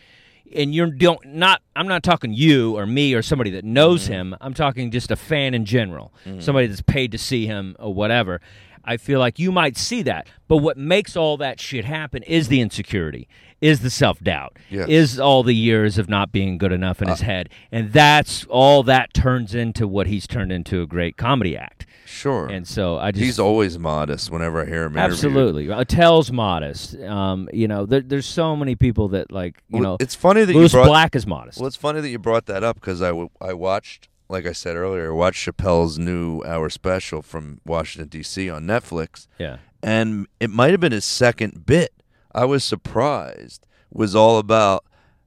and 0.54 0.74
you're 0.74 0.90
don't 0.90 1.24
not 1.24 1.62
I'm 1.76 1.86
not 1.88 2.02
talking 2.02 2.32
you 2.32 2.76
or 2.76 2.86
me 2.86 3.14
or 3.14 3.22
somebody 3.22 3.50
that 3.50 3.64
knows 3.64 4.04
Mm-hmm. 4.04 4.12
him. 4.12 4.36
I'm 4.40 4.54
talking 4.54 4.90
just 4.90 5.10
a 5.10 5.16
fan 5.16 5.54
in 5.54 5.64
general. 5.64 6.12
Somebody 6.40 6.66
that's 6.66 6.82
paid 6.82 7.12
to 7.12 7.18
see 7.18 7.46
him 7.46 7.76
or 7.78 7.94
whatever. 7.94 8.40
I 8.84 8.98
feel 8.98 9.18
like 9.18 9.38
you 9.38 9.50
might 9.50 9.76
see 9.78 10.02
that. 10.02 10.26
But 10.46 10.58
what 10.58 10.76
makes 10.76 11.16
all 11.16 11.36
that 11.38 11.58
shit 11.58 11.86
happen 11.86 12.22
is 12.24 12.48
the 12.48 12.60
insecurity, 12.60 13.28
is 13.64 13.80
the 13.80 13.90
self-doubt, 13.90 14.56
Yes. 14.70 14.88
is 14.88 15.18
all 15.18 15.42
the 15.42 15.54
years 15.54 15.96
of 15.98 16.08
not 16.08 16.30
being 16.32 16.58
good 16.58 16.72
enough 16.72 17.00
in 17.00 17.08
his 17.08 17.20
head. 17.22 17.48
And 17.72 17.92
that's 17.92 18.44
all 18.50 18.82
that 18.82 19.14
turns 19.14 19.54
into 19.54 19.88
what 19.88 20.06
he's 20.06 20.26
turned 20.26 20.52
into 20.52 20.82
a 20.82 20.86
great 20.86 21.16
comedy 21.16 21.56
act. 21.56 21.86
Sure. 22.04 22.46
And 22.46 22.68
so 22.68 22.98
I 22.98 23.10
just 23.10 23.24
He's 23.24 23.38
always 23.38 23.78
modest 23.78 24.30
whenever 24.30 24.62
I 24.62 24.66
hear 24.66 24.84
him. 24.84 24.96
Absolutely, 24.96 25.68
Attell's 25.70 26.30
modest. 26.30 26.94
Um, 27.00 27.48
you 27.52 27.66
know, 27.66 27.86
there, 27.86 28.02
there's 28.02 28.26
so 28.26 28.54
many 28.54 28.74
people 28.76 29.08
that 29.08 29.32
like 29.32 29.62
you 29.68 29.78
Well, 29.80 29.82
know. 29.92 29.96
it's 29.98 30.14
funny 30.14 30.44
that 30.44 30.54
Lewis 30.54 30.72
you 30.72 30.76
brought 30.78 30.86
Black 30.86 31.16
is 31.16 31.26
modest. 31.26 31.58
Well, 31.58 31.66
it's 31.66 31.76
funny 31.76 32.00
that 32.02 32.08
you 32.10 32.18
brought 32.18 32.46
that 32.46 32.62
up 32.62 32.76
because 32.76 33.00
I, 33.02 33.08
w- 33.08 33.30
I 33.40 33.54
watched, 33.54 34.08
like 34.28 34.46
I 34.46 34.52
said 34.52 34.76
earlier, 34.76 35.08
I 35.10 35.14
watched 35.14 35.44
Chappelle's 35.46 35.98
new 35.98 36.42
hour 36.44 36.68
special 36.68 37.22
from 37.22 37.60
Washington 37.64 38.08
D.C. 38.08 38.48
on 38.50 38.64
Netflix, 38.64 39.26
yeah, 39.38 39.56
and 39.82 40.26
it 40.38 40.50
might 40.50 40.70
have 40.72 40.80
been 40.80 40.92
his 40.92 41.04
second 41.06 41.64
bit. 41.66 41.92
I 42.34 42.44
was 42.44 42.64
surprised. 42.64 43.66
Was 43.92 44.14
all 44.14 44.38
about 44.38 44.84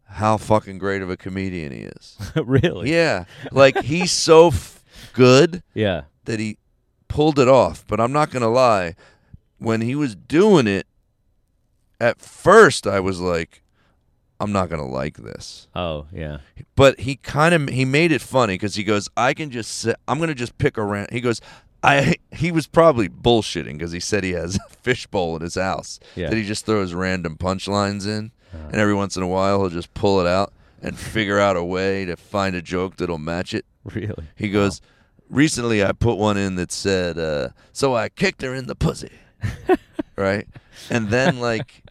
how 0.10 0.38
fucking 0.38 0.78
great 0.78 1.01
of 1.01 1.10
a 1.10 1.18
comedian 1.18 1.72
he 1.72 1.80
is. 1.80 2.18
really. 2.36 2.91
yeah, 2.91 3.26
like 3.51 3.82
he's 3.84 4.12
so 4.12 4.47
f- 4.47 4.84
good 5.14 5.64
yeah, 5.74 6.03
that 6.26 6.39
he 6.39 6.58
pulled 7.08 7.39
it 7.39 7.47
off. 7.47 7.86
But 7.88 7.99
I'm 7.99 8.12
not 8.12 8.30
gonna 8.32 8.49
lie, 8.49 8.95
when 9.58 9.82
he 9.82 9.95
was 9.95 10.16
doing 10.16 10.68
it, 10.68 10.88
at 11.99 12.20
first 12.22 12.88
I 12.88 12.99
was 12.99 13.20
like, 13.20 13.62
I'm 14.39 14.51
not 14.51 14.70
gonna 14.70 14.88
like 14.88 15.18
this. 15.18 15.68
Oh, 15.76 16.08
yeah. 16.14 16.39
but 16.76 17.01
he 17.01 17.16
kind 17.16 17.53
of 17.55 17.70
he 17.70 17.86
made 17.86 18.12
it 18.12 18.22
funny 18.22 18.53
because 18.55 18.76
he 18.76 18.84
goes, 18.84 19.10
I 19.18 19.34
can 19.34 19.49
just 19.49 19.72
sit, 19.72 19.95
I'm 20.08 20.20
gonna 20.20 20.36
just 20.36 20.58
pick 20.58 20.78
a 20.78 20.82
around. 20.82 21.10
He 21.12 21.22
goes, 21.22 21.41
I 21.84 22.15
he 22.32 22.51
was 22.51 22.67
probably 22.67 23.07
bullshitting 23.09 23.73
because 23.73 23.91
he 23.91 23.99
said 23.99 24.23
he 24.23 24.32
has 24.32 24.55
a 24.55 24.59
fishbowl 24.82 25.36
in 25.38 25.41
his 25.41 25.55
house 25.55 25.99
Yeah. 26.15 26.30
that 26.30 26.36
he 26.36 26.43
just 26.43 26.65
throws 26.65 26.93
random 26.93 27.38
punchlines 27.38 28.05
in, 28.07 28.32
and 28.53 28.75
every 28.75 28.93
once 28.95 29.15
in 29.17 29.23
a 29.23 29.28
while 29.28 29.59
he'll 29.61 29.69
just 29.69 29.93
pull 29.93 30.19
it 30.19 30.28
out 30.28 30.53
and 30.82 30.97
figure 31.15 31.39
out 31.39 31.55
a 31.57 31.63
way 31.63 32.05
to 32.05 32.15
find 32.15 32.55
a 32.55 32.61
joke 32.61 32.97
that'll 32.97 33.17
match 33.17 33.53
it. 33.53 33.65
Really. 33.84 34.28
He 34.36 34.49
goes, 34.49 34.82
recently 35.30 35.84
I 35.84 35.91
put 35.91 36.17
one 36.17 36.38
in 36.38 36.55
that 36.55 36.71
said, 36.71 37.17
uh, 37.17 37.49
so 37.73 37.95
I 37.95 38.09
kicked 38.09 38.41
her 38.41 38.53
in 38.53 38.67
the 38.67 38.75
pussy, 38.75 39.11
right? 40.15 40.47
And 40.89 41.09
then 41.09 41.39
like 41.39 41.84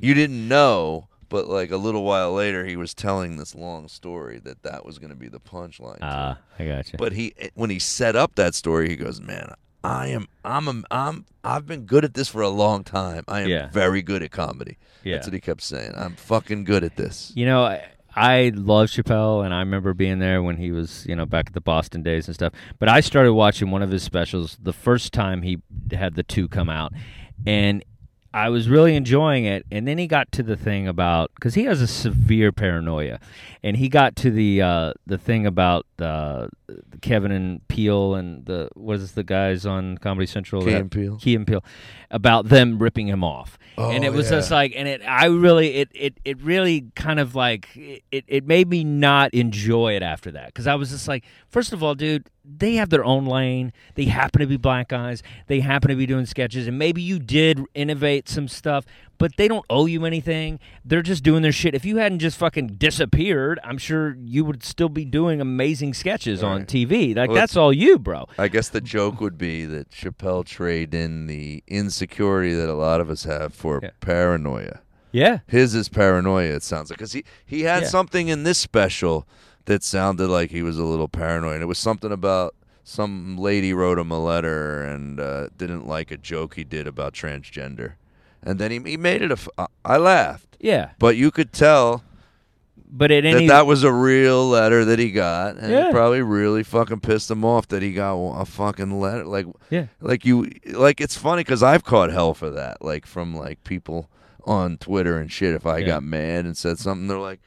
you 0.00 0.14
didn't 0.14 0.46
know. 0.48 1.08
But 1.32 1.48
like 1.48 1.70
a 1.70 1.76
little 1.78 2.04
while 2.04 2.32
later, 2.34 2.64
he 2.66 2.76
was 2.76 2.92
telling 2.94 3.38
this 3.38 3.54
long 3.54 3.88
story 3.88 4.38
that 4.40 4.62
that 4.64 4.84
was 4.84 4.98
going 4.98 5.08
to 5.10 5.16
be 5.16 5.28
the 5.28 5.40
punchline. 5.40 5.96
to. 5.98 6.04
Ah, 6.04 6.38
I 6.58 6.66
got 6.66 6.92
you. 6.92 6.98
But 6.98 7.12
he, 7.14 7.32
when 7.54 7.70
he 7.70 7.78
set 7.78 8.14
up 8.14 8.34
that 8.36 8.54
story, 8.54 8.88
he 8.90 8.96
goes, 8.96 9.18
"Man, 9.20 9.54
I 9.82 10.08
am, 10.08 10.28
I'm, 10.44 10.68
a, 10.68 10.82
I'm, 10.90 11.24
I've 11.42 11.66
been 11.66 11.86
good 11.86 12.04
at 12.04 12.12
this 12.14 12.28
for 12.28 12.42
a 12.42 12.50
long 12.50 12.84
time. 12.84 13.24
I 13.28 13.40
am 13.40 13.48
Yeah. 13.48 13.70
very 13.70 14.02
good 14.02 14.22
at 14.22 14.30
comedy." 14.30 14.76
Yeah. 15.04 15.14
That's 15.14 15.26
what 15.26 15.32
he 15.34 15.40
kept 15.40 15.62
saying. 15.62 15.92
I'm 15.96 16.16
fucking 16.16 16.64
good 16.64 16.84
at 16.84 16.96
this. 16.96 17.32
You 17.34 17.46
know, 17.46 17.64
I, 17.64 17.82
I 18.14 18.52
love 18.54 18.88
Chappelle, 18.88 19.42
and 19.42 19.54
I 19.54 19.60
remember 19.60 19.94
being 19.94 20.18
there 20.18 20.42
when 20.42 20.58
he 20.58 20.70
was, 20.70 21.06
you 21.08 21.16
know, 21.16 21.24
back 21.24 21.46
at 21.46 21.54
the 21.54 21.62
Boston 21.62 22.02
days 22.02 22.28
and 22.28 22.34
stuff. 22.34 22.52
But 22.78 22.90
I 22.90 23.00
started 23.00 23.32
watching 23.32 23.70
one 23.70 23.82
of 23.82 23.90
his 23.90 24.02
specials 24.02 24.58
the 24.62 24.74
first 24.74 25.14
time 25.14 25.40
he 25.40 25.62
had 25.92 26.14
the 26.14 26.22
two 26.22 26.46
come 26.46 26.68
out, 26.68 26.92
and 27.46 27.82
I 28.34 28.48
was 28.48 28.68
really 28.68 28.96
enjoying 28.96 29.44
it. 29.44 29.66
And 29.70 29.86
then 29.86 29.98
he 29.98 30.06
got 30.06 30.32
to 30.32 30.42
the 30.42 30.56
thing 30.56 30.88
about 30.88 31.30
because 31.34 31.54
he 31.54 31.64
has 31.64 31.80
a 31.82 31.86
severe 31.86 32.52
paranoia, 32.52 33.20
and 33.62 33.76
he 33.76 33.88
got 33.88 34.16
to 34.16 34.30
the 34.30 34.62
uh, 34.62 34.92
the 35.06 35.18
thing 35.18 35.46
about 35.46 35.86
uh, 35.98 36.48
Kevin 37.00 37.30
and 37.32 37.66
Peele 37.68 38.14
and 38.14 38.44
the 38.46 38.68
what 38.74 38.96
is 38.96 39.12
the 39.12 39.22
guys 39.24 39.66
on 39.66 39.98
Comedy 39.98 40.26
Central? 40.26 40.62
Key 40.62 40.70
that- 40.70 40.80
and 40.80 40.90
Peele. 40.90 41.16
Key 41.18 41.34
and 41.34 41.46
Peele 41.46 41.64
about 42.10 42.48
them 42.48 42.78
ripping 42.78 43.08
him 43.08 43.24
off. 43.24 43.58
and 43.78 44.04
Oh, 44.04 44.06
it 44.06 44.12
was 44.12 44.30
yeah. 44.30 44.38
just 44.38 44.50
like 44.50 44.72
and 44.76 44.86
it 44.86 45.00
I 45.06 45.26
really 45.26 45.76
it 45.76 45.88
it, 45.94 46.14
it 46.24 46.40
really 46.42 46.86
kind 46.94 47.18
of 47.18 47.34
like 47.34 47.68
it, 47.74 48.24
it 48.28 48.46
made 48.46 48.68
me 48.68 48.84
not 48.84 49.32
enjoy 49.32 49.94
it 49.96 50.02
after 50.02 50.30
that 50.32 50.46
because 50.46 50.66
I 50.66 50.74
was 50.74 50.90
just 50.90 51.08
like 51.08 51.24
first 51.52 51.72
of 51.74 51.82
all 51.82 51.94
dude 51.94 52.24
they 52.44 52.74
have 52.74 52.88
their 52.90 53.04
own 53.04 53.26
lane 53.26 53.72
they 53.94 54.06
happen 54.06 54.40
to 54.40 54.46
be 54.46 54.56
black 54.56 54.88
guys 54.88 55.22
they 55.46 55.60
happen 55.60 55.88
to 55.90 55.94
be 55.94 56.06
doing 56.06 56.24
sketches 56.26 56.66
and 56.66 56.78
maybe 56.78 57.00
you 57.02 57.18
did 57.18 57.60
innovate 57.74 58.28
some 58.28 58.48
stuff 58.48 58.84
but 59.18 59.36
they 59.36 59.46
don't 59.46 59.64
owe 59.70 59.84
you 59.86 60.04
anything 60.06 60.58
they're 60.84 61.02
just 61.02 61.22
doing 61.22 61.42
their 61.42 61.52
shit 61.52 61.74
if 61.74 61.84
you 61.84 61.98
hadn't 61.98 62.18
just 62.20 62.36
fucking 62.38 62.66
disappeared 62.78 63.60
I'm 63.62 63.78
sure 63.78 64.16
you 64.18 64.44
would 64.46 64.64
still 64.64 64.88
be 64.88 65.04
doing 65.04 65.40
amazing 65.40 65.92
sketches 65.94 66.42
on 66.42 66.64
TV 66.64 67.14
like 67.14 67.28
Well, 67.28 67.36
that's 67.36 67.56
all 67.56 67.72
you 67.72 67.98
bro 67.98 68.26
I 68.38 68.48
guess 68.48 68.70
the 68.70 68.80
joke 68.80 69.20
would 69.20 69.36
be 69.38 69.66
that 69.66 69.90
Chappelle 69.90 70.44
traded 70.44 70.94
in 70.94 71.26
the 71.26 71.62
insecurity 71.68 72.54
that 72.54 72.68
a 72.70 72.74
lot 72.74 73.00
of 73.02 73.10
us 73.10 73.24
have 73.24 73.52
for 73.54 73.80
Yeah. 73.82 73.90
paranoia. 74.00 74.80
yeah 75.12 75.40
His 75.46 75.74
is 75.74 75.88
paranoia. 75.90 76.54
It 76.56 76.62
sounds 76.62 76.88
like 76.90 76.98
because 76.98 77.12
he 77.12 77.24
he 77.44 77.62
had 77.62 77.82
Yeah. 77.82 77.88
something 77.88 78.28
in 78.28 78.42
this 78.44 78.58
special 78.58 79.28
that 79.66 79.82
sounded 79.82 80.28
like 80.28 80.50
he 80.50 80.62
was 80.62 80.78
a 80.78 80.84
little 80.84 81.08
paranoid. 81.08 81.62
It 81.62 81.66
was 81.66 81.78
something 81.78 82.12
about 82.12 82.54
some 82.84 83.36
lady 83.38 83.72
wrote 83.72 83.98
him 83.98 84.10
a 84.10 84.18
letter 84.22 84.82
and 84.82 85.20
uh, 85.20 85.48
didn't 85.56 85.86
like 85.86 86.10
a 86.10 86.16
joke 86.16 86.54
he 86.54 86.64
did 86.64 86.86
about 86.86 87.12
transgender, 87.14 87.94
and 88.42 88.58
then 88.58 88.70
he 88.70 88.80
he 88.90 88.96
made 88.96 89.22
it 89.22 89.30
a. 89.30 89.34
F- 89.34 89.48
I- 89.58 89.66
I 89.84 89.96
laughed, 89.98 90.56
yeah 90.60 90.90
but 90.98 91.16
you 91.16 91.30
could 91.30 91.52
tell 91.52 92.02
but 92.94 93.10
at 93.10 93.22
that 93.22 93.34
any 93.36 93.46
that 93.46 93.66
was 93.66 93.84
a 93.84 93.92
real 93.92 94.46
letter 94.48 94.84
that 94.84 94.98
he 94.98 95.10
got, 95.12 95.56
and 95.56 95.70
Yeah. 95.72 95.88
it 95.88 95.92
probably 95.92 96.20
really 96.22 96.62
fucking 96.62 97.00
pissed 97.00 97.30
him 97.30 97.44
off 97.44 97.68
that 97.68 97.80
he 97.82 97.92
got 97.92 98.14
a 98.14 98.44
fucking 98.44 99.00
letter. 99.00 99.24
Like, 99.24 99.46
Yeah. 99.70 99.86
like 100.00 100.26
you, 100.26 100.50
like 100.66 101.00
it's 101.00 101.16
funny 101.16 101.40
because 101.42 101.62
I've 101.62 101.84
caught 101.84 102.10
hell 102.10 102.34
for 102.34 102.50
that, 102.50 102.82
like 102.84 103.06
from 103.06 103.34
like 103.34 103.64
people 103.64 104.10
on 104.44 104.76
Twitter 104.76 105.16
and 105.18 105.32
shit. 105.32 105.54
If 105.54 105.64
I 105.66 105.78
Yeah. 105.78 105.86
got 105.86 106.02
mad 106.02 106.44
and 106.44 106.54
said 106.56 106.78
something, 106.78 107.06
they're 107.08 107.18
like, 107.18 107.40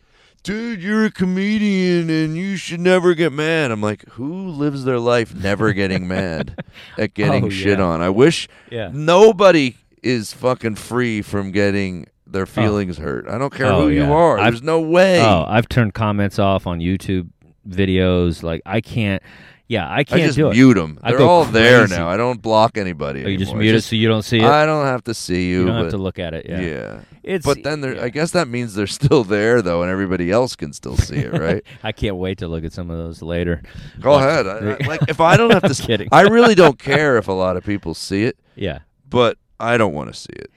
"Dude, 0.45 0.81
you're 0.81 1.05
a 1.05 1.11
comedian 1.11 2.09
and 2.09 2.37
you 2.37 2.55
should 2.55 2.79
never 2.79 3.13
get 3.13 3.33
mad." 3.33 3.71
I'm 3.71 3.81
like, 3.81 4.07
who 4.11 4.47
lives 4.49 4.83
their 4.85 4.99
life 4.99 5.33
never 5.35 5.73
getting 5.73 6.07
mad 6.07 6.63
at 6.97 7.13
getting 7.13 7.45
Oh, 7.45 7.49
shit 7.49 7.79
yeah. 7.79 7.85
on? 7.85 8.01
I 8.01 8.09
wish 8.09 8.47
Yeah. 8.71 8.89
nobody 8.93 9.75
is 10.03 10.31
fucking 10.33 10.75
free 10.75 11.21
from 11.21 11.51
getting 11.51 12.05
their 12.27 12.43
oh. 12.43 12.45
feelings 12.45 12.97
hurt. 12.97 13.27
I 13.27 13.37
don't 13.37 13.53
care 13.53 13.67
Oh, 13.67 13.81
who 13.83 13.89
yeah. 13.89 14.05
you 14.07 14.13
are. 14.13 14.37
I've- 14.39 14.51
There's 14.51 14.63
no 14.63 14.79
way. 14.81 15.21
Oh, 15.21 15.45
I've 15.47 15.67
turned 15.67 15.93
comments 15.93 16.39
off 16.39 16.65
on 16.67 16.79
YouTube 16.79 17.29
videos. 17.67 18.43
Like 18.43 18.61
I 18.65 18.81
can't. 18.81 19.21
Yeah, 19.67 19.87
I 19.87 19.97
I 19.99 20.03
can't 20.03 20.21
just 20.21 20.35
do 20.35 20.49
it. 20.49 20.53
mute 20.53 20.75
them. 20.75 20.99
They're 21.03 21.21
all 21.21 21.43
there 21.45 21.87
now. 21.87 22.07
I 22.07 22.17
don't 22.17 22.39
block 22.39 22.77
anybody. 22.77 23.25
Oh, 23.25 23.27
you 23.27 23.37
just 23.37 23.55
mute 23.55 23.73
it 23.73 23.81
so 23.81 23.95
you 23.95 24.07
don't 24.07 24.21
see 24.21 24.37
it. 24.37 24.45
I 24.45 24.63
don't 24.65 24.85
have 24.85 25.03
to 25.05 25.13
see 25.15 25.49
you. 25.49 25.61
you 25.61 25.65
don't 25.65 25.75
but 25.75 25.81
have 25.85 25.91
to 25.91 25.97
look 25.97 26.19
at 26.19 26.35
it. 26.35 26.45
Yeah, 26.47 26.59
yeah. 26.61 26.99
it's. 27.23 27.43
But 27.43 27.63
then 27.63 27.81
there, 27.81 27.95
yeah. 27.95 28.03
I 28.03 28.09
guess 28.09 28.29
that 28.31 28.47
means 28.47 28.75
they're 28.75 28.85
still 28.85 29.23
there 29.23 29.63
though, 29.63 29.81
and 29.81 29.89
everybody 29.89 30.29
else 30.29 30.55
can 30.55 30.71
still 30.71 30.97
see 30.97 31.15
it, 31.15 31.33
right? 31.33 31.63
I 31.83 31.91
can't 31.93 32.17
wait 32.17 32.37
to 32.39 32.47
look 32.47 32.63
at 32.63 32.73
some 32.73 32.91
of 32.91 32.97
those 32.99 33.23
later. 33.23 33.63
Go 34.01 34.11
Like- 34.13 34.23
ahead. 34.29 34.47
I, 34.47 34.83
I- 34.83 34.87
like 34.87 35.01
if 35.09 35.19
I 35.19 35.35
don't 35.35 35.49
have 35.51 35.63
to, 35.63 35.69
I'm 35.81 35.87
kidding. 35.87 36.09
I 36.11 36.21
really 36.21 36.53
don't 36.53 36.77
care 36.77 37.17
if 37.17 37.27
a 37.27 37.33
lot 37.33 37.57
of 37.57 37.63
people 37.63 37.95
see 37.95 38.23
it, 38.25 38.37
Yeah. 38.55 38.79
but 39.09 39.39
I 39.59 39.77
don't 39.77 39.93
want 39.93 40.13
to 40.13 40.19
see 40.19 40.33
it. 40.33 40.51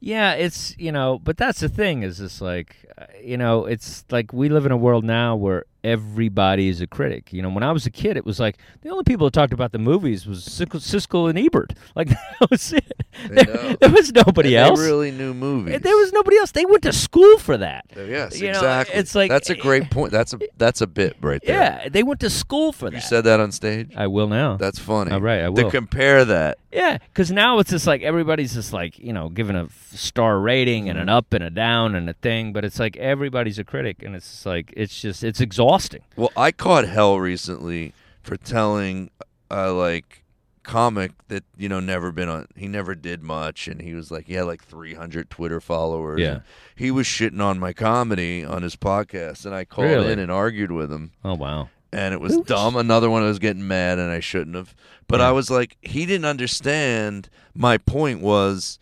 Yeah, 0.00 0.32
it's 0.34 0.74
you 0.78 0.92
know, 0.92 1.18
but 1.18 1.36
that's 1.38 1.60
the 1.60 1.68
thing 1.70 2.02
is 2.02 2.20
it's 2.20 2.40
like 2.42 2.76
uh, 2.98 3.04
you 3.22 3.36
know, 3.38 3.64
it's 3.66 4.04
like 4.10 4.32
we 4.34 4.48
live 4.50 4.66
in 4.66 4.72
a 4.72 4.76
world 4.76 5.04
now 5.04 5.36
where 5.36 5.64
everybody 5.84 6.68
is 6.68 6.80
a 6.80 6.86
critic. 6.86 7.32
You 7.32 7.42
know, 7.42 7.50
when 7.50 7.62
I 7.62 7.72
was 7.72 7.86
a 7.86 7.90
kid, 7.90 8.16
it 8.16 8.24
was 8.24 8.38
like 8.40 8.56
the 8.82 8.90
only 8.90 9.04
people 9.04 9.26
that 9.26 9.32
talked 9.32 9.52
about 9.52 9.72
the 9.72 9.78
movies 9.78 10.26
was 10.26 10.46
Siskel, 10.46 11.28
and 11.28 11.38
Ebert. 11.38 11.74
Like 11.96 12.08
that 12.08 12.50
was 12.50 12.72
it. 12.72 12.92
There, 13.28 13.76
there 13.76 13.90
was 13.90 14.12
nobody 14.12 14.56
And 14.56 14.68
else. 14.70 14.80
Really 14.80 15.10
knew 15.10 15.34
movies. 15.34 15.80
there 15.82 15.96
was 15.96 16.12
nobody 16.12 16.36
else. 16.38 16.52
They 16.52 16.64
went 16.64 16.82
to 16.84 16.92
school 16.92 17.38
for 17.38 17.56
that. 17.58 17.84
Uh, 17.96 18.02
Yes, 18.02 18.40
you 18.40 18.46
know, 18.52 18.58
exactly. 18.58 18.94
it's 18.96 19.14
like- 19.14 19.30
that's 19.30 19.50
a 19.50 19.54
great 19.56 19.90
point. 19.96 20.12
That's 20.12 20.32
a 20.32 20.38
that's 20.56 20.80
a 20.80 20.86
bit 20.86 21.16
right 21.20 21.42
there. 21.44 21.56
Yeah, 21.82 21.88
they 21.88 22.02
went 22.02 22.20
to 22.20 22.30
school 22.30 22.72
for 22.72 22.88
that. 22.90 22.94
You 22.96 23.00
said 23.02 23.24
that 23.24 23.40
on 23.40 23.52
stage. 23.52 23.92
I 23.96 24.06
will 24.06 24.28
now. 24.28 24.56
That's 24.56 24.78
funny. 24.78 25.10
All 25.10 25.20
right, 25.20 25.40
I 25.40 25.48
will. 25.48 25.64
To 25.64 25.70
compare 25.70 26.24
that, 26.24 26.58
Yeah, 26.72 26.98
because 26.98 27.30
now 27.30 27.58
it's 27.58 27.70
just 27.70 27.86
like 27.86 28.02
everybody's 28.02 28.54
just 28.54 28.72
like 28.72 28.98
you 28.98 29.12
know 29.12 29.28
giving 29.28 29.56
a 29.56 29.68
star 29.92 30.38
rating 30.40 30.88
and 30.88 30.98
an 30.98 31.08
up 31.08 31.32
and 31.32 31.42
a 31.44 31.50
down 31.50 31.94
and 31.94 32.08
a 32.08 32.14
thing, 32.14 32.52
but 32.52 32.64
it's 32.64 32.78
like 32.78 32.96
everybody's 32.96 33.58
a 33.58 33.64
critic, 33.64 34.02
and 34.02 34.14
it's 34.14 34.46
like 34.46 34.72
it's 34.76 34.98
just 35.00 35.22
it's 35.24 35.40
exhausting. 35.40 35.69
Well, 36.16 36.32
I 36.36 36.52
caught 36.52 36.86
hell 36.86 37.18
recently 37.18 37.92
for 38.22 38.36
telling 38.36 39.10
a 39.50 39.70
like 39.72 40.24
comic 40.62 41.12
that 41.28 41.42
you 41.56 41.68
know 41.68 41.80
never 41.80 42.12
been 42.12 42.28
on. 42.28 42.46
He 42.56 42.68
never 42.68 42.94
did 42.94 43.22
much, 43.22 43.66
and 43.68 43.80
he 43.80 43.94
was 43.94 44.10
like 44.10 44.26
he 44.26 44.34
had 44.34 44.44
like 44.44 44.62
300 44.64 45.30
Twitter 45.30 45.60
followers. 45.60 46.20
Yeah. 46.20 46.32
and 46.32 46.42
he 46.76 46.90
was 46.90 47.06
shitting 47.06 47.40
on 47.42 47.58
my 47.58 47.72
comedy 47.72 48.44
on 48.44 48.62
his 48.62 48.76
podcast, 48.76 49.44
and 49.46 49.54
I 49.54 49.64
called 49.64 49.88
Really? 49.88 50.12
in 50.12 50.18
and 50.18 50.30
argued 50.30 50.70
with 50.72 50.92
him, 50.92 51.12
Oh 51.24 51.34
wow. 51.34 51.68
and 51.92 52.14
it 52.14 52.20
was 52.20 52.36
was- 52.36 52.46
dumb. 52.46 52.76
Another 52.76 53.08
one 53.10 53.22
I 53.22 53.26
was 53.28 53.38
getting 53.38 53.66
mad, 53.66 53.98
and 53.98 54.10
I 54.10 54.20
shouldn't 54.20 54.56
have. 54.56 54.74
But 55.08 55.20
Yeah. 55.20 55.28
I 55.28 55.32
was 55.32 55.50
like, 55.50 55.76
he 55.82 56.06
didn't 56.06 56.26
understand. 56.26 57.28
My 57.54 57.78
point 57.78 58.20
was. 58.20 58.78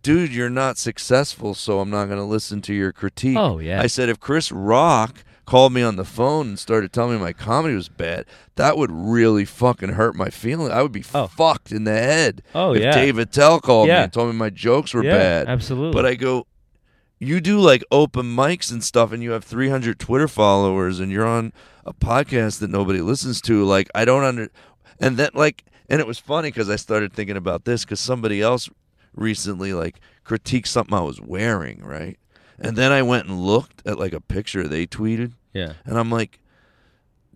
Dude, 0.00 0.32
you're 0.32 0.48
not 0.48 0.78
successful, 0.78 1.54
so 1.54 1.80
I'm 1.80 1.90
not 1.90 2.06
going 2.06 2.20
to 2.20 2.24
listen 2.24 2.62
to 2.62 2.72
your 2.72 2.92
critique. 2.92 3.36
Oh, 3.36 3.58
yeah. 3.58 3.82
I 3.82 3.88
said 3.88 4.08
if 4.08 4.20
Chris 4.20 4.52
Rock 4.52 5.24
called 5.48 5.72
me 5.72 5.80
on 5.82 5.96
the 5.96 6.04
phone 6.04 6.48
and 6.48 6.58
started 6.58 6.92
telling 6.92 7.16
me 7.16 7.22
my 7.22 7.32
comedy 7.32 7.74
was 7.74 7.88
bad, 7.88 8.26
that 8.56 8.76
would 8.76 8.90
really 8.92 9.46
fucking 9.46 9.90
hurt 9.90 10.14
my 10.14 10.28
feeling. 10.28 10.70
I 10.70 10.82
would 10.82 10.92
be 10.92 11.02
Oh. 11.14 11.26
fucked 11.26 11.72
in 11.72 11.84
the 11.84 11.92
head. 11.92 12.42
Oh, 12.54 12.74
if 12.74 12.82
yeah. 12.82 12.92
Dave 12.92 13.16
Attell 13.18 13.58
called 13.58 13.88
me 13.88 13.94
and 13.94 14.12
told 14.12 14.28
me 14.28 14.34
my 14.34 14.50
jokes 14.50 14.92
were 14.92 15.02
yeah, 15.02 15.16
bad. 15.16 15.48
absolutely. 15.48 15.94
But 15.94 16.04
I 16.04 16.16
go, 16.16 16.46
you 17.18 17.40
do 17.40 17.58
like 17.60 17.82
open 17.90 18.26
mics 18.26 18.70
and 18.70 18.84
stuff, 18.84 19.10
and 19.10 19.22
you 19.22 19.30
have 19.30 19.42
300 19.42 19.98
Twitter 19.98 20.28
followers, 20.28 21.00
and 21.00 21.10
you're 21.10 21.26
on 21.26 21.52
a 21.86 21.94
podcast 21.94 22.58
that 22.60 22.68
nobody 22.70 23.00
listens 23.00 23.40
to. 23.42 23.64
Like, 23.64 23.88
I 23.94 24.04
don't 24.04 24.24
under, 24.24 24.48
and 25.00 25.16
then 25.16 25.30
like, 25.32 25.64
and 25.88 25.98
it 26.00 26.06
was 26.06 26.18
funny 26.18 26.48
because 26.50 26.68
I 26.68 26.76
started 26.76 27.14
thinking 27.14 27.36
about 27.38 27.64
this 27.64 27.84
because 27.84 28.00
somebody 28.00 28.42
else 28.42 28.68
recently 29.14 29.72
like 29.72 29.98
critiqued 30.26 30.66
something 30.66 30.92
I 30.94 31.00
was 31.00 31.20
wearing, 31.22 31.82
right? 31.82 32.18
And 32.60 32.76
then 32.76 32.92
I 32.92 33.02
went 33.02 33.26
and 33.28 33.40
looked 33.40 33.86
at 33.86 33.98
like 33.98 34.12
a 34.12 34.20
picture 34.20 34.66
they 34.68 34.84
tweeted, 34.86 35.32
yeah. 35.52 35.72
and 35.84 35.98
I'm 35.98 36.10
like. 36.10 36.40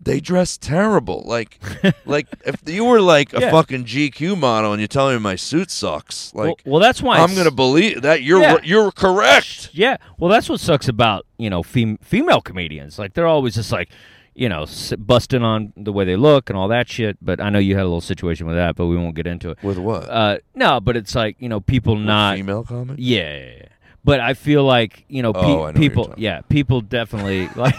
They 0.05 0.19
dress 0.19 0.57
terrible. 0.57 1.23
Like, 1.25 1.59
like 2.05 2.27
if 2.45 2.57
you 2.65 2.83
were 2.83 2.99
like 2.99 3.33
a 3.33 3.39
Yeah. 3.39 3.51
fucking 3.51 3.85
GQ 3.85 4.37
model 4.37 4.73
and 4.73 4.81
you 4.81 4.87
tell 4.87 5.09
me 5.09 5.17
my 5.17 5.37
suit 5.37 5.71
sucks, 5.71 6.33
like 6.35 6.45
well, 6.65 6.73
well, 6.73 6.79
that's 6.81 7.01
why 7.01 7.19
I'm 7.19 7.33
gonna 7.33 7.51
believe 7.51 8.01
that 8.01 8.21
you're 8.21 8.41
Yeah. 8.41 8.57
you're 8.65 8.91
correct. 8.91 9.69
Yeah, 9.73 9.95
well, 10.17 10.29
that's 10.29 10.49
what 10.49 10.59
sucks 10.59 10.89
about 10.89 11.25
you 11.37 11.49
know 11.49 11.63
fem- 11.63 11.99
female 12.01 12.41
comedians. 12.41 12.99
Like 12.99 13.13
they're 13.13 13.27
always 13.27 13.55
just 13.55 13.71
like 13.71 13.91
you 14.35 14.49
know 14.49 14.63
s- 14.63 14.91
busting 14.97 15.41
on 15.41 15.71
the 15.77 15.93
way 15.93 16.03
they 16.03 16.17
look 16.17 16.49
and 16.49 16.59
all 16.59 16.67
that 16.67 16.89
shit. 16.89 17.15
But 17.21 17.39
I 17.39 17.49
know 17.49 17.59
you 17.59 17.75
had 17.75 17.83
a 17.83 17.85
little 17.85 18.01
situation 18.01 18.45
with 18.45 18.57
that, 18.57 18.75
but 18.75 18.87
we 18.87 18.97
won't 18.97 19.15
get 19.15 19.25
into 19.27 19.51
it. 19.51 19.63
With 19.63 19.77
what? 19.77 20.09
Uh, 20.09 20.39
no, 20.53 20.81
but 20.81 20.97
it's 20.97 21.15
like 21.15 21.37
you 21.39 21.47
know 21.47 21.61
people 21.61 21.95
not 21.95 22.35
female 22.35 22.65
comic. 22.65 22.97
Yeah, 22.99 23.37
yeah, 23.37 23.45
yeah. 23.59 23.65
But 24.03 24.19
I 24.19 24.33
feel 24.33 24.65
like 24.65 25.05
you 25.07 25.21
know, 25.21 25.31
pe- 25.31 25.39
Oh, 25.39 25.45
know 25.45 25.63
you're 25.67 25.73
people. 25.75 26.13
Yeah, 26.17 26.41
people 26.41 26.81
definitely 26.81 27.47
like. 27.55 27.75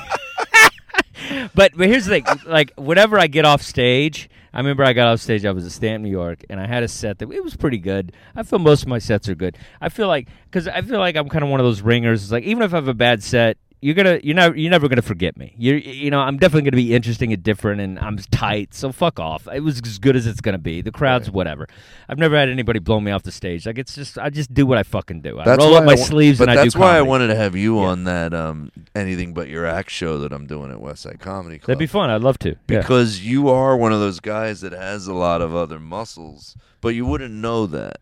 But 1.54 1.72
but 1.76 1.88
here's 1.88 2.06
the 2.06 2.20
thing: 2.20 2.26
like 2.46 2.72
whenever 2.76 3.18
I 3.18 3.26
get 3.26 3.44
off 3.44 3.62
stage, 3.62 4.28
I 4.52 4.58
remember 4.58 4.84
I 4.84 4.92
got 4.92 5.08
off 5.08 5.20
stage. 5.20 5.44
I 5.44 5.50
was 5.50 5.66
at 5.66 5.72
Stanton, 5.72 6.02
New 6.02 6.10
York, 6.10 6.44
and 6.48 6.60
I 6.60 6.66
had 6.66 6.82
a 6.82 6.88
set 6.88 7.18
that 7.18 7.30
it 7.30 7.42
was 7.42 7.56
pretty 7.56 7.78
good. 7.78 8.12
I 8.36 8.42
feel 8.42 8.58
most 8.58 8.82
of 8.82 8.88
my 8.88 8.98
sets 8.98 9.28
are 9.28 9.34
good. 9.34 9.58
I 9.80 9.88
feel 9.88 10.08
like 10.08 10.28
because 10.44 10.68
I 10.68 10.80
feel 10.82 10.98
like 10.98 11.16
I'm 11.16 11.28
kind 11.28 11.44
of 11.44 11.50
one 11.50 11.60
of 11.60 11.66
those 11.66 11.82
ringers. 11.82 12.22
It's 12.22 12.32
like 12.32 12.44
even 12.44 12.62
if 12.62 12.72
I 12.72 12.76
have 12.76 12.88
a 12.88 12.94
bad 12.94 13.22
set. 13.22 13.58
You're 13.84 13.94
gonna, 13.94 14.18
you're 14.22 14.34
never, 14.34 14.56
you're 14.56 14.70
never 14.70 14.88
gonna 14.88 15.02
forget 15.02 15.36
me. 15.36 15.54
You're, 15.58 15.76
you 15.76 16.10
know, 16.10 16.20
I'm 16.20 16.38
definitely 16.38 16.70
gonna 16.70 16.82
be 16.82 16.94
interesting 16.94 17.34
and 17.34 17.42
different, 17.42 17.82
and 17.82 17.98
I'm 17.98 18.16
tight. 18.16 18.72
So 18.72 18.92
fuck 18.92 19.20
off. 19.20 19.46
It 19.52 19.60
was 19.60 19.78
as 19.84 19.98
good 19.98 20.16
as 20.16 20.26
it's 20.26 20.40
gonna 20.40 20.56
be. 20.56 20.80
The 20.80 20.90
crowd's 20.90 21.30
whatever. 21.30 21.66
I've 22.08 22.16
never 22.18 22.34
had 22.34 22.48
anybody 22.48 22.78
blow 22.78 22.98
me 22.98 23.12
off 23.12 23.24
the 23.24 23.30
stage. 23.30 23.66
Like 23.66 23.76
it's 23.76 23.94
just, 23.94 24.18
I 24.18 24.30
just 24.30 24.54
do 24.54 24.64
what 24.64 24.78
I 24.78 24.84
fucking 24.84 25.20
do. 25.20 25.38
I 25.38 25.54
roll 25.56 25.74
up 25.74 25.84
my 25.84 25.96
sleeves 25.96 26.40
and 26.40 26.50
I 26.50 26.54
do. 26.54 26.60
that's 26.62 26.76
why 26.76 26.96
I 26.96 27.02
wanted 27.02 27.26
to 27.26 27.34
have 27.36 27.54
you 27.56 27.78
Yeah. 27.78 27.88
on 27.88 28.04
that 28.04 28.32
um 28.32 28.72
anything 28.94 29.34
but 29.34 29.48
your 29.48 29.66
act 29.66 29.90
show 29.90 30.18
that 30.20 30.32
I'm 30.32 30.46
doing 30.46 30.70
at 30.72 30.78
Westside 30.78 31.20
Comedy 31.20 31.58
Club. 31.58 31.66
That'd 31.66 31.78
be 31.78 31.86
fun. 31.86 32.08
I'd 32.08 32.22
love 32.22 32.38
to. 32.38 32.56
Yeah. 32.68 32.80
because 32.80 33.20
you 33.20 33.50
are 33.50 33.76
one 33.76 33.92
of 33.92 34.00
those 34.00 34.18
guys 34.18 34.62
that 34.62 34.72
has 34.72 35.06
a 35.08 35.12
lot 35.12 35.42
of 35.42 35.54
other 35.54 35.78
muscles, 35.78 36.56
but 36.80 36.94
you 36.94 37.04
wouldn't 37.04 37.34
know 37.34 37.66
that 37.66 37.98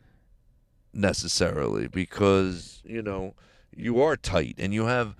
necessarily 0.94 1.88
because 1.88 2.82
you 2.84 3.02
know 3.02 3.34
you 3.74 4.00
are 4.00 4.16
tight 4.16 4.54
and 4.58 4.72
you 4.72 4.84
have 4.84 5.16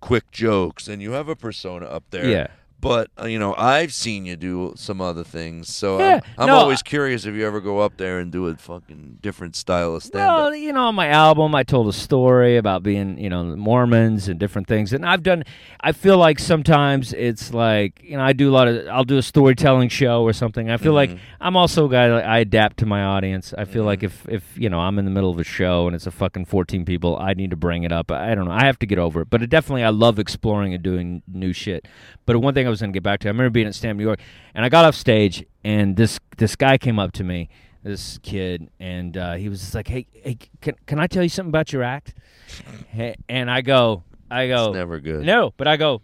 quick 0.00 0.30
jokes 0.30 0.88
and 0.88 1.00
you 1.02 1.12
have 1.12 1.28
a 1.28 1.36
persona 1.36 1.86
up 1.86 2.04
there. 2.10 2.28
Yeah. 2.28 2.46
But 2.86 3.10
uh, 3.20 3.26
you 3.26 3.38
know, 3.38 3.54
I've 3.56 3.92
seen 3.92 4.26
you 4.26 4.36
do 4.36 4.74
some 4.76 5.00
other 5.00 5.24
things, 5.24 5.74
so 5.74 5.98
Yeah, 5.98 6.20
I'm, 6.38 6.42
I'm 6.42 6.46
no, 6.48 6.54
always 6.56 6.82
curious 6.82 7.26
if 7.26 7.34
you 7.34 7.46
ever 7.46 7.60
go 7.60 7.80
up 7.80 7.96
there 7.96 8.18
and 8.18 8.30
do 8.30 8.46
a 8.46 8.54
fucking 8.56 9.18
different 9.22 9.56
style 9.56 9.94
of 9.96 10.02
stand. 10.02 10.26
Well, 10.26 10.54
you 10.54 10.72
know, 10.72 10.86
on 10.86 10.94
my 10.94 11.08
album, 11.08 11.54
I 11.54 11.62
told 11.62 11.88
a 11.88 11.92
story 11.92 12.56
about 12.56 12.82
being, 12.82 13.18
you 13.18 13.28
know, 13.30 13.42
Mormons 13.56 14.28
and 14.28 14.38
different 14.38 14.68
things, 14.68 14.92
and 14.92 15.04
I've 15.04 15.22
done. 15.22 15.44
I 15.80 15.92
feel 15.92 16.18
like 16.18 16.38
sometimes 16.38 17.12
it's 17.12 17.52
like, 17.52 18.00
you 18.02 18.16
know, 18.16 18.22
I 18.22 18.32
do 18.32 18.50
a 18.50 18.54
lot 18.54 18.68
of. 18.68 18.86
I'll 18.88 19.04
do 19.04 19.18
a 19.18 19.22
storytelling 19.22 19.88
show 19.88 20.22
or 20.22 20.32
something. 20.32 20.70
I 20.70 20.76
feel 20.76 20.92
like 20.92 21.06
Mm-hmm. 21.06 21.16
I'm 21.40 21.56
also 21.56 21.86
a 21.86 21.88
guy. 21.90 22.12
Like, 22.12 22.24
I 22.24 22.38
adapt 22.38 22.78
to 22.78 22.86
my 22.86 23.02
audience. 23.02 23.54
I 23.56 23.64
feel 23.64 23.84
like 23.84 24.02
if, 24.02 24.26
if 24.28 24.42
you 24.56 24.68
know, 24.68 24.80
I'm 24.80 24.98
in 24.98 25.04
the 25.04 25.10
middle 25.10 25.30
of 25.30 25.38
a 25.38 25.44
show 25.44 25.86
and 25.86 25.94
it's 25.94 26.06
a 26.06 26.10
fucking 26.10 26.46
14 26.46 26.84
people, 26.84 27.16
I 27.18 27.34
need 27.34 27.50
to 27.50 27.56
bring 27.56 27.84
it 27.84 27.92
up. 27.92 28.10
I 28.10 28.34
don't 28.34 28.46
know. 28.46 28.50
I 28.52 28.64
have 28.64 28.78
to 28.80 28.86
get 28.86 28.98
over 28.98 29.20
it. 29.20 29.30
But 29.30 29.42
it 29.42 29.50
definitely, 29.50 29.84
I 29.84 29.90
love 29.90 30.18
exploring 30.18 30.74
and 30.74 30.82
doing 30.82 31.22
new 31.28 31.52
shit. 31.52 31.86
But 32.24 32.36
one 32.38 32.54
thing 32.54 32.66
I 32.66 32.70
was 32.70 32.75
going 32.80 32.92
to 32.92 32.96
get 32.96 33.02
back 33.02 33.20
to, 33.20 33.28
I 33.28 33.30
remember 33.30 33.50
being 33.50 33.66
at 33.66 33.74
Stamp 33.74 33.98
New 33.98 34.04
York, 34.04 34.20
and 34.54 34.64
I 34.64 34.68
got 34.68 34.84
off 34.84 34.94
stage, 34.94 35.44
and 35.64 35.96
this 35.96 36.18
this 36.38 36.56
guy 36.56 36.78
came 36.78 36.98
up 36.98 37.12
to 37.12 37.24
me, 37.24 37.48
this 37.82 38.18
kid, 38.22 38.68
and 38.80 39.16
uh, 39.16 39.34
he 39.34 39.48
was 39.48 39.60
just 39.60 39.74
like, 39.74 39.88
"Hey, 39.88 40.06
hey, 40.12 40.38
can 40.60 40.74
can 40.86 40.98
I 41.00 41.06
tell 41.06 41.22
you 41.22 41.28
something 41.28 41.50
about 41.50 41.72
your 41.72 41.82
act?" 41.82 42.14
Hey, 42.88 43.16
and 43.28 43.50
I 43.50 43.60
go, 43.60 44.04
I 44.30 44.48
go, 44.48 44.66
It's 44.68 44.74
never 44.74 45.00
good. 45.00 45.24
no, 45.24 45.52
but 45.56 45.66
I 45.66 45.76
go, 45.76 46.00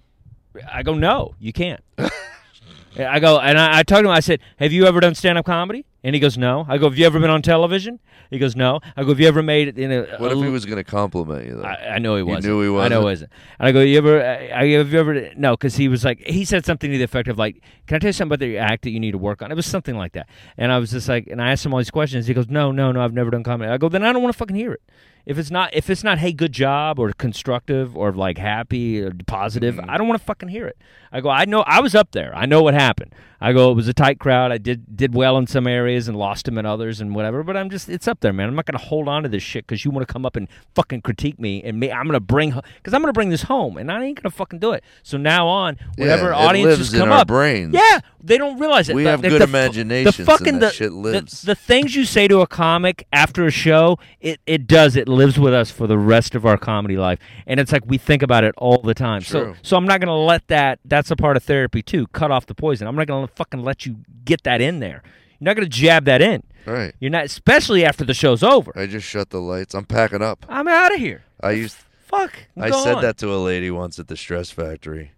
I 0.71 0.83
go, 0.83 0.95
no, 0.95 1.35
you 1.39 1.53
can't. 1.53 1.83
I 2.99 3.21
go, 3.21 3.39
and 3.39 3.59
I, 3.59 3.79
I 3.79 3.83
told 3.85 4.05
him, 4.05 4.11
I 4.11 4.21
said, 4.21 4.41
"Have 4.59 4.73
you 4.73 4.87
ever 4.87 5.01
done 5.01 5.15
stand 5.15 5.39
up 5.39 5.47
comedy?" 5.47 5.87
And 6.05 6.15
he 6.15 6.21
goes, 6.21 6.37
"No." 6.37 6.67
I 6.69 6.79
go, 6.79 6.89
"Have 6.89 6.99
you 6.99 7.07
ever 7.07 7.21
been 7.21 7.31
on 7.31 7.43
television?" 7.43 8.01
He 8.31 8.39
goes, 8.39 8.57
"No." 8.57 8.81
I 8.97 9.03
go, 9.03 9.11
"Have 9.11 9.21
you 9.21 9.29
ever 9.29 9.43
made 9.43 9.69
it 9.69 9.79
in 9.79 9.93
a?" 9.93 10.03
What 10.19 10.33
a 10.33 10.39
if 10.39 10.45
he 10.45 10.51
was 10.51 10.65
going 10.65 10.79
to 10.79 10.85
compliment 10.85 11.47
you 11.47 11.57
though? 11.57 11.63
I, 11.63 11.95
I 11.95 11.99
know 11.99 12.17
he 12.17 12.23
wasn't. 12.23 12.47
knew 12.47 12.63
he 12.63 12.69
was. 12.69 12.85
I 12.85 12.89
know 12.89 13.01
he 13.01 13.05
wasn't? 13.05 13.31
wasn't. 13.31 13.59
And 13.61 13.69
I 13.69 13.73
go, 13.73 13.81
you 13.81 13.99
ever? 13.99 14.21
Uh, 14.21 14.57
I, 14.59 14.67
have 14.69 14.93
you 14.93 14.99
ever? 14.99 15.31
No, 15.37 15.53
because 15.53 15.77
he 15.77 15.89
was 15.89 16.05
like, 16.05 16.21
he 16.27 16.45
said 16.45 16.65
something 16.67 16.91
to 16.91 16.99
the 16.99 17.05
effect 17.05 17.29
of 17.29 17.39
like, 17.39 17.63
"Can 17.87 17.97
I 17.97 17.99
tell 18.01 18.09
you 18.09 18.13
something 18.13 18.35
about 18.35 18.47
your 18.47 18.61
act 18.61 18.83
that 18.83 18.91
you 18.91 19.01
need 19.01 19.13
to 19.13 19.19
work 19.19 19.43
on?" 19.43 19.53
It 19.53 19.55
was 19.55 19.67
something 19.67 19.97
like 19.97 20.13
that. 20.15 20.29
And 20.57 20.73
I 20.73 20.79
was 20.79 20.91
just 20.91 21.09
like, 21.09 21.29
and 21.29 21.41
I 21.41 21.53
asked 21.53 21.65
him 21.65 21.73
all 21.73 21.79
these 21.79 21.91
questions. 21.91 22.27
He 22.27 22.35
goes, 22.35 22.49
"No, 22.49 22.73
no, 22.73 22.91
no, 22.91 23.03
I've 23.03 23.15
never 23.15 23.31
done 23.31 23.45
comedy." 23.45 23.71
I 23.71 23.79
go, 23.79 23.89
"Then 23.89 24.03
I 24.03 24.13
don't 24.13 24.23
want 24.23 24.35
to 24.35 24.39
fucking 24.39 24.57
hear 24.57 24.73
it." 24.73 24.83
If 25.25 25.39
it's 25.39 25.51
not, 25.51 25.73
if 25.73 25.89
it's 25.89 26.03
not, 26.03 26.19
hey, 26.19 26.33
good 26.33 26.53
job, 26.53 26.99
or 26.99 27.13
constructive, 27.13 27.97
or 27.97 28.13
like 28.13 28.39
happy, 28.39 29.01
or 29.03 29.13
positive, 29.27 29.77
Mm-hmm. 29.77 29.89
I 29.91 29.97
don't 29.97 30.09
want 30.09 30.21
to 30.21 30.25
fucking 30.27 30.49
hear 30.49 30.67
it. 30.67 30.77
I 31.13 31.21
go, 31.21 31.29
I 31.31 31.45
know, 31.45 31.61
I 31.61 31.81
was 31.81 31.95
up 31.95 32.11
there. 32.13 32.35
I 32.35 32.47
know 32.47 32.63
what 32.63 32.75
happened. 32.75 33.15
I 33.41 33.53
go, 33.53 33.71
it 33.71 33.75
was 33.75 33.87
a 33.89 33.93
tight 33.93 34.19
crowd. 34.21 34.51
I 34.53 34.59
did 34.59 34.97
did 34.97 35.15
well 35.15 35.37
in 35.37 35.47
some 35.47 35.67
areas. 35.67 36.09
and 36.09 36.17
lost 36.17 36.45
them 36.47 36.59
in 36.59 36.65
others 36.67 37.01
and 37.01 37.15
whatever. 37.15 37.43
But 37.43 37.57
I'm 37.57 37.71
just 37.71 37.89
it's 37.89 38.07
up 38.09 38.21
there, 38.21 38.33
man. 38.33 38.49
I'm 38.49 38.55
not 38.55 38.67
gonna 38.67 38.79
hold 38.79 39.09
on 39.09 39.23
to 39.25 39.29
this 39.29 39.43
shit 39.43 39.67
because 39.67 39.85
you 39.85 39.91
want 39.91 40.07
to 40.07 40.13
come 40.13 40.25
up 40.25 40.37
and 40.37 40.49
fucking 40.75 41.03
critique 41.03 41.39
me 41.41 41.63
and 41.63 41.79
me. 41.79 41.91
I'm 41.93 42.07
gonna 42.07 42.21
bring 42.21 42.51
because 42.51 42.95
I'm 42.95 43.01
gonna 43.03 43.13
bring 43.13 43.31
this 43.31 43.43
home 43.43 43.77
and 43.79 43.91
I 43.91 44.05
ain't 44.05 44.23
gonna 44.23 44.31
fucking 44.31 44.59
do 44.61 44.73
it. 44.73 44.85
So 45.03 45.19
now 45.19 45.49
on, 45.49 45.77
whenever 45.97 46.31
it 46.31 46.35
audiences 46.35 46.79
lives 46.79 46.95
in 46.95 47.01
come 47.01 47.13
our 47.13 47.19
up, 47.21 47.27
brains. 47.29 47.75
yeah, 47.75 47.99
they 48.23 48.39
don't 48.39 48.59
realize 48.61 48.89
it. 48.89 48.95
We 48.95 49.03
The- 49.05 49.11
have 49.11 49.23
the- 49.23 49.29
good 49.29 49.41
the 49.41 49.45
imaginations, 49.45 50.17
The 50.19 50.25
fucking 50.25 50.59
the, 50.61 50.71
shit 50.71 50.91
the- 50.91 51.43
The, 51.45 51.55
things 51.57 51.95
you 51.97 52.05
say 52.05 52.29
to 52.29 52.41
a 52.41 52.47
comic 52.47 53.07
after 53.13 53.45
a 53.47 53.51
show, 53.51 53.99
it 54.21 54.41
it 54.47 54.67
does. 54.69 54.95
It 54.97 55.09
lives 55.13 55.39
with 55.39 55.55
us 55.55 55.71
for 55.71 55.87
the 55.87 55.99
rest 55.99 56.35
of 56.35 56.45
our 56.45 56.57
comedy 56.57 56.97
life, 56.97 57.19
and 57.47 57.61
it's 57.61 57.73
like 57.73 57.85
we 57.87 57.99
think 57.99 58.23
about 58.23 58.45
it 58.45 58.55
all 58.59 58.79
the 58.79 58.95
time. 58.95 59.23
So 59.23 59.45
True. 59.45 59.57
so 59.63 59.77
I'm 59.77 59.85
not 59.85 60.01
gonna 60.01 60.17
let 60.17 60.49
that. 60.49 60.81
That's 60.85 61.11
a 61.11 61.17
part 61.17 61.37
of 61.37 61.45
therapy 61.45 61.83
too. 61.83 62.07
Cut 62.09 62.31
off 62.31 62.47
the 62.47 62.55
poison. 62.55 62.87
I'm 62.87 62.97
not 62.97 63.07
gonna 63.07 63.29
fucking 63.29 63.63
let 63.63 63.87
you 63.87 63.97
get 64.25 64.43
that 64.45 64.61
in 64.61 64.81
there. 64.81 65.03
You're 65.39 65.47
not 65.47 65.57
gonna 65.57 65.69
jab 65.69 66.05
that 66.07 66.23
in. 66.23 66.43
Right. 66.67 66.95
You're 67.01 67.11
not, 67.11 67.25
especially 67.25 67.85
after 67.85 68.05
the 68.05 68.15
show's 68.15 68.43
over. 68.43 68.73
I 68.77 68.87
just 68.87 69.07
shut 69.07 69.31
the 69.31 69.41
lights. 69.41 69.75
I'm 69.75 69.85
packing 69.85 70.23
up. 70.23 70.47
I'm 70.49 70.69
out 70.69 70.95
of 70.95 71.01
here. 71.01 71.25
I 71.41 71.53
used 71.53 71.77
Fuck. 72.13 72.35
I 72.61 72.71
said 72.71 73.01
that 73.01 73.17
to 73.19 73.33
a 73.33 73.41
lady 73.41 73.71
once 73.71 73.99
at 73.99 74.09
the 74.09 74.19
Stress 74.19 74.51
Factory 74.51 75.13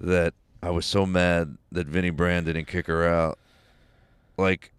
that 0.00 0.32
I 0.62 0.70
was 0.70 0.86
so 0.86 1.04
mad 1.04 1.58
that 1.72 1.86
Vinnie 1.86 2.08
Brand 2.08 2.46
didn't 2.46 2.64
kick 2.64 2.86
her 2.86 3.06
out. 3.06 3.38
Like, 4.38 4.72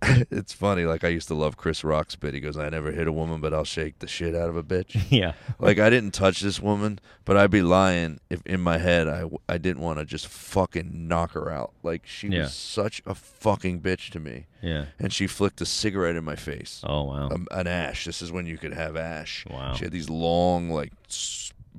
it's 0.30 0.52
funny. 0.52 0.84
Like, 0.84 1.02
I 1.02 1.08
used 1.08 1.26
to 1.28 1.34
love 1.34 1.56
Chris 1.56 1.82
Rock's 1.82 2.14
bit. 2.16 2.32
He 2.34 2.40
goes, 2.40 2.56
I 2.56 2.68
never 2.68 2.92
hit 2.92 3.08
a 3.08 3.12
woman, 3.12 3.40
but 3.40 3.52
I'll 3.52 3.64
shake 3.64 3.98
the 3.98 4.06
shit 4.06 4.34
out 4.34 4.48
of 4.48 4.56
a 4.56 4.62
bitch. 4.62 4.96
Yeah. 5.10 5.32
like, 5.58 5.78
I 5.78 5.90
didn't 5.90 6.12
touch 6.12 6.40
this 6.40 6.60
woman, 6.60 7.00
but 7.24 7.36
I'd 7.36 7.50
be 7.50 7.62
lying 7.62 8.20
if 8.30 8.40
in 8.46 8.60
my 8.60 8.78
head 8.78 9.08
I, 9.08 9.24
I 9.48 9.58
didn't 9.58 9.82
want 9.82 9.98
to 9.98 10.04
just 10.04 10.28
fucking 10.28 11.08
knock 11.08 11.32
her 11.32 11.50
out. 11.50 11.72
Like, 11.82 12.06
she 12.06 12.28
Yeah. 12.28 12.42
was 12.42 12.54
such 12.54 13.02
a 13.06 13.14
fucking 13.14 13.80
bitch 13.80 14.10
to 14.10 14.20
me. 14.20 14.46
Yeah. 14.62 14.86
And 15.00 15.12
she 15.12 15.26
flicked 15.26 15.60
a 15.60 15.66
cigarette 15.66 16.16
in 16.16 16.24
my 16.24 16.36
face 16.36 16.80
Oh 16.86 17.04
wow. 17.04 17.28
um, 17.30 17.46
an 17.50 17.66
ash. 17.66 18.04
This 18.04 18.22
is 18.22 18.30
when 18.30 18.46
you 18.46 18.56
could 18.58 18.74
have 18.74 18.96
ash. 18.96 19.44
Wow. 19.50 19.74
She 19.74 19.84
had 19.84 19.92
these 19.92 20.08
long, 20.10 20.70
like, 20.70 20.92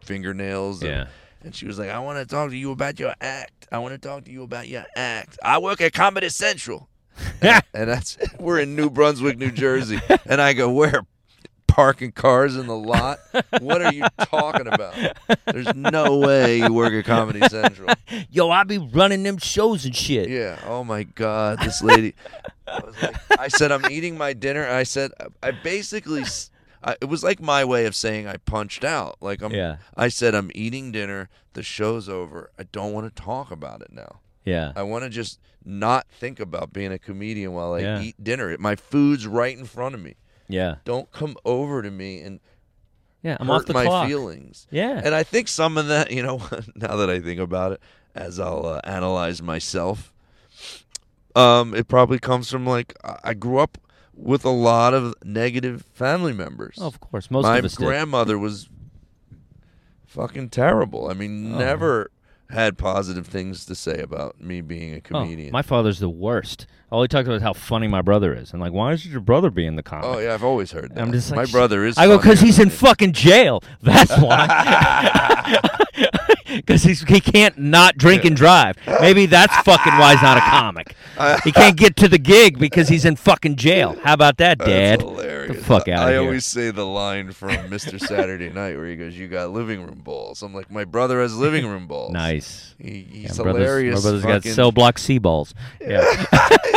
fingernails. 0.03 0.82
and- 0.82 0.91
Yeah. 0.91 1.07
And 1.41 1.55
she 1.55 1.65
was 1.65 1.80
like, 1.80 1.89
I 1.89 1.99
want 1.99 2.20
to 2.20 2.26
talk 2.26 2.49
to 2.49 2.57
you 2.57 2.72
about 2.72 2.99
your 2.99 3.13
act. 3.22 3.65
I 3.72 3.80
want 3.80 3.93
to 3.93 3.97
talk 3.97 4.26
to 4.26 4.32
you 4.32 4.43
about 4.43 4.67
your 4.67 4.86
act. 4.97 5.39
I 5.41 5.57
work 5.59 5.80
at 5.80 5.93
Comedy 5.93 6.28
Central. 6.28 6.89
and, 7.41 7.63
and 7.74 7.89
that's, 7.89 8.17
we're 8.39 8.59
in 8.59 8.76
New 8.76 8.89
Brunswick, 8.89 9.38
New 9.38 9.51
Jersey. 9.51 9.99
And 10.26 10.41
I 10.41 10.53
go, 10.53 10.72
where? 10.72 11.05
Parking 11.67 12.11
cars 12.11 12.55
in 12.57 12.67
the 12.67 12.76
lot? 12.76 13.20
What 13.61 13.82
are 13.82 13.93
you 13.93 14.03
talking 14.24 14.67
about? 14.67 14.95
There's 15.45 15.74
no 15.76 16.17
way 16.17 16.57
you 16.57 16.74
work 16.74 16.93
at 16.93 17.05
Comedy 17.05 17.41
Central. 17.47 17.93
Yo, 18.32 18.49
I 18.49 18.63
be 18.63 18.80
running 18.80 19.24
them 19.24 19.38
shows 19.38 19.86
and 19.86 19.95
shit. 19.95 20.30
Yeah. 20.30 20.59
Oh 20.65 20.84
my 20.84 21.03
God, 21.03 21.59
this 21.59 21.82
lady. 21.84 22.15
I, 22.67 22.80
was 22.84 23.01
like, 23.01 23.39
I 23.39 23.47
said 23.49 23.72
I'm 23.72 23.89
eating 23.89 24.17
my 24.17 24.34
dinner. 24.34 24.67
I 24.67 24.84
said 24.84 25.11
I 25.43 25.51
basically. 25.51 26.24
I, 26.84 26.95
it 27.01 27.05
was 27.05 27.24
like 27.24 27.39
my 27.39 27.63
way 27.65 27.86
of 27.86 27.95
saying 27.95 28.28
I 28.28 28.38
punched 28.38 28.84
out. 28.84 29.17
Like 29.22 29.41
I'm. 29.41 29.51
Yeah. 29.51 29.78
I 29.95 30.07
said 30.09 30.34
I'm 30.34 30.51
eating 30.55 30.91
dinner. 30.91 31.30
The 31.53 31.63
show's 31.63 32.09
over. 32.09 32.51
I 32.57 32.63
don't 32.63 32.93
want 32.93 33.15
to 33.15 33.22
talk 33.22 33.51
about 33.51 33.82
it 33.82 33.91
now. 33.91 34.20
Yeah. 34.50 34.72
I 34.76 34.84
want 34.84 35.04
to 35.04 35.10
just 35.10 35.39
not 35.64 36.08
think 36.10 36.39
about 36.39 36.74
being 36.74 36.91
a 36.91 37.00
comedian 37.00 37.54
while 37.54 37.74
I 37.74 37.80
Yeah. 37.82 38.02
eat 38.02 38.24
dinner. 38.24 38.56
My 38.60 38.76
food's 38.76 39.28
right 39.28 39.58
in 39.58 39.66
front 39.66 39.95
of 39.95 40.02
me. 40.02 40.16
Yeah. 40.47 40.76
Don't 40.86 41.12
come 41.12 41.36
over 41.45 41.82
to 41.82 41.91
me 41.91 42.22
and 42.22 42.39
Yeah. 43.22 43.38
I'm 43.39 43.47
hurt 43.47 43.54
off 43.54 43.66
the 43.66 43.74
my 43.74 43.86
clock. 43.86 44.08
feelings. 44.08 44.68
Yeah. 44.72 45.02
And 45.04 45.14
I 45.14 45.24
think 45.24 45.47
some 45.47 45.78
of 45.78 45.88
that, 45.88 46.12
you 46.12 46.24
know, 46.24 46.38
now 46.76 46.95
that 46.95 47.10
I 47.10 47.20
think 47.20 47.39
about 47.39 47.74
it, 47.74 47.82
as 48.16 48.39
I'll 48.39 48.66
uh, 48.66 48.82
analyze 48.84 49.41
myself, 49.41 50.12
um, 51.36 51.76
it 51.76 51.88
probably 51.88 52.20
comes 52.20 52.50
from 52.50 52.66
like 52.66 52.95
I 53.24 53.34
grew 53.34 53.60
up 53.60 53.78
with 54.16 54.43
a 54.43 54.50
lot 54.50 54.93
of 54.93 55.14
negative 55.24 55.84
family 55.93 56.34
members. 56.34 56.78
Oh, 56.82 56.88
of 56.88 57.00
course, 57.00 57.30
most 57.32 57.43
My 57.43 57.60
us 57.60 57.76
did. 57.76 57.86
grandmother 57.86 58.38
was 58.39 58.68
fucking 60.08 60.50
terrible. 60.50 61.08
I 61.10 61.14
mean, 61.14 61.54
Oh. 61.54 61.58
never 61.60 62.12
had 62.50 62.78
positive 62.78 63.28
things 63.28 63.66
to 63.66 63.76
say 63.76 64.00
about 64.02 64.41
me 64.41 64.62
being 64.62 64.93
a 64.93 64.97
Oh, 64.97 65.02
comedian. 65.02 65.52
my 65.52 65.62
father's 65.62 66.00
the 66.00 66.10
worst. 66.10 66.66
All 66.91 67.02
he 67.04 67.08
talks 67.08 67.28
about 67.28 67.36
is 67.36 67.41
how 67.43 67.54
funny 67.54 67.88
my 67.88 68.02
brother 68.02 68.34
is, 68.36 68.52
and 68.52 68.60
like, 68.62 68.72
why 68.74 68.95
should 68.95 69.12
your 69.12 69.22
brother 69.22 69.52
be 69.52 69.66
in 69.68 69.76
the 69.76 69.84
comic? 69.84 70.06
Oh 70.06 70.18
yeah, 70.20 70.34
I've 70.34 70.43
always 70.43 70.72
heard 70.72 70.95
that. 70.95 71.02
I'm 71.02 71.12
just 71.12 71.30
like, 71.30 71.38
my 71.38 71.45
brother 71.45 71.86
is. 71.86 71.97
I 71.97 72.08
go 72.08 72.18
because 72.18 72.39
he's 72.41 72.58
in 72.60 72.70
me." 72.70 72.74
fucking 72.76 73.14
jail. 73.14 73.62
That's 73.84 74.18
why. 74.18 75.60
Because 76.56 76.84
he 76.84 76.95
can't 77.22 77.58
not 77.58 77.97
drink 77.97 78.26
and 78.26 78.36
drive. 78.36 78.76
Maybe 79.02 79.26
that's 79.26 79.56
fucking 79.58 79.93
why 79.93 80.14
he's 80.14 80.22
not 80.22 80.38
a 80.38 80.41
comic. 80.41 80.95
He 81.43 81.52
can't 81.52 81.78
get 81.78 81.95
to 81.97 82.08
the 82.08 82.18
gig 82.18 82.58
because 82.60 82.88
he's 82.88 83.06
in 83.06 83.16
fucking 83.16 83.56
jail. 83.56 83.95
How 84.04 84.14
about 84.14 84.38
that, 84.38 84.58
Dad? 84.58 85.00
That's 85.00 85.04
hilarious. 85.04 85.58
The 85.58 85.64
fuck 85.64 85.88
outta 85.88 86.02
I 86.08 86.12
here. 86.12 86.22
always 86.22 86.45
say 86.45 86.72
the 86.72 86.86
line 86.86 87.32
from 87.32 87.50
Mr. 87.70 88.00
Saturday 88.00 88.50
Night 88.50 88.76
where 88.78 88.88
he 88.88 88.95
goes, 88.95 89.18
"You 89.18 89.28
got 89.28 89.52
living 89.52 89.82
room 89.84 90.00
balls." 90.04 90.41
I'm 90.41 90.54
like, 90.54 90.72
my 90.72 90.86
brother 90.86 91.22
has 91.22 91.36
living 91.36 91.68
room 91.68 91.88
balls. 91.88 92.12
Nice. 92.14 92.76
He, 92.80 93.00
Yeah, 93.12 93.22
he's 93.28 93.38
my 93.38 93.43
brother's- 93.43 93.62
hilarious. 93.66 93.95
My 93.95 94.02
brother's 94.02 94.24
got 94.26 94.43
cell 94.43 94.72
block 94.72 94.97
C 94.97 95.18
balls. 95.18 95.54
Yeah. 95.82 96.04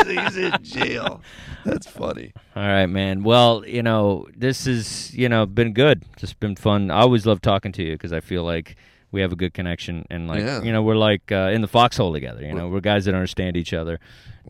he's 0.06 0.36
in 0.36 0.52
jail. 0.62 1.20
That's 1.64 1.86
funny. 1.86 2.32
All 2.56 2.62
right, 2.62 2.86
man. 2.86 3.22
Well, 3.22 3.64
you 3.66 3.82
know, 3.82 4.26
this 4.36 4.66
is 4.66 5.14
you 5.14 5.28
know 5.28 5.46
been 5.46 5.72
good. 5.72 6.04
Just 6.16 6.40
been 6.40 6.56
fun. 6.56 6.90
I 6.90 7.00
always 7.00 7.24
love 7.26 7.40
talking 7.40 7.72
to 7.72 7.82
you 7.82 7.92
because 7.92 8.12
I 8.12 8.20
feel 8.20 8.42
like 8.44 8.76
we 9.12 9.20
have 9.20 9.30
a 9.30 9.36
good 9.36 9.54
connection 9.54 10.06
and 10.10 10.26
like 10.26 10.40
Yeah. 10.40 10.62
you 10.62 10.72
know 10.72 10.82
we're 10.82 10.96
like 10.96 11.30
uh, 11.30 11.50
in 11.52 11.60
the 11.60 11.68
foxhole 11.68 12.12
together. 12.12 12.42
You 12.42 12.54
know, 12.54 12.68
we're 12.68 12.80
guys 12.80 13.04
that 13.04 13.14
understand 13.14 13.56
each 13.56 13.72
other. 13.72 14.00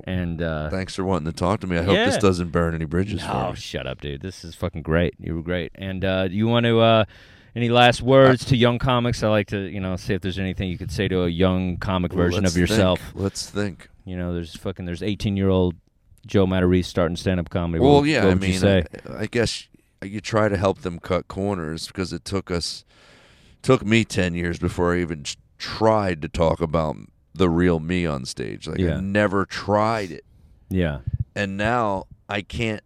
And 0.04 0.40
uh, 0.40 0.70
Thanks 0.70 0.94
for 0.94 1.04
wanting 1.04 1.26
to 1.26 1.36
talk 1.36 1.60
to 1.60 1.66
me. 1.66 1.76
I 1.76 1.82
hope 1.82 1.94
this 1.94 2.16
doesn't 2.16 2.48
burn 2.50 2.74
any 2.74 2.86
bridges 2.86 3.22
for 3.22 3.30
oh, 3.32 3.50
me. 3.50 3.56
shut 3.56 3.86
up, 3.86 4.00
dude. 4.00 4.22
This 4.22 4.42
is 4.42 4.54
fucking 4.54 4.80
great. 4.82 5.14
You 5.18 5.34
were 5.34 5.42
great. 5.42 5.72
And 5.74 6.02
uh, 6.02 6.28
you 6.30 6.48
want 6.48 6.64
to 6.64 6.80
uh, 6.80 7.04
any 7.54 7.68
last 7.68 8.00
words 8.00 8.46
to 8.46 8.56
young 8.56 8.78
comics? 8.78 9.22
I 9.22 9.28
like 9.28 9.48
to 9.48 9.58
you 9.58 9.80
know 9.80 9.96
see 9.96 10.14
if 10.14 10.22
there's 10.22 10.38
anything 10.38 10.70
you 10.70 10.78
could 10.78 10.90
say 10.92 11.08
to 11.08 11.24
a 11.24 11.28
young 11.28 11.76
comic 11.76 12.12
Well, 12.14 12.24
version 12.24 12.46
of 12.46 12.56
yourself. 12.56 13.00
think. 13.00 13.14
Let's 13.16 13.50
think. 13.50 13.88
You 14.04 14.16
know, 14.16 14.32
there's 14.32 14.56
fucking 14.56 14.86
there's 14.86 15.02
18 15.02 15.36
year 15.36 15.48
old 15.48 15.74
Joe 16.26 16.46
Matarese 16.46 16.86
starting 16.86 17.16
stand 17.16 17.40
up 17.40 17.50
comedy. 17.50 17.82
Well, 17.82 17.96
what, 17.96 18.04
yeah. 18.04 18.24
what 18.24 18.30
I 18.30 18.32
you 18.34 18.36
mean, 18.52 18.58
say? 18.58 18.84
I, 19.10 19.22
I 19.22 19.26
guess 19.26 19.68
you 20.02 20.20
try 20.20 20.48
to 20.48 20.56
help 20.56 20.80
them 20.80 20.98
cut 20.98 21.28
corners 21.28 21.86
because 21.88 22.12
it 22.12 22.24
took 22.24 22.50
us, 22.50 22.84
took 23.62 23.84
me 23.86 24.04
ten 24.04 24.34
years 24.34 24.58
before 24.58 24.94
I 24.94 25.00
even 25.00 25.24
tried 25.58 26.20
to 26.22 26.28
talk 26.28 26.60
about 26.60 26.96
the 27.34 27.48
real 27.48 27.80
me 27.80 28.04
on 28.06 28.24
stage. 28.24 28.66
Like 28.66 28.78
Yeah. 28.78 28.96
I 28.96 29.00
never 29.00 29.44
tried 29.46 30.10
it. 30.10 30.24
yeah. 30.68 30.98
and 31.34 31.56
now 31.56 32.04
I 32.28 32.42
can't 32.42 32.82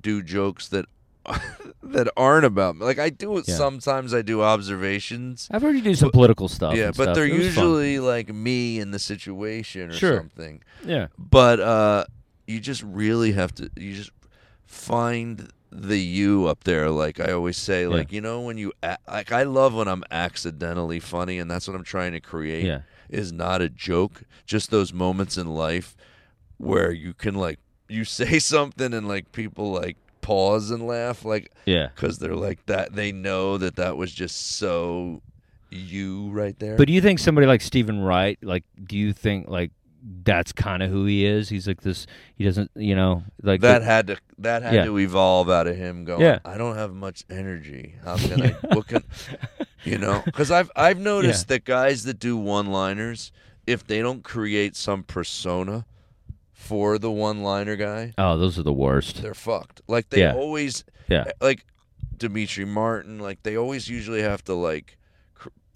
do 0.00 0.22
jokes 0.22 0.68
that 0.68 0.84
that 1.82 2.08
aren't 2.16 2.44
about 2.46 2.76
me. 2.76 2.84
Like 2.86 2.98
I 2.98 3.10
do 3.10 3.36
it 3.38 3.46
Yeah. 3.48 3.54
sometimes. 3.56 4.12
I 4.14 4.22
do 4.22 4.42
observations. 4.42 5.46
I've 5.50 5.62
heard 5.62 5.76
you 5.76 5.82
do 5.82 5.94
some 5.94 6.10
political 6.10 6.48
stuff. 6.48 6.74
Yeah, 6.74 6.86
and 6.88 6.96
but 6.96 7.02
stuff. 7.04 7.14
they're 7.16 7.24
was 7.24 7.32
fun. 7.36 7.44
usually 7.44 7.98
like 8.00 8.28
me 8.32 8.78
in 8.80 8.90
the 8.90 8.98
situation 8.98 9.90
or 9.90 9.94
Sure. 9.94 10.16
something. 10.18 10.62
yeah, 10.84 11.08
But 11.18 11.60
uh, 11.60 12.04
you 12.46 12.60
just 12.60 12.82
really 12.82 13.32
have 13.32 13.54
to. 13.56 13.70
You 13.76 13.94
just 13.94 14.10
find 14.66 15.50
the 15.70 15.98
you 15.98 16.46
up 16.46 16.64
there. 16.64 16.90
Like 16.90 17.20
I 17.20 17.32
always 17.32 17.56
say, 17.56 17.86
like 17.86 18.12
you 18.12 18.20
know 18.20 18.40
when 18.40 18.58
you 18.58 18.72
a- 18.82 18.98
like 19.06 19.32
I 19.32 19.42
love 19.42 19.74
when 19.74 19.88
I'm 19.88 20.04
accidentally 20.10 21.00
funny, 21.00 21.38
and 21.38 21.50
that's 21.50 21.68
what 21.68 21.76
I'm 21.76 21.84
trying 21.84 22.12
to 22.12 22.20
create. 22.20 22.64
Yeah. 22.64 22.80
is 23.08 23.32
not 23.32 23.62
a 23.62 23.68
joke. 23.68 24.22
Just 24.46 24.70
those 24.70 24.92
moments 24.92 25.36
in 25.38 25.46
life 25.46 25.96
where 26.58 26.90
you 26.90 27.14
can 27.14 27.34
like 27.34 27.58
you 27.88 28.04
say 28.20 28.38
something 28.38 28.92
and 28.92 29.08
like 29.08 29.32
people 29.32 29.72
like 29.72 29.96
pause 30.20 30.70
and 30.70 30.86
laugh 30.86 31.24
like 31.24 31.50
yeah. 31.64 31.88
because 31.94 32.18
they're 32.18 32.36
like 32.36 32.66
that 32.66 32.94
they 32.94 33.12
know 33.12 33.56
that 33.56 33.76
that 33.76 33.96
was 33.96 34.12
just 34.12 34.56
so 34.58 35.22
you 35.70 36.28
right 36.30 36.58
there 36.58 36.76
But 36.76 36.86
do 36.86 36.92
you 36.92 37.00
think 37.00 37.18
somebody 37.18 37.46
like 37.46 37.60
Stephen 37.60 38.00
Wright, 38.02 38.38
like, 38.42 38.64
do 38.84 38.96
you 38.96 39.12
think 39.12 39.48
like 39.48 39.70
that's 40.24 40.52
kind 40.52 40.82
of 40.82 40.90
who 40.90 41.04
he 41.04 41.24
is? 41.26 41.48
He's 41.48 41.66
like 41.68 41.82
this. 41.82 42.06
He 42.36 42.44
doesn't, 42.44 42.70
you 42.74 42.94
know, 42.94 43.24
like 43.42 43.60
that 43.60 43.80
the- 43.80 43.84
had 43.84 44.06
to 44.08 44.16
that 44.38 44.62
had 44.62 44.74
Yeah. 44.74 44.84
to 44.84 44.98
evolve 44.98 45.50
out 45.50 45.66
of 45.66 45.76
him 45.76 46.04
going 46.04 46.20
Yeah. 46.20 46.38
i 46.44 46.56
don't 46.56 46.76
have 46.76 46.92
much 46.94 47.24
energy 47.28 47.96
how 48.04 48.16
can 48.28 48.40
i 48.40 48.48
what 48.74 48.86
can 48.86 49.02
you 49.84 49.98
know 49.98 50.22
because 50.24 50.52
i've 50.52 50.70
i've 50.76 50.98
noticed 51.00 51.48
that 51.48 51.64
guys 51.64 52.04
that 52.04 52.20
do 52.20 52.36
one 52.36 52.66
liners 52.68 53.32
if 53.66 53.84
they 53.84 54.00
don't 54.00 54.22
create 54.22 54.76
some 54.76 55.02
persona 55.02 55.84
for 56.52 56.98
the 56.98 57.10
one 57.10 57.42
liner 57.42 57.74
guy 57.74 58.12
oh, 58.18 58.38
those 58.38 58.58
are 58.58 58.62
the 58.62 58.72
worst. 58.72 59.22
they're 59.22 59.34
fucked 59.34 59.80
like 59.88 60.08
they 60.10 60.20
Yeah. 60.20 60.34
always 60.34 60.84
Yeah, 61.08 61.24
like 61.40 61.64
Demetri 62.16 62.64
Martin, 62.64 63.18
like 63.18 63.42
they 63.44 63.56
always 63.56 63.88
usually 63.88 64.22
have 64.22 64.44
to 64.44 64.54
like 64.54 64.97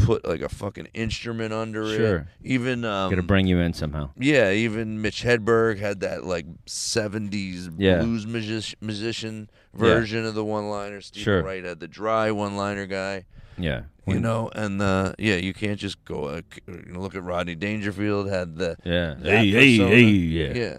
put 0.04 0.26
like 0.26 0.40
a 0.42 0.48
fucking 0.48 0.88
instrument 0.94 1.52
under 1.52 1.86
Sure. 1.96 2.16
it. 2.18 2.26
Even 2.42 2.84
um, 2.84 3.14
to 3.14 3.22
bring 3.22 3.46
you 3.46 3.58
in 3.60 3.72
somehow. 3.72 4.10
yeah, 4.18 4.50
even 4.50 5.00
Mitch 5.02 5.22
Hedberg 5.22 5.78
had 5.78 6.00
that 6.00 6.24
like 6.24 6.46
'70s 6.66 7.70
Yeah. 7.78 7.98
blues 8.02 8.26
music- 8.26 8.80
musician 8.82 9.48
version 9.74 10.24
of 10.24 10.34
the 10.34 10.44
one-liner. 10.44 11.00
Stephen 11.00 11.24
Sure. 11.24 11.42
Wright 11.42 11.64
had 11.64 11.80
the 11.80 11.88
dry 11.88 12.30
one-liner 12.30 12.86
guy, 12.86 13.24
Yeah, 13.58 13.82
you 14.06 14.18
know, 14.20 14.50
and 14.54 14.80
uh, 14.82 15.12
yeah, 15.18 15.36
you 15.36 15.52
can't 15.54 15.78
just 15.78 16.04
go 16.04 16.24
uh, 16.24 16.40
know, 16.66 17.00
look 17.00 17.14
at 17.14 17.22
Rodney 17.22 17.54
Dangerfield 17.54 18.28
had 18.28 18.56
the 18.56 18.76
Yeah. 18.84 19.14
Hey, 19.22 19.50
hey, 19.50 19.76
hey, 19.76 20.00
yeah. 20.02 20.52
yeah. 20.54 20.76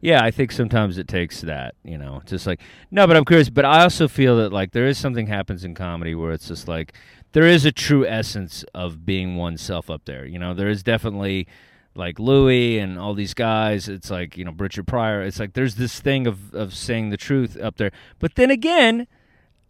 yeah, 0.00 0.24
I 0.24 0.30
think 0.30 0.52
sometimes 0.52 0.98
it 0.98 1.08
takes 1.08 1.40
that, 1.42 1.74
you 1.84 1.98
know, 1.98 2.22
just 2.26 2.46
like 2.46 2.60
no, 2.90 3.06
but 3.06 3.16
I'm 3.16 3.24
curious. 3.24 3.50
But 3.50 3.64
I 3.64 3.82
also 3.82 4.08
feel 4.08 4.36
that 4.38 4.52
like 4.52 4.72
there 4.72 4.86
is 4.86 4.98
something 4.98 5.26
happens 5.26 5.64
in 5.64 5.74
comedy 5.74 6.14
where 6.14 6.32
it's 6.32 6.48
just 6.48 6.68
like 6.68 6.94
there 7.32 7.46
is 7.46 7.64
a 7.64 7.72
true 7.72 8.06
essence 8.06 8.64
of 8.74 9.04
being 9.04 9.36
oneself 9.36 9.90
up 9.90 10.04
there. 10.04 10.24
You 10.24 10.38
know, 10.38 10.54
there 10.54 10.68
is 10.68 10.82
definitely 10.82 11.46
like 11.94 12.18
Louis 12.18 12.78
and 12.78 12.98
all 12.98 13.14
these 13.14 13.34
guys. 13.34 13.88
It's 13.88 14.10
like 14.10 14.36
you 14.36 14.44
know 14.44 14.54
Richard 14.56 14.86
Pryor. 14.86 15.22
It's 15.22 15.40
like 15.40 15.54
there's 15.54 15.76
this 15.76 16.00
thing 16.00 16.26
of 16.26 16.54
of 16.54 16.74
saying 16.74 17.10
the 17.10 17.16
truth 17.16 17.58
up 17.60 17.76
there. 17.76 17.92
But 18.18 18.34
then 18.34 18.50
again, 18.50 19.06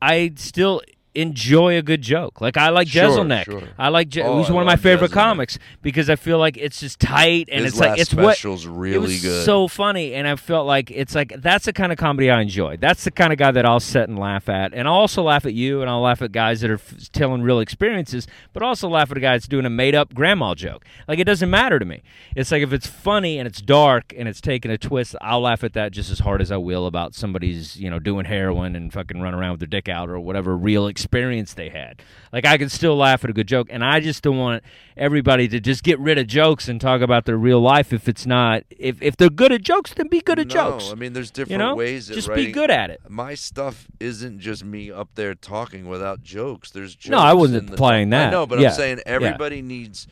I 0.01 0.33
still 0.37 0.83
enjoy 1.15 1.77
a 1.77 1.83
good 1.83 2.03
joke. 2.03 2.41
Like 2.41 2.57
I 2.57 2.71
like 2.71 2.89
Sure, 2.89 3.03
Jeselnik. 3.05 3.45
sure. 3.45 3.63
I 3.79 3.89
like 3.89 4.09
Je- 4.09 4.23
Oh, 4.23 4.39
who's 4.39 4.49
I 4.51 4.53
one 4.55 4.63
of 4.63 4.67
my 4.67 4.77
favorite 4.77 5.13
comics 5.13 5.59
because 5.83 6.09
I 6.09 6.17
feel 6.17 6.39
like 6.39 6.57
it's 6.57 6.81
just 6.81 7.01
tight 7.01 7.49
and 7.53 7.65
His 7.65 7.75
it's 7.75 7.81
like 7.81 7.99
it's 8.01 8.15
what 8.15 8.43
really 8.67 8.95
it 8.95 8.99
was 8.99 9.21
good. 9.23 9.45
so 9.45 9.69
funny 9.69 10.15
and 10.15 10.27
I 10.27 10.37
felt 10.37 10.67
like 10.67 10.91
it's 10.91 11.15
like 11.15 11.35
that's 11.43 11.67
the 11.67 11.73
kind 11.73 11.93
of 11.93 11.99
comedy 11.99 12.31
I 12.31 12.41
enjoy. 12.41 12.77
That's 12.79 13.05
the 13.05 13.11
kind 13.11 13.33
of 13.33 13.39
guy 13.39 13.51
that 13.51 13.67
I'll 13.67 13.79
sit 13.81 14.09
and 14.09 14.19
laugh 14.19 14.49
at, 14.49 14.73
and 14.73 14.89
I'll 14.89 14.95
also 14.95 15.23
laugh 15.23 15.45
at 15.45 15.53
you, 15.55 15.83
and 15.83 15.91
I'll 15.91 16.01
laugh 16.01 16.23
at 16.23 16.33
guys 16.33 16.63
that 16.63 16.71
are 16.71 16.75
f- 16.75 17.11
telling 17.13 17.43
real 17.43 17.61
experiences, 17.61 18.27
but 18.55 18.63
also 18.63 18.89
laugh 18.89 19.11
at 19.11 19.17
a 19.19 19.21
guy 19.21 19.33
that's 19.33 19.47
doing 19.49 19.67
a 19.67 19.71
made 19.71 19.95
up 19.95 20.15
grandma 20.15 20.55
joke. 20.55 20.85
Like 21.07 21.19
it 21.19 21.25
doesn't 21.25 21.51
matter 21.51 21.79
to 21.79 21.85
me. 21.85 22.03
It's 22.35 22.51
like 22.51 22.63
if 22.63 22.73
it's 22.73 22.87
funny 22.87 23.39
and 23.39 23.47
it's 23.47 23.61
dark 23.61 24.15
and 24.17 24.29
it's 24.29 24.41
taking 24.41 24.71
a 24.71 24.79
twist, 24.79 25.15
I'll 25.21 25.43
laugh 25.43 25.63
at 25.63 25.75
that 25.75 25.93
just 25.93 26.11
as 26.11 26.21
hard 26.21 26.41
as 26.41 26.51
I 26.51 26.57
will 26.57 26.87
about 26.87 27.15
somebody's 27.15 27.77
you 27.79 27.91
know 27.91 27.99
doing 27.99 28.25
heroin 28.25 28.75
and 28.77 28.91
fucking 28.93 29.21
run 29.21 29.35
around 29.35 29.51
with 29.53 29.61
their 29.61 29.67
dick 29.67 29.89
out 29.91 30.09
or 30.09 30.19
whatever 30.19 30.57
real 30.57 30.87
experience 30.87 31.02
they 31.11 31.69
had. 31.69 32.03
Like 32.33 32.47
I 32.47 32.59
can 32.59 32.69
still 32.69 32.97
laugh 32.97 33.25
at 33.25 33.31
a 33.31 33.33
good 33.33 33.47
joke, 33.49 33.69
and 33.71 33.85
I 33.85 34.01
just 34.01 34.23
don't 34.23 34.39
want 34.39 34.63
everybody 34.97 35.49
to 35.49 35.61
just 35.61 35.83
get 35.83 35.99
rid 35.99 36.19
of 36.19 36.27
jokes 36.27 36.69
and 36.69 36.81
talk 36.81 37.01
about 37.01 37.25
their 37.25 37.37
real 37.37 37.61
life 37.61 37.93
if 37.93 38.09
it's 38.09 38.27
not 38.27 38.65
if 38.71 39.01
if 39.03 39.17
they're 39.17 39.31
good 39.31 39.53
at 39.53 39.63
jokes, 39.63 39.95
then 39.95 40.09
be 40.09 40.21
good 40.21 40.39
at 40.39 40.49
no, 40.49 40.53
jokes. 40.55 40.91
I 40.91 40.95
mean, 40.95 41.13
there's 41.13 41.31
different 41.31 41.53
you 41.53 41.59
know, 41.59 41.75
ways. 41.75 42.09
Just 42.09 42.29
writing. 42.29 42.47
be 42.47 42.53
good 42.53 42.71
at 42.71 42.91
it. 42.91 43.01
My 43.09 43.35
stuff 43.35 43.87
isn't 44.01 44.41
just 44.41 44.65
me 44.65 44.91
up 44.91 45.11
there 45.15 45.35
talking 45.35 45.89
without 45.89 46.23
jokes. 46.23 46.71
There's 46.71 46.95
jokes 46.95 47.11
No, 47.11 47.19
I 47.19 47.33
wasn't 47.33 47.71
implying 47.71 48.11
that. 48.11 48.31
No, 48.31 48.47
but 48.47 48.59
Yeah, 48.61 48.69
I'm 48.69 48.75
saying 48.75 48.99
yeah. 48.99 49.13
everybody 49.13 49.63
needs 49.63 50.07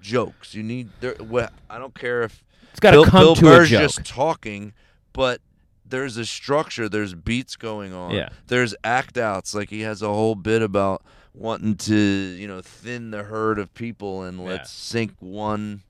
jokes. 0.00 0.54
You 0.54 0.62
need. 0.62 0.90
There, 1.00 1.16
well, 1.20 1.50
I 1.68 1.78
don't 1.78 1.94
care 1.94 2.22
if 2.22 2.42
It's 2.70 2.80
got 2.80 2.92
to 2.92 3.04
come 3.04 3.20
Bill 3.20 3.34
to 3.36 3.42
Burr's 3.42 3.68
a 3.68 3.70
joke. 3.70 3.82
just 3.82 4.04
talking, 4.04 4.72
but 5.12 5.40
there's 5.88 6.16
a 6.16 6.24
structure. 6.26 6.88
There's 6.88 7.14
beats 7.14 7.56
going 7.56 7.92
on. 7.92 8.12
Yeah. 8.14 8.28
There's 8.46 8.74
act 8.84 9.16
outs. 9.18 9.54
Like 9.54 9.70
he 9.70 9.80
has 9.82 10.02
a 10.02 10.08
whole 10.08 10.34
bit 10.34 10.62
about 10.62 11.02
wanting 11.34 11.76
to, 11.76 11.94
you 11.96 12.48
know, 12.48 12.60
thin 12.60 13.10
the 13.10 13.22
herd 13.24 13.58
of 13.58 13.72
people 13.74 14.22
and 14.22 14.44
let's 14.44 14.70
sink 14.70 15.12
one 15.20 15.82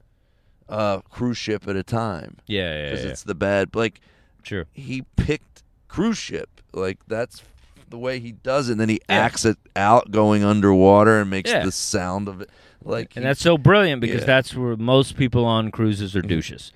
uh, 0.69 1.01
cruise 1.11 1.39
ship 1.39 1.67
at 1.67 1.77
a 1.77 1.83
time 1.83 2.37
yeah, 2.47 2.75
yeah, 2.77 2.91
because 2.91 3.05
yeah, 3.05 3.11
it's 3.11 3.23
the 3.23 3.35
bad. 3.35 3.75
Like 3.75 4.01
Sure. 4.43 4.67
he 4.73 5.03
picked 5.17 5.63
cruise 5.89 6.19
ship. 6.19 6.61
Like 6.73 6.99
that's 7.09 7.43
the 7.89 7.97
way 7.99 8.21
he 8.21 8.33
does 8.33 8.69
it. 8.69 8.73
And 8.73 8.81
then 8.83 8.91
he 8.91 9.01
Yeah. 9.09 9.17
acts 9.17 9.45
it 9.47 9.57
out 9.75 10.11
going 10.11 10.45
underwater 10.45 11.21
and 11.21 11.31
makes 11.31 11.51
Yeah. 11.51 11.65
the 11.65 11.73
sound 11.73 12.29
of 12.29 12.43
it. 12.43 12.51
Like 12.85 13.17
and 13.17 13.25
he- 13.25 13.29
that's 13.29 13.41
so 13.41 13.57
brilliant 13.57 14.03
because 14.03 14.21
Yeah. 14.21 14.27
that's 14.27 14.55
where 14.55 14.77
most 14.77 15.17
people 15.17 15.45
on 15.47 15.71
cruises 15.71 16.15
are 16.15 16.21
douches. 16.23 16.71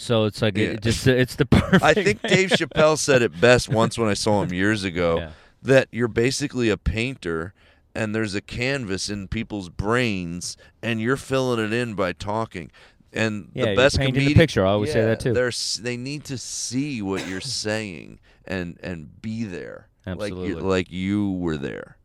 So 0.00 0.24
it's 0.24 0.40
like 0.40 0.56
Yeah. 0.56 0.68
it, 0.68 0.82
just 0.82 1.06
it's 1.06 1.34
the 1.34 1.44
perfect. 1.44 1.82
I 1.82 1.92
think 1.92 2.22
Dave 2.22 2.50
Chappelle 2.58 2.96
said 2.96 3.20
it 3.20 3.40
best 3.40 3.68
once 3.68 3.98
when 3.98 4.08
I 4.08 4.14
saw 4.14 4.42
him 4.42 4.52
years 4.52 4.84
ago 4.84 5.18
Yeah. 5.18 5.30
that 5.62 5.88
you're 5.90 6.06
basically 6.08 6.70
a 6.70 6.76
painter 6.76 7.52
and 7.94 8.14
there's 8.14 8.34
a 8.36 8.40
canvas 8.40 9.10
in 9.10 9.26
people's 9.26 9.68
brains 9.70 10.56
and 10.82 11.00
you're 11.00 11.16
filling 11.16 11.58
it 11.62 11.72
in 11.72 11.94
by 11.94 12.12
talking. 12.12 12.70
And 13.12 13.50
Yeah, 13.54 13.70
the 13.70 13.74
best 13.76 13.98
painting 13.98 14.24
the 14.28 14.34
picture. 14.34 14.64
I 14.64 14.70
always 14.70 14.92
say 14.92 15.00
that, 15.04 15.18
too. 15.20 15.32
they're 15.32 15.50
they 15.80 15.96
need 15.96 16.24
to 16.26 16.38
see 16.38 17.02
what 17.02 17.26
you're 17.26 17.40
saying 17.64 18.20
and 18.46 18.78
and 18.82 19.20
be 19.20 19.42
there. 19.44 19.88
Like 20.06 20.14
Absolutely. 20.32 20.48
you 20.48 20.60
like 20.60 20.90
you 20.92 21.32
were 21.32 21.56
there. 21.56 21.96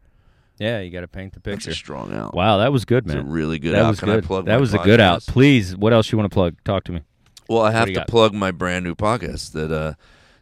Yeah, 0.57 0.80
you 0.80 0.90
got 0.91 1.02
to 1.02 1.07
paint 1.07 1.34
the 1.34 1.40
That's 1.41 1.57
picture. 1.65 1.72
a 1.72 1.76
strong 1.76 2.14
out. 2.14 2.34
Wow, 2.34 2.57
that 2.57 2.72
was 2.72 2.86
good, 2.86 3.06
It's 3.06 3.14
a 3.14 3.18
man. 3.18 3.30
really 3.30 3.60
good 3.60 3.74
that 3.76 3.84
out. 3.86 3.90
was 3.90 3.99
Can 3.99 4.10
I 4.10 4.15
good. 4.15 4.24
plug 4.26 4.45
that 4.45 4.60
was 4.60 4.74
a 4.74 4.78
good 4.80 4.99
out. 4.99 5.24
Please, 5.28 5.76
what 5.76 5.94
else 5.94 6.11
you 6.11 6.18
want 6.18 6.30
to 6.32 6.34
plug? 6.34 6.56
Talk 6.64 6.84
to 6.86 6.91
me. 6.91 7.02
Well, 7.49 7.61
I 7.61 7.72
have 7.72 7.88
to 7.88 7.94
got? 7.94 8.07
plug 8.07 8.34
my 8.34 8.52
brand 8.52 8.86
new 8.86 8.95
podcast 8.95 9.52
that 9.53 9.72
uh, 9.72 9.94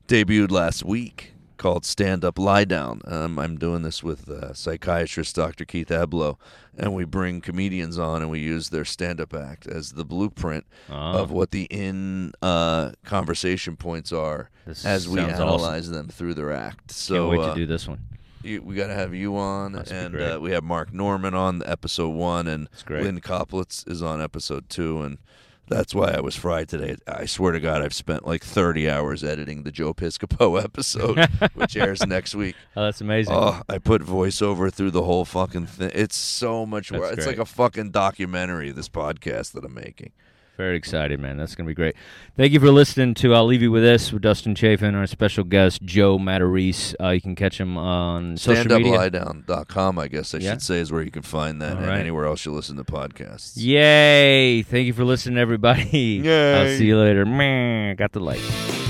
debuted 0.07 0.51
last 0.51 0.83
week 0.83 1.33
called 1.57 1.85
Stand 1.85 2.25
Up 2.25 2.39
Lie 2.39 2.65
Down. 2.65 3.01
Um, 3.05 3.37
I'm 3.37 3.57
doing 3.57 3.83
this 3.83 4.01
with 4.03 4.27
uh, 4.29 4.53
psychiatrist 4.53 5.35
Dr. 5.35 5.63
Keith 5.65 5.89
Ablow, 5.89 6.37
and 6.77 6.95
we 6.95 7.05
bring 7.05 7.39
comedians 7.41 7.99
on 7.99 8.21
and 8.23 8.31
we 8.31 8.39
use 8.39 8.69
their 8.69 8.85
stand 8.85 9.21
up 9.21 9.33
act 9.33 9.67
as 9.67 9.91
the 9.93 10.03
blueprint 10.05 10.65
Oh. 10.89 10.93
of 10.93 11.31
what 11.31 11.51
the 11.51 11.63
in 11.69 12.33
uh, 12.41 12.91
conversation 13.05 13.75
points 13.77 14.11
are 14.11 14.49
This 14.65 14.85
as 14.85 15.07
we 15.07 15.19
analyze 15.19 15.89
them 15.89 16.07
through 16.07 16.33
their 16.33 16.51
act. 16.51 16.87
Can't 16.87 16.91
So 16.91 17.29
wait 17.29 17.39
uh, 17.39 17.49
to 17.53 17.55
do 17.59 17.65
this 17.67 17.87
one. 17.87 17.99
you, 18.43 18.61
we 18.63 18.73
got 18.75 18.87
to 18.87 18.95
have 18.95 19.13
you 19.13 19.37
on, 19.37 19.73
be 19.73 19.79
and 19.91 20.19
uh, 20.19 20.39
we 20.41 20.51
have 20.51 20.63
Mark 20.63 20.91
Normand 20.93 21.35
on 21.35 21.61
episode 21.65 22.09
one, 22.09 22.47
and 22.47 22.69
Lynn 22.89 23.21
Koplitz 23.21 23.87
is 23.87 24.01
on 24.01 24.19
episode 24.19 24.67
two, 24.67 25.01
and 25.03 25.19
that's 25.67 25.95
why 25.95 26.11
I 26.11 26.19
was 26.19 26.35
fried 26.35 26.67
today. 26.67 26.97
I 27.07 27.25
swear 27.25 27.51
to 27.53 27.59
God, 27.59 27.81
I've 27.81 27.93
spent 27.93 28.25
like 28.27 28.43
30 28.43 28.89
hours 28.89 29.23
editing 29.23 29.63
the 29.63 29.71
Joe 29.71 29.93
Piscopo 29.93 30.61
episode, 30.63 31.19
which 31.53 31.75
airs 31.77 32.05
next 32.05 32.35
week. 32.35 32.55
Oh, 32.75 32.85
that's 32.85 33.01
amazing. 33.01 33.33
Oh, 33.35 33.61
I 33.67 33.79
put 33.79 34.01
voiceover 34.01 34.71
through 34.71 34.91
the 34.91 35.03
whole 35.03 35.25
fucking 35.25 35.65
thing. 35.65 35.91
It's 35.93 36.15
so 36.15 36.65
much 36.65 36.89
work. 36.91 37.17
It's 37.17 37.27
like 37.27 37.37
a 37.37 37.45
fucking 37.45 37.91
documentary. 37.91 38.71
This 38.71 38.87
podcast 38.87 39.51
that 39.53 39.65
I'm 39.65 39.73
making. 39.73 40.13
Very 40.61 40.77
excited, 40.77 41.19
man. 41.19 41.37
That's 41.37 41.55
going 41.55 41.65
to 41.65 41.69
be 41.71 41.73
great. 41.73 41.95
Thank 42.37 42.51
you 42.53 42.59
for 42.59 42.69
listening 42.69 43.15
to 43.15 43.33
I'll 43.33 43.47
Leave 43.47 43.63
You 43.63 43.71
With 43.71 43.81
This 43.81 44.13
with 44.13 44.21
Dustin 44.21 44.53
Chafin, 44.53 44.93
our 44.93 45.07
special 45.07 45.43
guest, 45.43 45.81
Joe 45.81 46.19
Matarese. 46.19 46.93
Uh, 47.01 47.09
you 47.09 47.19
can 47.19 47.33
catch 47.35 47.59
him 47.59 47.79
on 47.79 48.37
social 48.37 48.65
media. 48.77 48.93
StandUpLieDown.com, 49.09 49.97
I 49.97 50.07
guess 50.07 50.35
I 50.35 50.37
Yeah. 50.37 50.51
should 50.51 50.61
say, 50.61 50.77
is 50.79 50.91
where 50.91 51.01
you 51.01 51.09
can 51.09 51.23
find 51.23 51.59
that, 51.63 51.71
All 51.71 51.77
and 51.79 51.87
right. 51.87 51.99
anywhere 51.99 52.25
else 52.25 52.45
you 52.45 52.51
listen 52.51 52.75
to 52.77 52.83
podcasts. 52.83 53.53
Yay! 53.55 54.61
Thank 54.61 54.85
you 54.85 54.93
for 54.93 55.03
listening, 55.03 55.39
everybody. 55.39 55.83
Yay. 56.23 56.53
I'll 56.53 56.77
see 56.77 56.85
you 56.85 56.99
later. 56.99 57.25
Man, 57.25 57.95
got 57.95 58.11
the 58.11 58.19
light. 58.19 58.80